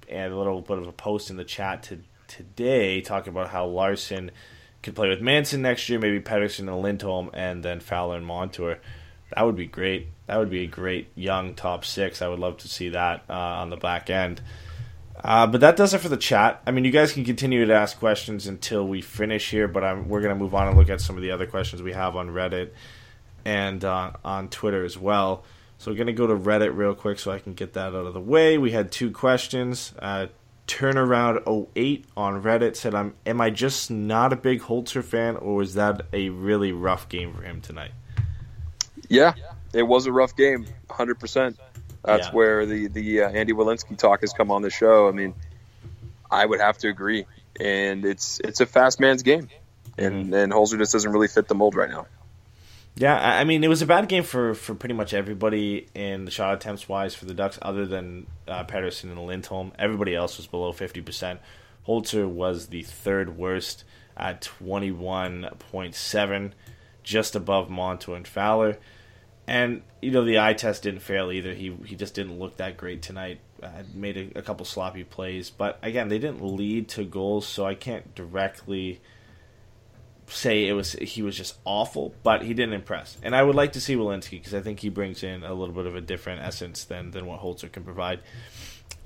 a, 0.10 0.30
little 0.30 0.62
bit 0.62 0.78
of 0.78 0.88
a 0.88 0.92
post 0.92 1.30
in 1.30 1.38
the 1.38 1.46
chat 1.46 1.84
to, 1.84 2.00
today 2.28 3.00
talking 3.00 3.32
about 3.32 3.50
how 3.50 3.66
Larsson 3.66 4.30
could 4.84 4.94
play 4.94 5.08
with 5.08 5.22
Manson 5.22 5.62
next 5.62 5.88
year, 5.88 5.98
maybe 5.98 6.20
Pettersson 6.20 6.68
and 6.68 6.82
Lindholm, 6.82 7.32
and 7.34 7.64
then 7.64 7.80
Fowler 7.80 8.18
and 8.18 8.26
Montour. 8.26 8.80
That 9.34 9.44
would 9.44 9.56
be 9.56 9.68
great. 9.68 10.10
That 10.28 10.38
would 10.38 10.50
be 10.50 10.64
a 10.64 10.68
great 10.68 11.08
young 11.16 11.56
top 11.56 11.86
six. 11.86 12.22
I 12.22 12.28
would 12.28 12.40
love 12.40 12.58
to 12.58 12.68
see 12.68 12.90
that 12.90 13.24
uh, 13.30 13.34
on 13.34 13.70
the 13.70 13.78
back 13.78 14.10
end. 14.10 14.42
Uh, 15.24 15.48
but 15.48 15.62
that 15.62 15.78
does 15.78 15.94
it 15.94 16.00
for 16.00 16.10
the 16.10 16.18
chat. 16.18 16.62
I 16.68 16.72
mean, 16.72 16.84
you 16.84 16.92
guys 16.92 17.14
can 17.14 17.24
continue 17.24 17.66
to 17.66 17.74
ask 17.74 17.98
questions 17.98 18.48
until 18.48 18.86
we 18.86 19.02
finish 19.02 19.50
here, 19.50 19.68
but 19.68 19.84
I'm, 19.84 20.10
we're 20.10 20.22
going 20.22 20.36
to 20.36 20.40
move 20.40 20.54
on 20.54 20.68
and 20.68 20.78
look 20.78 20.90
at 20.90 21.00
some 21.00 21.16
of 21.16 21.24
the 21.24 21.32
other 21.32 21.48
questions 21.48 21.82
we 21.82 21.94
have 21.94 22.16
on 22.16 22.30
Reddit 22.30 22.72
and 23.46 23.84
uh, 23.84 24.12
on 24.24 24.50
Twitter 24.50 24.84
as 24.84 24.98
well. 24.98 25.46
So 25.78 25.92
we're 25.92 25.98
going 25.98 26.08
to 26.08 26.14
go 26.14 26.28
to 26.28 26.36
Reddit 26.36 26.76
real 26.76 26.96
quick 26.96 27.20
so 27.20 27.32
I 27.32 27.40
can 27.40 27.54
get 27.54 27.74
that 27.74 27.90
out 27.90 28.06
of 28.08 28.14
the 28.14 28.20
way. 28.20 28.58
We 28.58 28.72
had 28.72 28.92
two 28.92 29.12
questions. 29.12 29.94
Uh, 30.00 30.28
Turnaround 30.68 31.70
08 31.76 32.06
on 32.18 32.42
Reddit 32.42 32.76
said, 32.76 32.96
"I'm 32.96 33.14
am 33.26 33.40
I 33.40 33.52
just 33.52 33.92
not 33.92 34.34
a 34.34 34.36
big 34.36 34.62
Holzer 34.62 35.04
fan, 35.04 35.36
or 35.36 35.56
was 35.56 35.76
that 35.76 36.02
a 36.12 36.30
really 36.30 36.72
rough 36.72 37.08
game 37.08 37.34
for 37.36 37.44
him 37.44 37.62
tonight?" 37.62 37.92
Yeah, 39.10 39.34
it 39.74 39.84
was 39.84 40.08
a 40.08 40.12
rough 40.12 40.36
game, 40.36 40.66
100. 40.88 41.20
percent 41.20 41.60
That's 42.04 42.28
Yeah. 42.28 42.34
where 42.34 42.66
the 42.66 42.88
the 42.88 43.22
uh, 43.24 43.30
Andy 43.30 43.54
Welinski 43.54 43.96
talk 43.98 44.22
has 44.22 44.34
come 44.34 44.50
on 44.50 44.64
the 44.64 44.72
show. 44.72 45.08
I 45.08 45.12
mean, 45.12 45.36
I 46.32 46.44
would 46.46 46.60
have 46.62 46.80
to 46.80 46.90
agree, 46.90 47.28
and 47.60 48.04
it's 48.04 48.40
it's 48.44 48.60
a 48.60 48.66
fast 48.66 49.00
man's 49.00 49.22
game, 49.22 49.50
and 50.00 50.34
and 50.34 50.52
Holzer 50.52 50.80
just 50.80 50.94
doesn't 50.94 51.12
really 51.12 51.28
fit 51.28 51.48
the 51.48 51.56
mold 51.56 51.76
right 51.76 51.90
now. 51.90 52.08
Yeah, 52.98 53.18
I 53.18 53.44
mean, 53.44 53.62
it 53.66 53.68
was 53.68 53.82
a 53.82 53.86
bad 53.86 54.08
game 54.08 54.24
for, 54.24 54.54
for 54.54 54.74
pretty 54.74 54.96
much 54.96 55.14
everybody 55.14 55.88
in 55.94 56.24
the 56.24 56.32
shot 56.32 56.54
attempts 56.54 56.88
wise 56.88 57.14
for 57.14 57.26
the 57.26 57.34
Ducks, 57.34 57.60
other 57.62 57.86
than 57.86 58.26
uh, 58.48 58.64
Pettersson 58.64 59.12
and 59.12 59.26
Lindholm. 59.26 59.74
Everybody 59.78 60.16
else 60.16 60.38
was 60.38 60.48
below 60.48 60.72
50%. 60.72 61.40
Holzer 61.86 62.26
was 62.26 62.68
the 62.68 62.84
third 62.84 63.38
worst 63.38 63.84
at 64.16 64.42
21.7, 64.62 66.52
just 67.04 67.36
above 67.36 67.70
Montour 67.70 68.16
and 68.16 68.26
Fowler. 68.26 68.78
And, 69.46 69.82
you 70.02 70.12
know, 70.12 70.24
the 70.24 70.40
eye 70.40 70.54
test 70.54 70.84
didn't 70.84 71.02
fail 71.02 71.34
either. 71.34 71.54
He, 71.54 71.76
he 71.86 71.98
just 71.98 72.16
didn't 72.16 72.40
look 72.40 72.56
that 72.58 72.78
great 72.78 73.02
tonight. 73.02 73.42
Uh, 73.62 73.84
made 73.94 74.16
a, 74.18 74.40
a 74.40 74.42
couple 74.42 74.66
sloppy 74.66 75.04
plays. 75.04 75.50
But, 75.50 75.80
again, 75.84 76.08
they 76.08 76.18
didn't 76.18 76.42
lead 76.42 76.88
to 76.90 77.04
goals, 77.04 77.46
so 77.46 77.66
I 77.66 77.76
can't 77.76 78.16
directly 78.16 79.02
say 80.28 80.68
it 80.68 80.74
was 80.74 80.94
he 80.94 81.22
was 81.22 81.38
just 81.38 81.58
awful, 81.66 82.14
but 82.24 82.42
he 82.42 82.54
didn't 82.54 82.74
impress. 82.74 83.18
And 83.24 83.36
I 83.36 83.44
would 83.44 83.56
like 83.56 83.74
to 83.74 83.82
see 83.82 83.96
Welinski 83.96 84.32
because 84.32 84.54
I 84.54 84.62
think 84.62 84.80
he 84.80 84.90
brings 84.90 85.24
in 85.24 85.44
a 85.44 85.54
little 85.54 85.74
bit 85.76 85.86
of 85.86 85.96
a 85.96 86.02
different 86.02 86.42
essence 86.42 86.84
than 86.86 87.12
than 87.12 87.26
what 87.26 87.42
Holzer 87.42 87.72
can 87.72 87.84
provide. 87.84 88.20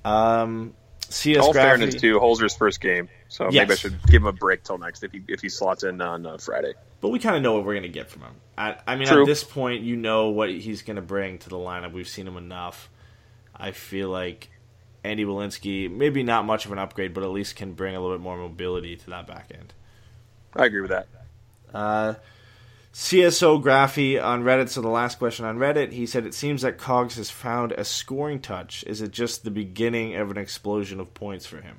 Um, 0.05 0.73
CS 1.09 1.43
All 1.43 1.53
Graphy- 1.53 1.61
fairness 1.61 1.95
to 1.95 2.19
Holzer's 2.19 2.55
first 2.55 2.79
game, 2.81 3.09
so 3.27 3.45
maybe 3.49 3.71
I 3.71 3.75
should 3.75 4.01
give 4.07 4.21
him 4.21 4.27
a 4.27 4.31
break 4.31 4.63
till 4.63 4.77
next 4.77 5.03
if 5.03 5.11
he 5.11 5.21
if 5.27 5.41
he 5.41 5.49
slots 5.49 5.83
in 5.83 5.99
on 6.01 6.25
uh, 6.25 6.37
Friday. 6.37 6.73
but 7.01 7.09
we 7.09 7.19
kind 7.19 7.35
of 7.35 7.41
know 7.41 7.53
what 7.53 7.65
we're 7.65 7.73
going 7.73 7.83
to 7.83 7.89
get 7.89 8.09
from 8.09 8.21
him. 8.21 8.33
I, 8.57 8.77
I 8.85 8.95
mean, 8.95 9.07
True. 9.07 9.21
at 9.23 9.27
this 9.27 9.43
point, 9.43 9.81
you 9.83 9.95
know 9.95 10.29
what 10.29 10.49
he's 10.49 10.83
going 10.83 10.97
to 10.97 11.01
bring 11.01 11.39
to 11.39 11.49
the 11.49 11.57
lineup. 11.57 11.93
We've 11.93 12.07
seen 12.07 12.27
him 12.27 12.37
enough. 12.37 12.89
I 13.55 13.71
feel 13.71 14.09
like 14.09 14.49
Andy 15.03 15.25
Welinski, 15.25 15.91
maybe 15.91 16.23
not 16.23 16.45
much 16.45 16.65
of 16.65 16.71
an 16.71 16.77
upgrade, 16.79 17.13
but 17.13 17.23
at 17.23 17.29
least 17.31 17.55
can 17.55 17.73
bring 17.73 17.95
a 17.95 17.99
little 17.99 18.15
bit 18.15 18.21
more 18.21 18.37
mobility 18.37 18.95
to 18.95 19.09
that 19.09 19.27
back 19.27 19.49
end. 19.53 19.73
I 20.59 20.65
agree 20.65 20.81
with 20.81 20.91
that. 20.91 21.07
Uh, 21.73 22.15
CSO 22.93 23.63
Graphy 23.63 24.21
on 24.21 24.43
Reddit. 24.43 24.69
So 24.69 24.81
the 24.81 24.89
last 24.89 25.19
question 25.19 25.45
on 25.45 25.57
Reddit, 25.57 25.93
he 25.93 26.05
said 26.05 26.25
it 26.25 26.33
seems 26.33 26.63
that 26.63 26.77
Cogs 26.77 27.15
has 27.15 27.29
found 27.29 27.71
a 27.71 27.85
scoring 27.85 28.41
touch. 28.41 28.83
Is 28.85 29.01
it 29.01 29.11
just 29.11 29.43
the 29.43 29.51
beginning 29.51 30.15
of 30.15 30.31
an 30.31 30.37
explosion 30.37 30.99
of 30.99 31.13
points 31.13 31.45
for 31.45 31.61
him? 31.61 31.77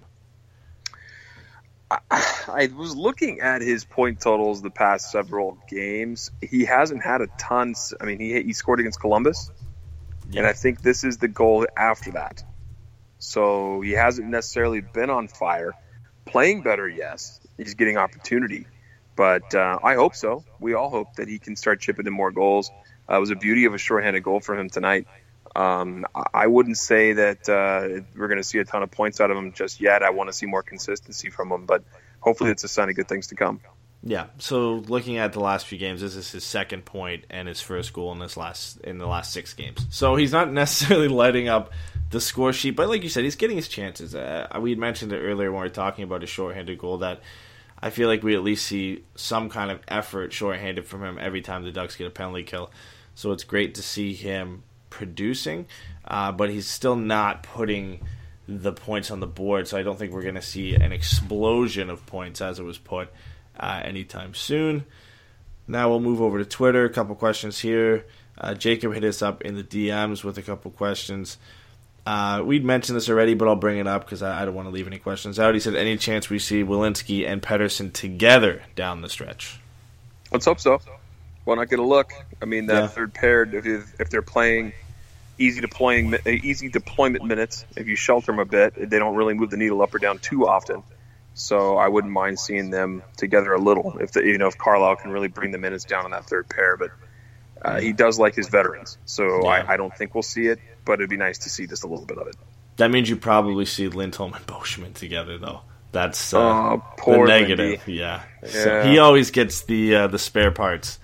I 1.91 2.71
was 2.77 2.97
looking 2.97 3.41
at 3.41 3.61
his 3.61 3.85
point 3.85 4.21
totals 4.21 4.63
the 4.63 4.71
past 4.71 5.11
several 5.11 5.59
games. 5.69 6.31
He 6.41 6.65
hasn't 6.65 7.03
had 7.03 7.21
a 7.21 7.27
ton. 7.39 7.75
I 8.01 8.05
mean, 8.05 8.19
he 8.19 8.43
he 8.43 8.53
scored 8.55 8.81
against 8.81 9.01
Columbus, 9.01 9.51
and 10.35 10.47
I 10.47 10.55
think 10.55 10.81
this 10.81 11.05
is 11.05 11.19
the 11.19 11.29
goal 11.29 11.67
after 11.77 12.13
that. 12.13 12.45
So 13.19 13.83
he 13.83 13.93
hasn't 13.93 14.29
necessarily 14.29 14.81
been 14.81 15.11
on 15.11 15.29
fire. 15.29 15.73
Playing 16.25 16.63
better, 16.63 16.89
yes. 16.89 17.41
He's 17.63 17.75
getting 17.75 17.97
opportunity, 17.97 18.67
but 19.17 19.55
uh, 19.55 19.79
I 19.83 19.95
hope 19.95 20.15
so. 20.15 20.45
We 20.59 20.75
all 20.75 20.91
hope 20.91 21.15
that 21.17 21.29
he 21.29 21.39
can 21.39 21.57
start 21.57 21.81
chipping 21.81 22.07
in 22.07 22.13
more 22.13 22.31
goals. 22.31 22.71
Uh, 23.09 23.17
it 23.17 23.21
was 23.21 23.31
a 23.31 23.37
beauty 23.37 23.65
of 23.65 23.75
a 23.75 23.79
shorthanded 23.79 24.23
goal 24.23 24.41
for 24.41 24.59
him 24.59 24.71
tonight. 24.71 25.07
Um, 25.55 26.07
I- 26.33 26.47
wouldn't 26.47 26.79
say 26.79 27.13
that 27.15 27.49
uh, 27.49 28.03
we're 28.17 28.29
going 28.29 28.39
to 28.39 28.45
see 28.45 28.59
a 28.59 28.65
ton 28.65 28.83
of 28.83 28.91
points 28.91 29.21
out 29.21 29.31
of 29.31 29.37
him 29.37 29.53
just 29.53 29.81
yet. 29.81 30.03
I 30.03 30.11
want 30.11 30.29
to 30.29 30.33
see 30.33 30.47
more 30.47 30.63
consistency 30.63 31.29
from 31.29 31.51
him, 31.51 31.67
but 31.67 31.83
hopefully 32.21 32.51
it's 32.51 32.63
a 32.65 32.69
sign 32.69 32.89
of 32.89 32.95
good 32.95 33.09
things 33.09 33.29
to 33.29 33.35
come. 33.35 33.61
Yeah. 34.03 34.27
So 34.39 34.77
looking 34.77 35.19
at 35.19 35.33
the 35.33 35.41
last 35.41 35.67
few 35.67 35.77
games, 35.77 36.01
this 36.01 36.17
is 36.17 36.31
his 36.33 36.45
second 36.45 36.85
point 36.85 37.25
and 37.29 37.47
his 37.47 37.61
first 37.61 37.93
goal 37.93 38.13
in 38.13 38.19
this 38.19 38.37
last 38.37 38.81
in 38.81 38.99
the 38.99 39.07
last 39.07 39.33
six 39.33 39.53
games. 39.53 39.87
So 39.91 40.17
he's 40.17 40.33
not 40.33 40.51
necessarily 40.53 41.09
lighting 41.09 41.49
up 41.49 41.73
the 42.11 42.21
score 42.21 42.53
sheet, 42.53 42.77
but 42.77 42.89
like 42.89 43.03
you 43.03 43.09
said, 43.09 43.25
he's 43.25 43.37
getting 43.37 43.57
his 43.57 43.69
chances. 43.69 44.15
Uh, 44.15 44.47
we 44.61 44.75
mentioned 44.75 45.13
it 45.13 45.19
earlier 45.19 45.51
when 45.53 45.61
we 45.61 45.67
were 45.67 45.75
talking 45.75 46.05
about 46.05 46.23
his 46.23 46.31
shorthanded 46.31 46.79
goal 46.79 46.99
that 46.99 47.21
I 47.83 47.91
feel 47.91 48.09
like 48.09 48.23
we 48.23 48.35
at 48.35 48.43
least 48.43 48.67
see 48.67 49.05
some 49.15 49.49
kind 49.49 49.71
of 49.71 49.81
effort 49.89 50.33
shorthanded 50.33 50.87
from 50.87 51.03
him 51.03 51.19
every 51.19 51.41
time 51.41 51.65
the 51.65 51.73
Ducks 51.73 51.97
get 51.97 52.07
a 52.07 52.11
penalty 52.11 52.43
kill. 52.43 52.71
So 53.15 53.33
it's 53.33 53.45
great 53.45 53.75
to 53.77 53.83
see 53.83 54.15
him 54.15 54.63
producing, 54.91 55.67
uh, 56.05 56.33
but 56.33 56.51
he's 56.51 56.67
still 56.67 56.97
not 56.97 57.43
putting 57.43 58.01
the 58.47 58.73
points 58.73 59.11
on 59.11 59.21
the 59.21 59.27
board. 59.27 59.69
So 59.69 59.79
I 59.79 59.83
don't 59.83 59.99
think 59.99 60.13
we're 60.13 60.23
going 60.23 60.35
to 60.35 60.43
see 60.43 60.75
an 60.75 60.93
explosion 60.93 61.89
of 61.89 62.05
points 62.07 62.41
as 62.41 62.59
it 62.59 62.65
was 62.65 62.79
put 62.79 63.09
uh, 63.59 63.81
anytime 63.85 64.35
soon. 64.35 64.85
Now 65.67 65.89
we'll 65.89 66.01
move 66.01 66.21
over 66.21 66.39
to 66.39 66.45
Twitter. 66.45 66.85
A 66.85 66.91
couple 66.91 67.15
questions 67.15 67.61
here. 67.61 68.05
Uh, 68.37 68.55
Jacob 68.55 68.93
hit 68.95 69.05
us 69.05 69.23
up 69.23 69.43
in 69.43 69.55
the 69.55 69.63
DMs 69.63 70.25
with 70.25 70.37
a 70.39 70.43
couple 70.43 70.71
questions. 70.71 71.39
Uh, 72.07 72.43
we'd 72.45 72.65
mentioned 72.65 72.97
this 72.97 73.09
already, 73.11 73.35
but 73.35 73.47
I'll 73.47 73.57
bring 73.57 73.79
it 73.79 73.87
up 73.87 74.05
because 74.05 74.23
I, 74.23 74.43
I 74.43 74.45
don't 74.45 74.55
want 74.55 74.67
to 74.69 74.73
leave 74.73 74.87
any 74.87 74.99
questions 74.99 75.39
out. 75.39 75.55
He 75.55 75.61
said, 75.61 75.75
"Any 75.77 75.97
chance 75.97 76.31
we 76.31 76.39
see 76.39 76.65
Welinski 76.65 77.27
and 77.27 77.43
Pettersson 77.43 77.93
together 77.93 78.63
down 78.75 79.03
the 79.03 79.09
stretch?" 79.09 79.61
Let's 80.33 80.47
hope 80.47 80.61
so. 80.61 80.81
Why 81.45 81.57
not 81.57 81.69
get 81.69 81.79
a 81.79 81.85
look? 81.85 82.13
I 82.41 82.45
mean, 82.45 82.67
that 82.67 82.75
Yeah. 82.83 82.87
third 82.89 83.13
pair, 83.15 83.43
if, 83.43 84.01
if 84.01 84.11
they're 84.11 84.23
playing 84.23 84.73
easy 85.39 85.61
deploying, 85.61 86.15
easy 86.27 86.69
deployment 86.69 87.25
minutes, 87.25 87.65
if 87.77 87.87
you 87.89 87.97
shelter 87.97 88.27
them 88.27 88.39
a 88.39 88.45
bit, 88.45 88.91
they 88.91 88.99
don't 88.99 89.17
really 89.17 89.35
move 89.35 89.51
the 89.51 89.57
needle 89.57 89.83
up 89.83 89.95
or 89.95 89.99
down 89.99 90.19
too 90.19 90.47
often. 90.47 90.83
So 91.35 91.77
I 91.77 91.89
wouldn't 91.89 92.13
mind 92.13 92.39
seeing 92.39 92.71
them 92.71 93.03
together 93.17 93.53
a 93.53 93.59
little. 93.59 93.97
If 93.99 94.13
the, 94.13 94.23
you 94.25 94.37
know 94.39 94.49
if 94.49 94.59
Carlyle 94.59 94.97
can 94.97 95.11
really 95.11 95.29
bring 95.29 95.51
the 95.51 95.59
minutes 95.59 95.85
down 95.85 96.05
on 96.05 96.11
that 96.11 96.27
third 96.27 96.49
pair, 96.49 96.77
but 96.77 96.91
uh, 97.63 97.81
he 97.81 97.93
does 97.93 98.19
like 98.19 98.35
his 98.35 98.49
veterans, 98.49 98.99
so 99.05 99.45
Yeah. 99.45 99.49
I, 99.51 99.75
I 99.75 99.77
don't 99.77 99.95
think 99.97 100.15
we'll 100.15 100.23
see 100.23 100.47
it. 100.47 100.61
But 100.85 100.95
it'd 100.95 101.11
be 101.11 101.17
nice 101.17 101.39
to 101.39 101.51
see 101.51 101.67
just 101.67 101.85
a 101.85 101.87
little 101.87 102.07
bit 102.07 102.19
of 102.19 102.27
it. 102.27 102.37
That 102.77 102.91
means 102.91 103.09
you 103.11 103.17
probably 103.17 103.67
see 103.67 103.89
Lindholm 103.89 104.33
and 104.35 104.47
Beauchemin 104.47 104.95
together, 104.95 105.37
though. 105.39 105.61
That's 105.93 106.33
uh, 106.33 106.39
Oh, 106.39 106.83
the 107.07 107.25
negative. 107.27 107.81
Lindy. 107.87 107.93
Yeah. 107.95 108.23
So 108.47 108.65
Yeah. 108.83 108.91
he 108.91 108.99
always 108.99 109.31
gets 109.31 109.63
the 109.63 109.95
uh, 109.97 110.07
the 110.07 110.19
spare 110.19 110.51
parts 110.53 110.99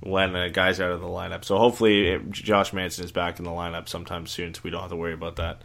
when 0.00 0.34
a 0.34 0.48
guy's 0.48 0.80
out 0.80 0.90
of 0.92 1.00
the 1.00 1.06
lineup. 1.06 1.44
So 1.44 1.58
hopefully 1.58 2.08
it, 2.08 2.30
Josh 2.30 2.72
Manson 2.72 3.04
is 3.04 3.12
back 3.12 3.38
in 3.38 3.44
the 3.44 3.50
lineup 3.50 3.86
sometime 3.88 4.26
soon, 4.26 4.54
so 4.54 4.62
we 4.64 4.70
don't 4.70 4.80
have 4.80 4.90
to 4.90 4.96
worry 4.96 5.12
about 5.12 5.36
that. 5.36 5.60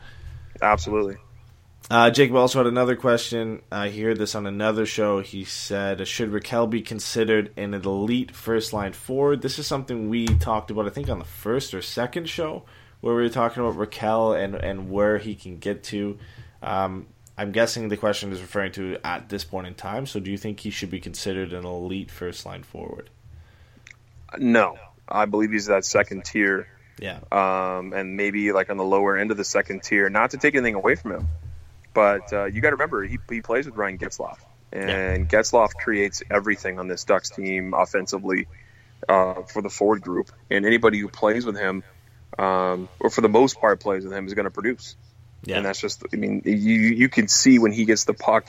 Absolutely. 0.61 1.15
Uh, 1.89 2.09
Jacob 2.09 2.35
also 2.35 2.59
had 2.59 2.67
another 2.67 2.95
question. 2.95 3.61
I 3.71 3.89
hear 3.89 4.15
this 4.15 4.33
on 4.35 4.47
another 4.47 4.85
show. 4.87 5.21
He 5.21 5.43
said, 5.45 6.05
"Should 6.07 6.31
Rakell 6.31 6.67
be 6.69 6.81
considered 6.81 7.51
an 7.57 7.73
elite 7.75 8.31
first 8.35 8.73
line 8.73 8.91
forward?" 8.93 9.41
This 9.41 9.57
is 9.59 9.67
something 9.67 10.09
we 10.09 10.25
talked 10.27 10.71
about, 10.71 10.87
I 10.87 10.89
think, 10.89 11.09
on 11.09 11.19
the 11.19 11.25
first 11.25 11.73
or 11.75 11.81
second 11.83 12.27
show, 12.27 12.63
where 13.05 13.13
we 13.13 13.21
were 13.21 13.29
talking 13.29 13.61
about 13.61 13.77
Rakell 13.77 14.35
and 14.35 14.55
and 14.55 14.89
where 14.89 15.19
he 15.19 15.35
can 15.35 15.59
get 15.59 15.83
to. 15.83 16.17
Um, 16.63 17.05
I'm 17.37 17.51
guessing 17.51 17.87
the 17.89 17.97
question 17.97 18.31
is 18.31 18.41
referring 18.41 18.71
to 18.71 18.97
at 19.03 19.29
this 19.29 19.43
point 19.43 19.67
in 19.67 19.75
time. 19.75 20.07
So, 20.07 20.19
do 20.19 20.31
you 20.31 20.39
think 20.39 20.59
he 20.59 20.71
should 20.71 20.89
be 20.89 20.99
considered 20.99 21.53
an 21.53 21.65
elite 21.65 22.09
first 22.09 22.47
line 22.47 22.63
forward? 22.63 23.11
No, 24.39 24.79
I 25.07 25.25
believe 25.25 25.51
he's 25.51 25.67
that 25.67 25.85
second 25.85 26.25
tier. 26.25 26.67
Yeah, 26.99 27.19
um, 27.31 27.93
and 27.93 28.17
maybe 28.17 28.51
like 28.53 28.71
on 28.71 28.77
the 28.77 28.83
lower 28.83 29.15
end 29.15 29.29
of 29.29 29.37
the 29.37 29.43
second 29.43 29.83
tier. 29.83 30.09
Not 30.09 30.31
to 30.31 30.37
take 30.37 30.55
anything 30.55 30.73
away 30.73 30.95
from 30.95 31.11
him, 31.11 31.27
but 31.93 32.33
uh, 32.33 32.45
you 32.45 32.59
got 32.59 32.71
to 32.71 32.75
remember 32.75 33.03
he, 33.03 33.19
he 33.29 33.41
plays 33.41 33.67
with 33.67 33.75
Ryan 33.75 33.99
Getzlaf, 33.99 34.39
and 34.71 35.29
Getzlaf 35.29 35.75
creates 35.75 36.23
everything 36.31 36.79
on 36.79 36.87
this 36.87 37.03
Ducks 37.03 37.29
team 37.29 37.75
offensively 37.75 38.47
uh, 39.07 39.43
for 39.43 39.61
the 39.61 39.69
forward 39.69 40.01
group. 40.01 40.31
And 40.49 40.65
anybody 40.65 40.97
who 40.97 41.07
plays 41.07 41.45
with 41.45 41.55
him, 41.55 41.83
um, 42.37 42.89
or 42.99 43.09
for 43.09 43.21
the 43.21 43.29
most 43.29 43.59
part 43.59 43.79
plays 43.79 44.03
with 44.03 44.13
him, 44.13 44.27
is 44.27 44.33
going 44.33 44.45
to 44.45 44.51
produce. 44.51 44.95
yeah, 45.43 45.57
And 45.57 45.65
that's 45.65 45.79
just, 45.79 46.03
I 46.13 46.15
mean, 46.15 46.41
you 46.45 46.53
you 46.53 47.09
can 47.09 47.27
see 47.27 47.59
when 47.59 47.71
he 47.71 47.85
gets 47.85 48.05
the 48.05 48.13
puck, 48.13 48.47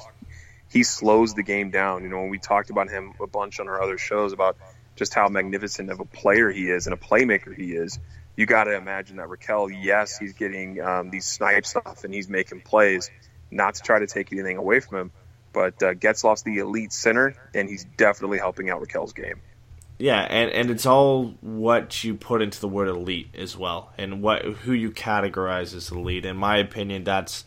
he 0.70 0.82
slows 0.82 1.34
the 1.34 1.42
game 1.42 1.70
down. 1.70 2.02
You 2.02 2.08
know, 2.08 2.20
when 2.20 2.30
we 2.30 2.38
talked 2.38 2.70
about 2.70 2.90
him 2.90 3.14
a 3.20 3.26
bunch 3.26 3.60
on 3.60 3.68
our 3.68 3.82
other 3.82 3.98
shows 3.98 4.32
about 4.32 4.56
just 4.96 5.14
how 5.14 5.28
magnificent 5.28 5.90
of 5.90 6.00
a 6.00 6.04
player 6.04 6.50
he 6.50 6.70
is 6.70 6.86
and 6.86 6.94
a 6.94 6.96
playmaker 6.96 7.54
he 7.54 7.72
is, 7.72 7.98
you 8.36 8.46
got 8.46 8.64
to 8.64 8.74
imagine 8.74 9.16
that 9.16 9.28
Rakell, 9.28 9.70
yes, 9.82 10.18
he's 10.18 10.32
getting 10.32 10.80
um, 10.80 11.10
these 11.10 11.26
snipe 11.26 11.66
stuff 11.66 12.04
and 12.04 12.12
he's 12.12 12.28
making 12.28 12.60
plays, 12.62 13.10
not 13.50 13.74
to 13.76 13.82
try 13.82 13.98
to 13.98 14.06
take 14.06 14.32
anything 14.32 14.56
away 14.56 14.80
from 14.80 14.98
him, 14.98 15.12
but 15.52 15.82
uh, 15.82 15.94
Getzlaf's 15.94 16.42
the 16.42 16.58
elite 16.58 16.92
center 16.92 17.34
and 17.54 17.68
he's 17.68 17.84
definitely 17.96 18.38
helping 18.38 18.70
out 18.70 18.82
Rakell's 18.82 19.12
game. 19.12 19.40
Yeah, 19.98 20.20
and, 20.20 20.50
and 20.50 20.70
it's 20.70 20.84
all 20.84 21.34
what 21.40 22.04
you 22.04 22.14
put 22.14 22.42
into 22.42 22.60
the 22.60 22.68
word 22.68 22.88
elite 22.88 23.28
as 23.34 23.56
well, 23.56 23.92
and 23.96 24.20
what 24.22 24.44
who 24.44 24.72
you 24.72 24.90
categorize 24.90 25.74
as 25.74 25.90
elite. 25.90 26.26
In 26.26 26.36
my 26.36 26.58
opinion, 26.58 27.04
that's 27.04 27.44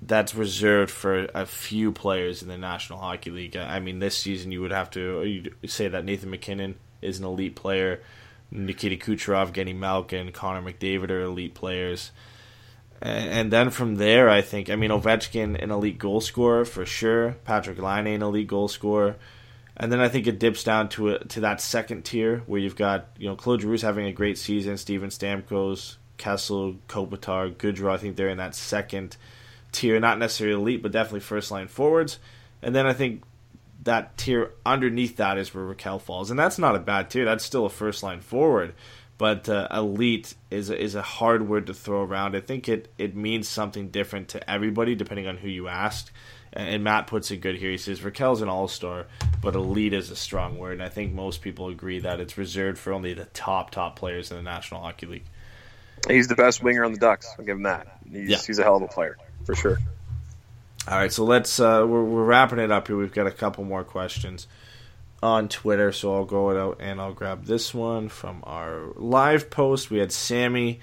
that's 0.00 0.34
reserved 0.34 0.90
for 0.90 1.28
a 1.34 1.46
few 1.46 1.92
players 1.92 2.42
in 2.42 2.48
the 2.48 2.58
National 2.58 2.98
Hockey 2.98 3.30
League. 3.30 3.56
I 3.56 3.78
mean, 3.78 4.00
this 4.00 4.18
season 4.18 4.50
you 4.50 4.60
would 4.60 4.72
have 4.72 4.90
to 4.90 5.52
say 5.66 5.86
that 5.86 6.04
Nathan 6.04 6.30
MacKinnon 6.30 6.74
is 7.00 7.20
an 7.20 7.24
elite 7.24 7.54
player, 7.54 8.02
Nikita 8.50 8.96
Kucherov, 8.96 9.52
Genny 9.52 9.76
Malkin, 9.76 10.32
Connor 10.32 10.62
McDavid 10.62 11.10
are 11.10 11.22
elite 11.22 11.54
players. 11.54 12.10
And 13.00 13.52
then 13.52 13.70
from 13.70 13.96
there, 13.96 14.28
I 14.28 14.42
think, 14.42 14.70
I 14.70 14.76
mean, 14.76 14.90
Ovechkin, 14.90 15.60
an 15.60 15.72
elite 15.72 15.98
goal 15.98 16.20
scorer 16.20 16.64
for 16.64 16.86
sure. 16.86 17.36
Patrik 17.44 17.80
Laine, 17.80 18.14
an 18.14 18.22
elite 18.22 18.46
goal 18.46 18.68
scorer. 18.68 19.16
And 19.76 19.90
then 19.90 20.00
I 20.00 20.08
think 20.08 20.26
it 20.26 20.38
dips 20.38 20.64
down 20.64 20.88
to 20.90 21.10
a, 21.10 21.18
to 21.26 21.40
that 21.40 21.60
second 21.60 22.04
tier 22.04 22.42
where 22.46 22.60
you've 22.60 22.76
got, 22.76 23.08
you 23.18 23.28
know, 23.28 23.36
Claude 23.36 23.62
Giroux's 23.62 23.82
having 23.82 24.06
a 24.06 24.12
great 24.12 24.36
season, 24.38 24.76
Steven 24.76 25.08
Stamkos, 25.08 25.96
Kessel, 26.18 26.76
Kopitar, 26.88 27.54
Goodrow. 27.54 27.92
I 27.92 27.96
think 27.96 28.16
they're 28.16 28.28
in 28.28 28.38
that 28.38 28.54
second 28.54 29.16
tier, 29.72 29.98
not 29.98 30.18
necessarily 30.18 30.60
elite, 30.60 30.82
but 30.82 30.92
definitely 30.92 31.20
first 31.20 31.50
line 31.50 31.68
forwards. 31.68 32.18
And 32.60 32.74
then 32.74 32.86
I 32.86 32.92
think 32.92 33.22
that 33.84 34.16
tier 34.16 34.52
underneath 34.64 35.16
that 35.16 35.38
is 35.38 35.54
where 35.54 35.64
Rakell 35.64 36.00
falls, 36.00 36.30
and 36.30 36.38
that's 36.38 36.58
not 36.58 36.76
a 36.76 36.78
bad 36.78 37.10
tier. 37.10 37.24
That's 37.24 37.44
still 37.44 37.66
a 37.66 37.70
first 37.70 38.02
line 38.02 38.20
forward, 38.20 38.74
but 39.18 39.48
uh, 39.48 39.68
elite 39.72 40.34
is 40.50 40.70
a, 40.70 40.80
is 40.80 40.94
a 40.94 41.02
hard 41.02 41.48
word 41.48 41.66
to 41.66 41.74
throw 41.74 42.02
around. 42.02 42.36
I 42.36 42.40
think 42.40 42.68
it 42.68 42.92
it 42.98 43.16
means 43.16 43.48
something 43.48 43.88
different 43.88 44.28
to 44.28 44.50
everybody 44.50 44.94
depending 44.94 45.26
on 45.26 45.38
who 45.38 45.48
you 45.48 45.68
ask. 45.68 46.12
And 46.54 46.84
Matt 46.84 47.06
puts 47.06 47.30
it 47.30 47.38
good 47.38 47.56
here. 47.56 47.70
He 47.70 47.78
says 47.78 48.00
Rakell's 48.00 48.42
an 48.42 48.48
all 48.48 48.68
star, 48.68 49.06
but 49.40 49.54
elite 49.54 49.94
is 49.94 50.10
a 50.10 50.16
strong 50.16 50.58
word, 50.58 50.74
and 50.74 50.82
I 50.82 50.90
think 50.90 51.14
most 51.14 51.40
people 51.40 51.68
agree 51.68 52.00
that 52.00 52.20
it's 52.20 52.36
reserved 52.36 52.78
for 52.78 52.92
only 52.92 53.14
the 53.14 53.24
top 53.26 53.70
top 53.70 53.96
players 53.96 54.30
in 54.30 54.36
the 54.36 54.42
National 54.42 54.82
Hockey 54.82 55.06
League. 55.06 55.24
He's 56.08 56.28
the 56.28 56.34
best 56.34 56.62
winger 56.62 56.84
on 56.84 56.92
the 56.92 56.98
Ducks. 56.98 57.26
I'll 57.38 57.44
give 57.44 57.56
him 57.56 57.62
that. 57.62 57.98
He's, 58.10 58.28
yeah. 58.28 58.38
he's 58.46 58.58
a 58.58 58.64
hell 58.64 58.76
of 58.76 58.82
a 58.82 58.88
player 58.88 59.16
for 59.44 59.54
sure. 59.54 59.78
All 60.88 60.98
right, 60.98 61.12
so 61.12 61.24
let's 61.24 61.60
uh, 61.60 61.86
we're, 61.88 62.02
we're 62.02 62.24
wrapping 62.24 62.58
it 62.58 62.70
up 62.70 62.88
here. 62.88 62.96
We've 62.96 63.12
got 63.12 63.26
a 63.26 63.32
couple 63.32 63.64
more 63.64 63.84
questions 63.84 64.46
on 65.22 65.48
Twitter, 65.48 65.92
so 65.92 66.14
I'll 66.14 66.24
go 66.24 66.50
it 66.50 66.56
out 66.58 66.78
and 66.80 67.00
I'll 67.00 67.12
grab 67.12 67.44
this 67.44 67.72
one 67.72 68.08
from 68.08 68.42
our 68.44 68.88
live 68.96 69.48
post. 69.48 69.90
We 69.90 69.98
had 69.98 70.10
Sammy 70.10 70.80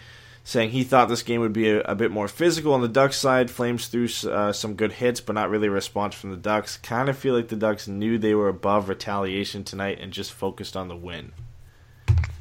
saying 0.49 0.71
he 0.71 0.83
thought 0.83 1.07
this 1.09 1.21
game 1.21 1.41
would 1.41 1.53
be 1.53 1.69
a, 1.69 1.81
a 1.81 1.93
bit 1.93 2.09
more 2.09 2.27
physical 2.27 2.73
on 2.73 2.81
the 2.81 2.87
Ducks 2.87 3.17
side. 3.17 3.51
Flames 3.51 3.87
threw 3.87 4.07
uh, 4.27 4.51
some 4.51 4.73
good 4.73 4.91
hits, 4.91 5.21
but 5.21 5.33
not 5.33 5.51
really 5.51 5.67
a 5.67 5.71
response 5.71 6.15
from 6.15 6.31
the 6.31 6.37
Ducks. 6.37 6.77
Kind 6.77 7.07
of 7.07 7.15
feel 7.15 7.35
like 7.35 7.49
the 7.49 7.55
Ducks 7.55 7.87
knew 7.87 8.17
they 8.17 8.33
were 8.33 8.47
above 8.47 8.89
retaliation 8.89 9.63
tonight 9.63 9.99
and 10.01 10.11
just 10.11 10.33
focused 10.33 10.75
on 10.75 10.87
the 10.87 10.95
win. 10.95 11.33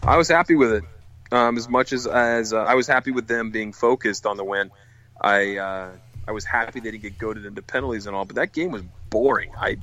I 0.02 0.16
was 0.16 0.26
happy 0.26 0.56
with 0.56 0.72
it, 0.72 0.84
um, 1.32 1.58
as 1.58 1.68
much 1.68 1.92
as 1.92 2.06
as 2.06 2.54
uh, 2.54 2.62
I 2.62 2.76
was 2.76 2.86
happy 2.86 3.10
with 3.10 3.28
them 3.28 3.50
being 3.50 3.74
focused 3.74 4.24
on 4.24 4.38
the 4.38 4.44
win. 4.44 4.70
I 5.20 5.58
uh, 5.58 5.90
I 6.26 6.32
was 6.32 6.46
happy 6.46 6.80
they 6.80 6.90
didn't 6.90 7.02
get 7.02 7.18
goaded 7.18 7.44
into 7.44 7.60
penalties 7.60 8.06
and 8.06 8.16
all, 8.16 8.24
but 8.24 8.36
that 8.36 8.54
game 8.54 8.70
was 8.70 8.82
boring. 9.10 9.52
I 9.54 9.76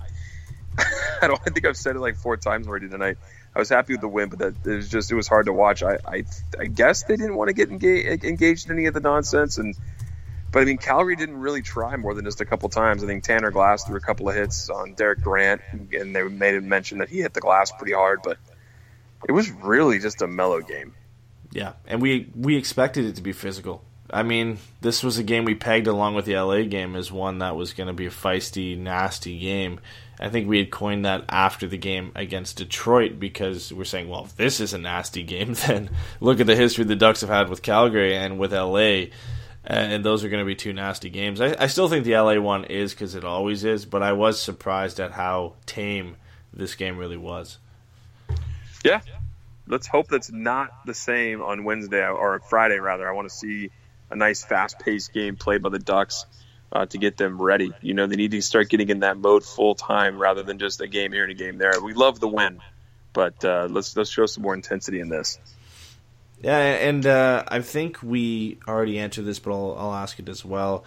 I 1.21 1.27
don't 1.27 1.39
I 1.45 1.51
think 1.51 1.67
I've 1.67 1.77
said 1.77 1.95
it 1.95 1.99
like 1.99 2.15
four 2.15 2.37
times 2.37 2.67
already 2.67 2.89
tonight. 2.89 3.19
I 3.55 3.59
was 3.59 3.69
happy 3.69 3.93
with 3.93 4.01
the 4.01 4.07
win, 4.07 4.29
but 4.29 4.39
that 4.39 4.69
it 4.69 4.75
was 4.75 4.89
just 4.89 5.11
it 5.11 5.15
was 5.15 5.27
hard 5.27 5.45
to 5.45 5.53
watch. 5.53 5.81
I 5.81 5.97
I, 6.05 6.25
I 6.59 6.65
guess 6.65 7.03
they 7.03 7.15
didn't 7.15 7.35
want 7.35 7.47
to 7.47 7.53
get 7.53 7.69
engaged, 7.69 8.25
engaged 8.25 8.69
in 8.69 8.77
any 8.77 8.87
of 8.87 8.93
the 8.93 8.99
nonsense, 8.99 9.57
and 9.57 9.75
but 10.51 10.61
I 10.61 10.65
mean 10.65 10.77
Calgary 10.77 11.15
didn't 11.15 11.37
really 11.39 11.61
try 11.61 11.95
more 11.95 12.13
than 12.13 12.25
just 12.25 12.41
a 12.41 12.45
couple 12.45 12.67
times. 12.69 13.03
I 13.03 13.07
think 13.07 13.23
Tanner 13.23 13.51
Glass 13.51 13.85
threw 13.85 13.95
a 13.95 14.01
couple 14.01 14.27
of 14.27 14.35
hits 14.35 14.69
on 14.69 14.93
Derek 14.93 15.21
Grant, 15.21 15.61
and 15.71 16.15
they 16.15 16.23
made 16.23 16.55
him 16.55 16.67
mention 16.67 16.97
that 16.97 17.09
he 17.09 17.21
hit 17.21 17.33
the 17.33 17.41
glass 17.41 17.71
pretty 17.71 17.93
hard, 17.93 18.19
but 18.23 18.37
it 19.27 19.31
was 19.31 19.49
really 19.49 19.99
just 19.99 20.21
a 20.21 20.27
mellow 20.27 20.61
game. 20.61 20.93
Yeah, 21.51 21.73
and 21.87 22.01
we 22.01 22.29
we 22.35 22.57
expected 22.57 23.05
it 23.05 23.15
to 23.15 23.21
be 23.21 23.31
physical. 23.31 23.83
I 24.09 24.23
mean, 24.23 24.59
this 24.81 25.03
was 25.03 25.17
a 25.17 25.23
game 25.23 25.45
we 25.45 25.55
pegged 25.55 25.87
along 25.87 26.15
with 26.15 26.25
the 26.25 26.35
LA 26.35 26.63
game 26.63 26.95
as 26.95 27.11
one 27.11 27.39
that 27.39 27.55
was 27.55 27.73
going 27.73 27.87
to 27.87 27.93
be 27.93 28.05
a 28.05 28.11
feisty, 28.11 28.77
nasty 28.77 29.39
game. 29.39 29.79
I 30.19 30.29
think 30.29 30.47
we 30.47 30.59
had 30.59 30.71
coined 30.71 31.05
that 31.05 31.25
after 31.29 31.67
the 31.67 31.77
game 31.77 32.11
against 32.15 32.57
Detroit 32.57 33.19
because 33.19 33.73
we're 33.73 33.83
saying, 33.83 34.09
well, 34.09 34.25
if 34.25 34.35
this 34.35 34.59
is 34.59 34.73
a 34.73 34.77
nasty 34.77 35.23
game, 35.23 35.53
then 35.67 35.89
look 36.19 36.39
at 36.39 36.47
the 36.47 36.55
history 36.55 36.83
the 36.83 36.95
Ducks 36.95 37.21
have 37.21 37.29
had 37.29 37.49
with 37.49 37.61
Calgary 37.61 38.15
and 38.15 38.39
with 38.39 38.53
LA, 38.53 39.07
and 39.63 40.05
those 40.05 40.23
are 40.23 40.29
going 40.29 40.43
to 40.43 40.45
be 40.45 40.55
two 40.55 40.73
nasty 40.73 41.09
games. 41.09 41.41
I, 41.41 41.55
I 41.59 41.67
still 41.67 41.89
think 41.89 42.05
the 42.05 42.17
LA 42.17 42.39
one 42.39 42.65
is 42.65 42.93
because 42.93 43.15
it 43.15 43.25
always 43.25 43.63
is, 43.63 43.85
but 43.85 44.03
I 44.03 44.13
was 44.13 44.41
surprised 44.41 44.99
at 44.99 45.11
how 45.11 45.53
tame 45.65 46.15
this 46.53 46.75
game 46.75 46.97
really 46.97 47.17
was. 47.17 47.57
Yeah. 48.83 49.01
Let's 49.67 49.87
hope 49.87 50.07
that's 50.09 50.31
not 50.31 50.85
the 50.85 50.93
same 50.93 51.41
on 51.41 51.63
Wednesday 51.63 52.07
or 52.07 52.39
Friday, 52.39 52.77
rather. 52.77 53.09
I 53.09 53.13
want 53.13 53.27
to 53.27 53.35
see 53.35 53.71
a 54.11 54.15
nice 54.15 54.43
fast 54.43 54.77
paced 54.79 55.11
game 55.11 55.35
played 55.35 55.63
by 55.63 55.69
the 55.69 55.79
Ducks 55.79 56.27
uh, 56.75 56.85
to 56.87 56.97
get 56.97 57.15
them 57.15 57.41
ready. 57.41 57.71
You 57.81 57.93
know, 57.93 58.05
they 58.05 58.17
need 58.17 58.31
to 58.31 58.41
start 58.41 58.69
getting 58.69 58.89
in 58.89 58.99
that 58.99 59.17
mode 59.17 59.45
full 59.45 59.75
time 59.75 60.19
rather 60.19 60.43
than 60.43 60.59
just 60.59 60.81
a 60.81 60.87
game 60.87 61.13
here 61.13 61.23
and 61.23 61.31
a 61.31 61.35
game 61.35 61.57
there. 61.57 61.81
We 61.81 61.93
love 61.93 62.19
the 62.19 62.27
win, 62.27 62.59
but 63.13 63.45
uh, 63.45 63.69
let's 63.71 63.95
let's 63.95 64.09
show 64.09 64.25
some 64.25 64.43
more 64.43 64.53
intensity 64.53 64.99
in 64.99 65.07
this. 65.07 65.39
Yeah, 66.41 66.57
and 66.57 67.05
uh, 67.05 67.45
I 67.47 67.61
think 67.61 68.03
we 68.03 68.59
already 68.67 68.99
answered 68.99 69.23
this, 69.23 69.39
but 69.39 69.53
I'll, 69.53 69.75
I'll 69.79 69.93
ask 69.93 70.19
it 70.19 70.27
as 70.27 70.43
well. 70.43 70.83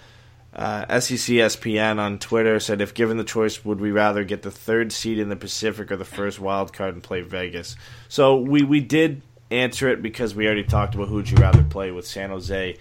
Uh, 0.52 0.84
SECSPN 0.86 1.98
on 1.98 2.18
Twitter 2.18 2.60
said, 2.60 2.80
if 2.80 2.92
given 2.92 3.16
the 3.16 3.24
choice, 3.24 3.64
would 3.64 3.80
we 3.80 3.90
rather 3.90 4.24
get 4.24 4.42
the 4.42 4.50
third 4.50 4.92
seed 4.92 5.18
in 5.18 5.30
the 5.30 5.36
Pacific 5.36 5.90
or 5.90 5.96
the 5.96 6.04
first 6.04 6.38
wild 6.38 6.72
card 6.72 6.94
and 6.94 7.02
play 7.02 7.22
Vegas? 7.22 7.76
So 8.08 8.36
we, 8.36 8.62
we 8.62 8.80
did 8.80 9.22
answer 9.50 9.88
it 9.88 10.02
because 10.02 10.34
we 10.34 10.46
already 10.46 10.64
talked 10.64 10.94
about 10.94 11.08
who'd 11.08 11.30
you 11.30 11.36
rather 11.38 11.62
play 11.62 11.90
with 11.90 12.06
San 12.06 12.30
Jose 12.30 12.76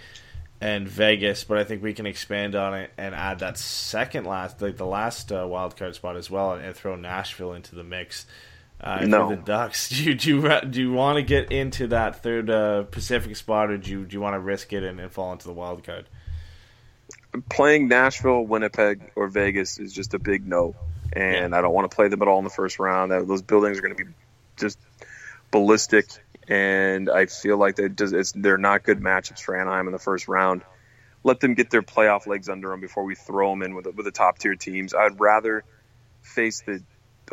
and 0.59 0.87
Vegas, 0.87 1.43
but 1.43 1.57
I 1.57 1.63
think 1.63 1.83
we 1.83 1.93
can 1.93 2.05
expand 2.05 2.55
on 2.55 2.73
it 2.73 2.91
and 2.97 3.13
add 3.13 3.39
that 3.39 3.57
second 3.57 4.25
last, 4.25 4.61
like 4.61 4.77
the 4.77 4.85
last 4.85 5.31
uh, 5.31 5.45
wild 5.47 5.77
card 5.77 5.95
spot 5.95 6.15
as 6.15 6.31
well, 6.31 6.53
and, 6.53 6.75
throw 6.75 6.95
Nashville 6.95 7.53
into 7.53 7.75
the 7.75 7.83
mix. 7.83 8.25
Uh, 8.81 9.05
no. 9.05 9.29
the 9.29 9.35
Ducks, 9.35 9.89
do 9.89 10.03
you 10.03 10.15
do 10.15 10.37
you, 10.37 10.61
do 10.69 10.81
you 10.81 10.91
want 10.91 11.17
to 11.17 11.23
get 11.23 11.51
into 11.51 11.87
that 11.87 12.23
third 12.23 12.49
uh, 12.49 12.83
Pacific 12.83 13.35
spot, 13.35 13.69
or 13.69 13.77
do 13.77 13.91
you 13.91 14.05
do 14.05 14.15
you 14.15 14.21
want 14.21 14.33
to 14.33 14.39
risk 14.39 14.73
it 14.73 14.83
and, 14.83 14.99
and 14.99 15.11
fall 15.11 15.31
into 15.31 15.47
the 15.47 15.53
wild 15.53 15.83
card? 15.83 16.05
Playing 17.49 17.87
Nashville, 17.87 18.41
Winnipeg, 18.43 19.11
or 19.15 19.27
Vegas 19.27 19.77
is 19.77 19.93
just 19.93 20.13
a 20.13 20.19
big 20.19 20.47
no, 20.47 20.75
and 21.13 21.51
yeah. 21.51 21.57
I 21.57 21.61
don't 21.61 21.73
want 21.73 21.89
to 21.89 21.95
play 21.95 22.07
them 22.07 22.21
at 22.21 22.27
all 22.27 22.39
in 22.39 22.43
the 22.43 22.49
first 22.49 22.79
round. 22.79 23.11
Those 23.11 23.43
buildings 23.43 23.77
are 23.77 23.81
going 23.81 23.95
to 23.95 24.05
be 24.05 24.11
just 24.57 24.79
ballistic 25.51 26.07
and 26.47 27.09
I 27.09 27.25
feel 27.25 27.57
like 27.57 27.75
they 27.75 27.89
just, 27.89 28.41
they're 28.41 28.57
not 28.57 28.83
good 28.83 28.99
matchups 28.99 29.41
for 29.41 29.55
Anaheim 29.55 29.87
in 29.87 29.93
the 29.93 29.99
first 29.99 30.27
round. 30.27 30.63
Let 31.23 31.39
them 31.39 31.55
get 31.55 31.69
their 31.69 31.81
playoff 31.81 32.27
legs 32.27 32.47
under 32.47 32.69
them 32.69 32.79
before 32.79 33.03
we 33.03 33.15
throw 33.15 33.49
them 33.49 33.63
in 33.63 33.75
with, 33.75 33.85
with 33.87 34.05
the 34.05 34.11
top 34.11 34.39
tier 34.39 34.55
teams. 34.55 34.93
I'd 34.93 35.19
rather 35.19 35.63
face 36.21 36.61
the, 36.61 36.83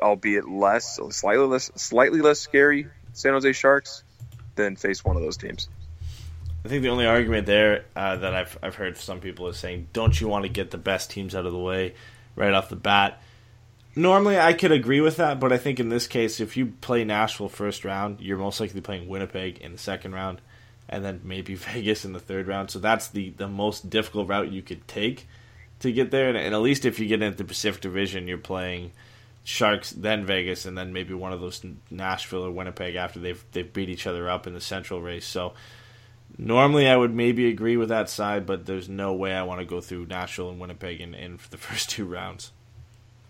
albeit 0.01 0.49
less, 0.49 0.99
slightly 1.11 1.47
less, 1.47 1.71
slightly 1.77 2.21
less 2.21 2.41
scary 2.41 2.89
San 3.13 3.33
Jose 3.33 3.53
Sharks 3.53 4.03
than 4.57 4.77
face 4.77 5.05
one 5.05 5.17
of 5.17 5.23
those 5.23 5.37
teams. 5.37 5.69
I 6.65 6.69
think 6.69 6.83
the 6.83 6.89
only 6.89 7.07
argument 7.07 7.47
there 7.47 7.85
uh, 7.95 8.17
that 8.17 8.35
I've 8.35 8.59
I've 8.63 8.75
heard 8.75 8.97
some 8.97 9.21
people 9.21 9.49
is 9.49 9.59
saying, 9.59 9.89
don't 9.93 10.19
you 10.19 10.29
want 10.29 10.45
to 10.45 10.49
get 10.49 10.71
the 10.71 10.79
best 10.79 11.11
teams 11.11 11.35
out 11.35 11.45
of 11.45 11.53
the 11.53 11.59
way 11.59 11.95
right 12.37 12.55
off 12.55 12.71
the 12.71 12.77
bat? 12.77 13.21
Normally, 13.97 14.39
I 14.39 14.55
could 14.55 14.73
agree 14.73 15.01
with 15.01 15.17
that, 15.19 15.39
but 15.39 15.53
I 15.53 15.59
think 15.59 15.79
in 15.79 15.89
this 15.89 16.09
case, 16.09 16.41
if 16.41 16.57
you 16.57 16.67
play 16.81 17.05
Nashville 17.05 17.49
first 17.49 17.85
round, 17.85 18.21
you're 18.21 18.39
most 18.39 18.59
likely 18.59 18.81
playing 18.81 19.09
Winnipeg 19.09 19.59
in 19.59 19.73
the 19.73 19.79
second 19.79 20.15
round, 20.15 20.41
and 20.89 21.05
then 21.05 21.21
maybe 21.23 21.55
Vegas 21.55 22.05
in 22.05 22.13
the 22.13 22.21
third 22.21 22.49
round. 22.49 22.71
So 22.71 22.81
that's 22.81 23.09
the, 23.09 23.31
the 23.31 23.49
most 23.49 23.91
difficult 23.91 24.29
route 24.29 24.51
you 24.51 24.63
could 24.63 24.89
take 24.89 25.29
to 25.81 25.93
get 25.93 26.11
there. 26.11 26.29
And, 26.29 26.37
and 26.37 26.55
at 26.55 26.61
least 26.61 26.85
if 26.85 26.99
you 26.99 27.07
get 27.07 27.23
into 27.23 27.39
the 27.39 27.45
Pacific 27.45 27.81
Division, 27.83 28.27
you're 28.27 28.39
playing 28.39 28.91
Sharks, 29.45 29.91
then 29.91 30.25
Vegas, 30.25 30.65
and 30.67 30.77
then 30.77 30.93
maybe 30.93 31.15
one 31.15 31.33
of 31.33 31.41
those 31.41 31.65
Nashville 31.91 32.47
or 32.47 32.51
Winnipeg 32.51 32.97
after 32.97 33.21
they've 33.21 33.45
they've 33.53 33.71
beat 33.71 33.91
each 33.91 34.07
other 34.07 34.29
up 34.29 34.47
in 34.47 34.55
the 34.55 34.61
Central 34.61 35.03
race. 35.03 35.27
So 35.27 35.53
normally 36.39 36.89
I 36.89 36.97
would 36.97 37.15
maybe 37.15 37.49
agree 37.49 37.77
with 37.77 37.91
that 37.91 38.09
side, 38.09 38.47
but 38.47 38.65
there's 38.65 38.89
no 38.89 39.13
way 39.13 39.35
I 39.35 39.43
want 39.43 39.61
to 39.61 39.67
go 39.67 39.83
through 39.83 40.07
Nashville 40.07 40.49
and 40.49 40.59
Winnipeg 40.59 41.01
in, 41.01 41.15
in 41.15 41.39
the 41.51 41.59
first 41.59 41.91
two 41.91 42.07
rounds. 42.07 42.51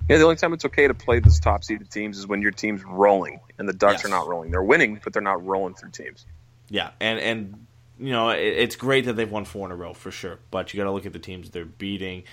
Yeah, 0.08 0.18
the 0.18 0.24
only 0.24 0.36
time 0.36 0.52
it's 0.52 0.64
okay 0.66 0.86
to 0.86 0.94
play 0.94 1.20
those 1.20 1.40
top 1.40 1.64
seeded 1.64 1.90
teams 1.90 2.18
is 2.18 2.26
when 2.26 2.42
your 2.42 2.50
team's 2.50 2.84
rolling, 2.84 3.40
and 3.58 3.68
the 3.68 3.72
Ducks 3.72 4.02
yes. 4.02 4.04
are 4.04 4.08
not 4.08 4.28
rolling. 4.28 4.50
They're 4.50 4.62
winning, 4.62 5.00
but 5.02 5.12
they're 5.12 5.22
not 5.22 5.44
rolling 5.44 5.74
through 5.74 5.90
teams. 5.90 6.26
Yeah, 6.68 6.90
and 7.00 7.18
and 7.18 7.66
you 7.98 8.12
know 8.12 8.30
it, 8.30 8.40
it's 8.40 8.76
great 8.76 9.06
that 9.06 9.14
they've 9.14 9.30
won 9.30 9.44
four 9.44 9.66
in 9.66 9.72
a 9.72 9.76
row 9.76 9.94
for 9.94 10.10
sure, 10.10 10.38
but 10.50 10.72
you 10.72 10.78
got 10.78 10.84
to 10.84 10.92
look 10.92 11.06
at 11.06 11.12
the 11.12 11.18
teams 11.18 11.50
they're 11.50 11.64
beating. 11.64 12.24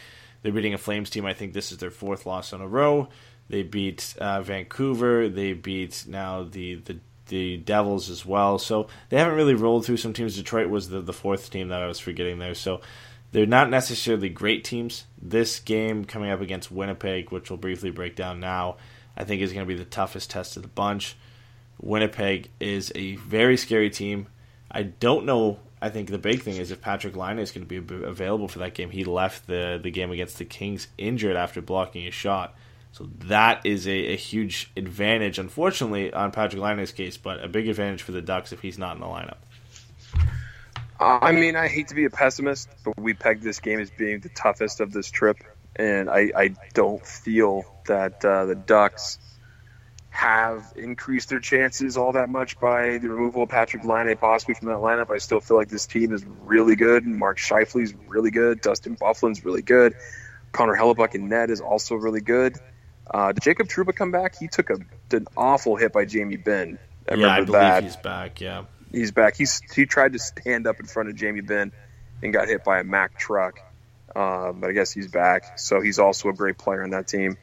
They're 0.41 0.51
beating 0.51 0.73
a 0.73 0.77
Flames 0.77 1.09
team. 1.09 1.25
I 1.25 1.33
think 1.33 1.53
this 1.53 1.71
is 1.71 1.77
their 1.77 1.91
fourth 1.91 2.25
loss 2.25 2.51
in 2.51 2.61
a 2.61 2.67
row. 2.67 3.09
They 3.47 3.63
beat 3.63 4.15
uh, 4.19 4.41
Vancouver. 4.41 5.29
They 5.29 5.53
beat 5.53 6.05
now 6.07 6.43
the 6.43 6.75
the 6.75 6.97
the 7.27 7.57
Devils 7.57 8.09
as 8.09 8.25
well. 8.25 8.59
So 8.59 8.87
they 9.09 9.17
haven't 9.17 9.35
really 9.35 9.55
rolled 9.55 9.85
through 9.85 9.97
some 9.97 10.13
teams. 10.13 10.35
Detroit 10.35 10.69
was 10.69 10.89
the, 10.89 11.01
the 11.01 11.13
fourth 11.13 11.49
team 11.49 11.69
that 11.69 11.81
I 11.81 11.87
was 11.87 11.99
forgetting 11.99 12.39
there. 12.39 12.53
So 12.53 12.81
they're 13.31 13.45
not 13.45 13.69
necessarily 13.69 14.29
great 14.29 14.63
teams. 14.63 15.05
This 15.21 15.59
game 15.59 16.05
coming 16.05 16.31
up 16.31 16.41
against 16.41 16.71
Winnipeg, 16.71 17.31
which 17.31 17.49
we'll 17.49 17.57
briefly 17.57 17.91
break 17.91 18.15
down 18.15 18.39
now, 18.39 18.77
I 19.15 19.23
think 19.23 19.41
is 19.41 19.53
going 19.53 19.65
to 19.65 19.73
be 19.73 19.77
the 19.77 19.85
toughest 19.85 20.29
test 20.29 20.57
of 20.57 20.63
the 20.63 20.69
bunch. 20.69 21.15
Winnipeg 21.81 22.49
is 22.59 22.91
a 22.95 23.15
very 23.15 23.57
scary 23.57 23.89
team. 23.89 24.27
I 24.69 24.83
don't 24.83 25.25
know. 25.25 25.59
I 25.81 25.89
think 25.89 26.09
the 26.09 26.17
big 26.17 26.43
thing 26.43 26.57
is 26.57 26.71
if 26.71 26.81
Patrik 26.81 27.15
Laine 27.15 27.39
is 27.39 27.51
going 27.51 27.67
to 27.67 27.81
be 27.81 28.05
available 28.05 28.47
for 28.47 28.59
that 28.59 28.75
game. 28.75 28.91
He 28.91 29.03
left 29.03 29.47
the 29.47 29.79
the 29.81 29.89
game 29.89 30.11
against 30.11 30.37
the 30.37 30.45
Kings 30.45 30.87
injured 30.97 31.35
after 31.35 31.61
blocking 31.61 32.07
a 32.07 32.11
shot. 32.11 32.55
So 32.91 33.09
that 33.25 33.65
is 33.65 33.87
a, 33.87 34.13
a 34.13 34.15
huge 34.17 34.69
advantage, 34.75 35.39
unfortunately, 35.39 36.13
on 36.13 36.31
Patrik 36.31 36.59
Laine's 36.59 36.91
case, 36.91 37.15
but 37.17 37.43
a 37.43 37.47
big 37.47 37.69
advantage 37.69 38.01
for 38.03 38.11
the 38.11 38.21
Ducks 38.21 38.51
if 38.51 38.59
he's 38.59 38.77
not 38.77 38.95
in 38.95 39.01
the 39.01 39.07
lineup. 39.07 39.37
I 41.01 41.31
mean, 41.31 41.55
I 41.55 41.67
hate 41.67 41.87
to 41.87 41.95
be 41.95 42.05
a 42.05 42.09
pessimist, 42.09 42.69
but 42.83 42.99
we 42.99 43.13
pegged 43.13 43.43
this 43.43 43.59
game 43.59 43.79
as 43.79 43.89
being 43.89 44.19
the 44.19 44.29
toughest 44.29 44.79
of 44.79 44.91
this 44.91 45.09
trip, 45.09 45.37
and 45.75 46.09
I, 46.09 46.31
I 46.35 46.55
don't 46.73 47.05
feel 47.05 47.65
that 47.87 48.23
uh, 48.23 48.45
the 48.45 48.55
Ducks 48.55 49.17
have 50.11 50.73
increased 50.75 51.29
their 51.29 51.39
chances 51.39 51.97
all 51.97 52.11
that 52.11 52.29
much 52.29 52.59
by 52.59 52.97
the 52.97 53.09
removal 53.09 53.43
of 53.43 53.49
Patrik 53.49 53.85
Laine 53.85 54.15
possibly 54.17 54.53
from 54.53 54.67
that 54.67 54.77
lineup. 54.77 55.09
I 55.09 55.17
still 55.17 55.39
feel 55.39 55.57
like 55.57 55.69
this 55.69 55.87
team 55.87 56.13
is 56.13 56.23
really 56.43 56.75
good. 56.75 57.05
Mark 57.05 57.37
Scheifele's 57.39 57.93
really 58.07 58.29
good. 58.29 58.61
Dustin 58.61 58.97
Byfuglien's 58.97 59.43
really 59.45 59.61
good. 59.61 59.95
Connor 60.51 60.75
Hellebuyck 60.75 61.15
and 61.15 61.29
Ned 61.29 61.49
is 61.49 61.61
also 61.61 61.95
really 61.95 62.19
good. 62.19 62.57
Uh, 63.09 63.31
did 63.31 63.41
Jacob 63.41 63.67
Trouba 63.67 63.95
come 63.95 64.11
back? 64.11 64.37
He 64.37 64.49
took 64.49 64.69
a, 64.69 64.77
an 65.11 65.27
awful 65.37 65.77
hit 65.77 65.93
by 65.93 66.05
Jamie 66.05 66.35
Benn. 66.37 66.77
I 67.09 67.15
yeah, 67.15 67.27
I 67.27 67.37
believe 67.37 67.51
that. 67.53 67.83
he's 67.83 67.95
back. 67.95 68.41
Yeah, 68.41 68.65
he's 68.91 69.11
back. 69.11 69.35
He's 69.35 69.61
he 69.73 69.85
tried 69.85 70.13
to 70.13 70.19
stand 70.19 70.67
up 70.67 70.79
in 70.79 70.85
front 70.85 71.09
of 71.09 71.15
Jamie 71.15 71.41
Benn 71.41 71.71
and 72.21 72.33
got 72.33 72.47
hit 72.47 72.63
by 72.63 72.79
a 72.79 72.83
Mack 72.83 73.17
truck. 73.17 73.59
Um, 74.15 74.59
but 74.59 74.69
I 74.69 74.73
guess 74.73 74.91
he's 74.91 75.07
back. 75.07 75.57
So 75.57 75.81
he's 75.81 75.99
also 75.99 76.29
a 76.29 76.33
great 76.33 76.57
player 76.57 76.83
on 76.83 76.91
that 76.91 77.07
team. 77.07 77.37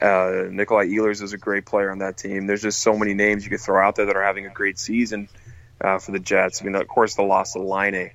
Uh, 0.00 0.44
Nikolai 0.50 0.86
Ehlers 0.86 1.22
is 1.22 1.32
a 1.32 1.38
great 1.38 1.64
player 1.64 1.90
on 1.90 1.98
that 1.98 2.16
team. 2.16 2.46
There's 2.46 2.62
just 2.62 2.80
so 2.80 2.96
many 2.96 3.14
names 3.14 3.44
you 3.44 3.50
could 3.50 3.60
throw 3.60 3.84
out 3.84 3.96
there 3.96 4.06
that 4.06 4.16
are 4.16 4.22
having 4.22 4.46
a 4.46 4.50
great 4.50 4.78
season 4.78 5.28
uh, 5.80 5.98
for 5.98 6.12
the 6.12 6.18
Jets. 6.18 6.60
I 6.60 6.64
mean, 6.64 6.74
of 6.74 6.86
course, 6.88 7.14
the 7.14 7.22
loss 7.22 7.56
of 7.56 7.62
Laine 7.62 8.10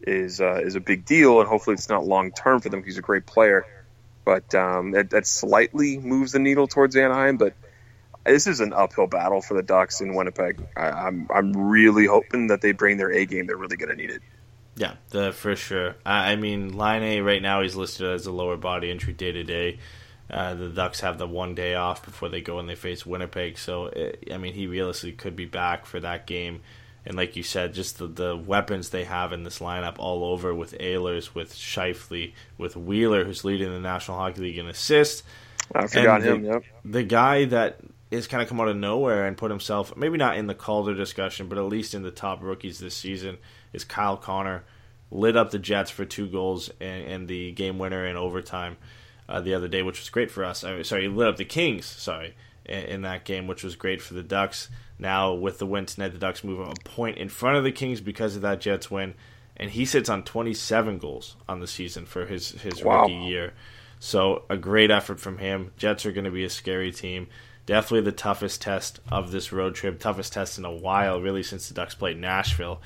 is 0.00 0.40
uh, 0.40 0.60
is 0.62 0.76
a 0.76 0.80
big 0.80 1.04
deal, 1.04 1.40
and 1.40 1.48
hopefully 1.48 1.74
it's 1.74 1.88
not 1.88 2.06
long 2.06 2.32
term 2.32 2.60
for 2.60 2.68
them 2.68 2.82
he's 2.82 2.98
a 2.98 3.02
great 3.02 3.26
player. 3.26 3.66
But 4.24 4.54
um, 4.54 4.92
that, 4.92 5.10
that 5.10 5.26
slightly 5.26 5.98
moves 5.98 6.32
the 6.32 6.38
needle 6.38 6.68
towards 6.68 6.96
Anaheim. 6.96 7.38
But 7.38 7.54
this 8.28 8.46
is 8.46 8.60
an 8.60 8.72
uphill 8.72 9.06
battle 9.06 9.40
for 9.40 9.54
the 9.54 9.62
Ducks 9.62 10.00
in 10.00 10.14
Winnipeg. 10.14 10.66
I, 10.76 10.90
I'm 10.90 11.28
I'm 11.32 11.52
really 11.52 12.06
hoping 12.06 12.48
that 12.48 12.60
they 12.60 12.72
bring 12.72 12.96
their 12.96 13.10
A 13.10 13.26
game. 13.26 13.46
They're 13.46 13.56
really 13.56 13.76
going 13.76 13.90
to 13.90 13.96
need 13.96 14.10
it. 14.10 14.22
Yeah, 14.76 14.94
the, 15.10 15.32
for 15.32 15.56
sure. 15.56 15.96
I, 16.06 16.32
I 16.32 16.36
mean, 16.36 16.78
A 16.80 17.20
right 17.20 17.42
now 17.42 17.62
he's 17.62 17.74
listed 17.74 18.06
as 18.06 18.26
a 18.26 18.32
lower 18.32 18.56
body 18.56 18.90
injury 18.90 19.12
day 19.12 19.32
to 19.32 19.42
day. 19.42 19.78
Uh, 20.30 20.54
the 20.54 20.68
Ducks 20.68 21.00
have 21.00 21.18
the 21.18 21.26
one 21.26 21.54
day 21.54 21.74
off 21.74 22.04
before 22.04 22.28
they 22.28 22.42
go 22.42 22.58
and 22.58 22.68
they 22.68 22.74
face 22.74 23.06
Winnipeg. 23.06 23.56
So, 23.56 23.86
it, 23.86 24.28
I 24.32 24.36
mean, 24.36 24.52
he 24.52 24.66
realistically 24.66 25.12
could 25.12 25.34
be 25.34 25.46
back 25.46 25.86
for 25.86 25.98
that 26.00 26.26
game 26.26 26.60
and 27.08 27.16
like 27.16 27.36
you 27.36 27.42
said, 27.42 27.72
just 27.72 27.98
the, 27.98 28.06
the 28.06 28.36
weapons 28.36 28.90
they 28.90 29.04
have 29.04 29.32
in 29.32 29.42
this 29.42 29.60
lineup 29.60 29.96
all 29.98 30.24
over 30.24 30.54
with 30.54 30.76
Ehlers, 30.78 31.34
with 31.34 31.54
Scheifele, 31.54 32.34
with 32.58 32.76
Wheeler, 32.76 33.24
who's 33.24 33.44
leading 33.44 33.72
the 33.72 33.80
National 33.80 34.18
Hockey 34.18 34.42
League 34.42 34.58
in 34.58 34.68
assists. 34.68 35.22
I 35.74 35.86
forgot 35.86 36.20
the, 36.20 36.34
him. 36.34 36.44
Yep. 36.44 36.64
The 36.84 37.02
guy 37.02 37.46
that 37.46 37.80
is 38.10 38.26
kind 38.26 38.42
of 38.42 38.48
come 38.48 38.60
out 38.60 38.68
of 38.68 38.76
nowhere 38.76 39.26
and 39.26 39.36
put 39.36 39.50
himself 39.50 39.96
maybe 39.96 40.16
not 40.16 40.36
in 40.36 40.46
the 40.46 40.54
Calder 40.54 40.94
discussion, 40.94 41.48
but 41.48 41.58
at 41.58 41.64
least 41.64 41.94
in 41.94 42.02
the 42.02 42.10
top 42.10 42.42
rookies 42.42 42.78
this 42.78 42.94
season 42.94 43.38
is 43.72 43.84
Kyle 43.84 44.16
Connor. 44.16 44.64
Lit 45.10 45.36
up 45.36 45.50
the 45.50 45.58
Jets 45.58 45.90
for 45.90 46.04
two 46.04 46.26
goals 46.26 46.70
and, 46.80 47.06
and 47.06 47.28
the 47.28 47.52
game 47.52 47.78
winner 47.78 48.06
in 48.06 48.16
overtime 48.16 48.76
uh, 49.28 49.40
the 49.40 49.54
other 49.54 49.68
day, 49.68 49.82
which 49.82 50.00
was 50.00 50.10
great 50.10 50.30
for 50.30 50.44
us. 50.44 50.64
I 50.64 50.74
mean, 50.74 50.84
sorry, 50.84 51.02
he 51.02 51.08
lit 51.08 51.28
up 51.28 51.36
the 51.36 51.44
Kings. 51.44 51.86
Sorry, 51.86 52.34
in, 52.64 52.84
in 52.84 53.02
that 53.02 53.24
game, 53.24 53.46
which 53.46 53.64
was 53.64 53.76
great 53.76 54.02
for 54.02 54.14
the 54.14 54.22
Ducks. 54.22 54.68
Now 54.98 55.34
with 55.34 55.58
the 55.58 55.66
win 55.66 55.86
tonight, 55.86 56.12
the 56.12 56.18
Ducks 56.18 56.44
move 56.44 56.60
a 56.60 56.74
point 56.84 57.18
in 57.18 57.28
front 57.28 57.56
of 57.56 57.64
the 57.64 57.72
Kings 57.72 58.00
because 58.00 58.36
of 58.36 58.42
that 58.42 58.60
Jets 58.60 58.90
win, 58.90 59.14
and 59.56 59.70
he 59.70 59.84
sits 59.84 60.08
on 60.08 60.24
27 60.24 60.98
goals 60.98 61.36
on 61.48 61.60
the 61.60 61.66
season 61.66 62.06
for 62.06 62.26
his 62.26 62.50
his 62.50 62.82
wow. 62.82 63.02
rookie 63.02 63.14
year. 63.14 63.54
So 64.00 64.44
a 64.48 64.56
great 64.56 64.90
effort 64.90 65.20
from 65.20 65.38
him. 65.38 65.72
Jets 65.76 66.06
are 66.06 66.12
going 66.12 66.24
to 66.24 66.30
be 66.30 66.44
a 66.44 66.50
scary 66.50 66.92
team. 66.92 67.28
Definitely 67.68 68.10
the 68.10 68.16
toughest 68.16 68.62
test 68.62 68.98
of 69.12 69.30
this 69.30 69.52
road 69.52 69.74
trip, 69.74 70.00
toughest 70.00 70.32
test 70.32 70.56
in 70.56 70.64
a 70.64 70.72
while, 70.72 71.20
really 71.20 71.42
since 71.42 71.68
the 71.68 71.74
Ducks 71.74 71.94
played 71.94 72.16
Nashville. 72.16 72.80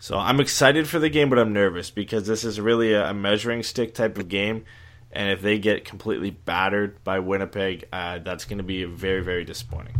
So 0.00 0.18
I'm 0.18 0.40
excited 0.40 0.88
for 0.88 0.98
the 0.98 1.08
game, 1.08 1.30
but 1.30 1.38
I'm 1.38 1.52
nervous 1.52 1.90
because 1.90 2.26
this 2.26 2.42
is 2.42 2.60
really 2.60 2.92
a 2.92 3.14
measuring 3.14 3.62
stick 3.62 3.94
type 3.94 4.18
of 4.18 4.28
game. 4.28 4.64
And 5.12 5.30
if 5.30 5.42
they 5.42 5.60
get 5.60 5.84
completely 5.84 6.30
battered 6.30 7.04
by 7.04 7.20
Winnipeg, 7.20 7.84
uh, 7.92 8.18
that's 8.18 8.46
going 8.46 8.58
to 8.58 8.64
be 8.64 8.82
very, 8.82 9.22
very 9.22 9.44
disappointing. 9.44 9.94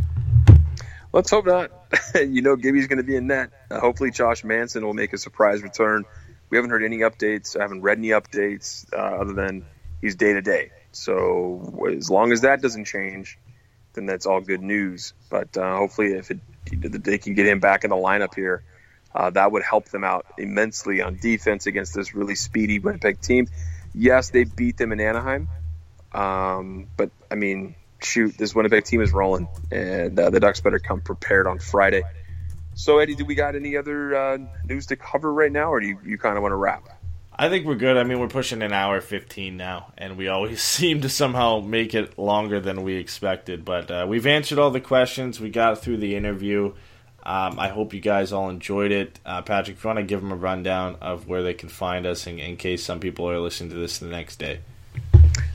Let's 1.13 1.31
hope 1.31 1.47
not. 1.47 1.71
you 2.17 2.43
know, 2.43 2.57
Gibby's 2.57 2.89
going 2.89 2.99
to 2.99 3.05
be 3.05 3.15
in 3.15 3.29
net. 3.29 3.51
Uh, 3.71 3.79
hopefully, 3.79 4.11
Josh 4.11 4.43
Manson 4.43 4.85
will 4.85 4.93
make 4.93 5.13
a 5.13 5.19
surprise 5.19 5.63
return. 5.63 6.05
We 6.51 6.59
haven't 6.59 6.71
heard 6.71 6.83
any 6.83 6.99
updates. 6.99 7.57
I 7.57 7.63
haven't 7.63 7.83
read 7.83 7.99
any 7.99 8.09
updates 8.09 8.93
uh, 8.93 9.21
other 9.21 9.35
than 9.35 9.65
he's 10.01 10.17
day 10.17 10.33
to 10.33 10.43
day. 10.43 10.73
So 10.91 11.93
as 11.97 12.11
long 12.11 12.33
as 12.33 12.41
that 12.41 12.61
doesn't 12.61 12.87
change, 12.87 13.39
then 13.97 14.07
that's 14.07 14.27
all 14.27 14.41
good 14.41 14.63
news. 14.63 15.13
But 15.29 15.57
uh, 15.57 15.77
hopefully, 15.77 16.13
if 16.13 16.31
it, 16.31 16.39
they 17.05 17.19
can 17.19 17.35
get 17.35 17.47
him 17.47 17.59
back 17.59 17.83
in 17.83 17.91
the 17.91 17.97
lineup 17.97 18.35
here, 18.35 18.63
uh, 19.15 19.31
that 19.31 19.51
would 19.51 19.63
help 19.63 19.89
them 19.89 20.05
out 20.05 20.27
immensely 20.39 21.03
on 21.03 21.17
defense 21.17 21.67
against 21.67 21.95
this 21.95 22.15
really 22.15 22.35
speedy 22.35 22.79
Winnipeg 22.79 23.21
team. 23.21 23.49
Yes, 23.95 24.31
they 24.31 24.45
beat 24.45 24.77
them 24.77 24.93
in 24.93 25.01
Anaheim, 25.01 25.49
um, 26.13 26.87
but 26.97 27.11
I 27.31 27.35
mean, 27.35 27.75
shoot, 28.03 28.37
this 28.37 28.55
Winnipeg 28.55 28.85
team 28.85 29.01
is 29.01 29.13
rolling, 29.13 29.49
and 29.73 30.19
uh, 30.19 30.31
the 30.31 30.39
Ducks 30.39 30.61
better 30.61 30.79
come 30.79 31.01
prepared 31.01 31.47
on 31.47 31.59
Friday. 31.59 32.03
So, 32.75 32.99
Eddie, 32.99 33.15
do 33.15 33.25
we 33.25 33.35
got 33.35 33.57
any 33.57 33.79
other 33.79 34.15
uh, 34.15 34.39
news 34.65 34.87
to 34.87 34.97
cover 34.97 35.33
right 35.33 35.51
now, 35.51 35.73
or 35.73 35.81
do 35.81 35.87
you, 35.87 35.99
you 36.05 36.19
kind 36.19 36.37
of 36.37 36.43
want 36.43 36.53
to 36.53 36.57
wrap? 36.57 36.96
I 37.39 37.51
think 37.51 37.67
we're 37.67 37.75
good. 37.75 37.99
I 37.99 38.05
mean, 38.05 38.19
we're 38.19 38.29
pushing 38.29 38.63
an 38.63 38.73
hour 38.73 39.01
15 39.01 39.57
now, 39.57 39.93
and 39.99 40.17
we 40.17 40.29
always 40.29 40.63
seem 40.77 41.03
to 41.03 41.09
somehow 41.09 41.61
make 41.61 41.95
it 41.95 42.19
longer 42.19 42.61
than 42.61 42.83
we 42.83 42.95
expected. 42.95 43.65
But 43.65 43.91
uh, 43.91 44.07
we've 44.09 44.27
answered 44.27 44.59
all 44.59 44.71
the 44.71 44.81
questions. 44.81 45.39
We 45.39 45.51
got 45.51 45.83
through 45.83 45.99
the 45.99 46.17
interview. 46.17 46.73
Um, 47.23 47.59
I 47.59 47.69
hope 47.69 47.93
you 47.93 48.01
guys 48.01 48.33
all 48.33 48.49
enjoyed 48.49 48.93
it. 48.93 49.19
Uh, 49.27 49.43
Patrick, 49.43 49.77
if 49.77 49.85
you 49.85 49.89
want 49.89 49.99
to 49.99 50.05
give 50.05 50.21
them 50.21 50.31
a 50.31 50.37
rundown 50.37 50.97
of 51.01 51.27
where 51.27 51.43
they 51.43 51.55
can 51.55 51.69
find 51.69 52.07
us 52.07 52.27
in, 52.27 52.39
in 52.39 52.57
case 52.57 52.85
some 52.85 53.01
people 53.01 53.29
are 53.29 53.41
listening 53.41 53.71
to 53.71 53.77
this 53.77 53.99
the 53.99 54.07
next 54.07 54.37
day. 54.37 54.61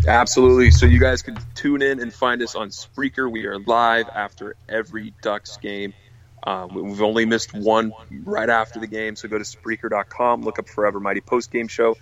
Absolutely. 0.06 0.72
So 0.72 0.86
you 0.86 1.00
guys 1.00 1.22
can 1.22 1.38
tune 1.56 1.82
in 1.82 2.02
and 2.02 2.14
find 2.14 2.42
us 2.42 2.56
on 2.56 2.70
Spreaker. 2.70 3.32
We 3.32 3.46
are 3.46 3.60
live 3.60 4.10
after 4.10 4.56
every 4.68 5.14
Ducks 5.22 5.58
game. 5.58 5.94
Um, 6.44 6.74
we've 6.74 7.02
only 7.02 7.26
missed 7.26 7.54
one 7.54 7.94
right 8.24 8.50
after 8.50 8.80
the 8.80 8.88
game, 8.88 9.16
so 9.16 9.28
go 9.28 9.38
to 9.38 9.44
Spreaker.com, 9.44 10.42
look 10.42 10.60
up 10.60 10.68
Forever 10.68 11.00
Mighty 11.00 11.22
Post 11.22 11.52
Game 11.52 11.68
Show. 11.68 11.98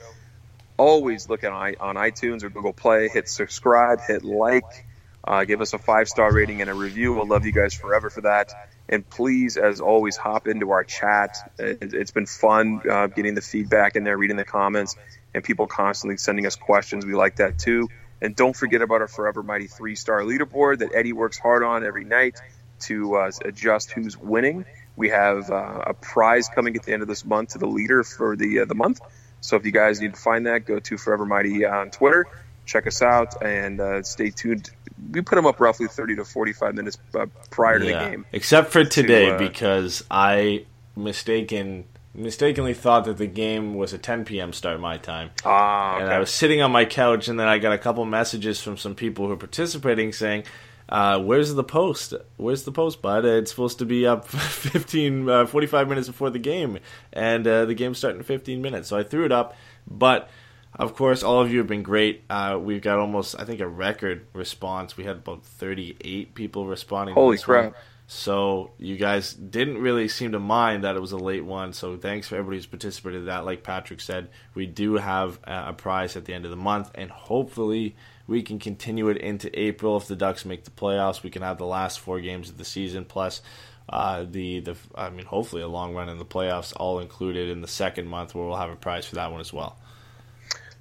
Always 0.77 1.27
look 1.29 1.43
at 1.43 1.51
on 1.51 1.95
iTunes 1.95 2.43
or 2.43 2.49
Google 2.49 2.71
Play. 2.71 3.09
Hit 3.09 3.27
subscribe, 3.27 3.99
hit 4.01 4.23
like, 4.23 4.87
uh, 5.25 5.43
give 5.43 5.59
us 5.59 5.73
a 5.73 5.77
five 5.77 6.07
star 6.07 6.33
rating 6.33 6.61
and 6.61 6.69
a 6.69 6.73
review. 6.73 7.13
We'll 7.13 7.27
love 7.27 7.45
you 7.45 7.51
guys 7.51 7.73
forever 7.73 8.09
for 8.09 8.21
that. 8.21 8.53
And 8.87 9.07
please, 9.07 9.57
as 9.57 9.81
always, 9.81 10.15
hop 10.15 10.47
into 10.47 10.71
our 10.71 10.83
chat. 10.85 11.37
It, 11.59 11.91
has 11.91 12.11
been 12.11 12.25
fun 12.25 12.81
uh, 12.89 13.07
getting 13.07 13.35
the 13.35 13.41
feedback 13.41 13.97
in 13.97 14.03
there, 14.05 14.17
reading 14.17 14.37
the 14.37 14.45
comments 14.45 14.95
and 15.33 15.43
people 15.43 15.67
constantly 15.67 16.17
sending 16.17 16.45
us 16.45 16.55
questions. 16.55 17.05
We 17.05 17.13
like 17.13 17.37
that 17.37 17.59
too. 17.59 17.89
And 18.21 18.35
don't 18.35 18.55
forget 18.55 18.81
about 18.81 19.01
our 19.01 19.07
Forever 19.07 19.43
Mighty 19.43 19.67
three 19.67 19.95
star 19.95 20.21
leaderboard 20.21 20.79
that 20.79 20.93
Eddie 20.93 21.13
works 21.13 21.37
hard 21.37 21.63
on 21.63 21.85
every 21.85 22.03
night 22.03 22.39
to 22.81 23.15
uh, 23.15 23.31
adjust 23.45 23.91
who's 23.91 24.17
winning. 24.17 24.65
We 24.95 25.09
have 25.09 25.49
uh, 25.49 25.83
a 25.87 25.93
prize 25.93 26.49
coming 26.49 26.75
at 26.75 26.83
the 26.83 26.93
end 26.93 27.01
of 27.01 27.07
this 27.07 27.23
month 27.23 27.49
to 27.49 27.57
the 27.57 27.67
leader 27.67 28.03
for 28.03 28.35
the 28.35 28.61
uh, 28.61 28.65
the 28.65 28.75
month. 28.75 29.01
So 29.41 29.55
if 29.55 29.65
you 29.65 29.71
guys 29.71 30.01
need 30.01 30.13
to 30.13 30.19
find 30.19 30.45
that, 30.47 30.65
go 30.65 30.79
to 30.79 30.97
Forever 30.97 31.25
Mighty 31.25 31.65
on 31.65 31.91
Twitter, 31.91 32.25
check 32.65 32.87
us 32.87 33.01
out, 33.01 33.41
and 33.41 33.79
uh, 33.79 34.03
stay 34.03 34.31
tuned. 34.31 34.69
We 35.11 35.21
put 35.21 35.35
them 35.35 35.45
up 35.45 35.59
roughly 35.61 35.87
30 35.87 36.17
to 36.17 36.25
45 36.25 36.75
minutes 36.75 36.97
uh, 37.15 37.27
prior 37.49 37.79
to 37.79 37.85
yeah. 37.85 38.03
the 38.03 38.09
game. 38.09 38.25
Except 38.33 38.71
for 38.71 38.83
today, 38.83 39.27
to, 39.27 39.35
uh, 39.35 39.37
because 39.37 40.03
I 40.11 40.65
mistaken 40.95 41.85
mistakenly 42.13 42.73
thought 42.73 43.05
that 43.05 43.17
the 43.17 43.27
game 43.27 43.75
was 43.75 43.93
a 43.93 43.97
10 43.97 44.25
p.m. 44.25 44.51
start 44.51 44.79
my 44.79 44.97
time. 44.97 45.29
Ah, 45.45 45.95
okay. 45.95 46.03
And 46.03 46.13
I 46.13 46.19
was 46.19 46.31
sitting 46.31 46.61
on 46.61 46.71
my 46.71 46.85
couch, 46.85 47.27
and 47.27 47.39
then 47.39 47.47
I 47.47 47.59
got 47.59 47.71
a 47.71 47.77
couple 47.77 48.03
messages 48.05 48.61
from 48.61 48.77
some 48.77 48.95
people 48.95 49.27
who 49.27 49.33
are 49.33 49.37
participating 49.37 50.11
saying, 50.11 50.43
uh, 50.89 51.19
"Where's 51.19 51.53
the 51.53 51.63
post? 51.63 52.13
Where's 52.37 52.63
the 52.63 52.71
post, 52.71 53.01
bud? 53.01 53.23
It's 53.23 53.51
supposed 53.51 53.79
to 53.79 53.85
be 53.85 54.05
up 54.05 54.27
15, 54.27 55.29
uh, 55.29 55.45
45 55.45 55.87
minutes 55.87 56.07
before 56.07 56.29
the 56.29 56.39
game, 56.39 56.79
and 57.13 57.47
uh, 57.47 57.65
the 57.65 57.73
game's 57.73 57.99
starting 57.99 58.19
in 58.19 58.25
15 58.25 58.61
minutes." 58.61 58.89
So 58.89 58.97
I 58.97 59.03
threw 59.03 59.25
it 59.25 59.31
up, 59.31 59.55
but. 59.87 60.29
Of 60.75 60.93
course, 60.93 61.23
all 61.23 61.41
of 61.41 61.51
you 61.51 61.57
have 61.57 61.67
been 61.67 61.81
great. 61.81 62.23
Uh, 62.29 62.59
we've 62.61 62.81
got 62.81 62.99
almost, 62.99 63.35
I 63.39 63.43
think, 63.43 63.59
a 63.59 63.67
record 63.67 64.27
response. 64.33 64.95
We 64.95 65.03
had 65.03 65.17
about 65.17 65.43
38 65.43 66.35
people 66.35 66.67
responding. 66.67 67.15
Holy 67.15 67.39
crap. 67.39 67.73
One. 67.73 67.73
So 68.11 68.71
you 68.79 68.95
guys 68.95 69.33
didn't 69.33 69.79
really 69.79 70.07
seem 70.07 70.31
to 70.31 70.39
mind 70.39 70.83
that 70.83 70.95
it 70.95 70.99
was 70.99 71.11
a 71.11 71.17
late 71.17 71.45
one. 71.45 71.73
So 71.73 71.95
thanks 71.97 72.27
for 72.27 72.35
everybody 72.35 72.57
who's 72.57 72.65
participated 72.65 73.21
in 73.21 73.25
that. 73.25 73.45
Like 73.45 73.63
Patrick 73.63 73.99
said, 73.99 74.29
we 74.55 74.65
do 74.65 74.95
have 74.95 75.39
a 75.43 75.73
prize 75.73 76.15
at 76.15 76.25
the 76.25 76.33
end 76.33 76.45
of 76.45 76.51
the 76.51 76.57
month, 76.57 76.89
and 76.95 77.11
hopefully 77.11 77.95
we 78.29 78.43
can 78.43 78.59
continue 78.59 79.09
it 79.09 79.17
into 79.17 79.49
April. 79.59 79.97
If 79.97 80.07
the 80.07 80.15
Ducks 80.15 80.45
make 80.45 80.63
the 80.63 80.71
playoffs, 80.71 81.23
we 81.23 81.29
can 81.29 81.41
have 81.41 81.57
the 81.57 81.65
last 81.65 81.99
four 81.99 82.21
games 82.21 82.49
of 82.49 82.57
the 82.57 82.65
season 82.65 83.05
plus 83.05 83.41
uh, 83.89 84.25
the 84.29 84.59
the 84.59 84.75
I 84.93 85.09
mean, 85.09 85.25
hopefully 85.25 85.63
a 85.63 85.67
long 85.67 85.95
run 85.95 86.09
in 86.09 86.19
the 86.19 86.25
playoffs, 86.25 86.73
all 86.75 86.99
included 86.99 87.49
in 87.49 87.61
the 87.61 87.67
second 87.67 88.07
month, 88.07 88.35
where 88.35 88.45
we'll 88.45 88.55
have 88.55 88.69
a 88.69 88.75
prize 88.75 89.05
for 89.05 89.15
that 89.15 89.31
one 89.31 89.41
as 89.41 89.51
well. 89.51 89.77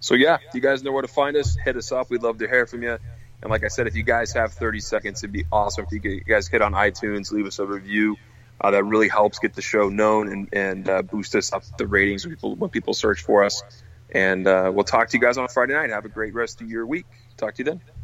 So 0.01 0.15
yeah, 0.15 0.39
you 0.55 0.61
guys 0.61 0.83
know 0.83 0.93
where 0.93 1.03
to 1.03 1.09
find 1.09 1.37
us. 1.37 1.57
Hit 1.57 1.77
us 1.77 1.91
up. 1.91 2.11
We'd 2.11 2.23
love 2.23 2.39
to 2.39 2.47
hear 2.47 2.67
from 2.67 2.83
you. 2.83 2.99
And 3.41 3.51
like 3.51 3.65
I 3.65 3.69
said, 3.69 3.87
if 3.87 3.97
you 3.97 4.03
guys 4.03 4.33
have 4.33 4.53
30 4.53 4.81
seconds, 4.81 5.23
it'd 5.23 5.33
be 5.33 5.45
awesome 5.51 5.87
if 5.91 6.05
you 6.05 6.21
guys 6.21 6.49
hit 6.49 6.61
on 6.61 6.73
iTunes, 6.73 7.33
leave 7.33 7.47
us 7.47 7.59
a 7.59 7.67
review. 7.67 8.17
Uh, 8.61 8.73
that 8.73 8.85
really 8.85 9.09
helps 9.09 9.39
get 9.39 9.55
the 9.55 9.63
show 9.63 9.89
known 9.89 10.29
and, 10.33 10.49
and 10.53 10.89
uh, 10.89 11.03
boost 11.03 11.37
us 11.37 11.53
up 11.53 11.63
the 11.79 11.87
ratings 11.87 12.27
when 12.27 12.35
people, 12.35 12.57
when 12.57 12.71
people 12.71 12.93
search 12.93 13.23
for 13.23 13.45
us. 13.45 13.63
And 14.11 14.49
uh, 14.49 14.73
we'll 14.75 14.85
talk 14.85 15.09
to 15.11 15.17
you 15.17 15.21
guys 15.21 15.39
on 15.39 15.47
Friday 15.49 15.75
night. 15.75 15.91
Have 15.91 16.05
a 16.05 16.09
great 16.09 16.35
rest 16.35 16.61
of 16.61 16.69
your 16.69 16.85
week. 16.85 17.07
Talk 17.39 17.55
to 17.55 17.63
you 17.63 17.65
then. 17.65 17.98